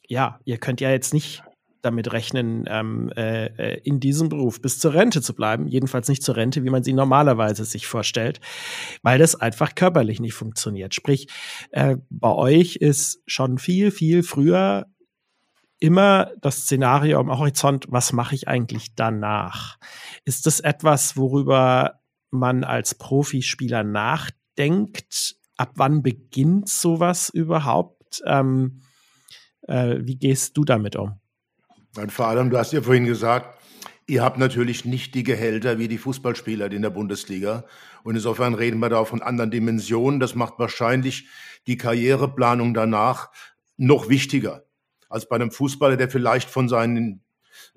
ja, 0.07 0.39
ihr 0.45 0.57
könnt 0.57 0.81
ja 0.81 0.89
jetzt 0.91 1.13
nicht 1.13 1.43
damit 1.81 2.11
rechnen, 2.11 2.65
ähm, 2.67 3.11
äh, 3.15 3.45
äh, 3.45 3.81
in 3.83 3.99
diesem 3.99 4.29
Beruf 4.29 4.61
bis 4.61 4.79
zur 4.79 4.93
Rente 4.93 5.21
zu 5.21 5.33
bleiben. 5.33 5.67
Jedenfalls 5.67 6.09
nicht 6.09 6.23
zur 6.23 6.35
Rente, 6.35 6.63
wie 6.63 6.69
man 6.69 6.83
sie 6.83 6.93
normalerweise 6.93 7.65
sich 7.65 7.87
vorstellt, 7.87 8.41
weil 9.03 9.19
das 9.19 9.35
einfach 9.35 9.75
körperlich 9.75 10.19
nicht 10.19 10.33
funktioniert. 10.33 10.95
Sprich, 10.95 11.27
äh, 11.71 11.97
bei 12.09 12.31
euch 12.31 12.77
ist 12.77 13.21
schon 13.25 13.57
viel, 13.57 13.91
viel 13.91 14.23
früher 14.23 14.87
immer 15.79 16.31
das 16.41 16.61
Szenario 16.61 17.19
am 17.19 17.29
Horizont, 17.29 17.85
was 17.89 18.13
mache 18.13 18.35
ich 18.35 18.47
eigentlich 18.47 18.95
danach? 18.95 19.77
Ist 20.25 20.45
das 20.45 20.59
etwas, 20.59 21.17
worüber 21.17 21.99
man 22.31 22.63
als 22.63 22.95
Profispieler 22.95 23.83
nachdenkt? 23.83 25.35
Ab 25.55 25.73
wann 25.75 26.01
beginnt 26.01 26.69
sowas 26.69 27.29
überhaupt? 27.29 28.21
Ähm, 28.25 28.81
äh, 29.67 29.97
wie 30.01 30.17
gehst 30.17 30.57
du 30.57 30.63
damit 30.63 30.95
um? 30.95 31.19
Und 31.95 32.11
vor 32.11 32.27
allem, 32.27 32.49
du 32.49 32.57
hast 32.57 32.73
ja 32.73 32.81
vorhin 32.81 33.05
gesagt, 33.05 33.59
ihr 34.07 34.23
habt 34.23 34.37
natürlich 34.37 34.85
nicht 34.85 35.15
die 35.15 35.23
Gehälter 35.23 35.79
wie 35.79 35.87
die 35.87 35.97
Fußballspieler 35.97 36.71
in 36.71 36.81
der 36.81 36.89
Bundesliga. 36.89 37.65
Und 38.03 38.15
insofern 38.15 38.53
reden 38.53 38.79
wir 38.79 38.89
da 38.89 39.03
von 39.05 39.21
anderen 39.21 39.51
Dimensionen. 39.51 40.19
Das 40.19 40.35
macht 40.35 40.59
wahrscheinlich 40.59 41.27
die 41.65 41.77
Karriereplanung 41.77 42.73
danach 42.73 43.29
noch 43.77 44.09
wichtiger 44.09 44.66
als 45.09 45.27
bei 45.27 45.35
einem 45.35 45.51
Fußballer, 45.51 45.97
der 45.97 46.09
vielleicht 46.09 46.49
von 46.49 46.69
seinem 46.69 47.21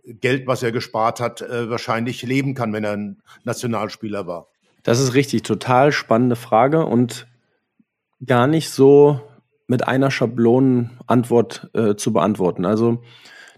Geld, 0.05 0.47
was 0.47 0.63
er 0.63 0.73
gespart 0.73 1.21
hat, 1.21 1.43
äh, 1.43 1.71
wahrscheinlich 1.71 2.23
leben 2.23 2.55
kann, 2.55 2.73
wenn 2.73 2.85
er 2.85 2.93
ein 2.93 3.23
Nationalspieler 3.45 4.27
war. 4.27 4.49
Das 4.83 4.99
ist 5.01 5.15
richtig, 5.15 5.43
total 5.43 5.93
spannende 5.93 6.37
Frage 6.37 6.87
und 6.87 7.27
gar 8.25 8.47
nicht 8.47 8.71
so 8.71 9.21
mit 9.67 9.87
einer 9.87 10.11
Schablonenantwort 10.11 11.71
äh, 11.75 11.95
zu 11.95 12.13
beantworten. 12.13 12.65
Also 12.65 13.03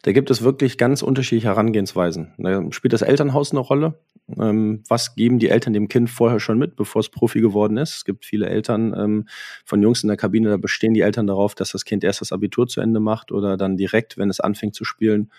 da 0.03 0.13
gibt 0.13 0.31
es 0.31 0.43
wirklich 0.43 0.79
ganz 0.79 1.03
unterschiedliche 1.03 1.49
Herangehensweisen. 1.49 2.33
Da 2.37 2.65
spielt 2.73 2.93
das 2.93 3.03
Elternhaus 3.03 3.53
eine 3.53 3.61
Rolle. 3.61 4.01
Ähm, 4.39 4.83
was 4.89 5.15
geben 5.15 5.39
die 5.39 5.49
Eltern 5.49 5.73
dem 5.73 5.89
Kind 5.89 6.11
vorher 6.11 6.41
schon 6.41 6.59
mit, 6.59 6.75
bevor 6.75 7.01
es 7.01 7.09
Profi 7.09 7.41
geworden 7.41 7.77
ist? 7.77 7.97
Es 7.97 8.05
gibt 8.05 8.25
viele 8.25 8.49
Eltern 8.49 8.95
ähm, 8.97 9.29
von 9.65 9.81
Jungs 9.81 10.03
in 10.03 10.09
der 10.09 10.17
Kabine, 10.17 10.51
da 10.51 10.57
bestehen 10.57 10.95
die 10.95 11.01
Eltern 11.01 11.27
darauf, 11.29 11.55
dass 11.55 11.71
das 11.73 11.85
Kind 11.85 12.03
erst 12.03 12.21
das 12.21 12.33
Abitur 12.33 12.67
zu 12.67 12.81
Ende 12.81 12.99
macht 12.99 13.31
oder 13.31 13.57
dann 13.57 13.77
direkt, 13.77 14.19
wenn 14.19 14.29
es 14.29 14.41
anfängt 14.41 14.75
zu 14.75 14.85
spielen, 14.85 15.31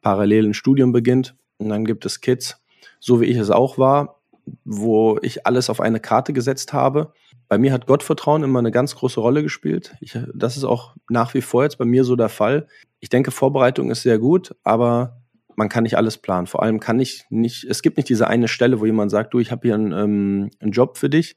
parallel 0.00 0.46
ein 0.46 0.54
Studium 0.54 0.92
beginnt. 0.92 1.36
Und 1.58 1.68
dann 1.68 1.84
gibt 1.84 2.04
es 2.04 2.20
Kids, 2.20 2.60
so 3.00 3.20
wie 3.20 3.26
ich 3.26 3.36
es 3.36 3.50
auch 3.50 3.78
war, 3.78 4.20
wo 4.64 5.18
ich 5.22 5.46
alles 5.46 5.70
auf 5.70 5.80
eine 5.80 6.00
Karte 6.00 6.32
gesetzt 6.32 6.72
habe. 6.72 7.12
Bei 7.48 7.56
mir 7.58 7.72
hat 7.72 7.86
Gottvertrauen 7.86 8.42
immer 8.42 8.58
eine 8.58 8.70
ganz 8.70 8.94
große 8.94 9.20
Rolle 9.20 9.42
gespielt. 9.42 9.96
Ich, 10.00 10.18
das 10.34 10.56
ist 10.56 10.64
auch 10.64 10.94
nach 11.08 11.32
wie 11.34 11.40
vor 11.40 11.62
jetzt 11.62 11.78
bei 11.78 11.86
mir 11.86 12.04
so 12.04 12.14
der 12.14 12.28
Fall. 12.28 12.66
Ich 13.00 13.08
denke, 13.08 13.30
Vorbereitung 13.30 13.90
ist 13.90 14.02
sehr 14.02 14.18
gut, 14.18 14.54
aber 14.64 15.22
man 15.56 15.68
kann 15.68 15.82
nicht 15.82 15.96
alles 15.96 16.18
planen. 16.18 16.46
Vor 16.46 16.62
allem 16.62 16.78
kann 16.78 17.00
ich 17.00 17.24
nicht, 17.30 17.64
es 17.64 17.82
gibt 17.82 17.96
nicht 17.96 18.08
diese 18.08 18.28
eine 18.28 18.48
Stelle, 18.48 18.80
wo 18.80 18.86
jemand 18.86 19.10
sagt, 19.10 19.32
du, 19.32 19.38
ich 19.40 19.50
habe 19.50 19.66
hier 19.66 19.74
einen, 19.74 19.92
ähm, 19.92 20.50
einen 20.60 20.72
Job 20.72 20.98
für 20.98 21.08
dich, 21.08 21.36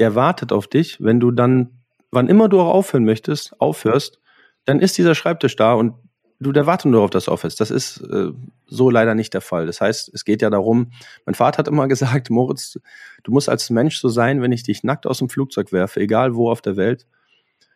der 0.00 0.14
wartet 0.14 0.52
auf 0.52 0.66
dich. 0.66 1.02
Wenn 1.02 1.20
du 1.20 1.30
dann, 1.30 1.84
wann 2.10 2.28
immer 2.28 2.48
du 2.48 2.60
auch 2.60 2.74
aufhören 2.74 3.04
möchtest, 3.04 3.58
aufhörst, 3.60 4.20
dann 4.64 4.80
ist 4.80 4.98
dieser 4.98 5.14
Schreibtisch 5.14 5.56
da 5.56 5.74
und 5.74 5.94
du, 6.40 6.52
der 6.52 6.66
wartet 6.66 6.90
nur 6.90 7.02
auf 7.02 7.10
das 7.10 7.28
Office. 7.28 7.56
Das 7.56 7.70
ist 7.70 8.00
äh, 8.00 8.32
so 8.66 8.90
leider 8.90 9.14
nicht 9.14 9.34
der 9.34 9.40
Fall. 9.40 9.66
Das 9.66 9.80
heißt, 9.80 10.12
es 10.12 10.24
geht 10.24 10.42
ja 10.42 10.50
darum, 10.50 10.90
mein 11.26 11.34
Vater 11.34 11.58
hat 11.58 11.68
immer 11.68 11.88
gesagt, 11.88 12.30
Moritz, 12.30 12.78
du 13.22 13.32
musst 13.32 13.48
als 13.48 13.70
Mensch 13.70 13.98
so 13.98 14.08
sein, 14.08 14.42
wenn 14.42 14.52
ich 14.52 14.62
dich 14.62 14.84
nackt 14.84 15.06
aus 15.06 15.18
dem 15.18 15.28
Flugzeug 15.28 15.72
werfe, 15.72 16.00
egal 16.00 16.34
wo 16.34 16.50
auf 16.50 16.62
der 16.62 16.76
Welt, 16.76 17.06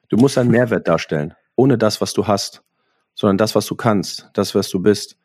du 0.08 0.16
musst 0.16 0.38
einen 0.38 0.50
Mehrwert 0.50 0.88
darstellen, 0.88 1.34
ohne 1.56 1.78
das, 1.78 2.00
was 2.00 2.12
du 2.12 2.26
hast, 2.26 2.62
sondern 3.14 3.38
das, 3.38 3.54
was 3.54 3.66
du 3.66 3.74
kannst, 3.74 4.30
das, 4.32 4.54
was 4.54 4.68
du 4.68 4.80
bist. 4.80 5.16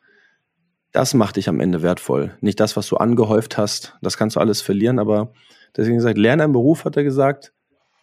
Das 0.92 1.12
macht 1.12 1.36
dich 1.36 1.48
am 1.48 1.60
Ende 1.60 1.82
wertvoll. 1.82 2.36
Nicht 2.40 2.60
das, 2.60 2.76
was 2.76 2.86
du 2.86 2.96
angehäuft 2.96 3.58
hast. 3.58 3.96
Das 4.00 4.16
kannst 4.16 4.36
du 4.36 4.40
alles 4.40 4.62
verlieren. 4.62 5.00
Aber 5.00 5.32
deswegen 5.76 5.96
gesagt, 5.96 6.18
lerne 6.18 6.44
einen 6.44 6.52
Beruf, 6.52 6.84
hat 6.84 6.96
er 6.96 7.02
gesagt, 7.02 7.52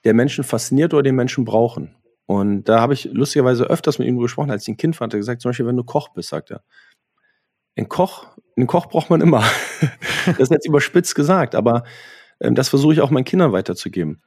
der 0.03 0.13
Menschen 0.13 0.43
fasziniert 0.43 0.93
oder 0.93 1.03
den 1.03 1.15
Menschen 1.15 1.45
brauchen. 1.45 1.95
Und 2.31 2.63
da 2.63 2.79
habe 2.79 2.93
ich 2.93 3.09
lustigerweise 3.11 3.65
öfters 3.65 3.99
mit 3.99 4.07
ihm 4.07 4.17
gesprochen, 4.17 4.51
als 4.51 4.63
ich 4.63 4.69
ein 4.69 4.77
Kind 4.77 4.95
fand. 4.95 5.13
Er 5.13 5.17
gesagt, 5.17 5.41
zum 5.41 5.49
Beispiel, 5.49 5.65
wenn 5.65 5.75
du 5.75 5.83
Koch 5.83 6.07
bist, 6.13 6.29
sagt 6.29 6.49
er. 6.49 6.63
Ein 7.75 7.89
Koch, 7.89 8.25
einen 8.55 8.67
Koch 8.67 8.85
braucht 8.85 9.09
man 9.09 9.19
immer. 9.19 9.43
das 10.25 10.39
ist 10.39 10.51
jetzt 10.51 10.65
überspitzt 10.65 11.13
gesagt, 11.13 11.55
aber 11.55 11.83
ähm, 12.39 12.55
das 12.55 12.69
versuche 12.69 12.93
ich 12.93 13.01
auch 13.01 13.09
meinen 13.09 13.25
Kindern 13.25 13.51
weiterzugeben. 13.51 14.21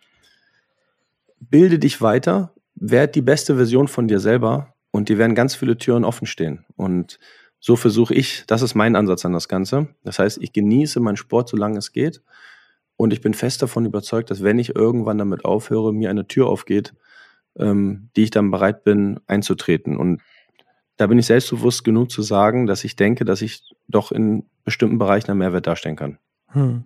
Bilde 1.40 1.78
dich 1.78 2.02
weiter, 2.02 2.52
werd 2.74 3.14
die 3.14 3.22
beste 3.22 3.57
Version 3.57 3.88
von 3.88 4.07
dir 4.07 4.20
selber 4.20 4.74
und 4.90 5.09
dir 5.09 5.16
werden 5.16 5.34
ganz 5.34 5.55
viele 5.55 5.78
Türen 5.78 6.05
offen 6.05 6.26
stehen. 6.26 6.66
Und 6.76 7.18
so 7.59 7.74
versuche 7.74 8.12
ich, 8.12 8.44
das 8.46 8.61
ist 8.61 8.74
mein 8.74 8.96
Ansatz 8.96 9.24
an 9.24 9.32
das 9.32 9.48
Ganze. 9.48 9.88
Das 10.02 10.18
heißt, 10.18 10.42
ich 10.42 10.52
genieße 10.52 11.00
meinen 11.00 11.16
Sport, 11.16 11.48
solange 11.48 11.78
es 11.78 11.90
geht. 11.92 12.20
Und 12.96 13.14
ich 13.14 13.22
bin 13.22 13.32
fest 13.32 13.62
davon 13.62 13.86
überzeugt, 13.86 14.30
dass 14.30 14.42
wenn 14.42 14.59
ich 14.59 14.76
irgendwann 14.76 15.16
damit 15.16 15.46
aufhöre, 15.46 15.94
mir 15.94 16.11
eine 16.11 16.28
Tür 16.28 16.48
aufgeht, 16.48 16.92
ähm, 17.59 18.11
die 18.16 18.24
ich 18.24 18.30
dann 18.30 18.50
bereit 18.50 18.84
bin 18.84 19.20
einzutreten. 19.26 19.96
Und 19.96 20.22
da 20.96 21.07
bin 21.07 21.18
ich 21.18 21.26
selbstbewusst 21.26 21.84
genug 21.84 22.11
zu 22.11 22.22
sagen, 22.22 22.66
dass 22.66 22.84
ich 22.84 22.96
denke, 22.96 23.24
dass 23.24 23.42
ich 23.42 23.62
doch 23.88 24.12
in 24.12 24.44
bestimmten 24.64 24.98
Bereichen 24.98 25.30
einen 25.30 25.38
Mehrwert 25.38 25.66
darstellen 25.66 25.96
kann. 25.96 26.18
Hm. 26.48 26.84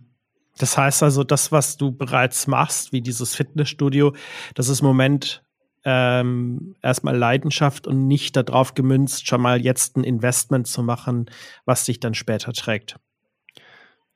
Das 0.58 0.76
heißt 0.76 1.02
also, 1.02 1.24
das, 1.24 1.52
was 1.52 1.76
du 1.76 1.92
bereits 1.92 2.46
machst, 2.46 2.92
wie 2.92 3.00
dieses 3.00 3.34
Fitnessstudio, 3.34 4.14
das 4.54 4.68
ist 4.68 4.80
im 4.80 4.86
Moment 4.86 5.44
ähm, 5.84 6.74
erstmal 6.82 7.16
Leidenschaft 7.16 7.86
und 7.86 8.08
nicht 8.08 8.36
darauf 8.36 8.74
gemünzt, 8.74 9.28
schon 9.28 9.40
mal 9.40 9.60
jetzt 9.60 9.96
ein 9.96 10.04
Investment 10.04 10.66
zu 10.66 10.82
machen, 10.82 11.30
was 11.64 11.84
dich 11.84 12.00
dann 12.00 12.14
später 12.14 12.52
trägt. 12.52 12.96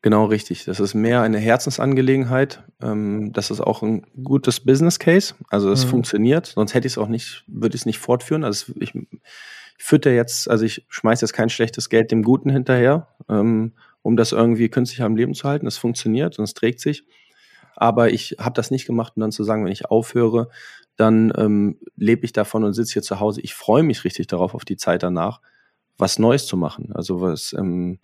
Genau 0.02 0.24
richtig. 0.24 0.64
Das 0.64 0.80
ist 0.80 0.94
mehr 0.94 1.22
eine 1.22 1.38
Herzensangelegenheit. 1.38 2.64
Ähm, 2.82 3.32
das 3.32 3.52
ist 3.52 3.60
auch 3.60 3.82
ein 3.82 4.04
gutes 4.24 4.58
Business 4.58 4.98
Case. 4.98 5.34
Also 5.48 5.70
es 5.70 5.84
mhm. 5.86 5.90
funktioniert. 5.90 6.46
Sonst 6.46 6.74
hätte 6.74 6.88
ich 6.88 6.94
es 6.94 6.98
auch 6.98 7.06
nicht, 7.06 7.44
würde 7.46 7.76
ich 7.76 7.82
es 7.82 7.86
nicht 7.86 8.00
fortführen. 8.00 8.42
Also 8.42 8.72
ich, 8.80 8.92
ich 8.94 9.06
fütter 9.78 10.10
jetzt, 10.10 10.50
also 10.50 10.64
ich 10.64 10.84
schmeiße 10.88 11.24
jetzt 11.24 11.32
kein 11.32 11.50
schlechtes 11.50 11.88
Geld 11.88 12.10
dem 12.10 12.24
Guten 12.24 12.50
hinterher, 12.50 13.08
ähm, 13.28 13.74
um 14.02 14.16
das 14.16 14.32
irgendwie 14.32 14.68
künstlich 14.68 15.02
am 15.02 15.14
Leben 15.14 15.34
zu 15.34 15.48
halten. 15.48 15.68
Es 15.68 15.78
funktioniert 15.78 16.36
und 16.36 16.44
es 16.44 16.54
trägt 16.54 16.80
sich. 16.80 17.04
Aber 17.76 18.12
ich 18.12 18.36
habe 18.40 18.54
das 18.54 18.72
nicht 18.72 18.86
gemacht, 18.86 19.12
um 19.14 19.20
dann 19.20 19.32
zu 19.32 19.44
sagen, 19.44 19.64
wenn 19.64 19.72
ich 19.72 19.86
aufhöre, 19.86 20.48
dann 20.96 21.32
ähm, 21.36 21.78
lebe 21.96 22.24
ich 22.24 22.32
davon 22.32 22.64
und 22.64 22.72
sitze 22.72 22.94
hier 22.94 23.02
zu 23.02 23.20
Hause. 23.20 23.40
Ich 23.40 23.54
freue 23.54 23.84
mich 23.84 24.02
richtig 24.02 24.26
darauf, 24.26 24.54
auf 24.54 24.64
die 24.64 24.76
Zeit 24.76 25.04
danach, 25.04 25.40
was 25.96 26.18
Neues 26.18 26.46
zu 26.46 26.56
machen. 26.56 26.90
Also 26.92 27.20
was 27.20 27.52
ähm, 27.52 28.00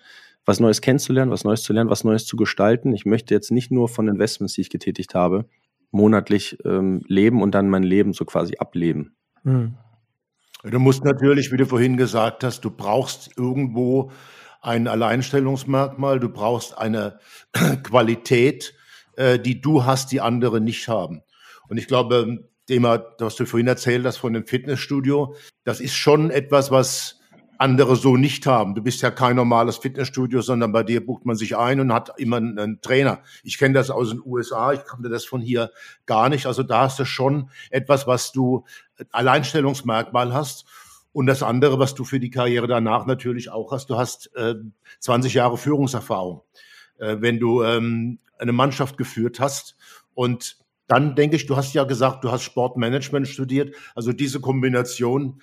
was 0.49 0.61
Neues 0.61 0.81
kennenzulernen, 0.81 1.31
was 1.31 1.45
Neues 1.45 1.63
zu 1.63 1.75
lernen, 1.75 1.91
was 1.91 2.05
Neues 2.05 2.25
zu 2.25 2.37
gestalten. 2.37 2.95
Ich 2.95 3.05
möchte 3.05 3.35
jetzt 3.35 3.51
nicht 3.51 3.71
nur 3.71 3.87
von 3.87 4.09
Investments, 4.09 4.55
die 4.55 4.63
ich 4.63 4.71
getätigt 4.71 5.15
habe, 5.15 5.45
monatlich 5.91 6.57
ähm, 6.65 7.03
leben 7.07 7.43
und 7.43 7.55
dann 7.55 7.69
mein 7.69 7.83
Leben 7.83 8.15
so 8.15 8.25
quasi 8.25 8.57
ableben. 8.57 9.15
Mhm. 9.45 9.75
Du 10.65 10.79
musst 10.79 11.05
natürlich, 11.05 11.53
wie 11.53 11.59
du 11.59 11.67
vorhin 11.67 11.99
gesagt 11.99 12.45
hast, 12.45 12.63
du 12.63 12.71
brauchst 12.71 13.37
irgendwo 13.37 14.11
ein 14.63 14.89
Alleinstellungsmerkmal, 14.89 16.19
du 16.19 16.31
brauchst 16.31 16.77
eine 16.79 17.19
Qualität, 17.83 18.75
äh, 19.17 19.39
die 19.39 19.61
du 19.61 19.85
hast, 19.85 20.13
die 20.13 20.23
andere 20.23 20.63
nicht 20.63 20.89
haben. 20.89 21.21
Und 21.69 21.77
ich 21.77 21.87
glaube, 21.87 22.49
Thema, 22.67 23.05
was 23.19 23.37
du 23.37 23.45
vorhin 23.45 23.69
erzählt 23.69 24.07
hast 24.07 24.17
von 24.17 24.33
dem 24.33 24.47
Fitnessstudio, 24.47 25.35
das 25.65 25.81
ist 25.81 25.95
schon 25.95 26.31
etwas, 26.31 26.71
was 26.71 27.18
andere 27.59 27.97
so 27.97 28.17
nicht 28.17 28.47
haben. 28.47 28.75
Du 28.75 28.83
bist 28.83 29.03
ja 29.03 29.11
kein 29.11 29.37
normales 29.37 29.77
Fitnessstudio, 29.77 30.41
sondern 30.41 30.73
bei 30.73 30.85
dir 30.85 31.05
bucht 31.05 31.27
man 31.27 31.37
sich 31.37 31.57
ein 31.57 31.81
und 31.81 31.93
hat 31.93 32.13
immer 32.17 32.37
einen 32.37 32.81
Trainer. 32.81 33.21
Ich 33.43 33.59
kenne 33.59 33.75
das 33.75 33.91
aus 33.91 34.11
den 34.11 34.23
USA, 34.25 34.73
ich 34.73 34.85
kannte 34.85 35.09
das 35.09 35.25
von 35.25 35.41
hier 35.41 35.71
gar 36.07 36.29
nicht. 36.29 36.47
Also 36.47 36.63
da 36.63 36.83
hast 36.83 36.99
du 37.01 37.05
schon 37.05 37.51
etwas, 37.71 38.07
was 38.07 38.33
du 38.33 38.65
Alleinstellungsmerkmal 39.11 40.33
hast. 40.33 40.67
Und 41.13 41.27
das 41.27 41.43
andere, 41.43 41.81
was 41.81 41.95
du 41.95 42.05
für 42.05 42.21
die 42.21 42.31
Karriere 42.31 42.69
danach 42.69 43.07
natürlich 43.07 43.51
auch 43.51 43.73
hast, 43.73 43.91
du 43.91 43.97
hast 43.97 44.35
äh, 44.37 44.55
20 45.01 45.35
Jahre 45.35 45.59
Führungserfahrung. 45.59 46.43
Äh, 46.99 47.17
wenn 47.21 47.41
du 47.41 47.65
ähm, 47.65 48.21
eine 48.39 48.53
Mannschaft 48.53 48.97
geführt 48.97 49.41
hast 49.41 49.77
und 50.15 50.59
dann 50.89 51.15
denke 51.15 51.37
ich, 51.37 51.47
du 51.47 51.55
hast 51.55 51.75
ja 51.75 51.85
gesagt, 51.85 52.25
du 52.25 52.33
hast 52.33 52.43
Sportmanagement 52.43 53.29
studiert. 53.29 53.77
Also 53.95 54.13
diese 54.13 54.41
Kombination 54.41 55.43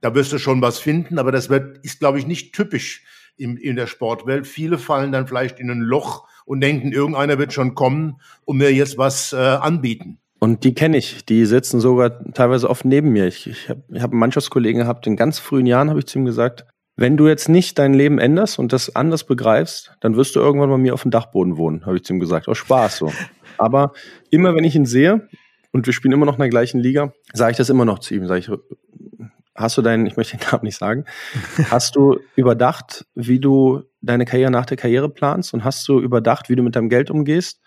da 0.00 0.14
wirst 0.14 0.32
du 0.32 0.38
schon 0.38 0.60
was 0.60 0.78
finden, 0.78 1.18
aber 1.18 1.32
das 1.32 1.48
wird, 1.48 1.78
ist, 1.84 1.98
glaube 1.98 2.18
ich, 2.18 2.26
nicht 2.26 2.54
typisch 2.54 3.04
in, 3.36 3.56
in 3.56 3.76
der 3.76 3.86
Sportwelt. 3.86 4.46
Viele 4.46 4.78
fallen 4.78 5.12
dann 5.12 5.26
vielleicht 5.26 5.58
in 5.58 5.70
ein 5.70 5.80
Loch 5.80 6.26
und 6.44 6.60
denken, 6.60 6.92
irgendeiner 6.92 7.38
wird 7.38 7.52
schon 7.52 7.74
kommen 7.74 8.20
und 8.44 8.58
mir 8.58 8.72
jetzt 8.72 8.98
was 8.98 9.32
äh, 9.32 9.36
anbieten. 9.36 10.18
Und 10.38 10.64
die 10.64 10.74
kenne 10.74 10.98
ich, 10.98 11.24
die 11.24 11.46
sitzen 11.46 11.80
sogar 11.80 12.22
teilweise 12.32 12.68
oft 12.68 12.84
neben 12.84 13.10
mir. 13.12 13.26
Ich, 13.26 13.46
ich 13.46 13.70
habe 13.70 13.82
ich 13.90 14.02
hab 14.02 14.10
einen 14.10 14.20
Mannschaftskollegen 14.20 14.82
gehabt, 14.82 15.06
in 15.06 15.16
ganz 15.16 15.38
frühen 15.38 15.64
Jahren 15.64 15.88
habe 15.88 16.00
ich 16.00 16.06
zu 16.06 16.18
ihm 16.18 16.26
gesagt, 16.26 16.66
wenn 16.96 17.16
du 17.16 17.26
jetzt 17.26 17.48
nicht 17.48 17.78
dein 17.78 17.94
Leben 17.94 18.18
änderst 18.18 18.58
und 18.58 18.72
das 18.72 18.94
anders 18.94 19.24
begreifst, 19.24 19.96
dann 20.00 20.16
wirst 20.16 20.36
du 20.36 20.40
irgendwann 20.40 20.70
bei 20.70 20.78
mir 20.78 20.94
auf 20.94 21.02
dem 21.02 21.10
Dachboden 21.10 21.56
wohnen, 21.56 21.86
habe 21.86 21.96
ich 21.96 22.04
zu 22.04 22.12
ihm 22.12 22.20
gesagt. 22.20 22.46
Aus 22.46 22.58
Spaß 22.58 22.98
so. 22.98 23.12
Aber 23.58 23.92
immer 24.30 24.54
wenn 24.54 24.64
ich 24.64 24.76
ihn 24.76 24.86
sehe, 24.86 25.28
und 25.74 25.86
wir 25.86 25.92
spielen 25.92 26.12
immer 26.12 26.24
noch 26.24 26.34
in 26.34 26.40
der 26.40 26.50
gleichen 26.50 26.78
Liga, 26.78 27.12
sage 27.32 27.50
ich 27.50 27.56
das 27.56 27.68
immer 27.68 27.84
noch 27.84 27.98
zu 27.98 28.14
ihm. 28.14 28.28
Sage 28.28 28.38
ich, 28.38 28.48
hast 29.54 29.76
du 29.78 29.82
deinen, 29.82 30.06
ich 30.06 30.16
möchte 30.16 30.36
den 30.36 30.46
Namen 30.50 30.64
nicht 30.64 30.78
sagen, 30.78 31.04
hast 31.70 31.96
du 31.96 32.18
überdacht, 32.36 33.06
wie 33.14 33.40
du 33.40 33.82
deine 34.00 34.24
Karriere 34.24 34.50
nach 34.50 34.66
der 34.66 34.76
Karriere 34.76 35.08
planst 35.08 35.54
und 35.54 35.64
hast 35.64 35.86
du 35.88 36.00
überdacht, 36.00 36.48
wie 36.48 36.56
du 36.56 36.62
mit 36.62 36.76
deinem 36.76 36.88
Geld 36.88 37.10
umgehst? 37.10 37.60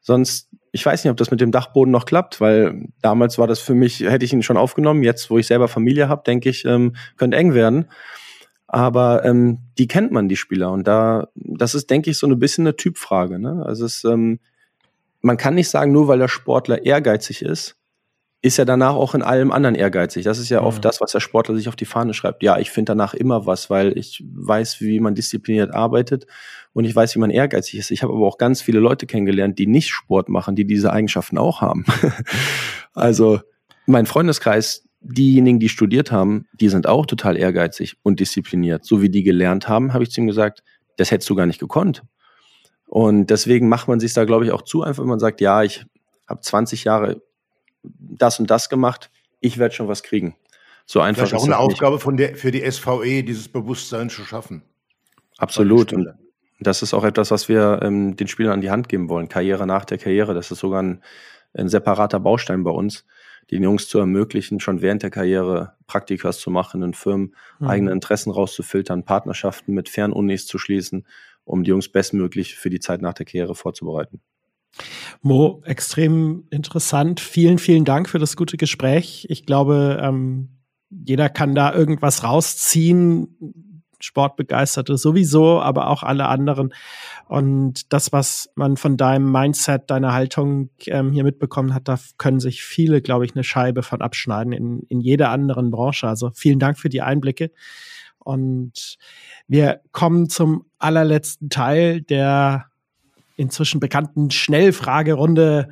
Sonst, 0.00 0.50
ich 0.70 0.86
weiß 0.86 1.02
nicht, 1.02 1.10
ob 1.10 1.16
das 1.16 1.32
mit 1.32 1.40
dem 1.40 1.50
Dachboden 1.50 1.90
noch 1.90 2.04
klappt, 2.04 2.40
weil 2.40 2.86
damals 3.02 3.38
war 3.38 3.48
das 3.48 3.58
für 3.58 3.74
mich, 3.74 4.00
hätte 4.00 4.24
ich 4.24 4.32
ihn 4.32 4.44
schon 4.44 4.56
aufgenommen. 4.56 5.02
Jetzt, 5.02 5.30
wo 5.30 5.38
ich 5.38 5.48
selber 5.48 5.66
Familie 5.66 6.08
habe, 6.08 6.22
denke 6.24 6.48
ich, 6.48 6.64
ähm, 6.64 6.94
könnte 7.16 7.36
eng 7.36 7.54
werden. 7.54 7.86
Aber 8.68 9.24
ähm, 9.24 9.58
die 9.78 9.88
kennt 9.88 10.12
man, 10.12 10.28
die 10.28 10.36
Spieler. 10.36 10.70
Und 10.70 10.86
da, 10.86 11.28
das 11.34 11.74
ist, 11.74 11.90
denke 11.90 12.10
ich, 12.10 12.18
so 12.18 12.26
ein 12.26 12.38
bisschen 12.38 12.66
eine 12.66 12.76
Typfrage. 12.76 13.38
Ne? 13.38 13.64
Also 13.66 13.84
es, 13.84 14.04
ähm, 14.04 14.38
man 15.22 15.36
kann 15.36 15.54
nicht 15.54 15.70
sagen, 15.70 15.92
nur 15.92 16.08
weil 16.08 16.18
der 16.18 16.28
Sportler 16.28 16.84
ehrgeizig 16.84 17.42
ist, 17.42 17.75
ist 18.46 18.60
er 18.60 18.64
danach 18.64 18.94
auch 18.94 19.16
in 19.16 19.22
allem 19.22 19.50
anderen 19.50 19.74
ehrgeizig. 19.74 20.24
Das 20.24 20.38
ist 20.38 20.50
ja 20.50 20.62
oft 20.62 20.84
das, 20.84 21.00
was 21.00 21.10
der 21.10 21.18
Sportler 21.18 21.56
sich 21.56 21.66
auf 21.66 21.74
die 21.74 21.84
Fahne 21.84 22.14
schreibt. 22.14 22.44
Ja, 22.44 22.58
ich 22.58 22.70
finde 22.70 22.90
danach 22.90 23.12
immer 23.12 23.44
was, 23.44 23.70
weil 23.70 23.98
ich 23.98 24.22
weiß, 24.24 24.80
wie 24.80 25.00
man 25.00 25.16
diszipliniert 25.16 25.74
arbeitet 25.74 26.28
und 26.72 26.84
ich 26.84 26.94
weiß, 26.94 27.16
wie 27.16 27.18
man 27.18 27.30
ehrgeizig 27.30 27.80
ist. 27.80 27.90
Ich 27.90 28.04
habe 28.04 28.12
aber 28.12 28.24
auch 28.24 28.38
ganz 28.38 28.62
viele 28.62 28.78
Leute 28.78 29.06
kennengelernt, 29.06 29.58
die 29.58 29.66
nicht 29.66 29.88
Sport 29.88 30.28
machen, 30.28 30.54
die 30.54 30.64
diese 30.64 30.92
Eigenschaften 30.92 31.38
auch 31.38 31.60
haben. 31.60 31.84
also 32.94 33.40
mein 33.86 34.06
Freundeskreis, 34.06 34.84
diejenigen, 35.00 35.58
die 35.58 35.68
studiert 35.68 36.12
haben, 36.12 36.46
die 36.52 36.68
sind 36.68 36.86
auch 36.86 37.04
total 37.04 37.36
ehrgeizig 37.36 37.96
und 38.04 38.20
diszipliniert. 38.20 38.84
So 38.84 39.02
wie 39.02 39.10
die 39.10 39.24
gelernt 39.24 39.68
haben, 39.68 39.92
habe 39.92 40.04
ich 40.04 40.12
zu 40.12 40.20
ihm 40.20 40.28
gesagt, 40.28 40.62
das 40.98 41.10
hättest 41.10 41.28
du 41.28 41.34
gar 41.34 41.46
nicht 41.46 41.58
gekonnt. 41.58 42.04
Und 42.86 43.26
deswegen 43.26 43.68
macht 43.68 43.88
man 43.88 43.98
sich 43.98 44.14
da, 44.14 44.24
glaube 44.24 44.44
ich, 44.44 44.52
auch 44.52 44.62
zu 44.62 44.84
einfach, 44.84 45.02
wenn 45.02 45.10
man 45.10 45.18
sagt, 45.18 45.40
ja, 45.40 45.64
ich 45.64 45.84
habe 46.28 46.40
20 46.40 46.84
Jahre 46.84 47.22
das 47.98 48.40
und 48.40 48.50
das 48.50 48.68
gemacht, 48.68 49.10
ich 49.40 49.58
werde 49.58 49.74
schon 49.74 49.88
was 49.88 50.02
kriegen. 50.02 50.36
So 50.86 51.00
einfach. 51.00 51.22
Das 51.22 51.32
ist 51.32 51.38
auch 51.38 51.44
eine 51.44 51.58
Aufgabe 51.58 51.98
von 51.98 52.16
der, 52.16 52.36
für 52.36 52.50
die 52.50 52.68
SVE, 52.70 53.22
dieses 53.22 53.48
Bewusstsein 53.48 54.08
zu 54.08 54.22
schaffen. 54.22 54.62
Absolut. 55.38 55.92
Und 55.92 56.14
das 56.60 56.82
ist 56.82 56.94
auch 56.94 57.04
etwas, 57.04 57.30
was 57.30 57.48
wir 57.48 57.80
ähm, 57.82 58.16
den 58.16 58.28
Spielern 58.28 58.54
an 58.54 58.60
die 58.60 58.70
Hand 58.70 58.88
geben 58.88 59.08
wollen. 59.08 59.28
Karriere 59.28 59.66
nach 59.66 59.84
der 59.84 59.98
Karriere. 59.98 60.32
Das 60.32 60.50
ist 60.50 60.60
sogar 60.60 60.82
ein, 60.82 61.02
ein 61.54 61.68
separater 61.68 62.20
Baustein 62.20 62.62
bei 62.62 62.70
uns, 62.70 63.04
den 63.50 63.62
Jungs 63.62 63.88
zu 63.88 63.98
ermöglichen, 63.98 64.60
schon 64.60 64.80
während 64.80 65.02
der 65.02 65.10
Karriere 65.10 65.74
Praktikas 65.86 66.38
zu 66.38 66.50
machen, 66.50 66.82
in 66.82 66.94
Firmen 66.94 67.34
mhm. 67.58 67.66
eigene 67.66 67.92
Interessen 67.92 68.30
rauszufiltern, 68.30 69.04
Partnerschaften 69.04 69.74
mit 69.74 69.88
Fernunis 69.88 70.46
zu 70.46 70.58
schließen, 70.58 71.06
um 71.44 71.62
die 71.62 71.70
Jungs 71.70 71.88
bestmöglich 71.88 72.56
für 72.56 72.70
die 72.70 72.80
Zeit 72.80 73.02
nach 73.02 73.14
der 73.14 73.26
Karriere 73.26 73.54
vorzubereiten. 73.54 74.20
Mo, 75.22 75.62
extrem 75.64 76.44
interessant. 76.50 77.20
Vielen, 77.20 77.58
vielen 77.58 77.84
Dank 77.84 78.08
für 78.08 78.18
das 78.18 78.36
gute 78.36 78.56
Gespräch. 78.56 79.26
Ich 79.28 79.46
glaube, 79.46 79.98
ähm, 80.02 80.56
jeder 80.90 81.28
kann 81.28 81.54
da 81.54 81.74
irgendwas 81.74 82.24
rausziehen. 82.24 83.62
Sportbegeisterte 83.98 84.98
sowieso, 84.98 85.60
aber 85.60 85.88
auch 85.88 86.02
alle 86.02 86.26
anderen. 86.26 86.72
Und 87.28 87.92
das, 87.92 88.12
was 88.12 88.50
man 88.54 88.76
von 88.76 88.96
deinem 88.96 89.32
Mindset, 89.32 89.90
deiner 89.90 90.12
Haltung 90.12 90.70
ähm, 90.86 91.12
hier 91.12 91.24
mitbekommen 91.24 91.74
hat, 91.74 91.88
da 91.88 91.98
können 92.18 92.38
sich 92.38 92.62
viele, 92.62 93.00
glaube 93.00 93.24
ich, 93.24 93.34
eine 93.34 93.42
Scheibe 93.42 93.82
von 93.82 94.02
abschneiden 94.02 94.52
in, 94.52 94.82
in 94.88 95.00
jeder 95.00 95.30
anderen 95.30 95.70
Branche. 95.70 96.08
Also 96.08 96.30
vielen 96.34 96.58
Dank 96.58 96.78
für 96.78 96.90
die 96.90 97.02
Einblicke. 97.02 97.50
Und 98.18 98.98
wir 99.48 99.80
kommen 99.92 100.28
zum 100.28 100.66
allerletzten 100.78 101.48
Teil 101.48 102.02
der 102.02 102.66
inzwischen 103.36 103.80
bekannten 103.80 104.30
Schnellfragerunde. 104.30 105.68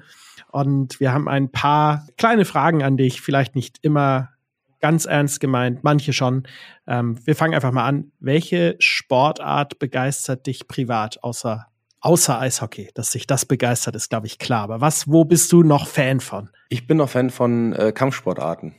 Und 0.52 1.00
wir 1.00 1.12
haben 1.12 1.28
ein 1.28 1.50
paar 1.50 2.06
kleine 2.16 2.44
Fragen 2.44 2.82
an 2.82 2.96
dich, 2.96 3.20
vielleicht 3.20 3.56
nicht 3.56 3.78
immer 3.82 4.30
ganz 4.80 5.06
ernst 5.06 5.40
gemeint, 5.40 5.82
manche 5.82 6.12
schon. 6.12 6.46
Ähm, 6.86 7.18
wir 7.26 7.34
fangen 7.34 7.54
einfach 7.54 7.72
mal 7.72 7.86
an. 7.86 8.12
Welche 8.20 8.76
Sportart 8.78 9.78
begeistert 9.78 10.46
dich 10.46 10.68
privat, 10.68 11.24
außer, 11.24 11.66
außer 12.00 12.38
Eishockey? 12.38 12.90
Dass 12.94 13.10
sich 13.10 13.26
das 13.26 13.46
begeistert, 13.46 13.96
ist, 13.96 14.10
glaube 14.10 14.26
ich, 14.26 14.38
klar. 14.38 14.64
Aber 14.64 14.82
was, 14.82 15.08
wo 15.08 15.24
bist 15.24 15.50
du 15.52 15.62
noch 15.62 15.86
Fan 15.86 16.20
von? 16.20 16.50
Ich 16.68 16.86
bin 16.86 16.98
noch 16.98 17.08
Fan 17.08 17.30
von 17.30 17.72
äh, 17.72 17.92
Kampfsportarten. 17.92 18.74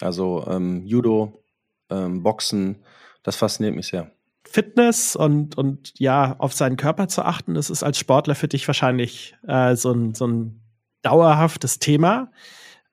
Also 0.00 0.44
ähm, 0.48 0.84
Judo, 0.84 1.44
ähm, 1.90 2.24
Boxen, 2.24 2.82
das 3.22 3.36
fasziniert 3.36 3.76
mich 3.76 3.86
sehr. 3.86 4.10
Fitness 4.56 5.16
und, 5.16 5.58
und 5.58 5.92
ja, 5.98 6.34
auf 6.38 6.54
seinen 6.54 6.78
Körper 6.78 7.08
zu 7.08 7.22
achten, 7.22 7.52
das 7.52 7.68
ist 7.68 7.82
als 7.82 7.98
Sportler 7.98 8.34
für 8.34 8.48
dich 8.48 8.66
wahrscheinlich 8.66 9.36
äh, 9.46 9.76
so, 9.76 9.92
ein, 9.92 10.14
so 10.14 10.26
ein 10.26 10.62
dauerhaftes 11.02 11.78
Thema. 11.78 12.30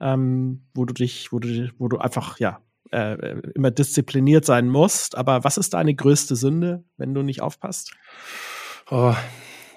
ähm, 0.02 0.66
wo 0.74 0.84
du 0.84 0.94
dich, 0.94 1.32
wo 1.32 1.40
du, 1.40 1.72
wo 1.78 1.88
du 1.88 2.00
einfach, 2.00 2.38
ja, 2.38 2.60
äh, 2.92 3.40
immer 3.56 3.72
diszipliniert 3.72 4.44
sein 4.44 4.68
musst. 4.68 5.16
Aber 5.16 5.46
was 5.46 5.58
ist 5.58 5.74
deine 5.74 5.96
größte 5.96 6.36
Sünde, 6.36 6.84
wenn 6.98 7.14
du 7.14 7.22
nicht 7.22 7.42
aufpasst? 7.42 7.94
Oh, 8.92 9.16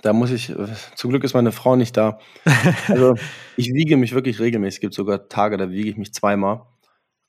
da 0.02 0.12
muss 0.12 0.32
ich, 0.32 0.50
äh, 0.50 0.66
zum 0.96 1.10
Glück 1.10 1.22
ist 1.22 1.34
meine 1.34 1.52
Frau 1.52 1.76
nicht 1.76 1.96
da. 1.96 2.18
Also 2.88 3.14
ich 3.56 3.72
wiege 3.72 3.96
mich 3.96 4.12
wirklich 4.12 4.40
regelmäßig. 4.40 4.78
Es 4.78 4.80
gibt 4.80 4.94
sogar 4.94 5.28
Tage, 5.28 5.56
da 5.56 5.70
wiege 5.70 5.88
ich 5.90 5.96
mich 5.96 6.12
zweimal. 6.12 6.62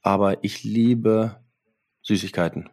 Aber 0.02 0.44
ich 0.44 0.64
liebe 0.64 1.38
Süßigkeiten. 2.02 2.72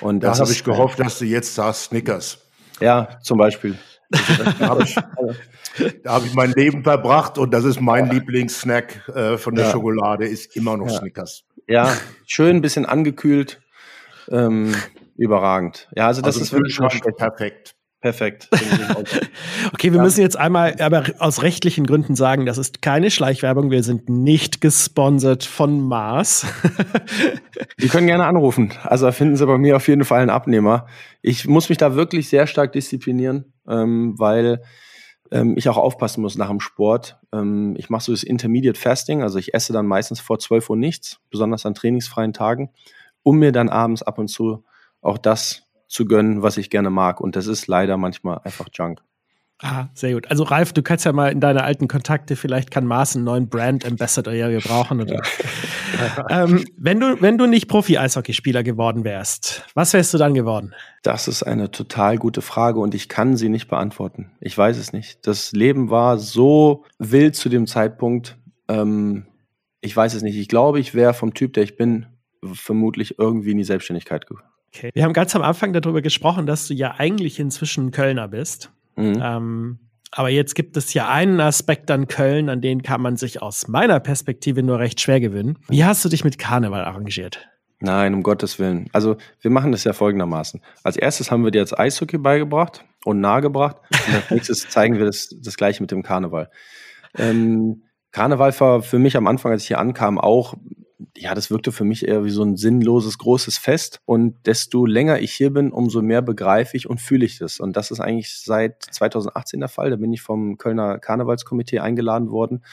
Und 0.00 0.20
da 0.20 0.38
habe 0.38 0.50
ich 0.50 0.64
gehofft, 0.64 1.00
dass 1.00 1.18
du 1.18 1.24
jetzt 1.24 1.54
sagst 1.54 1.84
Snickers. 1.84 2.38
Ja, 2.80 3.18
zum 3.22 3.38
Beispiel. 3.38 3.78
da 4.10 4.68
habe 4.68 4.84
ich, 4.84 4.96
hab 6.06 6.24
ich, 6.24 6.34
mein 6.34 6.52
Leben 6.52 6.82
verbracht 6.82 7.36
und 7.36 7.52
das 7.52 7.64
ist 7.64 7.80
mein 7.80 8.06
ja. 8.06 8.12
Lieblingssnack 8.12 9.08
äh, 9.08 9.36
von 9.36 9.54
der 9.54 9.66
ja. 9.66 9.72
Schokolade, 9.72 10.26
ist 10.26 10.56
immer 10.56 10.76
noch 10.76 10.88
ja. 10.88 10.98
Snickers. 10.98 11.44
Ja, 11.66 11.94
schön 12.26 12.56
ein 12.56 12.62
bisschen 12.62 12.86
angekühlt. 12.86 13.60
Ähm, 14.30 14.74
überragend. 15.16 15.88
Ja, 15.94 16.06
also 16.06 16.22
das 16.22 16.38
also 16.38 16.56
ist 16.56 16.80
wirklich 16.80 17.16
perfekt. 17.16 17.74
Perfekt. 18.00 18.48
okay, 19.72 19.92
wir 19.92 20.00
müssen 20.00 20.20
jetzt 20.20 20.36
einmal 20.36 20.80
aber 20.80 21.04
aus 21.18 21.42
rechtlichen 21.42 21.84
Gründen 21.84 22.14
sagen, 22.14 22.46
das 22.46 22.56
ist 22.56 22.80
keine 22.80 23.10
Schleichwerbung. 23.10 23.72
Wir 23.72 23.82
sind 23.82 24.08
nicht 24.08 24.60
gesponsert 24.60 25.42
von 25.42 25.80
Mars. 25.80 26.46
Sie 27.76 27.88
können 27.88 28.06
gerne 28.06 28.26
anrufen. 28.26 28.72
Also 28.84 29.06
da 29.06 29.12
finden 29.12 29.34
Sie 29.34 29.44
bei 29.44 29.58
mir 29.58 29.76
auf 29.76 29.88
jeden 29.88 30.04
Fall 30.04 30.20
einen 30.20 30.30
Abnehmer. 30.30 30.86
Ich 31.22 31.48
muss 31.48 31.68
mich 31.68 31.78
da 31.78 31.96
wirklich 31.96 32.28
sehr 32.28 32.46
stark 32.46 32.72
disziplinieren, 32.72 33.52
ähm, 33.68 34.14
weil 34.16 34.62
ähm, 35.32 35.54
ich 35.56 35.68
auch 35.68 35.76
aufpassen 35.76 36.22
muss 36.22 36.38
nach 36.38 36.50
dem 36.50 36.60
Sport. 36.60 37.18
Ähm, 37.32 37.74
ich 37.76 37.90
mache 37.90 38.04
so 38.04 38.12
das 38.12 38.22
Intermediate 38.22 38.78
Fasting, 38.78 39.22
also 39.22 39.40
ich 39.40 39.54
esse 39.54 39.72
dann 39.72 39.86
meistens 39.86 40.20
vor 40.20 40.38
12 40.38 40.70
Uhr 40.70 40.76
nichts, 40.76 41.18
besonders 41.30 41.66
an 41.66 41.74
trainingsfreien 41.74 42.32
Tagen, 42.32 42.70
um 43.24 43.40
mir 43.40 43.50
dann 43.50 43.68
abends 43.68 44.04
ab 44.04 44.18
und 44.18 44.28
zu 44.28 44.64
auch 45.00 45.18
das 45.18 45.67
zu 45.88 46.06
gönnen, 46.06 46.42
was 46.42 46.56
ich 46.56 46.70
gerne 46.70 46.90
mag. 46.90 47.20
Und 47.20 47.34
das 47.34 47.46
ist 47.46 47.66
leider 47.66 47.96
manchmal 47.96 48.40
einfach 48.44 48.68
Junk. 48.72 49.00
Ah, 49.60 49.88
sehr 49.92 50.14
gut. 50.14 50.30
Also 50.30 50.44
Ralf, 50.44 50.72
du 50.72 50.82
kannst 50.82 51.04
ja 51.04 51.12
mal 51.12 51.32
in 51.32 51.40
deine 51.40 51.64
alten 51.64 51.88
Kontakte, 51.88 52.36
vielleicht 52.36 52.70
kann 52.70 52.86
Mars 52.86 53.16
einen 53.16 53.24
neuen 53.24 53.48
Brand 53.48 53.84
Ambassador 53.84 54.32
ja 54.32 54.48
gebrauchen. 54.48 55.00
Oder? 55.00 55.20
ähm, 56.30 56.64
wenn, 56.76 57.00
du, 57.00 57.20
wenn 57.20 57.38
du 57.38 57.46
nicht 57.46 57.66
Profi-Eishockeyspieler 57.66 58.62
geworden 58.62 59.02
wärst, 59.02 59.64
was 59.74 59.94
wärst 59.94 60.14
du 60.14 60.18
dann 60.18 60.34
geworden? 60.34 60.74
Das 61.02 61.26
ist 61.26 61.42
eine 61.42 61.72
total 61.72 62.18
gute 62.18 62.40
Frage 62.40 62.78
und 62.78 62.94
ich 62.94 63.08
kann 63.08 63.36
sie 63.36 63.48
nicht 63.48 63.66
beantworten. 63.66 64.30
Ich 64.40 64.56
weiß 64.56 64.78
es 64.78 64.92
nicht. 64.92 65.26
Das 65.26 65.50
Leben 65.50 65.90
war 65.90 66.18
so 66.18 66.84
wild 67.00 67.34
zu 67.34 67.48
dem 67.48 67.66
Zeitpunkt. 67.66 68.38
Ähm, 68.68 69.26
ich 69.80 69.96
weiß 69.96 70.14
es 70.14 70.22
nicht. 70.22 70.36
Ich 70.36 70.46
glaube, 70.46 70.78
ich 70.78 70.94
wäre 70.94 71.14
vom 71.14 71.34
Typ, 71.34 71.54
der 71.54 71.64
ich 71.64 71.76
bin, 71.76 72.06
vermutlich 72.44 73.18
irgendwie 73.18 73.50
in 73.50 73.58
die 73.58 73.64
Selbstständigkeit 73.64 74.28
gekommen. 74.28 74.47
Okay. 74.74 74.90
Wir 74.94 75.04
haben 75.04 75.12
ganz 75.12 75.34
am 75.34 75.42
Anfang 75.42 75.72
darüber 75.72 76.02
gesprochen, 76.02 76.46
dass 76.46 76.66
du 76.66 76.74
ja 76.74 76.94
eigentlich 76.98 77.40
inzwischen 77.40 77.90
Kölner 77.90 78.28
bist. 78.28 78.70
Mhm. 78.96 79.20
Ähm, 79.22 79.78
aber 80.10 80.30
jetzt 80.30 80.54
gibt 80.54 80.76
es 80.76 80.94
ja 80.94 81.08
einen 81.08 81.40
Aspekt 81.40 81.90
an 81.90 82.08
Köln, 82.08 82.48
an 82.48 82.60
den 82.60 82.82
kann 82.82 83.00
man 83.00 83.16
sich 83.16 83.42
aus 83.42 83.68
meiner 83.68 84.00
Perspektive 84.00 84.62
nur 84.62 84.78
recht 84.78 85.00
schwer 85.00 85.20
gewinnen. 85.20 85.58
Wie 85.68 85.84
hast 85.84 86.04
du 86.04 86.08
dich 86.08 86.24
mit 86.24 86.38
Karneval 86.38 86.84
arrangiert? 86.84 87.48
Nein, 87.80 88.14
um 88.14 88.22
Gottes 88.22 88.58
Willen. 88.58 88.88
Also 88.92 89.16
wir 89.40 89.50
machen 89.50 89.70
das 89.70 89.84
ja 89.84 89.92
folgendermaßen. 89.92 90.60
Als 90.82 90.96
erstes 90.96 91.30
haben 91.30 91.44
wir 91.44 91.50
dir 91.50 91.60
jetzt 91.60 91.78
Eishockey 91.78 92.18
beigebracht 92.18 92.84
und 93.04 93.20
nahegebracht. 93.20 93.76
Und 93.90 94.14
als 94.14 94.30
nächstes 94.30 94.68
zeigen 94.68 94.98
wir 94.98 95.06
das, 95.06 95.34
das 95.40 95.56
gleiche 95.56 95.82
mit 95.82 95.90
dem 95.90 96.02
Karneval. 96.02 96.50
Ähm, 97.16 97.84
Karneval 98.10 98.58
war 98.58 98.82
für 98.82 98.98
mich 98.98 99.16
am 99.16 99.26
Anfang, 99.26 99.52
als 99.52 99.62
ich 99.62 99.68
hier 99.68 99.78
ankam, 99.78 100.18
auch 100.18 100.54
ja, 101.16 101.34
das 101.34 101.50
wirkte 101.50 101.70
für 101.70 101.84
mich 101.84 102.06
eher 102.06 102.24
wie 102.24 102.30
so 102.30 102.42
ein 102.42 102.56
sinnloses, 102.56 103.18
großes 103.18 103.58
Fest. 103.58 104.00
Und 104.04 104.34
desto 104.46 104.84
länger 104.84 105.20
ich 105.20 105.32
hier 105.32 105.52
bin, 105.52 105.70
umso 105.70 106.02
mehr 106.02 106.22
begreife 106.22 106.76
ich 106.76 106.88
und 106.90 107.00
fühle 107.00 107.24
ich 107.24 107.38
das. 107.38 107.60
Und 107.60 107.76
das 107.76 107.90
ist 107.90 108.00
eigentlich 108.00 108.36
seit 108.36 108.82
2018 108.82 109.60
der 109.60 109.68
Fall. 109.68 109.90
Da 109.90 109.96
bin 109.96 110.12
ich 110.12 110.22
vom 110.22 110.58
Kölner 110.58 110.98
Karnevalskomitee 110.98 111.78
eingeladen 111.78 112.30
worden, 112.30 112.64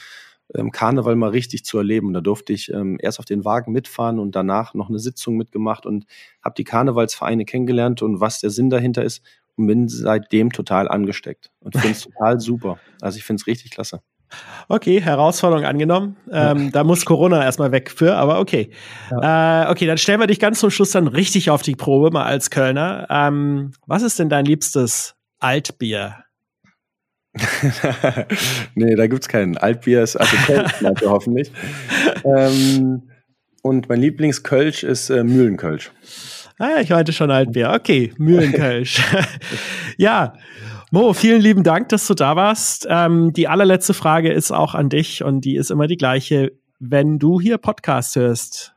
ähm, 0.54 0.72
Karneval 0.72 1.14
mal 1.14 1.30
richtig 1.30 1.64
zu 1.64 1.78
erleben. 1.78 2.08
Und 2.08 2.14
da 2.14 2.20
durfte 2.20 2.52
ich 2.52 2.72
ähm, 2.72 2.98
erst 3.00 3.20
auf 3.20 3.24
den 3.24 3.44
Wagen 3.44 3.72
mitfahren 3.72 4.18
und 4.18 4.34
danach 4.34 4.74
noch 4.74 4.88
eine 4.88 4.98
Sitzung 4.98 5.36
mitgemacht 5.36 5.86
und 5.86 6.06
habe 6.42 6.54
die 6.56 6.64
Karnevalsvereine 6.64 7.44
kennengelernt 7.44 8.02
und 8.02 8.20
was 8.20 8.40
der 8.40 8.50
Sinn 8.50 8.70
dahinter 8.70 9.04
ist 9.04 9.22
und 9.56 9.68
bin 9.68 9.88
seitdem 9.88 10.50
total 10.50 10.88
angesteckt 10.88 11.50
und 11.60 11.74
finde 11.74 11.92
es 11.92 12.02
total 12.04 12.40
super. 12.40 12.78
Also 13.00 13.18
ich 13.18 13.24
finde 13.24 13.40
es 13.40 13.46
richtig 13.46 13.70
klasse. 13.70 14.00
Okay, 14.68 15.00
Herausforderung 15.00 15.64
angenommen. 15.64 16.16
Ähm, 16.30 16.72
da 16.72 16.82
muss 16.82 17.04
Corona 17.04 17.42
erstmal 17.42 17.72
weg 17.72 17.90
für, 17.90 18.16
aber 18.16 18.40
okay. 18.40 18.70
Ja. 19.10 19.64
Äh, 19.64 19.70
okay, 19.70 19.86
dann 19.86 19.98
stellen 19.98 20.20
wir 20.20 20.26
dich 20.26 20.40
ganz 20.40 20.58
zum 20.60 20.70
Schluss 20.70 20.90
dann 20.90 21.06
richtig 21.06 21.50
auf 21.50 21.62
die 21.62 21.76
Probe, 21.76 22.10
mal 22.10 22.24
als 22.24 22.50
Kölner. 22.50 23.06
Ähm, 23.08 23.72
was 23.86 24.02
ist 24.02 24.18
denn 24.18 24.28
dein 24.28 24.44
liebstes 24.44 25.14
Altbier? 25.38 26.16
nee, 28.74 28.94
da 28.94 29.06
gibt's 29.06 29.28
keinen. 29.28 29.56
Altbier 29.56 30.02
ist 30.02 30.16
also 30.16 30.36
Kölsch, 30.46 30.72
hoffentlich. 31.04 31.52
Ähm, 32.24 33.02
und 33.62 33.88
mein 33.88 34.00
Lieblingskölsch 34.00 34.84
ist 34.84 35.10
äh, 35.10 35.22
Mühlenkölsch. 35.22 35.90
Ah, 36.58 36.80
ich 36.80 36.90
meinte 36.90 37.12
schon 37.12 37.30
Altbier. 37.30 37.72
Okay, 37.74 38.12
Mühlenkölsch. 38.16 39.02
ja, 39.98 40.34
Mo, 40.92 41.12
vielen 41.14 41.40
lieben 41.42 41.64
Dank, 41.64 41.88
dass 41.88 42.06
du 42.06 42.14
da 42.14 42.36
warst. 42.36 42.86
Ähm, 42.88 43.32
die 43.32 43.48
allerletzte 43.48 43.92
Frage 43.92 44.32
ist 44.32 44.52
auch 44.52 44.74
an 44.74 44.88
dich 44.88 45.24
und 45.24 45.40
die 45.44 45.56
ist 45.56 45.72
immer 45.72 45.88
die 45.88 45.96
gleiche. 45.96 46.52
Wenn 46.78 47.18
du 47.18 47.40
hier 47.40 47.58
Podcast 47.58 48.14
hörst, 48.14 48.74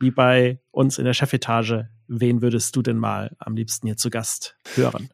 wie 0.00 0.10
bei 0.10 0.58
uns 0.72 0.98
in 0.98 1.04
der 1.04 1.14
Chefetage, 1.14 1.88
wen 2.08 2.42
würdest 2.42 2.74
du 2.74 2.82
denn 2.82 2.96
mal 2.96 3.36
am 3.38 3.54
liebsten 3.54 3.86
hier 3.86 3.96
zu 3.96 4.10
Gast 4.10 4.56
hören? 4.74 5.10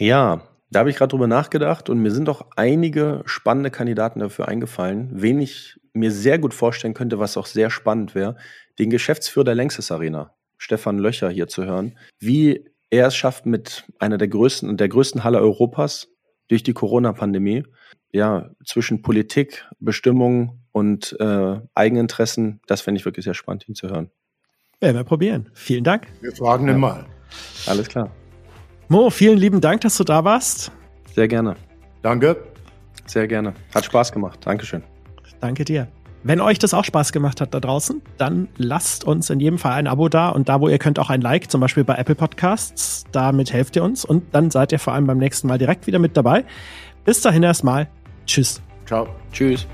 Ja, 0.00 0.42
da 0.70 0.80
habe 0.80 0.90
ich 0.90 0.96
gerade 0.96 1.10
drüber 1.10 1.28
nachgedacht 1.28 1.88
und 1.88 2.00
mir 2.00 2.10
sind 2.10 2.28
auch 2.28 2.46
einige 2.56 3.22
spannende 3.26 3.70
Kandidaten 3.70 4.18
dafür 4.18 4.48
eingefallen, 4.48 5.10
wen 5.12 5.40
ich 5.40 5.78
mir 5.92 6.10
sehr 6.10 6.40
gut 6.40 6.54
vorstellen 6.54 6.94
könnte, 6.94 7.20
was 7.20 7.36
auch 7.36 7.46
sehr 7.46 7.70
spannend 7.70 8.16
wäre, 8.16 8.36
den 8.80 8.90
Geschäftsführer 8.90 9.44
der 9.44 9.54
Längstes 9.54 9.92
Arena, 9.92 10.34
Stefan 10.56 10.98
Löcher, 10.98 11.30
hier 11.30 11.46
zu 11.46 11.64
hören, 11.64 11.96
wie 12.18 12.64
er 12.90 13.06
es 13.06 13.16
schafft 13.16 13.46
mit 13.46 13.84
einer 13.98 14.18
der 14.18 14.28
größten 14.28 14.68
und 14.68 14.80
der 14.80 14.88
größten 14.88 15.24
Halle 15.24 15.38
Europas 15.40 16.08
durch 16.48 16.62
die 16.62 16.72
Corona-Pandemie, 16.72 17.64
ja, 18.10 18.50
zwischen 18.64 19.02
Politik, 19.02 19.66
Bestimmung 19.78 20.60
und 20.72 21.16
äh, 21.20 21.60
Eigeninteressen, 21.74 22.60
das 22.66 22.80
fände 22.80 22.98
ich 22.98 23.04
wirklich 23.04 23.24
sehr 23.24 23.34
spannend, 23.34 23.68
ihn 23.68 23.74
zu 23.74 23.88
hören. 23.88 24.10
Werden 24.80 24.96
wir 24.96 25.04
probieren. 25.04 25.50
Vielen 25.54 25.84
Dank. 25.84 26.06
Wir 26.20 26.32
fragen 26.32 26.64
ihn 26.64 26.74
ja. 26.74 26.78
mal. 26.78 27.06
Alles 27.66 27.88
klar. 27.88 28.10
Mo, 28.88 29.10
vielen 29.10 29.36
lieben 29.36 29.60
Dank, 29.60 29.82
dass 29.82 29.96
du 29.96 30.04
da 30.04 30.24
warst. 30.24 30.72
Sehr 31.14 31.28
gerne. 31.28 31.56
Danke. 32.00 32.36
Sehr 33.06 33.26
gerne. 33.26 33.54
Hat 33.74 33.84
Spaß 33.84 34.12
gemacht. 34.12 34.38
Dankeschön. 34.44 34.82
Danke 35.40 35.64
dir. 35.64 35.88
Wenn 36.24 36.40
euch 36.40 36.58
das 36.58 36.74
auch 36.74 36.84
Spaß 36.84 37.12
gemacht 37.12 37.40
hat 37.40 37.54
da 37.54 37.60
draußen, 37.60 38.02
dann 38.16 38.48
lasst 38.56 39.04
uns 39.04 39.30
in 39.30 39.40
jedem 39.40 39.58
Fall 39.58 39.72
ein 39.72 39.86
Abo 39.86 40.08
da 40.08 40.30
und 40.30 40.48
da, 40.48 40.60
wo 40.60 40.68
ihr 40.68 40.78
könnt, 40.78 40.98
auch 40.98 41.10
ein 41.10 41.20
Like, 41.20 41.50
zum 41.50 41.60
Beispiel 41.60 41.84
bei 41.84 41.94
Apple 41.94 42.16
Podcasts. 42.16 43.04
Damit 43.12 43.52
helft 43.52 43.76
ihr 43.76 43.84
uns 43.84 44.04
und 44.04 44.24
dann 44.32 44.50
seid 44.50 44.72
ihr 44.72 44.78
vor 44.78 44.94
allem 44.94 45.06
beim 45.06 45.18
nächsten 45.18 45.46
Mal 45.46 45.58
direkt 45.58 45.86
wieder 45.86 45.98
mit 45.98 46.16
dabei. 46.16 46.44
Bis 47.04 47.20
dahin 47.20 47.42
erstmal. 47.42 47.88
Tschüss. 48.26 48.60
Ciao. 48.86 49.08
Tschüss. 49.32 49.66